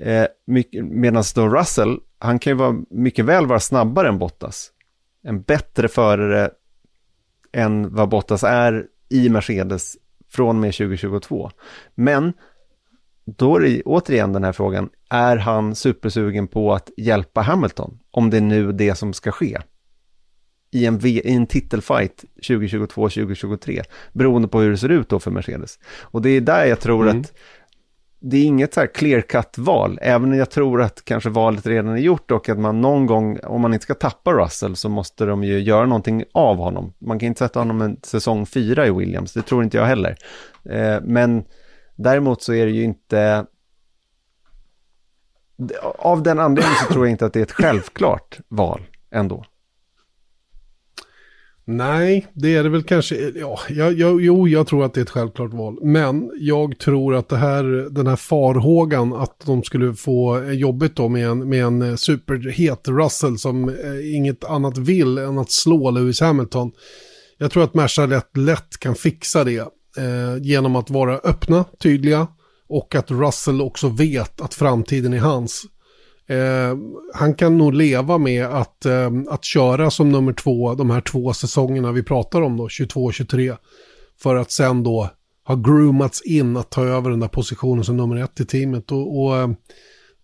Eh, 0.00 0.26
Medan 0.82 1.24
då 1.34 1.48
Russell, 1.48 1.98
han 2.18 2.38
kan 2.38 2.50
ju 2.50 2.54
vara, 2.56 2.76
mycket 2.90 3.24
väl 3.24 3.46
vara 3.46 3.60
snabbare 3.60 4.08
än 4.08 4.18
Bottas. 4.18 4.70
En 5.22 5.42
bättre 5.42 5.88
förare 5.88 6.50
än 7.52 7.94
vad 7.94 8.08
Bottas 8.08 8.44
är 8.44 8.86
i 9.08 9.28
Mercedes 9.28 9.96
från 10.30 10.48
och 10.48 10.54
med 10.54 10.74
2022. 10.74 11.50
Men 11.94 12.32
då 13.24 13.56
är 13.56 13.60
det 13.60 13.82
återigen 13.82 14.32
den 14.32 14.44
här 14.44 14.52
frågan, 14.52 14.90
är 15.10 15.36
han 15.36 15.74
supersugen 15.74 16.48
på 16.48 16.72
att 16.72 16.90
hjälpa 16.96 17.40
Hamilton? 17.40 17.98
Om 18.10 18.30
det 18.30 18.36
är 18.36 18.40
nu 18.40 18.72
det 18.72 18.94
som 18.94 19.12
ska 19.12 19.32
ske 19.32 19.58
i 20.74 20.86
en, 20.86 20.98
v, 20.98 21.08
i 21.08 21.34
en 21.34 21.46
titelfight 21.46 22.24
2022-2023, 22.42 23.82
beroende 24.12 24.48
på 24.48 24.60
hur 24.60 24.70
det 24.70 24.78
ser 24.78 24.88
ut 24.88 25.08
då 25.08 25.18
för 25.18 25.30
Mercedes. 25.30 25.78
Och 26.02 26.22
det 26.22 26.30
är 26.30 26.40
där 26.40 26.64
jag 26.64 26.80
tror 26.80 27.02
mm. 27.02 27.20
att 27.20 27.32
det 28.20 28.36
är 28.36 28.44
inget 28.44 28.74
så 28.74 28.80
här 28.80 28.86
clear 28.86 29.20
cut 29.20 29.58
val, 29.58 29.98
även 30.02 30.32
om 30.32 30.38
jag 30.38 30.50
tror 30.50 30.82
att 30.82 31.04
kanske 31.04 31.30
valet 31.30 31.66
redan 31.66 31.92
är 31.92 31.96
gjort 32.00 32.30
och 32.30 32.48
att 32.48 32.58
man 32.58 32.80
någon 32.80 33.06
gång, 33.06 33.38
om 33.42 33.60
man 33.60 33.72
inte 33.72 33.82
ska 33.82 33.94
tappa 33.94 34.32
Russell 34.32 34.76
så 34.76 34.88
måste 34.88 35.24
de 35.24 35.44
ju 35.44 35.60
göra 35.60 35.86
någonting 35.86 36.24
av 36.32 36.56
honom. 36.56 36.92
Man 36.98 37.18
kan 37.18 37.26
inte 37.26 37.38
sätta 37.38 37.58
honom 37.58 37.80
en 37.80 37.96
säsong 38.02 38.46
fyra 38.46 38.86
i 38.86 38.90
Williams, 38.90 39.32
det 39.32 39.42
tror 39.42 39.64
inte 39.64 39.76
jag 39.76 39.86
heller. 39.86 40.16
Eh, 40.64 41.00
men 41.02 41.44
däremot 41.96 42.42
så 42.42 42.54
är 42.54 42.66
det 42.66 42.72
ju 42.72 42.82
inte, 42.82 43.46
av 45.98 46.22
den 46.22 46.38
anledningen 46.38 46.78
så 46.86 46.92
tror 46.92 47.06
jag 47.06 47.10
inte 47.10 47.26
att 47.26 47.32
det 47.32 47.40
är 47.40 47.44
ett 47.44 47.52
självklart 47.62 48.38
val 48.48 48.82
ändå. 49.10 49.44
Nej, 51.66 52.26
det 52.34 52.54
är 52.54 52.62
det 52.62 52.68
väl 52.68 52.82
kanske. 52.82 53.32
Ja, 53.34 53.58
jag, 53.68 53.92
jag, 53.92 54.22
jo, 54.22 54.48
jag 54.48 54.66
tror 54.66 54.84
att 54.84 54.94
det 54.94 55.00
är 55.00 55.02
ett 55.02 55.10
självklart 55.10 55.52
val. 55.52 55.78
Men 55.82 56.30
jag 56.40 56.78
tror 56.78 57.14
att 57.14 57.28
det 57.28 57.36
här, 57.36 57.64
den 57.90 58.06
här 58.06 58.16
farhågan 58.16 59.12
att 59.12 59.42
de 59.46 59.62
skulle 59.62 59.94
få 59.94 60.42
eh, 60.42 60.52
jobbigt 60.52 60.96
då 60.96 61.08
med 61.08 61.28
en, 61.28 61.48
med 61.48 61.64
en 61.64 61.82
eh, 61.82 61.94
superhet 61.96 62.88
Russell 62.88 63.38
som 63.38 63.68
eh, 63.68 64.14
inget 64.14 64.44
annat 64.44 64.78
vill 64.78 65.18
än 65.18 65.38
att 65.38 65.52
slå 65.52 65.90
Lewis 65.90 66.20
Hamilton. 66.20 66.72
Jag 67.38 67.50
tror 67.50 67.64
att 67.64 67.74
Merca 67.74 68.06
lätt, 68.06 68.36
lätt 68.36 68.78
kan 68.78 68.94
fixa 68.94 69.44
det 69.44 69.58
eh, 69.98 70.36
genom 70.40 70.76
att 70.76 70.90
vara 70.90 71.18
öppna, 71.18 71.64
tydliga 71.82 72.26
och 72.68 72.94
att 72.94 73.10
Russell 73.10 73.60
också 73.60 73.88
vet 73.88 74.40
att 74.40 74.54
framtiden 74.54 75.12
är 75.12 75.18
hans. 75.18 75.66
Eh, 76.26 76.76
han 77.14 77.34
kan 77.34 77.58
nog 77.58 77.74
leva 77.74 78.18
med 78.18 78.46
att, 78.46 78.86
eh, 78.86 79.10
att 79.28 79.44
köra 79.44 79.90
som 79.90 80.08
nummer 80.08 80.32
två 80.32 80.74
de 80.74 80.90
här 80.90 81.00
två 81.00 81.32
säsongerna 81.32 81.92
vi 81.92 82.02
pratar 82.02 82.42
om 82.42 82.56
då, 82.56 82.68
22-23. 82.68 83.56
För 84.22 84.36
att 84.36 84.50
sen 84.50 84.82
då 84.82 85.10
ha 85.46 85.54
groomats 85.54 86.22
in 86.22 86.56
att 86.56 86.70
ta 86.70 86.84
över 86.84 87.10
den 87.10 87.20
där 87.20 87.28
positionen 87.28 87.84
som 87.84 87.96
nummer 87.96 88.16
ett 88.16 88.40
i 88.40 88.44
teamet. 88.44 88.92
Och, 88.92 89.24
och 89.24 89.36
eh, 89.36 89.48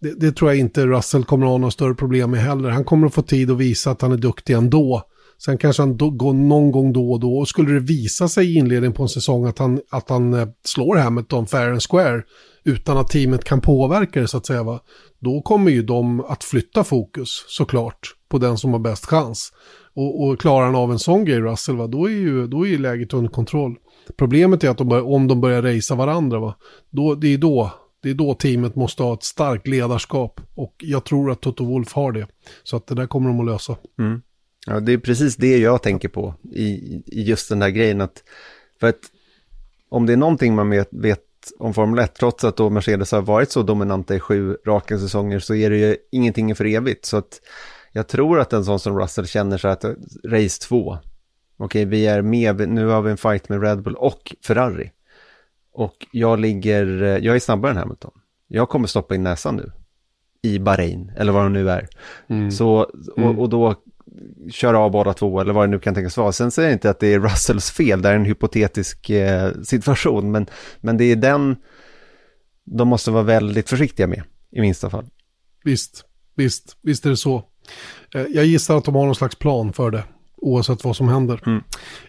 det, 0.01 0.21
det, 0.21 0.33
tror 0.33 0.51
jag 0.51 0.59
inte 0.59 0.87
Russell 0.87 1.25
kommer 1.25 1.47
att 1.47 1.51
ha 1.51 1.59
några 1.59 1.71
större 1.71 1.95
problem 1.95 2.31
med 2.31 2.41
heller. 2.41 2.71
Han 2.71 2.85
kommer 2.85 3.07
att 3.07 3.15
få 3.15 3.23
tid 3.23 3.51
att 3.51 3.59
visa 3.59 3.91
att 3.91 4.03
han 4.03 4.13
är 4.13 4.17
duktig 4.17 4.55
ändå. 4.55 5.03
Sen 5.45 5.59
kanske 5.59 5.83
han 5.83 5.97
då, 5.97 6.11
går 6.11 6.33
någon 6.33 6.73
gång 6.73 6.93
då 6.93 7.13
och 7.13 7.21
då. 7.21 7.39
Och 7.39 7.49
skulle 7.49 7.73
det 7.73 7.81
visa 7.81 8.29
sig 8.29 8.53
i 8.53 8.59
inledningen 8.59 8.93
på 8.93 9.03
en 9.03 9.09
säsong 9.09 9.45
att 9.45 9.59
han, 9.59 9.81
att 9.91 10.11
han 10.11 10.35
eh, 10.35 10.49
slår 10.65 10.97
Hamilton 10.97 11.47
fair 11.47 11.71
and 11.71 11.83
square 11.83 12.23
utan 12.65 12.97
att 12.99 13.09
teamet 13.09 13.45
kan 13.45 13.61
påverka 13.61 14.21
det 14.21 14.29
så 14.29 14.37
att 14.37 14.47
säga. 14.47 14.63
Va? 14.63 14.81
Då 15.19 15.43
kommer 15.43 15.71
ju 15.71 15.83
de 15.83 16.21
att 16.21 16.45
flytta 16.45 16.85
fokus 16.85 17.45
såklart 17.49 17.99
på 18.29 18.39
den 18.39 18.59
som 18.59 18.73
har 18.73 18.81
bäst 18.81 19.07
chans. 19.07 19.53
Och, 19.95 20.25
och 20.25 20.41
klarar 20.41 20.67
han 20.67 20.75
av 20.75 20.93
en 20.93 20.99
sån 20.99 21.25
grej 21.25 21.41
Russell, 21.41 21.77
va? 21.77 21.87
Då, 21.87 22.07
är 22.07 22.11
ju, 22.11 22.47
då 22.47 22.67
är 22.67 22.71
ju 22.71 22.79
läget 22.79 23.15
under 23.15 23.31
kontroll. 23.31 23.77
Problemet 24.19 24.65
är 24.65 24.71
att 24.71 24.79
de 24.79 24.89
börjar, 24.89 25.05
om 25.05 25.29
de 25.29 25.41
börjar 25.41 25.63
racea 25.63 25.97
varandra, 25.97 26.39
va? 26.39 26.55
Då, 26.91 27.15
det, 27.15 27.35
är 27.35 27.39
då, 27.39 27.73
det 28.03 28.11
är 28.11 28.15
då 28.15 28.35
teamet 28.35 28.77
måste 28.77 29.03
ha 29.03 29.15
ett 29.15 29.25
starkt 29.25 29.67
ledarskap. 29.67 30.41
Och 30.55 30.75
jag 30.79 31.05
tror 31.05 31.31
att 31.31 31.41
Toto 31.41 31.65
Wolf 31.65 31.93
har 31.93 32.13
det. 32.13 32.27
Så 32.63 32.77
att 32.77 32.87
det 32.87 32.95
där 32.95 33.07
kommer 33.07 33.29
de 33.29 33.41
att 33.41 33.47
lösa. 33.47 33.77
Mm. 33.99 34.23
Ja, 34.67 34.81
det 34.81 34.93
är 34.93 34.99
precis 34.99 35.37
det 35.37 35.59
jag 35.59 35.83
tänker 35.83 36.09
på 36.09 36.35
i, 36.53 36.65
i 37.07 37.23
just 37.23 37.49
den 37.49 37.63
här 37.63 37.71
grejen. 37.71 38.01
Att, 38.01 38.23
för 38.81 38.89
att 38.89 39.01
om 39.89 40.07
det 40.07 40.13
är 40.13 40.17
någonting 40.17 40.55
man 40.55 40.71
vet, 40.71 40.89
vet 40.93 41.25
om 41.59 41.75
Formel 41.75 41.99
1, 41.99 42.15
trots 42.15 42.45
att 42.45 42.57
då 42.57 42.71
Mercedes 42.71 43.13
har 43.13 43.23
varit 43.23 43.51
så 43.51 43.63
dominanta 43.63 44.15
i 44.15 44.21
sju 44.21 44.57
raka 44.67 44.99
säsonger, 44.99 45.39
så 45.39 45.55
är 45.55 45.71
det 45.71 45.77
ju 45.77 45.97
ingenting 46.13 46.55
för 46.55 46.65
evigt. 46.65 47.05
Så 47.05 47.17
att 47.17 47.41
jag 47.93 48.09
tror 48.09 48.41
att 48.41 48.53
en 48.53 48.65
sån 48.65 48.81
som 48.81 48.99
Russell 48.99 49.27
känner 49.27 49.59
sig 49.59 49.71
att 49.71 49.85
race 50.25 50.63
2, 50.63 50.99
okej 51.57 51.85
vi 51.85 52.07
är 52.07 52.23
med, 52.23 52.69
nu 52.69 52.87
har 52.87 53.03
vi 53.03 53.11
en 53.11 53.17
fight 53.17 53.49
med 53.49 53.63
Red 53.63 53.83
Bull 53.83 53.95
och 53.95 54.35
Ferrari. 54.47 54.91
Och 55.73 56.07
jag 56.13 56.41
ligger, 56.41 56.87
jag 57.23 57.37
är 57.37 57.41
snabbare 57.41 57.71
än 57.73 57.79
Hamilton. 57.79 58.13
Jag 58.49 58.69
kommer 58.69 58.87
stoppa 58.87 59.15
in 59.15 59.23
näsan 59.23 59.57
nu. 59.57 59.73
I 60.43 60.59
Bahrain, 60.59 61.13
eller 61.17 61.33
vad 61.33 61.45
det 61.45 61.49
nu 61.49 61.71
är. 61.71 61.89
Mm. 62.29 62.51
Så, 62.51 62.91
och, 63.17 63.39
och 63.39 63.49
då 63.49 63.75
köra 64.51 64.79
av 64.79 64.91
båda 64.91 65.13
två 65.13 65.41
eller 65.41 65.53
vad 65.53 65.69
det 65.69 65.71
nu 65.71 65.79
kan 65.79 65.95
tänkas 65.95 66.17
vara. 66.17 66.33
Sen 66.33 66.51
säger 66.51 66.69
jag 66.69 66.75
inte 66.75 66.91
att 66.91 67.01
det 67.01 67.15
är 67.15 67.21
Russells 67.21 67.71
fel, 67.71 68.03
det 68.03 68.09
är 68.09 68.15
en 68.15 68.25
hypotetisk 68.25 69.11
eh, 69.11 69.53
situation, 69.63 70.31
men, 70.31 70.47
men 70.81 70.97
det 70.97 71.05
är 71.05 71.17
den 71.17 71.57
de 72.65 72.89
måste 72.89 73.11
vara 73.11 73.23
väldigt 73.23 73.69
försiktiga 73.69 74.07
med, 74.07 74.23
i 74.51 74.61
minsta 74.61 74.91
fall. 74.91 75.07
Visst, 75.65 76.05
visst, 76.37 76.77
visst 76.83 77.07
är 77.07 77.11
det 77.11 77.17
så. 77.17 77.45
Eh, 78.15 78.23
jag 78.23 78.45
gissar 78.45 78.77
att 78.77 78.85
de 78.85 78.95
har 78.95 79.07
någon 79.07 79.15
slags 79.15 79.37
plan 79.37 79.73
för 79.73 79.91
det, 79.91 80.05
oavsett 80.37 80.85
vad 80.85 80.97
som 80.97 81.09
händer. 81.09 81.43
Mm. 81.47 81.63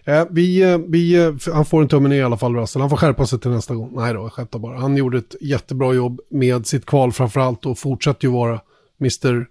Eh, 0.04 0.26
vi, 0.30 0.78
vi, 0.88 1.32
han 1.52 1.64
får 1.64 1.82
en 1.82 1.88
tumme 1.88 2.08
ner 2.08 2.16
i 2.16 2.22
alla 2.22 2.38
fall, 2.38 2.56
Russell. 2.56 2.80
Han 2.80 2.90
får 2.90 2.96
skärpa 2.96 3.26
sig 3.26 3.40
till 3.40 3.50
nästa 3.50 3.74
gång. 3.74 3.92
Nej 3.96 4.14
då, 4.14 4.30
jag 4.36 4.60
bara. 4.60 4.78
Han 4.78 4.96
gjorde 4.96 5.18
ett 5.18 5.34
jättebra 5.40 5.92
jobb 5.92 6.20
med 6.30 6.66
sitt 6.66 6.86
kval 6.86 7.12
framförallt 7.12 7.66
och 7.66 7.78
fortsätter 7.78 8.24
ju 8.26 8.32
vara 8.32 8.60
Mr. 9.00 9.46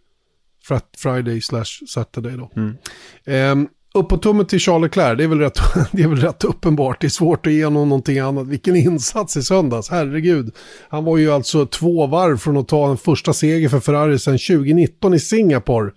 Friday 0.97 1.41
slash 1.41 1.87
Saturday 1.87 2.37
då. 2.37 2.51
Mm. 2.55 3.51
Um, 3.51 3.69
upp 3.93 4.09
på 4.09 4.17
tummen 4.17 4.45
till 4.45 4.59
Charles 4.59 4.81
Leclerc, 4.81 5.17
det 5.17 5.23
är, 5.23 5.27
väl 5.27 5.39
rätt, 5.39 5.59
det 5.91 6.03
är 6.03 6.07
väl 6.07 6.21
rätt 6.21 6.43
uppenbart. 6.43 7.01
Det 7.01 7.07
är 7.07 7.09
svårt 7.09 7.47
att 7.47 7.53
ge 7.53 7.63
honom 7.63 7.89
någonting 7.89 8.19
annat. 8.19 8.47
Vilken 8.47 8.75
insats 8.75 9.37
i 9.37 9.43
söndags, 9.43 9.89
herregud. 9.89 10.55
Han 10.89 11.03
var 11.03 11.17
ju 11.17 11.31
alltså 11.31 11.65
två 11.65 12.07
varv 12.07 12.37
från 12.37 12.57
att 12.57 12.67
ta 12.67 12.91
en 12.91 12.97
första 12.97 13.33
seger 13.33 13.69
för 13.69 13.79
Ferrari 13.79 14.19
sedan 14.19 14.37
2019 14.37 15.13
i 15.13 15.19
Singapore. 15.19 15.91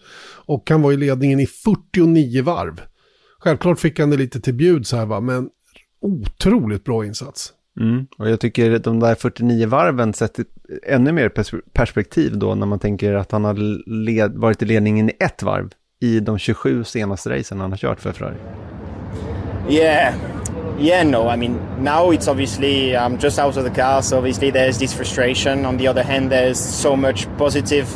Och 0.47 0.71
han 0.71 0.83
var 0.83 0.93
i 0.93 0.97
ledningen 0.97 1.41
i 1.41 1.47
49 1.47 2.43
varv. 2.43 2.81
Självklart 3.39 3.81
fick 3.81 3.99
han 3.99 4.11
det 4.11 4.17
lite 4.17 4.41
till 4.41 4.55
bjuds 4.55 4.93
här 4.93 5.07
va, 5.07 5.21
men 5.21 5.49
otroligt 6.01 6.85
bra 6.85 7.07
insats. 7.07 7.53
Mm. 7.81 8.07
Och 8.19 8.31
jag 8.31 8.41
tycker 8.41 8.79
de 8.79 9.01
där 9.01 9.15
49 9.15 9.67
varven 9.67 10.13
sätter 10.13 10.45
ännu 10.87 11.13
mer 11.13 11.29
perspektiv 11.73 12.39
då 12.39 12.55
när 12.55 12.67
man 12.67 12.79
tänker 12.79 13.15
att 13.15 13.33
han 13.33 13.45
har 13.45 13.55
led, 14.05 14.33
varit 14.37 14.63
i 14.63 14.65
ledningen 14.65 15.11
i 15.11 15.13
ett 15.21 15.43
varv 15.43 15.71
i 16.01 16.21
de 16.21 16.39
27 16.39 16.85
senaste 16.85 17.31
racen 17.31 17.61
han 17.61 17.71
har 17.71 17.79
kört 17.79 18.01
för 18.01 18.13
Ferrari. 18.13 18.37
Yeah, 19.69 20.15
yeah, 20.79 21.03
no. 21.03 21.31
I 21.31 21.37
mean, 21.37 21.59
now 21.79 22.13
it's 22.13 22.29
obviously 22.29 22.95
I'm 22.95 23.19
just 23.19 23.39
out 23.39 23.57
of 23.57 23.65
the 23.65 23.71
car, 23.71 24.03
so 24.03 24.19
obviously 24.19 24.51
there's 24.51 24.79
this 24.79 24.93
frustration. 24.93 25.65
On 25.65 25.79
the 25.79 25.89
other 25.89 26.03
hand, 26.03 26.31
there's 26.31 26.59
so 26.59 26.97
much 26.97 27.27
positive 27.39 27.87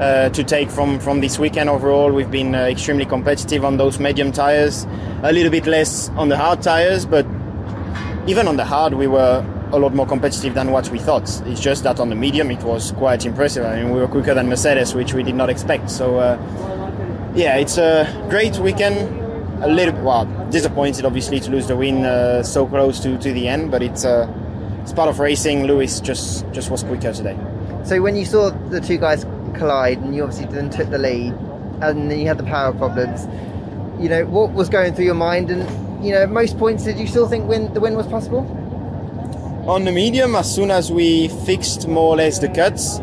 uh, 0.00 0.30
to 0.30 0.42
take 0.42 0.70
from 0.70 0.98
from 0.98 1.20
this 1.20 1.38
weekend 1.38 1.68
overall. 1.68 2.10
We've 2.10 2.30
been 2.30 2.54
uh, 2.54 2.70
extremely 2.70 3.04
competitive 3.04 3.66
on 3.66 3.76
those 3.76 4.00
medium 4.00 4.32
tires, 4.32 4.86
a 5.22 5.32
little 5.32 5.50
bit 5.50 5.66
less 5.66 6.08
on 6.16 6.30
the 6.30 6.36
hard 6.38 6.62
tires, 6.62 7.04
but 7.04 7.26
even 8.26 8.48
on 8.48 8.56
the 8.56 8.64
hard, 8.64 8.94
we 8.94 9.06
were 9.06 9.44
a 9.72 9.78
lot 9.78 9.94
more 9.94 10.06
competitive 10.06 10.54
than 10.54 10.72
what 10.72 10.88
we 10.90 10.98
thought. 10.98 11.28
It's 11.46 11.60
just 11.60 11.84
that 11.84 12.00
on 12.00 12.08
the 12.08 12.16
medium, 12.16 12.50
it 12.50 12.62
was 12.62 12.92
quite 12.92 13.24
impressive. 13.24 13.64
I 13.64 13.76
mean, 13.76 13.92
we 13.92 14.00
were 14.00 14.08
quicker 14.08 14.34
than 14.34 14.48
Mercedes, 14.48 14.94
which 14.94 15.14
we 15.14 15.22
did 15.22 15.34
not 15.34 15.48
expect. 15.48 15.90
So, 15.90 16.18
uh, 16.18 17.32
yeah, 17.34 17.56
it's 17.56 17.78
a 17.78 18.26
great 18.28 18.58
weekend. 18.58 19.18
A 19.62 19.68
little 19.68 19.94
well 20.02 20.24
disappointed, 20.50 21.04
obviously, 21.04 21.38
to 21.40 21.50
lose 21.50 21.66
the 21.66 21.76
win 21.76 22.04
uh, 22.04 22.42
so 22.42 22.66
close 22.66 22.98
to, 23.00 23.18
to 23.18 23.32
the 23.32 23.46
end, 23.46 23.70
but 23.70 23.82
it's 23.82 24.04
uh, 24.06 24.26
it's 24.82 24.92
part 24.92 25.10
of 25.10 25.18
racing. 25.18 25.64
Lewis 25.64 26.00
just 26.00 26.50
just 26.50 26.70
was 26.70 26.82
quicker 26.82 27.12
today. 27.12 27.36
So 27.84 28.00
when 28.00 28.16
you 28.16 28.24
saw 28.24 28.50
the 28.70 28.80
two 28.80 28.96
guys 28.96 29.24
collide, 29.54 29.98
and 29.98 30.14
you 30.14 30.22
obviously 30.22 30.46
then 30.46 30.70
took 30.70 30.88
the 30.88 30.98
lead, 30.98 31.34
and 31.82 32.10
then 32.10 32.18
you 32.18 32.26
had 32.26 32.38
the 32.38 32.44
power 32.44 32.72
problems, 32.72 33.26
you 34.02 34.08
know 34.08 34.24
what 34.24 34.52
was 34.52 34.70
going 34.70 34.94
through 34.94 35.04
your 35.04 35.14
mind, 35.14 35.50
and 35.50 35.89
you 36.00 36.12
know, 36.12 36.26
most 36.26 36.58
points, 36.58 36.84
did 36.84 36.98
you 36.98 37.06
still 37.06 37.28
think 37.28 37.48
win, 37.48 37.72
the 37.74 37.80
win 37.80 37.94
was 37.94 38.06
possible? 38.06 38.40
On 39.68 39.84
the 39.84 39.92
medium, 39.92 40.34
as 40.34 40.52
soon 40.52 40.70
as 40.70 40.90
we 40.90 41.28
fixed 41.44 41.86
more 41.86 42.14
or 42.14 42.16
less 42.16 42.38
the 42.38 42.48
cuts, 42.48 43.00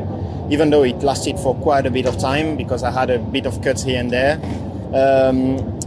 even 0.50 0.70
though 0.70 0.84
it 0.84 0.98
lasted 1.04 1.38
for 1.40 1.56
quite 1.56 1.86
a 1.86 1.92
bit 1.92 2.06
of 2.06 2.18
time 2.18 2.58
because 2.58 2.84
I 2.84 2.92
had 2.92 3.10
a 3.10 3.20
bit 3.20 3.46
of 3.46 3.62
cuts 3.62 3.84
here 3.84 4.00
and 4.00 4.10
there, 4.12 4.40
um, 4.94 5.78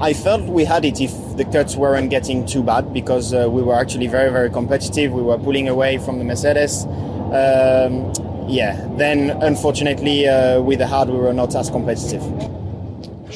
I 0.00 0.12
felt 0.12 0.42
we 0.44 0.64
had 0.64 0.84
it 0.84 1.00
if 1.00 1.12
the 1.36 1.44
cuts 1.44 1.76
weren't 1.76 2.10
getting 2.10 2.46
too 2.46 2.62
bad 2.62 2.92
because 2.92 3.34
uh, 3.34 3.48
we 3.50 3.62
were 3.62 3.74
actually 3.74 4.06
very, 4.06 4.30
very 4.30 4.50
competitive. 4.50 5.12
We 5.12 5.22
were 5.22 5.38
pulling 5.38 5.68
away 5.68 5.98
from 5.98 6.18
the 6.18 6.24
Mercedes. 6.24 6.84
Um, 6.84 8.12
yeah, 8.48 8.86
then 8.96 9.30
unfortunately, 9.42 10.26
uh, 10.26 10.60
with 10.62 10.78
the 10.78 10.86
hard, 10.86 11.08
we 11.08 11.16
were 11.16 11.32
not 11.32 11.54
as 11.54 11.70
competitive. 11.70 12.22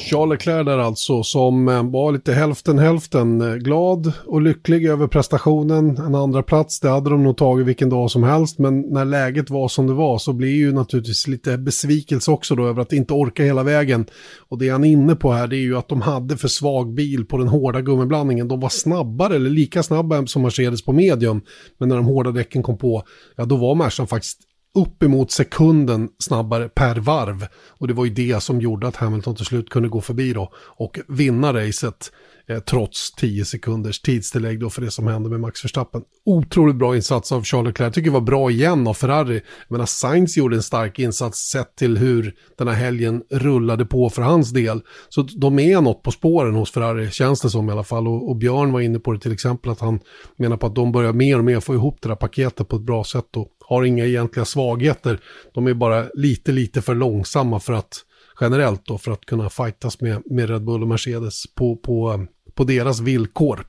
Charles 0.05 0.33
Leclerc 0.33 0.65
där 0.65 0.77
alltså 0.77 1.23
som 1.23 1.67
eh, 1.67 1.83
var 1.83 2.11
lite 2.11 2.33
hälften 2.33 2.79
hälften 2.79 3.41
eh, 3.41 3.55
glad 3.55 4.13
och 4.25 4.41
lycklig 4.41 4.85
över 4.85 5.07
prestationen. 5.07 5.97
En 5.97 6.15
andra 6.15 6.43
plats 6.43 6.79
det 6.79 6.89
hade 6.89 7.09
de 7.09 7.23
nog 7.23 7.37
tagit 7.37 7.67
vilken 7.67 7.89
dag 7.89 8.11
som 8.11 8.23
helst 8.23 8.59
men 8.59 8.81
när 8.81 9.05
läget 9.05 9.49
var 9.49 9.67
som 9.67 9.87
det 9.87 9.93
var 9.93 10.17
så 10.17 10.33
blir 10.33 10.55
ju 10.55 10.71
naturligtvis 10.71 11.27
lite 11.27 11.57
besvikelse 11.57 12.31
också 12.31 12.55
då 12.55 12.67
över 12.67 12.81
att 12.81 12.93
inte 12.93 13.13
orka 13.13 13.43
hela 13.43 13.63
vägen. 13.63 14.05
Och 14.49 14.57
det 14.57 14.69
han 14.69 14.83
är 14.83 14.91
inne 14.91 15.15
på 15.15 15.31
här 15.31 15.47
det 15.47 15.57
är 15.57 15.61
ju 15.61 15.77
att 15.77 15.89
de 15.89 16.01
hade 16.01 16.37
för 16.37 16.47
svag 16.47 16.93
bil 16.93 17.25
på 17.25 17.37
den 17.37 17.47
hårda 17.47 17.81
gummiblandningen. 17.81 18.47
De 18.47 18.59
var 18.59 18.69
snabbare 18.69 19.35
eller 19.35 19.49
lika 19.49 19.83
snabba 19.83 20.25
som 20.25 20.41
Mercedes 20.41 20.85
på 20.85 20.93
medium. 20.93 21.41
Men 21.77 21.89
när 21.89 21.95
de 21.95 22.05
hårda 22.05 22.31
däcken 22.31 22.63
kom 22.63 22.77
på, 22.77 23.03
ja 23.35 23.45
då 23.45 23.55
var 23.55 23.75
Mercan 23.75 24.07
faktiskt 24.07 24.39
uppemot 24.75 25.31
sekunden 25.31 26.09
snabbare 26.19 26.69
per 26.69 26.95
varv. 26.95 27.47
Och 27.69 27.87
det 27.87 27.93
var 27.93 28.05
ju 28.05 28.13
det 28.13 28.43
som 28.43 28.61
gjorde 28.61 28.87
att 28.87 28.95
Hamilton 28.95 29.35
till 29.35 29.45
slut 29.45 29.69
kunde 29.69 29.89
gå 29.89 30.01
förbi 30.01 30.33
då 30.33 30.51
och 30.55 30.99
vinna 31.07 31.53
racet 31.53 32.11
eh, 32.47 32.59
trots 32.59 33.11
10 33.11 33.45
sekunders 33.45 34.01
tidstillägg 34.01 34.59
då 34.59 34.69
för 34.69 34.81
det 34.81 34.91
som 34.91 35.07
hände 35.07 35.29
med 35.29 35.39
Max 35.39 35.63
Verstappen. 35.63 36.01
Otroligt 36.25 36.75
bra 36.75 36.95
insats 36.95 37.31
av 37.31 37.43
Charles 37.43 37.67
Leclerc. 37.67 37.93
Tycker 37.93 38.09
det 38.09 38.13
var 38.13 38.21
bra 38.21 38.51
igen 38.51 38.87
av 38.87 38.93
Ferrari. 38.93 39.41
Men 39.67 39.87
Sainz 39.87 40.37
gjorde 40.37 40.55
en 40.55 40.63
stark 40.63 40.99
insats 40.99 41.39
sett 41.39 41.75
till 41.75 41.97
hur 41.97 42.35
den 42.57 42.67
här 42.67 42.75
helgen 42.75 43.23
rullade 43.31 43.85
på 43.85 44.09
för 44.09 44.21
hans 44.21 44.51
del. 44.51 44.81
Så 45.09 45.21
de 45.21 45.59
är 45.59 45.81
något 45.81 46.03
på 46.03 46.11
spåren 46.11 46.55
hos 46.55 46.71
Ferrari, 46.71 47.11
känns 47.11 47.41
det 47.41 47.49
som 47.49 47.69
i 47.69 47.71
alla 47.71 47.83
fall. 47.83 48.07
Och, 48.07 48.29
och 48.29 48.35
Björn 48.35 48.71
var 48.71 48.81
inne 48.81 48.99
på 48.99 49.11
det 49.11 49.19
till 49.19 49.33
exempel 49.33 49.71
att 49.71 49.79
han 49.79 49.99
menar 50.37 50.57
på 50.57 50.67
att 50.67 50.75
de 50.75 50.91
börjar 50.91 51.13
mer 51.13 51.37
och 51.37 51.45
mer 51.45 51.59
få 51.59 51.73
ihop 51.73 51.97
det 52.01 52.09
där 52.09 52.15
paketet 52.15 52.67
på 52.67 52.75
ett 52.75 52.81
bra 52.81 53.03
sätt. 53.03 53.37
Och 53.37 53.47
har 53.67 53.83
inga 53.83 54.05
egentliga 54.05 54.45
svagheter. 54.45 55.19
De 55.53 55.67
är 55.67 55.73
bara 55.73 56.05
lite, 56.13 56.51
lite 56.51 56.81
för 56.81 56.95
långsamma 56.95 57.59
för 57.59 57.73
att 57.73 58.05
generellt 58.41 58.85
då 58.85 58.97
för 58.97 59.11
att 59.11 59.25
kunna 59.25 59.49
fightas 59.49 60.01
med, 60.01 60.21
med 60.25 60.49
Red 60.49 60.63
Bull 60.63 60.81
och 60.81 60.87
Mercedes 60.87 61.43
på, 61.55 61.75
på, 61.75 62.25
på 62.53 62.63
deras 62.63 62.99
villkor. 62.99 63.65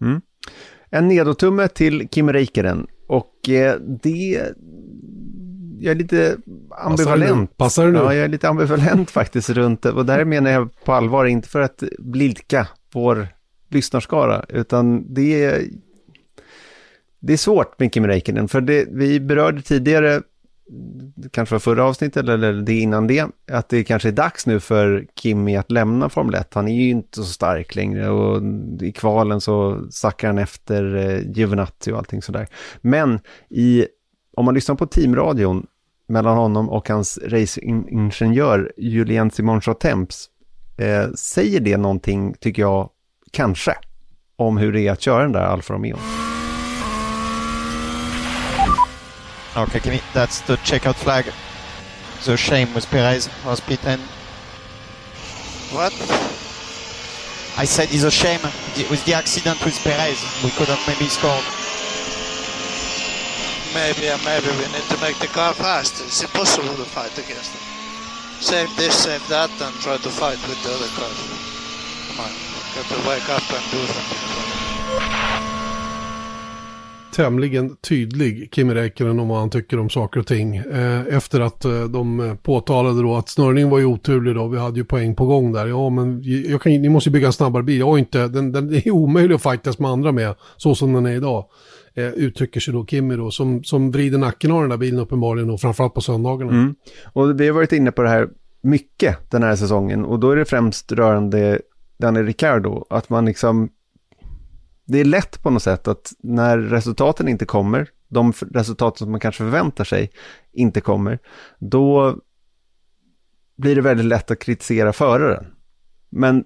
Mm. 0.00 0.20
En 0.90 1.08
nedotumme 1.08 1.68
till 1.68 2.08
Kim 2.08 2.32
Räikkönen 2.32 2.86
och 3.08 3.48
eh, 3.48 3.80
det 4.02 4.52
jag 5.80 5.90
är 5.90 5.94
lite 5.94 6.36
ambivalent. 6.70 7.56
Passar 7.56 7.86
det 7.86 7.92
nu? 7.92 7.98
Ja, 7.98 8.14
jag 8.14 8.24
är 8.24 8.28
lite 8.28 8.48
ambivalent 8.48 9.10
faktiskt 9.20 9.50
runt 9.50 9.82
det. 9.82 9.92
Och 9.92 10.06
där 10.06 10.24
menar 10.24 10.50
jag 10.50 10.84
på 10.84 10.92
allvar, 10.92 11.24
inte 11.24 11.48
för 11.48 11.60
att 11.60 11.82
blidka 11.98 12.68
vår 12.94 13.28
lyssnarskara, 13.70 14.44
utan 14.48 15.14
det 15.14 15.44
är 15.44 15.62
det 17.20 17.32
är 17.32 17.36
svårt 17.36 17.78
med 17.78 17.94
Kimi 17.94 18.08
Räikkönen, 18.08 18.48
för 18.48 18.60
det, 18.60 18.86
vi 18.90 19.20
berörde 19.20 19.62
tidigare 19.62 20.22
kanske 21.30 21.54
var 21.54 21.60
förra 21.60 21.84
avsnittet 21.84 22.28
eller 22.28 22.52
det 22.52 22.78
innan 22.78 23.06
det, 23.06 23.26
att 23.50 23.68
det 23.68 23.84
kanske 23.84 24.08
är 24.08 24.12
dags 24.12 24.46
nu 24.46 24.60
för 24.60 25.06
Kimi 25.20 25.56
att 25.56 25.70
lämna 25.70 26.08
Formel 26.08 26.34
1. 26.34 26.54
Han 26.54 26.68
är 26.68 26.74
ju 26.74 26.90
inte 26.90 27.16
så 27.16 27.24
stark 27.24 27.74
längre 27.74 28.10
och 28.10 28.42
i 28.80 28.92
kvalen 28.92 29.40
så 29.40 29.86
sackar 29.90 30.28
han 30.28 30.38
efter 30.38 30.96
eh, 30.96 31.30
Giovinazzi 31.30 31.92
och 31.92 31.98
allting 31.98 32.22
sådär. 32.22 32.46
Men 32.80 33.20
i, 33.50 33.86
om 34.36 34.44
man 34.44 34.54
lyssnar 34.54 34.74
på 34.74 34.86
teamradion 34.86 35.66
mellan 36.08 36.36
honom 36.36 36.70
och 36.70 36.88
hans 36.88 37.18
racingingenjör 37.24 38.72
Julien 38.76 39.30
Simon 39.30 39.60
Temps 39.60 40.26
eh, 40.76 41.12
säger 41.14 41.60
det 41.60 41.76
någonting, 41.76 42.34
tycker 42.40 42.62
jag, 42.62 42.90
kanske, 43.30 43.74
om 44.36 44.56
hur 44.56 44.72
det 44.72 44.80
är 44.80 44.92
att 44.92 45.00
köra 45.00 45.22
den 45.22 45.32
där 45.32 45.40
Alfa 45.40 45.74
Romeo. 45.74 45.96
Okay, 49.58 49.80
can 49.80 49.90
we, 49.90 50.00
that's 50.14 50.40
the 50.42 50.54
checkout 50.58 50.94
flag. 50.94 51.32
The 52.24 52.36
shame 52.36 52.72
with 52.74 52.86
Perez 52.90 53.28
was 53.44 53.58
beaten. 53.58 53.98
What? 55.74 55.92
I 57.58 57.64
said 57.64 57.88
it's 57.90 58.04
a 58.04 58.10
shame 58.10 58.38
with 58.88 59.04
the 59.04 59.14
accident 59.14 59.58
with 59.64 59.74
Perez. 59.82 60.22
We 60.44 60.50
could 60.50 60.68
have 60.68 60.78
maybe 60.86 61.10
scored. 61.10 61.42
Maybe, 63.74 64.06
uh, 64.06 64.18
maybe 64.22 64.46
we 64.62 64.70
need 64.70 64.86
to 64.94 64.98
make 65.02 65.18
the 65.18 65.26
car 65.26 65.52
faster. 65.54 66.04
It's 66.04 66.22
impossible 66.22 66.76
to 66.76 66.86
fight 66.86 67.18
against 67.18 67.50
them. 67.50 67.62
Save 68.38 68.70
this, 68.76 68.94
save 68.94 69.26
that, 69.26 69.50
and 69.50 69.74
try 69.82 69.96
to 69.96 70.08
fight 70.08 70.38
with 70.46 70.62
the 70.62 70.70
other 70.70 70.86
cars. 70.94 71.18
Come 72.14 72.20
on, 72.22 72.32
got 72.78 72.86
to 72.94 73.08
wake 73.10 73.28
up 73.28 73.42
and 73.50 73.70
do 73.74 73.82
something 73.90 75.37
tämligen 77.18 77.76
tydlig, 77.76 78.48
Kimi 78.54 78.74
Räikkönen, 78.74 79.20
om 79.20 79.28
vad 79.28 79.38
han 79.38 79.50
tycker 79.50 79.78
om 79.78 79.90
saker 79.90 80.20
och 80.20 80.26
ting. 80.26 80.56
Eh, 80.56 81.16
efter 81.16 81.40
att 81.40 81.64
eh, 81.64 81.84
de 81.84 82.36
påtalade 82.42 83.02
då 83.02 83.16
att 83.16 83.28
snörningen 83.28 83.70
var 83.70 83.78
ju 83.78 83.84
oturlig 83.84 84.34
då, 84.34 84.48
vi 84.48 84.58
hade 84.58 84.78
ju 84.78 84.84
poäng 84.84 85.14
på 85.14 85.26
gång 85.26 85.52
där. 85.52 85.66
Ja, 85.66 85.90
men 85.90 86.22
jag 86.22 86.62
kan, 86.62 86.72
ni 86.72 86.88
måste 86.88 87.08
ju 87.08 87.12
bygga 87.12 87.26
en 87.26 87.32
snabbare 87.32 87.62
bil. 87.62 87.78
Jag 87.78 87.86
har 87.86 87.98
inte, 87.98 88.28
den, 88.28 88.52
den 88.52 88.74
är 88.74 88.90
omöjlig 88.90 89.34
att 89.34 89.42
fightas 89.42 89.78
med 89.78 89.90
andra 89.90 90.12
med, 90.12 90.34
så 90.56 90.74
som 90.74 90.92
den 90.92 91.06
är 91.06 91.16
idag. 91.16 91.44
Eh, 91.94 92.08
uttrycker 92.08 92.60
sig 92.60 92.74
då 92.74 92.86
Kimi 92.86 93.16
då, 93.16 93.30
som, 93.30 93.64
som 93.64 93.90
vrider 93.90 94.18
nacken 94.18 94.52
av 94.52 94.60
den 94.60 94.70
där 94.70 94.76
bilen 94.76 95.00
uppenbarligen 95.00 95.50
och 95.50 95.60
framförallt 95.60 95.94
på 95.94 96.00
söndagarna. 96.00 96.52
Mm. 96.52 96.74
Och 97.12 97.40
vi 97.40 97.46
har 97.46 97.54
varit 97.54 97.72
inne 97.72 97.92
på 97.92 98.02
det 98.02 98.08
här 98.08 98.28
mycket 98.62 99.30
den 99.30 99.42
här 99.42 99.56
säsongen 99.56 100.04
och 100.04 100.20
då 100.20 100.30
är 100.30 100.36
det 100.36 100.44
främst 100.44 100.92
rörande 100.92 101.60
Danny 101.98 102.22
Ricardo, 102.22 102.86
att 102.90 103.10
man 103.10 103.24
liksom 103.24 103.68
det 104.88 104.98
är 104.98 105.04
lätt 105.04 105.42
på 105.42 105.50
något 105.50 105.62
sätt 105.62 105.88
att 105.88 106.12
när 106.18 106.58
resultaten 106.58 107.28
inte 107.28 107.44
kommer, 107.46 107.88
de 108.08 108.32
resultat 108.32 108.98
som 108.98 109.10
man 109.10 109.20
kanske 109.20 109.44
förväntar 109.44 109.84
sig 109.84 110.10
inte 110.52 110.80
kommer, 110.80 111.18
då 111.58 112.18
blir 113.56 113.74
det 113.74 113.80
väldigt 113.80 114.06
lätt 114.06 114.30
att 114.30 114.38
kritisera 114.38 114.92
föraren. 114.92 115.46
Men 116.08 116.44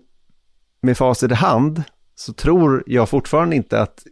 med 0.80 0.96
facit 0.96 1.30
i 1.30 1.34
hand 1.34 1.82
så 2.14 2.32
tror 2.32 2.82
jag 2.86 3.08
fortfarande 3.08 3.56
inte 3.56 3.80
att 3.82 4.04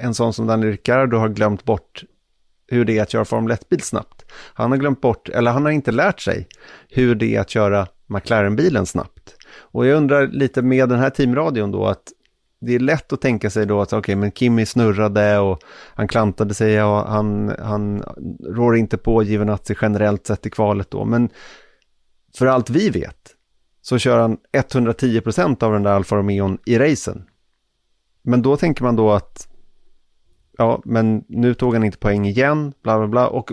en 0.00 0.14
sån 0.14 0.32
som 0.32 0.46
Daniel 0.46 0.70
Ricciardo 0.70 1.16
har 1.16 1.28
glömt 1.28 1.64
bort 1.64 2.04
hur 2.66 2.84
det 2.84 2.98
är 2.98 3.02
att 3.02 3.10
köra 3.10 3.24
Formel 3.24 3.56
1-bil 3.56 3.82
snabbt. 3.82 4.24
Han 4.54 4.70
har 4.70 4.78
glömt 4.78 5.00
bort, 5.00 5.28
eller 5.28 5.50
han 5.50 5.64
har 5.64 5.72
inte 5.72 5.92
lärt 5.92 6.20
sig 6.20 6.48
hur 6.88 7.14
det 7.14 7.36
är 7.36 7.40
att 7.40 7.50
köra 7.50 7.86
McLaren-bilen 8.06 8.86
snabbt. 8.86 9.36
Och 9.50 9.86
jag 9.86 9.96
undrar 9.96 10.26
lite 10.26 10.62
med 10.62 10.88
den 10.88 10.98
här 10.98 11.10
teamradion 11.10 11.72
då 11.72 11.86
att 11.86 12.12
det 12.60 12.74
är 12.74 12.78
lätt 12.78 13.12
att 13.12 13.20
tänka 13.20 13.50
sig 13.50 13.66
då 13.66 13.80
att 13.80 13.88
okej, 13.88 13.98
okay, 13.98 14.16
men 14.16 14.32
Kimmy 14.32 14.66
snurrade 14.66 15.38
och 15.38 15.62
han 15.94 16.08
klantade 16.08 16.54
sig 16.54 16.82
och 16.82 16.98
han, 16.98 17.54
han 17.58 18.04
rår 18.44 18.76
inte 18.76 18.98
på 18.98 19.22
Givenazzi 19.22 19.74
generellt 19.82 20.26
sett 20.26 20.46
i 20.46 20.50
kvalet 20.50 20.90
då. 20.90 21.04
Men 21.04 21.28
för 22.38 22.46
allt 22.46 22.70
vi 22.70 22.90
vet 22.90 23.34
så 23.82 23.98
kör 23.98 24.18
han 24.18 24.38
110% 24.52 25.64
av 25.64 25.72
den 25.72 25.82
där 25.82 25.92
Alfa 25.92 26.16
Romeon 26.16 26.58
i 26.64 26.78
racen. 26.78 27.24
Men 28.22 28.42
då 28.42 28.56
tänker 28.56 28.84
man 28.84 28.96
då 28.96 29.10
att 29.12 29.48
ja, 30.58 30.82
men 30.84 31.24
nu 31.28 31.54
tog 31.54 31.74
han 31.74 31.84
inte 31.84 31.98
poäng 31.98 32.26
igen, 32.26 32.72
bla 32.82 32.98
bla 32.98 33.08
bla. 33.08 33.28
Och 33.28 33.50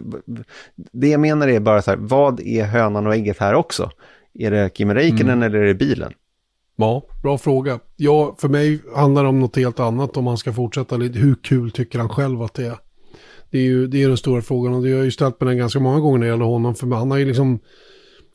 det 0.75 1.07
jag 1.07 1.19
menar 1.19 1.47
är 1.47 1.59
bara 1.59 1.81
så 1.81 1.91
här, 1.91 1.97
vad 1.97 2.39
är 2.39 2.63
hönan 2.63 3.07
och 3.07 3.15
ägget 3.15 3.37
här 3.37 3.53
också? 3.53 3.91
Är 4.33 4.51
det 4.51 4.77
Kimi 4.77 4.93
Räikkönen 4.93 5.29
mm. 5.29 5.43
eller 5.43 5.59
är 5.59 5.65
det 5.65 5.73
bilen? 5.73 6.13
Ja, 6.77 7.03
bra 7.23 7.37
fråga. 7.37 7.79
Ja, 7.95 8.35
för 8.39 8.49
mig 8.49 8.79
handlar 8.95 9.23
det 9.23 9.29
om 9.29 9.39
något 9.39 9.55
helt 9.55 9.79
annat 9.79 10.17
om 10.17 10.23
man 10.23 10.37
ska 10.37 10.53
fortsätta. 10.53 10.95
Hur 10.95 11.35
kul 11.43 11.71
tycker 11.71 11.99
han 11.99 12.09
själv 12.09 12.41
att 12.41 12.53
det 12.53 12.65
är? 12.65 12.77
Det 13.51 13.57
är 13.57 13.63
ju 13.63 13.87
det 13.87 14.03
är 14.03 14.07
den 14.07 14.17
stora 14.17 14.41
frågan 14.41 14.73
och 14.73 14.83
det 14.83 14.89
har 14.89 14.95
jag 14.95 15.05
ju 15.05 15.11
ställt 15.11 15.41
mig 15.41 15.47
den 15.47 15.57
ganska 15.57 15.79
många 15.79 15.99
gånger 15.99 16.17
när 16.17 16.25
det 16.25 16.31
gäller 16.31 16.45
honom. 16.45 16.75
För 16.75 16.87
han 16.87 17.11
har 17.11 17.17
ju 17.17 17.25
liksom, 17.25 17.59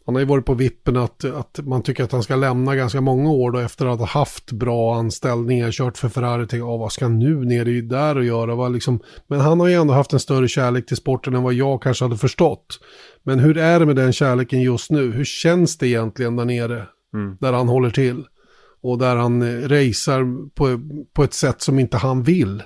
han 0.06 0.14
har 0.14 0.20
ju 0.20 0.26
varit 0.26 0.44
på 0.44 0.54
vippen 0.54 0.96
att, 0.96 1.24
att 1.24 1.60
man 1.62 1.82
tycker 1.82 2.04
att 2.04 2.12
han 2.12 2.22
ska 2.22 2.36
lämna 2.36 2.76
ganska 2.76 3.00
många 3.00 3.30
år 3.30 3.50
då 3.50 3.58
efter 3.58 3.86
att 3.86 3.98
ha 3.98 4.06
haft 4.06 4.52
bra 4.52 4.94
anställningar, 4.94 5.70
kört 5.70 5.98
för 5.98 6.08
Ferrari, 6.08 6.46
till 6.46 6.58
ja, 6.58 6.76
vad 6.76 6.92
ska 6.92 7.04
han 7.04 7.18
nu 7.18 7.44
ner 7.44 7.68
i 7.68 7.80
där 7.80 8.16
och 8.16 8.24
göra? 8.24 8.54
Vad 8.54 8.72
liksom, 8.72 9.00
men 9.26 9.40
han 9.40 9.60
har 9.60 9.66
ju 9.66 9.74
ändå 9.74 9.94
haft 9.94 10.12
en 10.12 10.20
större 10.20 10.48
kärlek 10.48 10.86
till 10.86 10.96
sporten 10.96 11.34
än 11.34 11.42
vad 11.42 11.54
jag 11.54 11.82
kanske 11.82 12.04
hade 12.04 12.16
förstått. 12.16 12.80
Men 13.22 13.38
hur 13.38 13.58
är 13.58 13.80
det 13.80 13.86
med 13.86 13.96
den 13.96 14.12
kärleken 14.12 14.62
just 14.62 14.90
nu? 14.90 15.12
Hur 15.12 15.24
känns 15.24 15.78
det 15.78 15.88
egentligen 15.88 16.36
där 16.36 16.44
nere? 16.44 16.86
Mm. 17.14 17.36
Där 17.40 17.52
han 17.52 17.68
håller 17.68 17.90
till. 17.90 18.24
Och 18.82 18.98
där 18.98 19.16
han 19.16 19.43
eh, 19.43 19.69
racear 19.69 20.48
på, 20.55 20.81
på 21.12 21.24
ett 21.24 21.35
sätt 21.35 21.62
som 21.62 21.78
inte 21.78 21.97
han 21.97 22.23
vill. 22.23 22.62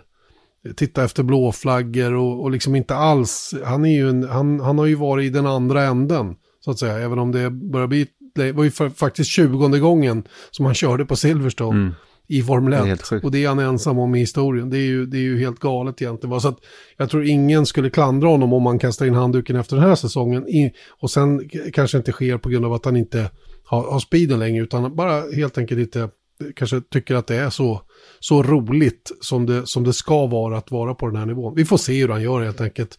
Titta 0.77 1.05
efter 1.05 1.23
blåflaggor 1.23 2.13
och, 2.13 2.43
och 2.43 2.51
liksom 2.51 2.75
inte 2.77 2.95
alls. 2.95 3.55
Han, 3.65 3.85
är 3.85 3.93
ju 3.93 4.09
en, 4.09 4.29
han, 4.29 4.61
han 4.61 4.79
har 4.79 4.87
ju 4.87 4.95
varit 4.95 5.27
i 5.27 5.31
den 5.31 5.47
andra 5.47 5.83
änden. 5.83 6.35
Så 6.61 6.71
att 6.71 6.79
säga. 6.79 6.99
Även 6.99 7.19
om 7.19 7.33
det 7.33 7.51
börjar 7.51 7.87
bli. 7.87 8.07
Det 8.35 8.53
var 8.53 8.65
ju 8.65 8.71
faktiskt 8.71 9.31
tjugonde 9.31 9.79
gången 9.79 10.25
som 10.51 10.65
han 10.65 10.75
körde 10.75 11.05
på 11.05 11.17
Silverstone. 11.17 11.81
Mm. 11.81 11.95
I 12.27 12.43
Formel 12.43 12.73
1. 12.73 13.13
och 13.13 13.31
det 13.31 13.45
är 13.45 13.49
han 13.49 13.59
ensam 13.59 13.99
om 13.99 14.15
i 14.15 14.19
historien. 14.19 14.71
Det 14.71 14.79
är 14.79 14.87
ju, 14.87 15.07
det 15.07 15.19
är 15.19 15.23
ju 15.23 15.39
helt 15.39 15.59
galet 15.59 16.03
egentligen. 16.03 16.41
Så 16.41 16.49
att 16.49 16.59
jag 16.97 17.11
tror 17.11 17.25
ingen 17.25 17.67
skulle 17.67 17.91
klandra 17.91 18.29
honom 18.29 18.53
om 18.53 18.63
man 18.63 18.79
kastar 18.79 19.07
in 19.07 19.15
handduken 19.15 19.57
efter 19.57 19.77
den 19.77 19.85
här 19.85 19.95
säsongen. 19.95 20.45
och 20.89 21.11
sen 21.11 21.49
kanske 21.73 21.99
inte 21.99 22.13
sker 22.13 22.39
på 22.39 22.49
grund 22.49 22.65
av 22.65 22.73
att 22.73 22.85
han 22.85 22.97
inte 22.97 23.31
har, 23.65 23.91
har 23.91 23.99
speeden 23.99 24.39
längre 24.39 24.63
utan 24.63 24.97
bara 24.97 25.23
helt 25.31 25.59
enkelt 25.59 25.81
inte 25.81 26.09
kanske 26.57 26.81
tycker 26.81 27.15
att 27.15 27.27
det 27.27 27.37
är 27.37 27.51
så, 27.51 27.81
så 28.21 28.43
roligt 28.43 29.13
som 29.21 29.47
det, 29.47 29.67
som 29.67 29.85
det 29.85 29.93
ska 29.93 30.27
vara 30.27 30.59
att 30.59 30.71
vara 30.71 30.95
på 30.95 31.07
den 31.07 31.17
här 31.17 31.27
nivån. 31.27 31.55
Vi 31.57 31.65
får 31.65 31.77
se 31.77 32.01
hur 32.01 32.09
han 32.09 32.23
gör 32.23 32.43
helt 32.43 32.61
enkelt. 32.61 32.99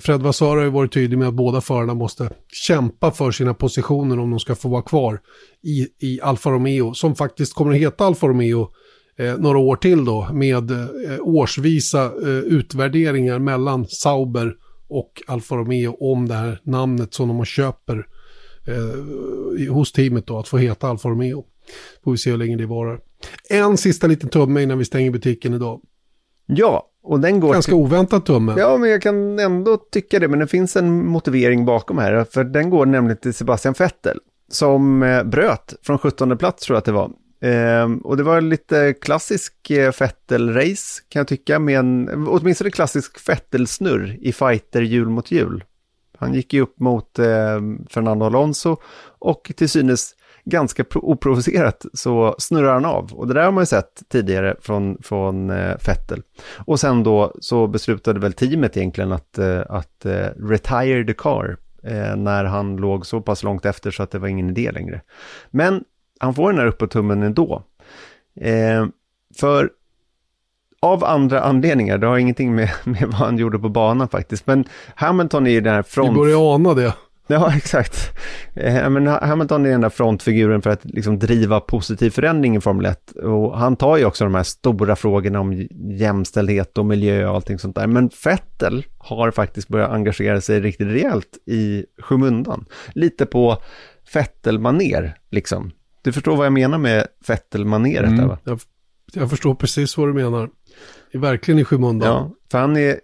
Fred 0.00 0.22
Vassar 0.22 0.46
har 0.46 0.62
ju 0.62 0.70
varit 0.70 0.92
tydlig 0.92 1.18
med 1.18 1.28
att 1.28 1.34
båda 1.34 1.60
förarna 1.60 1.94
måste 1.94 2.30
kämpa 2.66 3.10
för 3.10 3.30
sina 3.30 3.54
positioner 3.54 4.18
om 4.18 4.30
de 4.30 4.40
ska 4.40 4.54
få 4.54 4.68
vara 4.68 4.82
kvar 4.82 5.20
i, 5.62 6.06
i 6.06 6.20
Alfa 6.20 6.50
Romeo, 6.50 6.94
som 6.94 7.14
faktiskt 7.14 7.54
kommer 7.54 7.72
att 7.72 7.80
heta 7.80 8.04
Alfa 8.04 8.26
Romeo 8.26 8.68
eh, 9.18 9.36
några 9.38 9.58
år 9.58 9.76
till 9.76 10.04
då, 10.04 10.28
med 10.32 10.70
eh, 10.70 11.20
årsvisa 11.20 12.04
eh, 12.04 12.28
utvärderingar 12.28 13.38
mellan 13.38 13.86
Sauber 13.86 14.54
och 14.88 15.22
Alfa 15.26 15.56
Romeo 15.56 15.96
om 16.00 16.28
det 16.28 16.34
här 16.34 16.60
namnet 16.64 17.14
som 17.14 17.28
de 17.28 17.44
köper 17.44 18.06
eh, 18.66 19.72
hos 19.72 19.92
teamet 19.92 20.26
då, 20.26 20.38
att 20.38 20.48
få 20.48 20.58
heta 20.58 20.88
Alfa 20.88 21.08
Romeo. 21.08 21.44
Får 22.04 22.12
vi 22.12 22.18
se 22.18 22.30
hur 22.30 22.38
länge 22.38 22.56
det 22.56 22.66
varar. 22.66 23.00
En 23.48 23.76
sista 23.76 24.06
liten 24.06 24.28
tumme 24.28 24.62
innan 24.62 24.78
vi 24.78 24.84
stänger 24.84 25.10
butiken 25.10 25.54
idag. 25.54 25.80
Ja, 26.46 26.86
och 27.02 27.20
den 27.20 27.40
går... 27.40 27.52
Ganska 27.52 27.70
till... 27.70 27.78
oväntat 27.78 28.26
tumme. 28.26 28.54
Ja, 28.58 28.76
men 28.78 28.90
jag 28.90 29.02
kan 29.02 29.38
ändå 29.38 29.76
tycka 29.76 30.18
det, 30.18 30.28
men 30.28 30.38
det 30.38 30.46
finns 30.46 30.76
en 30.76 31.06
motivering 31.06 31.64
bakom 31.64 31.98
här, 31.98 32.24
för 32.24 32.44
den 32.44 32.70
går 32.70 32.86
nämligen 32.86 33.16
till 33.16 33.34
Sebastian 33.34 33.74
Vettel, 33.78 34.18
som 34.48 35.02
eh, 35.02 35.24
bröt 35.24 35.74
från 35.82 35.98
17 35.98 36.38
plats 36.38 36.66
tror 36.66 36.74
jag 36.74 36.78
att 36.78 36.84
det 36.84 36.92
var. 36.92 37.10
Eh, 37.42 37.90
och 38.04 38.16
det 38.16 38.22
var 38.22 38.40
lite 38.40 38.94
klassisk 39.00 39.70
eh, 39.70 39.92
Vettel-race 40.00 41.02
kan 41.08 41.20
jag 41.20 41.28
tycka, 41.28 41.58
med 41.58 41.78
en, 41.78 42.26
åtminstone 42.28 42.70
klassisk 42.70 43.28
Vettel-snurr 43.28 44.18
i 44.20 44.32
fighter 44.32 44.82
hjul 44.82 45.08
mot 45.08 45.30
hjul. 45.30 45.64
Han 46.18 46.34
gick 46.34 46.54
ju 46.54 46.60
upp 46.60 46.80
mot 46.80 47.18
eh, 47.18 47.60
Fernando 47.90 48.26
Alonso 48.26 48.76
och 49.18 49.52
till 49.56 49.68
synes 49.68 50.14
ganska 50.44 50.84
oprovocerat 50.94 51.84
så 51.92 52.34
snurrar 52.38 52.74
han 52.74 52.84
av. 52.84 53.12
Och 53.12 53.26
det 53.26 53.34
där 53.34 53.44
har 53.44 53.52
man 53.52 53.62
ju 53.62 53.66
sett 53.66 54.02
tidigare 54.08 54.56
från, 54.60 54.98
från 55.02 55.50
eh, 55.50 55.76
Vettel. 55.86 56.22
Och 56.66 56.80
sen 56.80 57.02
då 57.02 57.32
så 57.40 57.66
beslutade 57.66 58.20
väl 58.20 58.32
teamet 58.32 58.76
egentligen 58.76 59.12
att, 59.12 59.38
eh, 59.38 59.60
att 59.68 60.06
eh, 60.06 60.26
retire 60.36 61.04
the 61.04 61.14
car 61.14 61.56
eh, 61.82 62.16
när 62.16 62.44
han 62.44 62.76
låg 62.76 63.06
så 63.06 63.20
pass 63.20 63.42
långt 63.42 63.66
efter 63.66 63.90
så 63.90 64.02
att 64.02 64.10
det 64.10 64.18
var 64.18 64.28
ingen 64.28 64.50
idé 64.50 64.70
längre. 64.72 65.00
Men 65.50 65.84
han 66.20 66.34
får 66.34 66.52
den 66.52 66.60
här 66.60 66.66
uppåt-tummen 66.66 67.22
ändå. 67.22 67.62
Eh, 68.40 68.86
för 69.40 69.70
av 70.82 71.04
andra 71.04 71.40
anledningar, 71.40 71.98
det 71.98 72.06
har 72.06 72.18
ingenting 72.18 72.54
med, 72.54 72.70
med 72.84 73.02
vad 73.02 73.14
han 73.14 73.38
gjorde 73.38 73.58
på 73.58 73.68
banan 73.68 74.08
faktiskt, 74.08 74.46
men 74.46 74.64
Hamilton 74.94 75.46
är 75.46 75.50
ju 75.50 75.60
den 75.60 75.74
här 75.74 75.82
front... 75.82 76.10
Vi 76.10 76.14
börjar 76.14 76.54
ana 76.54 76.74
det. 76.74 76.94
Ja, 77.30 77.52
exakt. 77.56 78.18
Eh, 78.54 78.90
men 78.90 79.06
Hamilton 79.06 79.66
är 79.66 79.70
den 79.70 79.80
där 79.80 79.88
frontfiguren 79.88 80.62
för 80.62 80.70
att 80.70 80.84
liksom 80.84 81.18
driva 81.18 81.60
positiv 81.60 82.10
förändring 82.10 82.56
i 82.56 82.60
Formel 82.60 82.86
1. 82.86 83.10
Och 83.10 83.58
han 83.58 83.76
tar 83.76 83.96
ju 83.96 84.04
också 84.04 84.24
de 84.24 84.34
här 84.34 84.42
stora 84.42 84.96
frågorna 84.96 85.40
om 85.40 85.68
jämställdhet 85.90 86.78
och 86.78 86.86
miljö 86.86 87.26
och 87.26 87.34
allting 87.34 87.58
sånt 87.58 87.76
där. 87.76 87.86
Men 87.86 88.10
Vettel 88.24 88.84
har 88.98 89.30
faktiskt 89.30 89.68
börjat 89.68 89.90
engagera 89.90 90.40
sig 90.40 90.60
riktigt 90.60 90.88
rejält 90.88 91.38
i 91.46 91.84
skymundan. 91.98 92.64
Lite 92.94 93.26
på 93.26 93.62
Vettel-maner, 94.14 95.14
liksom. 95.30 95.70
Du 96.02 96.12
förstår 96.12 96.36
vad 96.36 96.46
jag 96.46 96.52
menar 96.52 96.78
med 96.78 97.06
Vettel-maneret 97.26 98.10
mm, 98.10 98.28
va? 98.28 98.38
Jag, 98.44 98.60
jag, 99.12 99.30
förstår 99.30 99.54
precis 99.54 99.96
vad 99.96 100.08
du 100.08 100.12
menar. 100.12 100.50
Det 101.12 101.18
är 101.18 101.22
verkligen 101.22 101.58
i 101.58 101.64
skymundan. 101.64 102.08
Ja, 102.08 102.30
för 102.50 102.58
han 102.58 102.76
är 102.76 103.00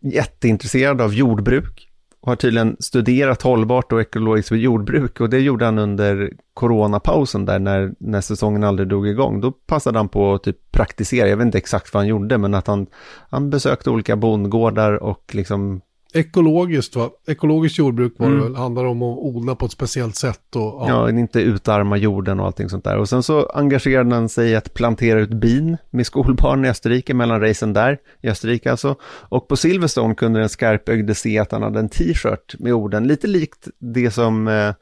jätteintresserad 0.00 1.00
av 1.00 1.14
jordbruk 1.14 1.87
har 2.20 2.36
tydligen 2.36 2.76
studerat 2.80 3.42
hållbart 3.42 3.92
och 3.92 4.00
ekologiskt 4.00 4.52
jordbruk 4.52 5.20
och 5.20 5.30
det 5.30 5.40
gjorde 5.40 5.64
han 5.64 5.78
under 5.78 6.32
coronapausen 6.54 7.44
där 7.44 7.58
när, 7.58 7.94
när 7.98 8.20
säsongen 8.20 8.64
aldrig 8.64 8.88
drog 8.88 9.08
igång. 9.08 9.40
Då 9.40 9.52
passade 9.52 9.98
han 9.98 10.08
på 10.08 10.34
att 10.34 10.42
typ 10.42 10.72
praktisera, 10.72 11.28
jag 11.28 11.36
vet 11.36 11.44
inte 11.44 11.58
exakt 11.58 11.94
vad 11.94 12.00
han 12.00 12.08
gjorde, 12.08 12.38
men 12.38 12.54
att 12.54 12.66
han, 12.66 12.86
han 13.30 13.50
besökte 13.50 13.90
olika 13.90 14.16
bondgårdar 14.16 14.92
och 14.92 15.30
liksom 15.34 15.80
Ekologiskt 16.14 16.96
va? 16.96 17.10
Ekologiskt 17.26 17.78
jordbruk 17.78 18.14
var 18.16 18.26
mm. 18.26 18.38
det 18.38 18.44
väl, 18.44 18.56
handlar 18.56 18.84
om 18.84 19.02
att 19.02 19.18
odla 19.18 19.54
på 19.54 19.66
ett 19.66 19.72
speciellt 19.72 20.16
sätt 20.16 20.56
och... 20.56 20.62
Ja. 20.62 20.88
ja, 20.88 21.10
inte 21.10 21.40
utarma 21.40 21.96
jorden 21.96 22.40
och 22.40 22.46
allting 22.46 22.68
sånt 22.68 22.84
där. 22.84 22.96
Och 22.96 23.08
sen 23.08 23.22
så 23.22 23.46
engagerade 23.54 24.14
han 24.14 24.28
sig 24.28 24.50
i 24.50 24.56
att 24.56 24.74
plantera 24.74 25.20
ut 25.20 25.30
bin 25.30 25.76
med 25.90 26.06
skolbarn 26.06 26.64
i 26.64 26.68
Österrike, 26.68 27.14
mellan 27.14 27.40
racen 27.40 27.72
där, 27.72 27.98
i 28.20 28.28
Österrike 28.28 28.70
alltså. 28.70 28.96
Och 29.02 29.48
på 29.48 29.56
Silverstone 29.56 30.14
kunde 30.14 30.40
den 30.40 30.48
skarpögde 30.48 31.14
se 31.14 31.38
att 31.38 31.52
han 31.52 31.62
hade 31.62 31.78
en 31.78 31.88
t-shirt 31.88 32.54
med 32.58 32.72
orden, 32.72 33.06
lite 33.06 33.26
likt 33.26 33.68
det 33.78 34.10
som 34.10 34.48
eh, 34.48 34.74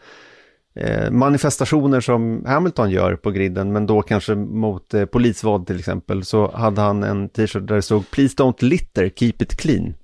eh, 0.77 1.11
manifestationer 1.11 2.01
som 2.01 2.44
Hamilton 2.47 2.90
gör 2.90 3.16
på 3.16 3.31
griden, 3.31 3.73
men 3.73 3.86
då 3.86 4.03
kanske 4.03 4.35
mot 4.35 4.94
eh, 4.94 5.05
polisvåld 5.05 5.66
till 5.66 5.78
exempel, 5.78 6.24
så 6.24 6.51
hade 6.51 6.81
han 6.81 7.03
en 7.03 7.28
t-shirt 7.28 7.66
där 7.66 7.74
det 7.74 7.82
stod 7.82 8.11
“Please 8.11 8.36
don't 8.36 8.65
litter, 8.65 9.09
keep 9.09 9.35
it 9.39 9.57
clean”. 9.57 9.94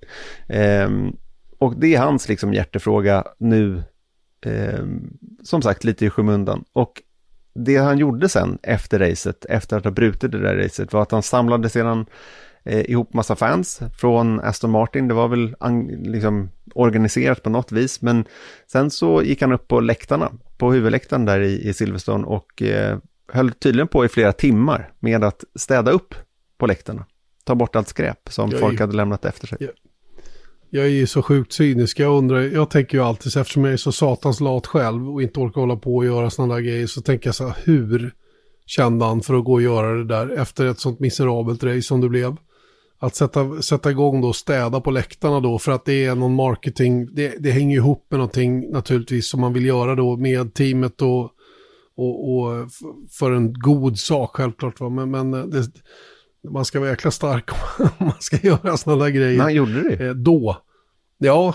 Eh, 0.49 0.91
och 1.59 1.77
det 1.77 1.95
är 1.95 1.99
hans 1.99 2.29
liksom 2.29 2.55
hjärtefråga 2.55 3.25
nu, 3.39 3.83
eh, 4.47 4.85
som 5.43 5.63
sagt 5.63 5.85
lite 5.85 6.07
i 6.07 6.11
skymundan. 6.11 6.65
Och 6.73 7.03
det 7.55 7.77
han 7.77 7.99
gjorde 7.99 8.29
sen 8.29 8.59
efter 8.63 8.99
racet, 8.99 9.45
efter 9.45 9.77
att 9.77 9.85
ha 9.85 9.91
brutit 9.91 10.33
det 10.33 10.39
där 10.39 10.57
racet, 10.57 10.93
var 10.93 11.03
att 11.03 11.11
han 11.11 11.23
samlade 11.23 11.69
sedan 11.69 12.07
eh, 12.65 12.91
ihop 12.91 13.15
massa 13.15 13.37
fans 13.37 13.81
från 13.99 14.41
Aston 14.41 14.71
Martin. 14.71 15.09
Det 15.09 15.15
var 15.15 15.29
väl 15.29 15.55
liksom 16.05 16.51
organiserat 16.75 17.43
på 17.43 17.51
något 17.51 17.73
vis, 17.73 18.03
men 18.03 18.25
sen 18.73 18.91
så 18.91 19.23
gick 19.23 19.43
han 19.43 19.53
upp 19.53 19.69
på 19.69 19.81
läktarna, 19.81 20.33
på 20.59 20.73
huvudläktaren 20.73 21.25
där 21.25 21.41
i, 21.41 21.69
i 21.69 21.75
Silverstone 21.75 22.27
och 22.27 22.63
eh, 22.63 22.99
höll 23.33 23.53
tydligen 23.53 23.89
på 23.89 24.05
i 24.05 24.09
flera 24.09 24.33
timmar 24.33 24.93
med 25.01 25.25
att 25.25 25.45
städa 25.55 25.91
upp 25.91 26.15
på 26.59 26.67
läktarna. 26.67 27.07
Ta 27.45 27.55
bort 27.55 27.77
allt 27.77 27.89
skräp 27.89 28.29
som 28.31 28.51
jag 28.51 28.61
folk 28.61 28.81
hade 28.81 28.97
lämnat 28.97 29.25
efter 29.25 29.47
sig. 29.47 29.59
Jag, 29.61 29.71
jag 30.71 30.85
är 30.85 30.91
ju 30.91 31.07
så 31.07 31.23
sjukt 31.23 31.53
cynisk. 31.53 31.99
Jag 31.99 32.19
undrar, 32.19 32.41
jag 32.41 32.71
tänker 32.71 32.99
ju 32.99 33.05
alltid, 33.05 33.37
eftersom 33.37 33.65
jag 33.65 33.73
är 33.73 33.77
så 33.77 33.93
satans 33.93 34.41
lat 34.41 34.67
själv 34.67 35.11
och 35.11 35.23
inte 35.23 35.41
orkar 35.41 35.61
hålla 35.61 35.77
på 35.77 35.97
och 35.97 36.05
göra 36.05 36.31
sådana 36.31 36.55
där 36.55 36.61
grejer, 36.61 36.87
så 36.87 37.03
tänker 37.03 37.29
jag 37.29 37.35
så 37.35 37.47
här, 37.47 37.57
hur 37.65 38.13
kände 38.67 39.05
han 39.05 39.21
för 39.21 39.35
att 39.35 39.45
gå 39.45 39.53
och 39.53 39.63
göra 39.63 39.93
det 39.93 40.05
där 40.05 40.29
efter 40.29 40.67
ett 40.67 40.81
sånt 40.81 41.01
miserabelt 41.01 41.65
race 41.65 41.83
som 41.83 42.01
det 42.01 42.09
blev? 42.09 42.37
Att 43.03 43.15
sätta, 43.15 43.63
sätta 43.63 43.91
igång 43.91 44.21
då 44.21 44.29
och 44.29 44.37
städa 44.37 44.81
på 44.81 44.91
läktarna 44.91 45.41
då 45.41 45.59
för 45.59 45.73
att 45.73 45.85
det 45.85 46.05
är 46.05 46.15
någon 46.15 46.35
marketing, 46.35 47.15
det, 47.15 47.35
det 47.39 47.51
hänger 47.51 47.77
ihop 47.77 48.07
med 48.11 48.19
någonting 48.19 48.71
naturligtvis 48.71 49.31
som 49.31 49.41
man 49.41 49.53
vill 49.53 49.67
göra 49.67 49.95
då 49.95 50.17
med 50.17 50.55
teamet 50.55 51.03
och, 51.03 51.31
och, 51.97 52.39
och 52.39 52.69
för 53.11 53.33
en 53.33 53.53
god 53.53 53.99
sak 53.99 54.37
självklart. 54.37 54.81
Va? 54.81 54.89
Men, 54.89 55.11
men 55.11 55.31
det, 55.31 55.67
man 56.51 56.65
ska 56.65 56.81
vara 56.81 56.91
jäkla 56.91 57.11
stark 57.11 57.51
om 57.79 58.07
man 58.07 58.21
ska 58.21 58.37
göra 58.47 58.77
sådana 58.77 59.05
där 59.05 59.11
grejer. 59.11 59.37
Men 59.37 59.41
han 59.41 59.55
gjorde 59.55 59.97
det? 59.97 60.07
Eh, 60.07 60.15
då. 60.15 60.57
Ja, 61.19 61.55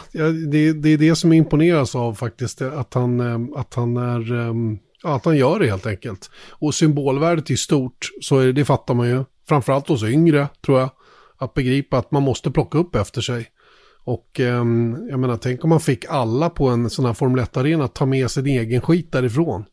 det, 0.51 0.73
det 0.73 0.89
är 0.89 0.97
det 0.97 1.15
som 1.15 1.33
imponeras 1.33 1.95
av 1.95 2.13
faktiskt, 2.13 2.61
att 2.61 2.93
han, 2.93 3.19
eh, 3.19 3.59
att 3.59 3.73
han 3.73 3.97
är, 3.97 4.49
ehm, 4.49 4.77
att 5.03 5.25
han 5.25 5.37
gör 5.37 5.59
det 5.59 5.67
helt 5.67 5.85
enkelt. 5.85 6.31
Och 6.49 6.75
symbolvärdet 6.75 7.49
är 7.49 7.55
stort, 7.55 8.09
så 8.21 8.39
är 8.39 8.45
det, 8.45 8.51
det 8.51 8.65
fattar 8.65 8.93
man 8.93 9.09
ju. 9.09 9.23
Framförallt 9.47 9.87
hos 9.87 10.03
yngre, 10.03 10.47
tror 10.65 10.79
jag 10.79 10.89
att 11.37 11.53
begripa 11.53 11.97
att 11.97 12.11
man 12.11 12.23
måste 12.23 12.51
plocka 12.51 12.77
upp 12.77 12.95
efter 12.95 13.21
sig. 13.21 13.47
Och 14.03 14.39
eh, 14.39 14.45
jag 15.09 15.19
menar, 15.19 15.37
tänk 15.37 15.63
om 15.63 15.69
man 15.69 15.79
fick 15.79 16.05
alla 16.05 16.49
på 16.49 16.67
en 16.67 16.89
sån 16.89 17.05
här 17.05 17.13
Formel 17.13 17.45
1-arena 17.45 17.83
att 17.83 17.95
ta 17.95 18.05
med 18.05 18.31
sin 18.31 18.45
egen 18.45 18.81
skit 18.81 19.11
därifrån. 19.11 19.65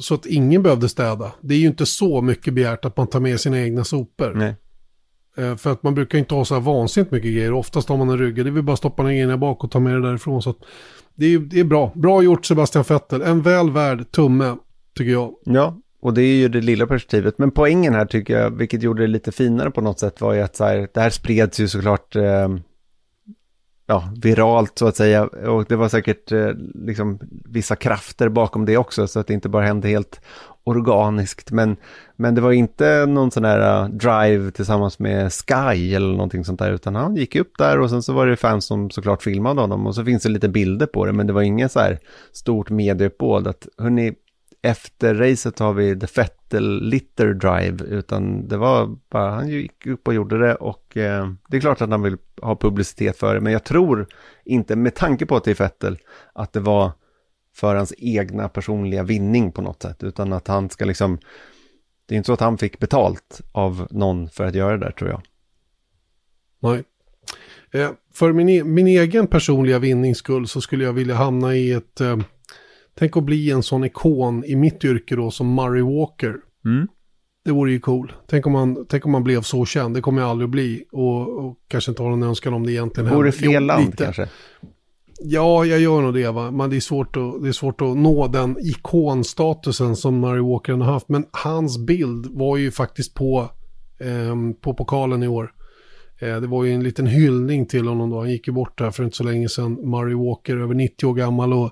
Så 0.00 0.14
att 0.14 0.26
ingen 0.26 0.62
behövde 0.62 0.88
städa. 0.88 1.32
Det 1.40 1.54
är 1.54 1.58
ju 1.58 1.66
inte 1.66 1.86
så 1.86 2.22
mycket 2.22 2.54
begärt 2.54 2.84
att 2.84 2.96
man 2.96 3.06
tar 3.06 3.20
med 3.20 3.40
sina 3.40 3.60
egna 3.60 3.84
sopor. 3.84 4.32
Nej. 4.34 4.56
Eh, 5.36 5.56
för 5.56 5.72
att 5.72 5.82
man 5.82 5.94
brukar 5.94 6.18
inte 6.18 6.34
ha 6.34 6.44
så 6.44 6.54
här 6.54 6.60
vansinnigt 6.60 7.12
mycket 7.12 7.32
grejer. 7.32 7.52
Oftast 7.52 7.88
har 7.88 7.96
man 7.96 8.08
en 8.08 8.18
rygga. 8.18 8.44
Det 8.44 8.50
vill 8.50 8.62
bara 8.62 8.76
stoppa 8.76 9.02
ner 9.02 9.10
grejerna 9.10 9.36
bak 9.36 9.64
och 9.64 9.70
ta 9.70 9.80
med 9.80 9.94
det 9.94 10.02
därifrån. 10.02 10.42
Så 10.42 10.50
att 10.50 10.58
det, 11.14 11.26
är, 11.26 11.38
det 11.38 11.60
är 11.60 11.64
bra. 11.64 11.92
Bra 11.94 12.22
gjort 12.22 12.46
Sebastian 12.46 12.84
Vettel. 12.88 13.22
En 13.22 13.42
väl 13.42 13.70
värd 13.70 14.10
tumme, 14.10 14.56
tycker 14.96 15.12
jag. 15.12 15.34
Ja, 15.44 15.78
och 16.00 16.14
det 16.14 16.22
är 16.22 16.36
ju 16.36 16.48
det 16.48 16.60
lilla 16.60 16.86
perspektivet. 16.86 17.38
Men 17.38 17.50
poängen 17.50 17.94
här 17.94 18.06
tycker 18.06 18.38
jag, 18.38 18.50
vilket 18.50 18.82
gjorde 18.82 19.02
det 19.02 19.06
lite 19.06 19.32
finare 19.32 19.70
på 19.70 19.80
något 19.80 20.00
sätt, 20.00 20.20
var 20.20 20.32
ju 20.32 20.40
att 20.40 20.56
så 20.56 20.64
här, 20.64 20.88
det 20.94 21.00
här 21.00 21.10
spreds 21.10 21.60
ju 21.60 21.68
såklart 21.68 22.16
eh, 22.16 22.48
ja, 23.86 24.08
viralt 24.22 24.78
så 24.78 24.86
att 24.86 24.96
säga. 24.96 25.24
Och 25.26 25.64
det 25.68 25.76
var 25.76 25.88
säkert 25.88 26.32
eh, 26.32 26.50
liksom 26.74 27.18
vissa 27.44 27.76
krafter 27.76 28.28
bakom 28.28 28.64
det 28.64 28.76
också, 28.76 29.06
så 29.06 29.20
att 29.20 29.26
det 29.26 29.34
inte 29.34 29.48
bara 29.48 29.66
hände 29.66 29.88
helt 29.88 30.20
organiskt. 30.64 31.50
Men, 31.50 31.76
men 32.16 32.34
det 32.34 32.40
var 32.40 32.52
inte 32.52 33.06
någon 33.06 33.30
sån 33.30 33.44
här 33.44 33.82
eh, 33.82 33.88
drive 33.88 34.50
tillsammans 34.50 34.98
med 34.98 35.32
Sky 35.32 35.94
eller 35.94 36.12
någonting 36.12 36.44
sånt 36.44 36.58
där, 36.58 36.72
utan 36.72 36.94
han 36.94 37.16
gick 37.16 37.36
upp 37.36 37.52
där 37.58 37.80
och 37.80 37.90
sen 37.90 38.02
så 38.02 38.12
var 38.12 38.26
det 38.26 38.36
fans 38.36 38.64
som 38.64 38.90
såklart 38.90 39.22
filmade 39.22 39.60
honom 39.60 39.86
och 39.86 39.94
så 39.94 40.04
finns 40.04 40.22
det 40.22 40.28
lite 40.28 40.48
bilder 40.48 40.86
på 40.86 41.06
det, 41.06 41.12
men 41.12 41.26
det 41.26 41.32
var 41.32 41.42
inget 41.42 41.72
så 41.72 41.80
här 41.80 41.98
stort 42.32 42.70
medieuppbåd 42.70 43.46
att, 43.46 43.68
hörni, 43.78 44.14
efter 44.62 45.14
racet 45.14 45.58
har 45.58 45.72
vi 45.72 46.00
The 46.00 46.06
Fettel 46.06 46.82
Litter 46.82 47.34
Drive, 47.34 47.84
utan 47.84 48.48
det 48.48 48.56
var 48.56 48.98
bara, 49.10 49.30
han 49.30 49.48
gick 49.48 49.86
upp 49.86 50.08
och 50.08 50.14
gjorde 50.14 50.38
det 50.38 50.54
och 50.54 50.96
eh, 50.96 51.30
det 51.48 51.56
är 51.56 51.60
klart 51.60 51.80
att 51.80 51.90
han 51.90 52.02
vill 52.02 52.16
ha 52.42 52.56
publicitet 52.56 53.18
för 53.18 53.34
det, 53.34 53.40
men 53.40 53.52
jag 53.52 53.64
tror 53.64 54.06
inte, 54.44 54.76
med 54.76 54.94
tanke 54.94 55.26
på 55.26 55.36
att 55.36 55.44
det 55.44 55.50
är 55.50 55.54
Fettel, 55.54 55.98
att 56.32 56.52
det 56.52 56.60
var 56.60 56.92
för 57.54 57.74
hans 57.74 57.94
egna 57.98 58.48
personliga 58.48 59.02
vinning 59.02 59.52
på 59.52 59.62
något 59.62 59.82
sätt, 59.82 60.02
utan 60.02 60.32
att 60.32 60.48
han 60.48 60.70
ska 60.70 60.84
liksom, 60.84 61.18
det 62.06 62.14
är 62.14 62.16
inte 62.16 62.26
så 62.26 62.32
att 62.32 62.40
han 62.40 62.58
fick 62.58 62.78
betalt 62.78 63.40
av 63.52 63.86
någon 63.90 64.28
för 64.28 64.44
att 64.44 64.54
göra 64.54 64.76
det 64.76 64.84
där 64.84 64.92
tror 64.92 65.10
jag. 65.10 65.22
Nej. 66.60 66.84
Eh, 67.70 67.90
för 68.12 68.32
min, 68.32 68.48
e 68.48 68.64
min 68.64 68.86
egen 68.86 69.26
personliga 69.26 69.78
vinnings 69.78 70.18
skull 70.18 70.48
så 70.48 70.60
skulle 70.60 70.84
jag 70.84 70.92
vilja 70.92 71.14
hamna 71.14 71.54
i 71.54 71.72
ett 71.72 72.00
eh, 72.00 72.18
Tänk 72.98 73.16
att 73.16 73.24
bli 73.24 73.50
en 73.50 73.62
sån 73.62 73.84
ikon 73.84 74.44
i 74.44 74.56
mitt 74.56 74.84
yrke 74.84 75.16
då 75.16 75.30
som 75.30 75.54
Murray 75.54 75.82
Walker. 75.82 76.36
Mm. 76.64 76.88
Det 77.44 77.52
vore 77.52 77.72
ju 77.72 77.80
cool. 77.80 78.12
Tänk 78.26 78.46
om, 78.46 78.52
man, 78.52 78.86
tänk 78.88 79.06
om 79.06 79.12
man 79.12 79.24
blev 79.24 79.42
så 79.42 79.64
känd. 79.64 79.94
Det 79.94 80.00
kommer 80.00 80.22
jag 80.22 80.30
aldrig 80.30 80.50
bli. 80.50 80.84
Och, 80.92 81.44
och 81.44 81.58
kanske 81.68 81.90
inte 81.90 82.02
har 82.02 82.10
någon 82.10 82.22
önskan 82.22 82.54
om 82.54 82.66
det 82.66 82.72
egentligen. 82.72 83.14
Vore 83.14 83.32
fel 83.32 83.52
jo, 83.52 83.60
land 83.60 83.86
lite. 83.86 84.04
kanske? 84.04 84.28
Ja, 85.20 85.64
jag 85.64 85.80
gör 85.80 86.02
nog 86.02 86.14
det. 86.14 86.30
Va? 86.30 86.50
Men 86.50 86.70
det 86.70 86.76
är, 86.76 86.80
svårt 86.80 87.16
att, 87.16 87.42
det 87.42 87.48
är 87.48 87.52
svårt 87.52 87.80
att 87.80 87.96
nå 87.96 88.28
den 88.28 88.56
ikonstatusen 88.60 89.96
som 89.96 90.20
Murray 90.20 90.42
Walker 90.42 90.72
har 90.72 90.92
haft. 90.92 91.08
Men 91.08 91.24
hans 91.30 91.78
bild 91.78 92.26
var 92.30 92.56
ju 92.56 92.70
faktiskt 92.70 93.14
på, 93.14 93.50
eh, 94.00 94.36
på 94.60 94.74
pokalen 94.74 95.22
i 95.22 95.28
år. 95.28 95.52
Eh, 96.18 96.40
det 96.40 96.46
var 96.46 96.64
ju 96.64 96.72
en 96.72 96.82
liten 96.82 97.06
hyllning 97.06 97.66
till 97.66 97.86
honom 97.86 98.10
då. 98.10 98.18
Han 98.18 98.30
gick 98.30 98.46
ju 98.46 98.52
bort 98.52 98.78
där 98.78 98.90
för 98.90 99.04
inte 99.04 99.16
så 99.16 99.24
länge 99.24 99.48
sedan. 99.48 99.90
Murray 99.90 100.14
Walker, 100.14 100.56
över 100.56 100.74
90 100.74 101.06
år 101.06 101.14
gammal. 101.14 101.52
och 101.52 101.70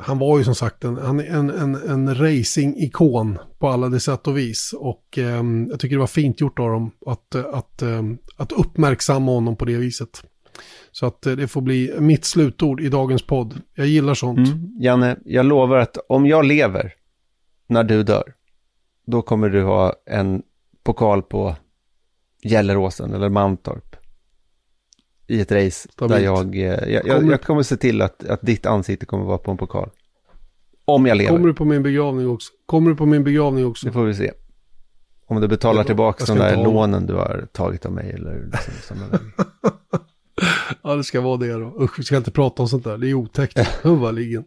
han 0.00 0.18
var 0.18 0.38
ju 0.38 0.44
som 0.44 0.54
sagt 0.54 0.84
en, 0.84 0.98
en, 0.98 1.50
en, 1.50 1.74
en 1.74 2.14
racing-ikon 2.14 3.38
på 3.58 3.68
alla 3.68 3.88
de 3.88 4.00
sätt 4.00 4.26
och 4.26 4.38
vis. 4.38 4.74
Och 4.78 5.18
eh, 5.18 5.44
jag 5.70 5.80
tycker 5.80 5.96
det 5.96 6.00
var 6.00 6.06
fint 6.06 6.40
gjort 6.40 6.58
av 6.58 6.68
dem 6.70 6.90
att, 7.06 7.34
att, 7.34 7.82
eh, 7.82 8.02
att 8.36 8.52
uppmärksamma 8.52 9.32
honom 9.32 9.56
på 9.56 9.64
det 9.64 9.76
viset. 9.76 10.22
Så 10.92 11.06
att 11.06 11.26
eh, 11.26 11.32
det 11.32 11.48
får 11.48 11.60
bli 11.60 11.94
mitt 11.98 12.24
slutord 12.24 12.80
i 12.80 12.88
dagens 12.88 13.26
podd. 13.26 13.60
Jag 13.74 13.86
gillar 13.86 14.14
sånt. 14.14 14.48
Mm. 14.48 14.80
Janne, 14.80 15.16
jag 15.24 15.46
lovar 15.46 15.76
att 15.76 15.96
om 16.08 16.26
jag 16.26 16.44
lever 16.44 16.92
när 17.66 17.84
du 17.84 18.02
dör, 18.02 18.34
då 19.06 19.22
kommer 19.22 19.48
du 19.48 19.62
ha 19.62 19.94
en 20.06 20.42
pokal 20.82 21.22
på 21.22 21.56
Gelleråsen 22.42 23.14
eller 23.14 23.28
Mantorp 23.28 23.89
i 25.30 25.40
ett 25.40 25.52
race 25.52 25.88
Stabilt. 25.92 26.18
där 26.18 26.24
jag, 26.24 26.56
eh, 26.56 26.92
jag, 26.92 27.06
jag, 27.06 27.26
jag, 27.26 27.42
kommer 27.42 27.62
se 27.62 27.76
till 27.76 28.02
att, 28.02 28.24
att 28.24 28.42
ditt 28.42 28.66
ansikte 28.66 29.06
kommer 29.06 29.24
vara 29.24 29.38
på 29.38 29.50
en 29.50 29.56
pokal. 29.56 29.90
Om 30.84 31.06
jag 31.06 31.16
lever. 31.16 31.30
Kommer 31.30 31.46
du 31.46 31.54
på 31.54 31.64
min 31.64 31.82
begravning 31.82 32.28
också? 32.28 32.52
Kommer 32.66 32.90
du 32.90 32.96
på 32.96 33.06
min 33.06 33.24
begravning 33.24 33.66
också? 33.66 33.86
Det 33.86 33.92
får 33.92 34.04
vi 34.04 34.14
se. 34.14 34.32
Om 35.26 35.40
du 35.40 35.48
betalar 35.48 35.84
tillbaka 35.84 36.24
de 36.24 36.38
där 36.38 36.64
lånen 36.64 37.06
du 37.06 37.14
har 37.14 37.46
tagit 37.52 37.86
av 37.86 37.92
mig 37.92 38.10
eller 38.10 38.50
liksom, 38.66 38.96
ja, 39.12 39.70
Ja, 40.82 40.94
det 40.94 41.04
ska 41.04 41.20
vara 41.20 41.36
det 41.36 41.52
då. 41.52 41.76
Usch, 41.80 41.98
vi 41.98 42.02
ska 42.02 42.16
inte 42.16 42.30
prata 42.30 42.62
om 42.62 42.68
sånt 42.68 42.84
där. 42.84 42.98
Det 42.98 43.10
är 43.10 43.14
otäckt. 43.14 43.58
Huvudligen. 43.82 44.44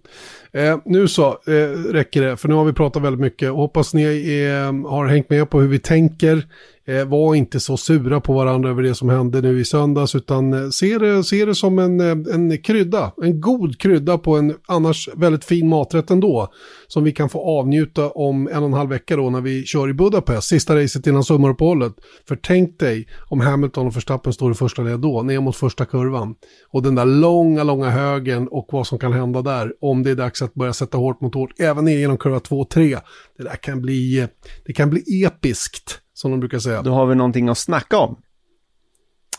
Eh, 0.52 0.80
nu 0.86 1.08
så, 1.08 1.28
eh, 1.28 1.92
räcker 1.92 2.22
det. 2.22 2.38
För 2.38 2.50
nu 2.50 2.56
har 2.56 2.66
vi 2.66 2.74
pratat 2.74 3.04
väldigt 3.04 3.20
mycket. 3.20 3.52
Hoppas 3.52 3.94
ni 3.94 4.04
eh, 4.04 4.90
har 4.90 5.08
hängt 5.08 5.30
med 5.30 5.50
på 5.50 5.62
hur 5.62 5.68
vi 5.68 5.80
tänker. 5.80 6.48
Eh, 6.86 7.06
var 7.06 7.36
inte 7.36 7.60
så 7.60 7.78
sura 7.78 8.22
på 8.22 8.34
varandra 8.34 8.70
över 8.70 8.84
det 8.84 8.96
som 8.96 9.10
hände 9.10 9.42
nu 9.42 9.60
i 9.60 9.66
söndags. 9.66 10.16
Utan 10.16 10.54
eh, 10.54 10.70
se, 10.70 10.98
det, 10.98 11.10
eh, 11.10 11.22
se 11.22 11.46
det 11.46 11.56
som 11.56 11.80
en, 11.80 12.00
eh, 12.00 12.36
en 12.36 12.58
krydda. 12.58 13.12
En 13.22 13.42
god 13.42 13.80
krydda 13.80 14.18
på 14.18 14.36
en 14.36 14.56
annars 14.68 15.10
väldigt 15.16 15.46
fin 15.46 15.70
maträtt 15.70 16.12
ändå. 16.12 16.48
Som 16.88 17.04
vi 17.04 17.12
kan 17.12 17.30
få 17.30 17.60
avnjuta 17.60 18.10
om 18.10 18.48
en 18.48 18.58
och 18.58 18.66
en 18.66 18.74
halv 18.74 18.90
vecka 18.90 19.16
då 19.16 19.30
när 19.30 19.42
vi 19.42 19.64
kör 19.66 19.90
i 19.90 19.94
Budapest. 19.94 20.48
Sista 20.48 20.76
racet 20.76 21.08
innan 21.08 21.24
sommaruppehållet. 21.24 21.94
För 22.28 22.36
tänk 22.36 22.80
dig 22.80 23.08
om 23.30 23.40
Hamilton 23.40 23.88
och 23.88 23.96
Verstappen 23.96 24.34
står 24.34 24.52
i 24.52 24.56
första 24.56 24.82
led 24.82 25.00
då. 25.00 25.22
Ner 25.22 25.40
mot 25.40 25.56
första 25.56 25.86
kurvan. 25.86 26.36
Och 26.72 26.84
den 26.84 26.96
där 26.96 27.06
långa, 27.06 27.64
långa 27.64 27.90
högen 27.90 28.48
och 28.48 28.68
vad 28.72 28.88
som 28.88 29.00
kan 29.00 29.14
hända 29.14 29.42
där. 29.42 29.74
Om 29.82 30.04
det 30.04 30.12
är 30.12 30.16
dags 30.16 30.42
att 30.42 30.54
börja 30.54 30.74
sätta 30.74 30.98
hårt 30.98 31.22
mot 31.22 31.36
hårt. 31.36 31.60
Även 31.60 31.86
ner 31.86 31.98
genom 31.98 32.18
kurva 32.18 32.40
2 32.40 32.60
och 32.60 32.70
3. 32.70 32.98
Det 33.38 33.44
där 33.44 33.56
kan 33.56 33.82
bli, 33.82 34.20
eh, 34.20 34.28
det 34.66 34.74
kan 34.74 34.90
bli 34.90 35.24
episkt. 35.26 36.03
Som 36.24 36.32
de 36.32 36.40
brukar 36.40 36.60
säga. 36.60 36.82
Då 36.82 36.92
har 36.94 37.06
vi 37.06 37.16
någonting 37.16 37.50
att 37.50 37.58
snacka 37.58 37.98
om. 37.98 38.18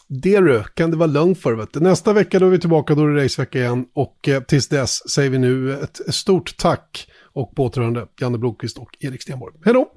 Det 0.08 0.40
du, 0.40 0.64
kan 0.74 0.90
det 0.90 0.96
vara 0.96 1.06
lugnt 1.06 1.38
för. 1.38 1.54
Vet 1.54 1.72
du. 1.72 1.80
Nästa 1.80 2.12
vecka 2.12 2.38
då 2.38 2.46
är 2.46 2.50
vi 2.50 2.58
tillbaka, 2.58 2.94
då 2.94 3.02
är 3.02 3.08
det 3.08 3.24
racevecka 3.24 3.58
igen. 3.58 3.86
Och 3.94 4.28
eh, 4.28 4.42
tills 4.42 4.68
dess 4.68 5.10
säger 5.10 5.30
vi 5.30 5.38
nu 5.38 5.72
ett 5.72 6.00
stort 6.14 6.56
tack 6.56 7.08
och 7.32 7.56
på 7.56 7.64
återhörande 7.64 8.06
Janne 8.20 8.38
Blomqvist 8.38 8.78
och 8.78 8.96
Erik 9.00 9.22
Stenborg. 9.22 9.54
Hej 9.64 9.74
då! 9.74 9.92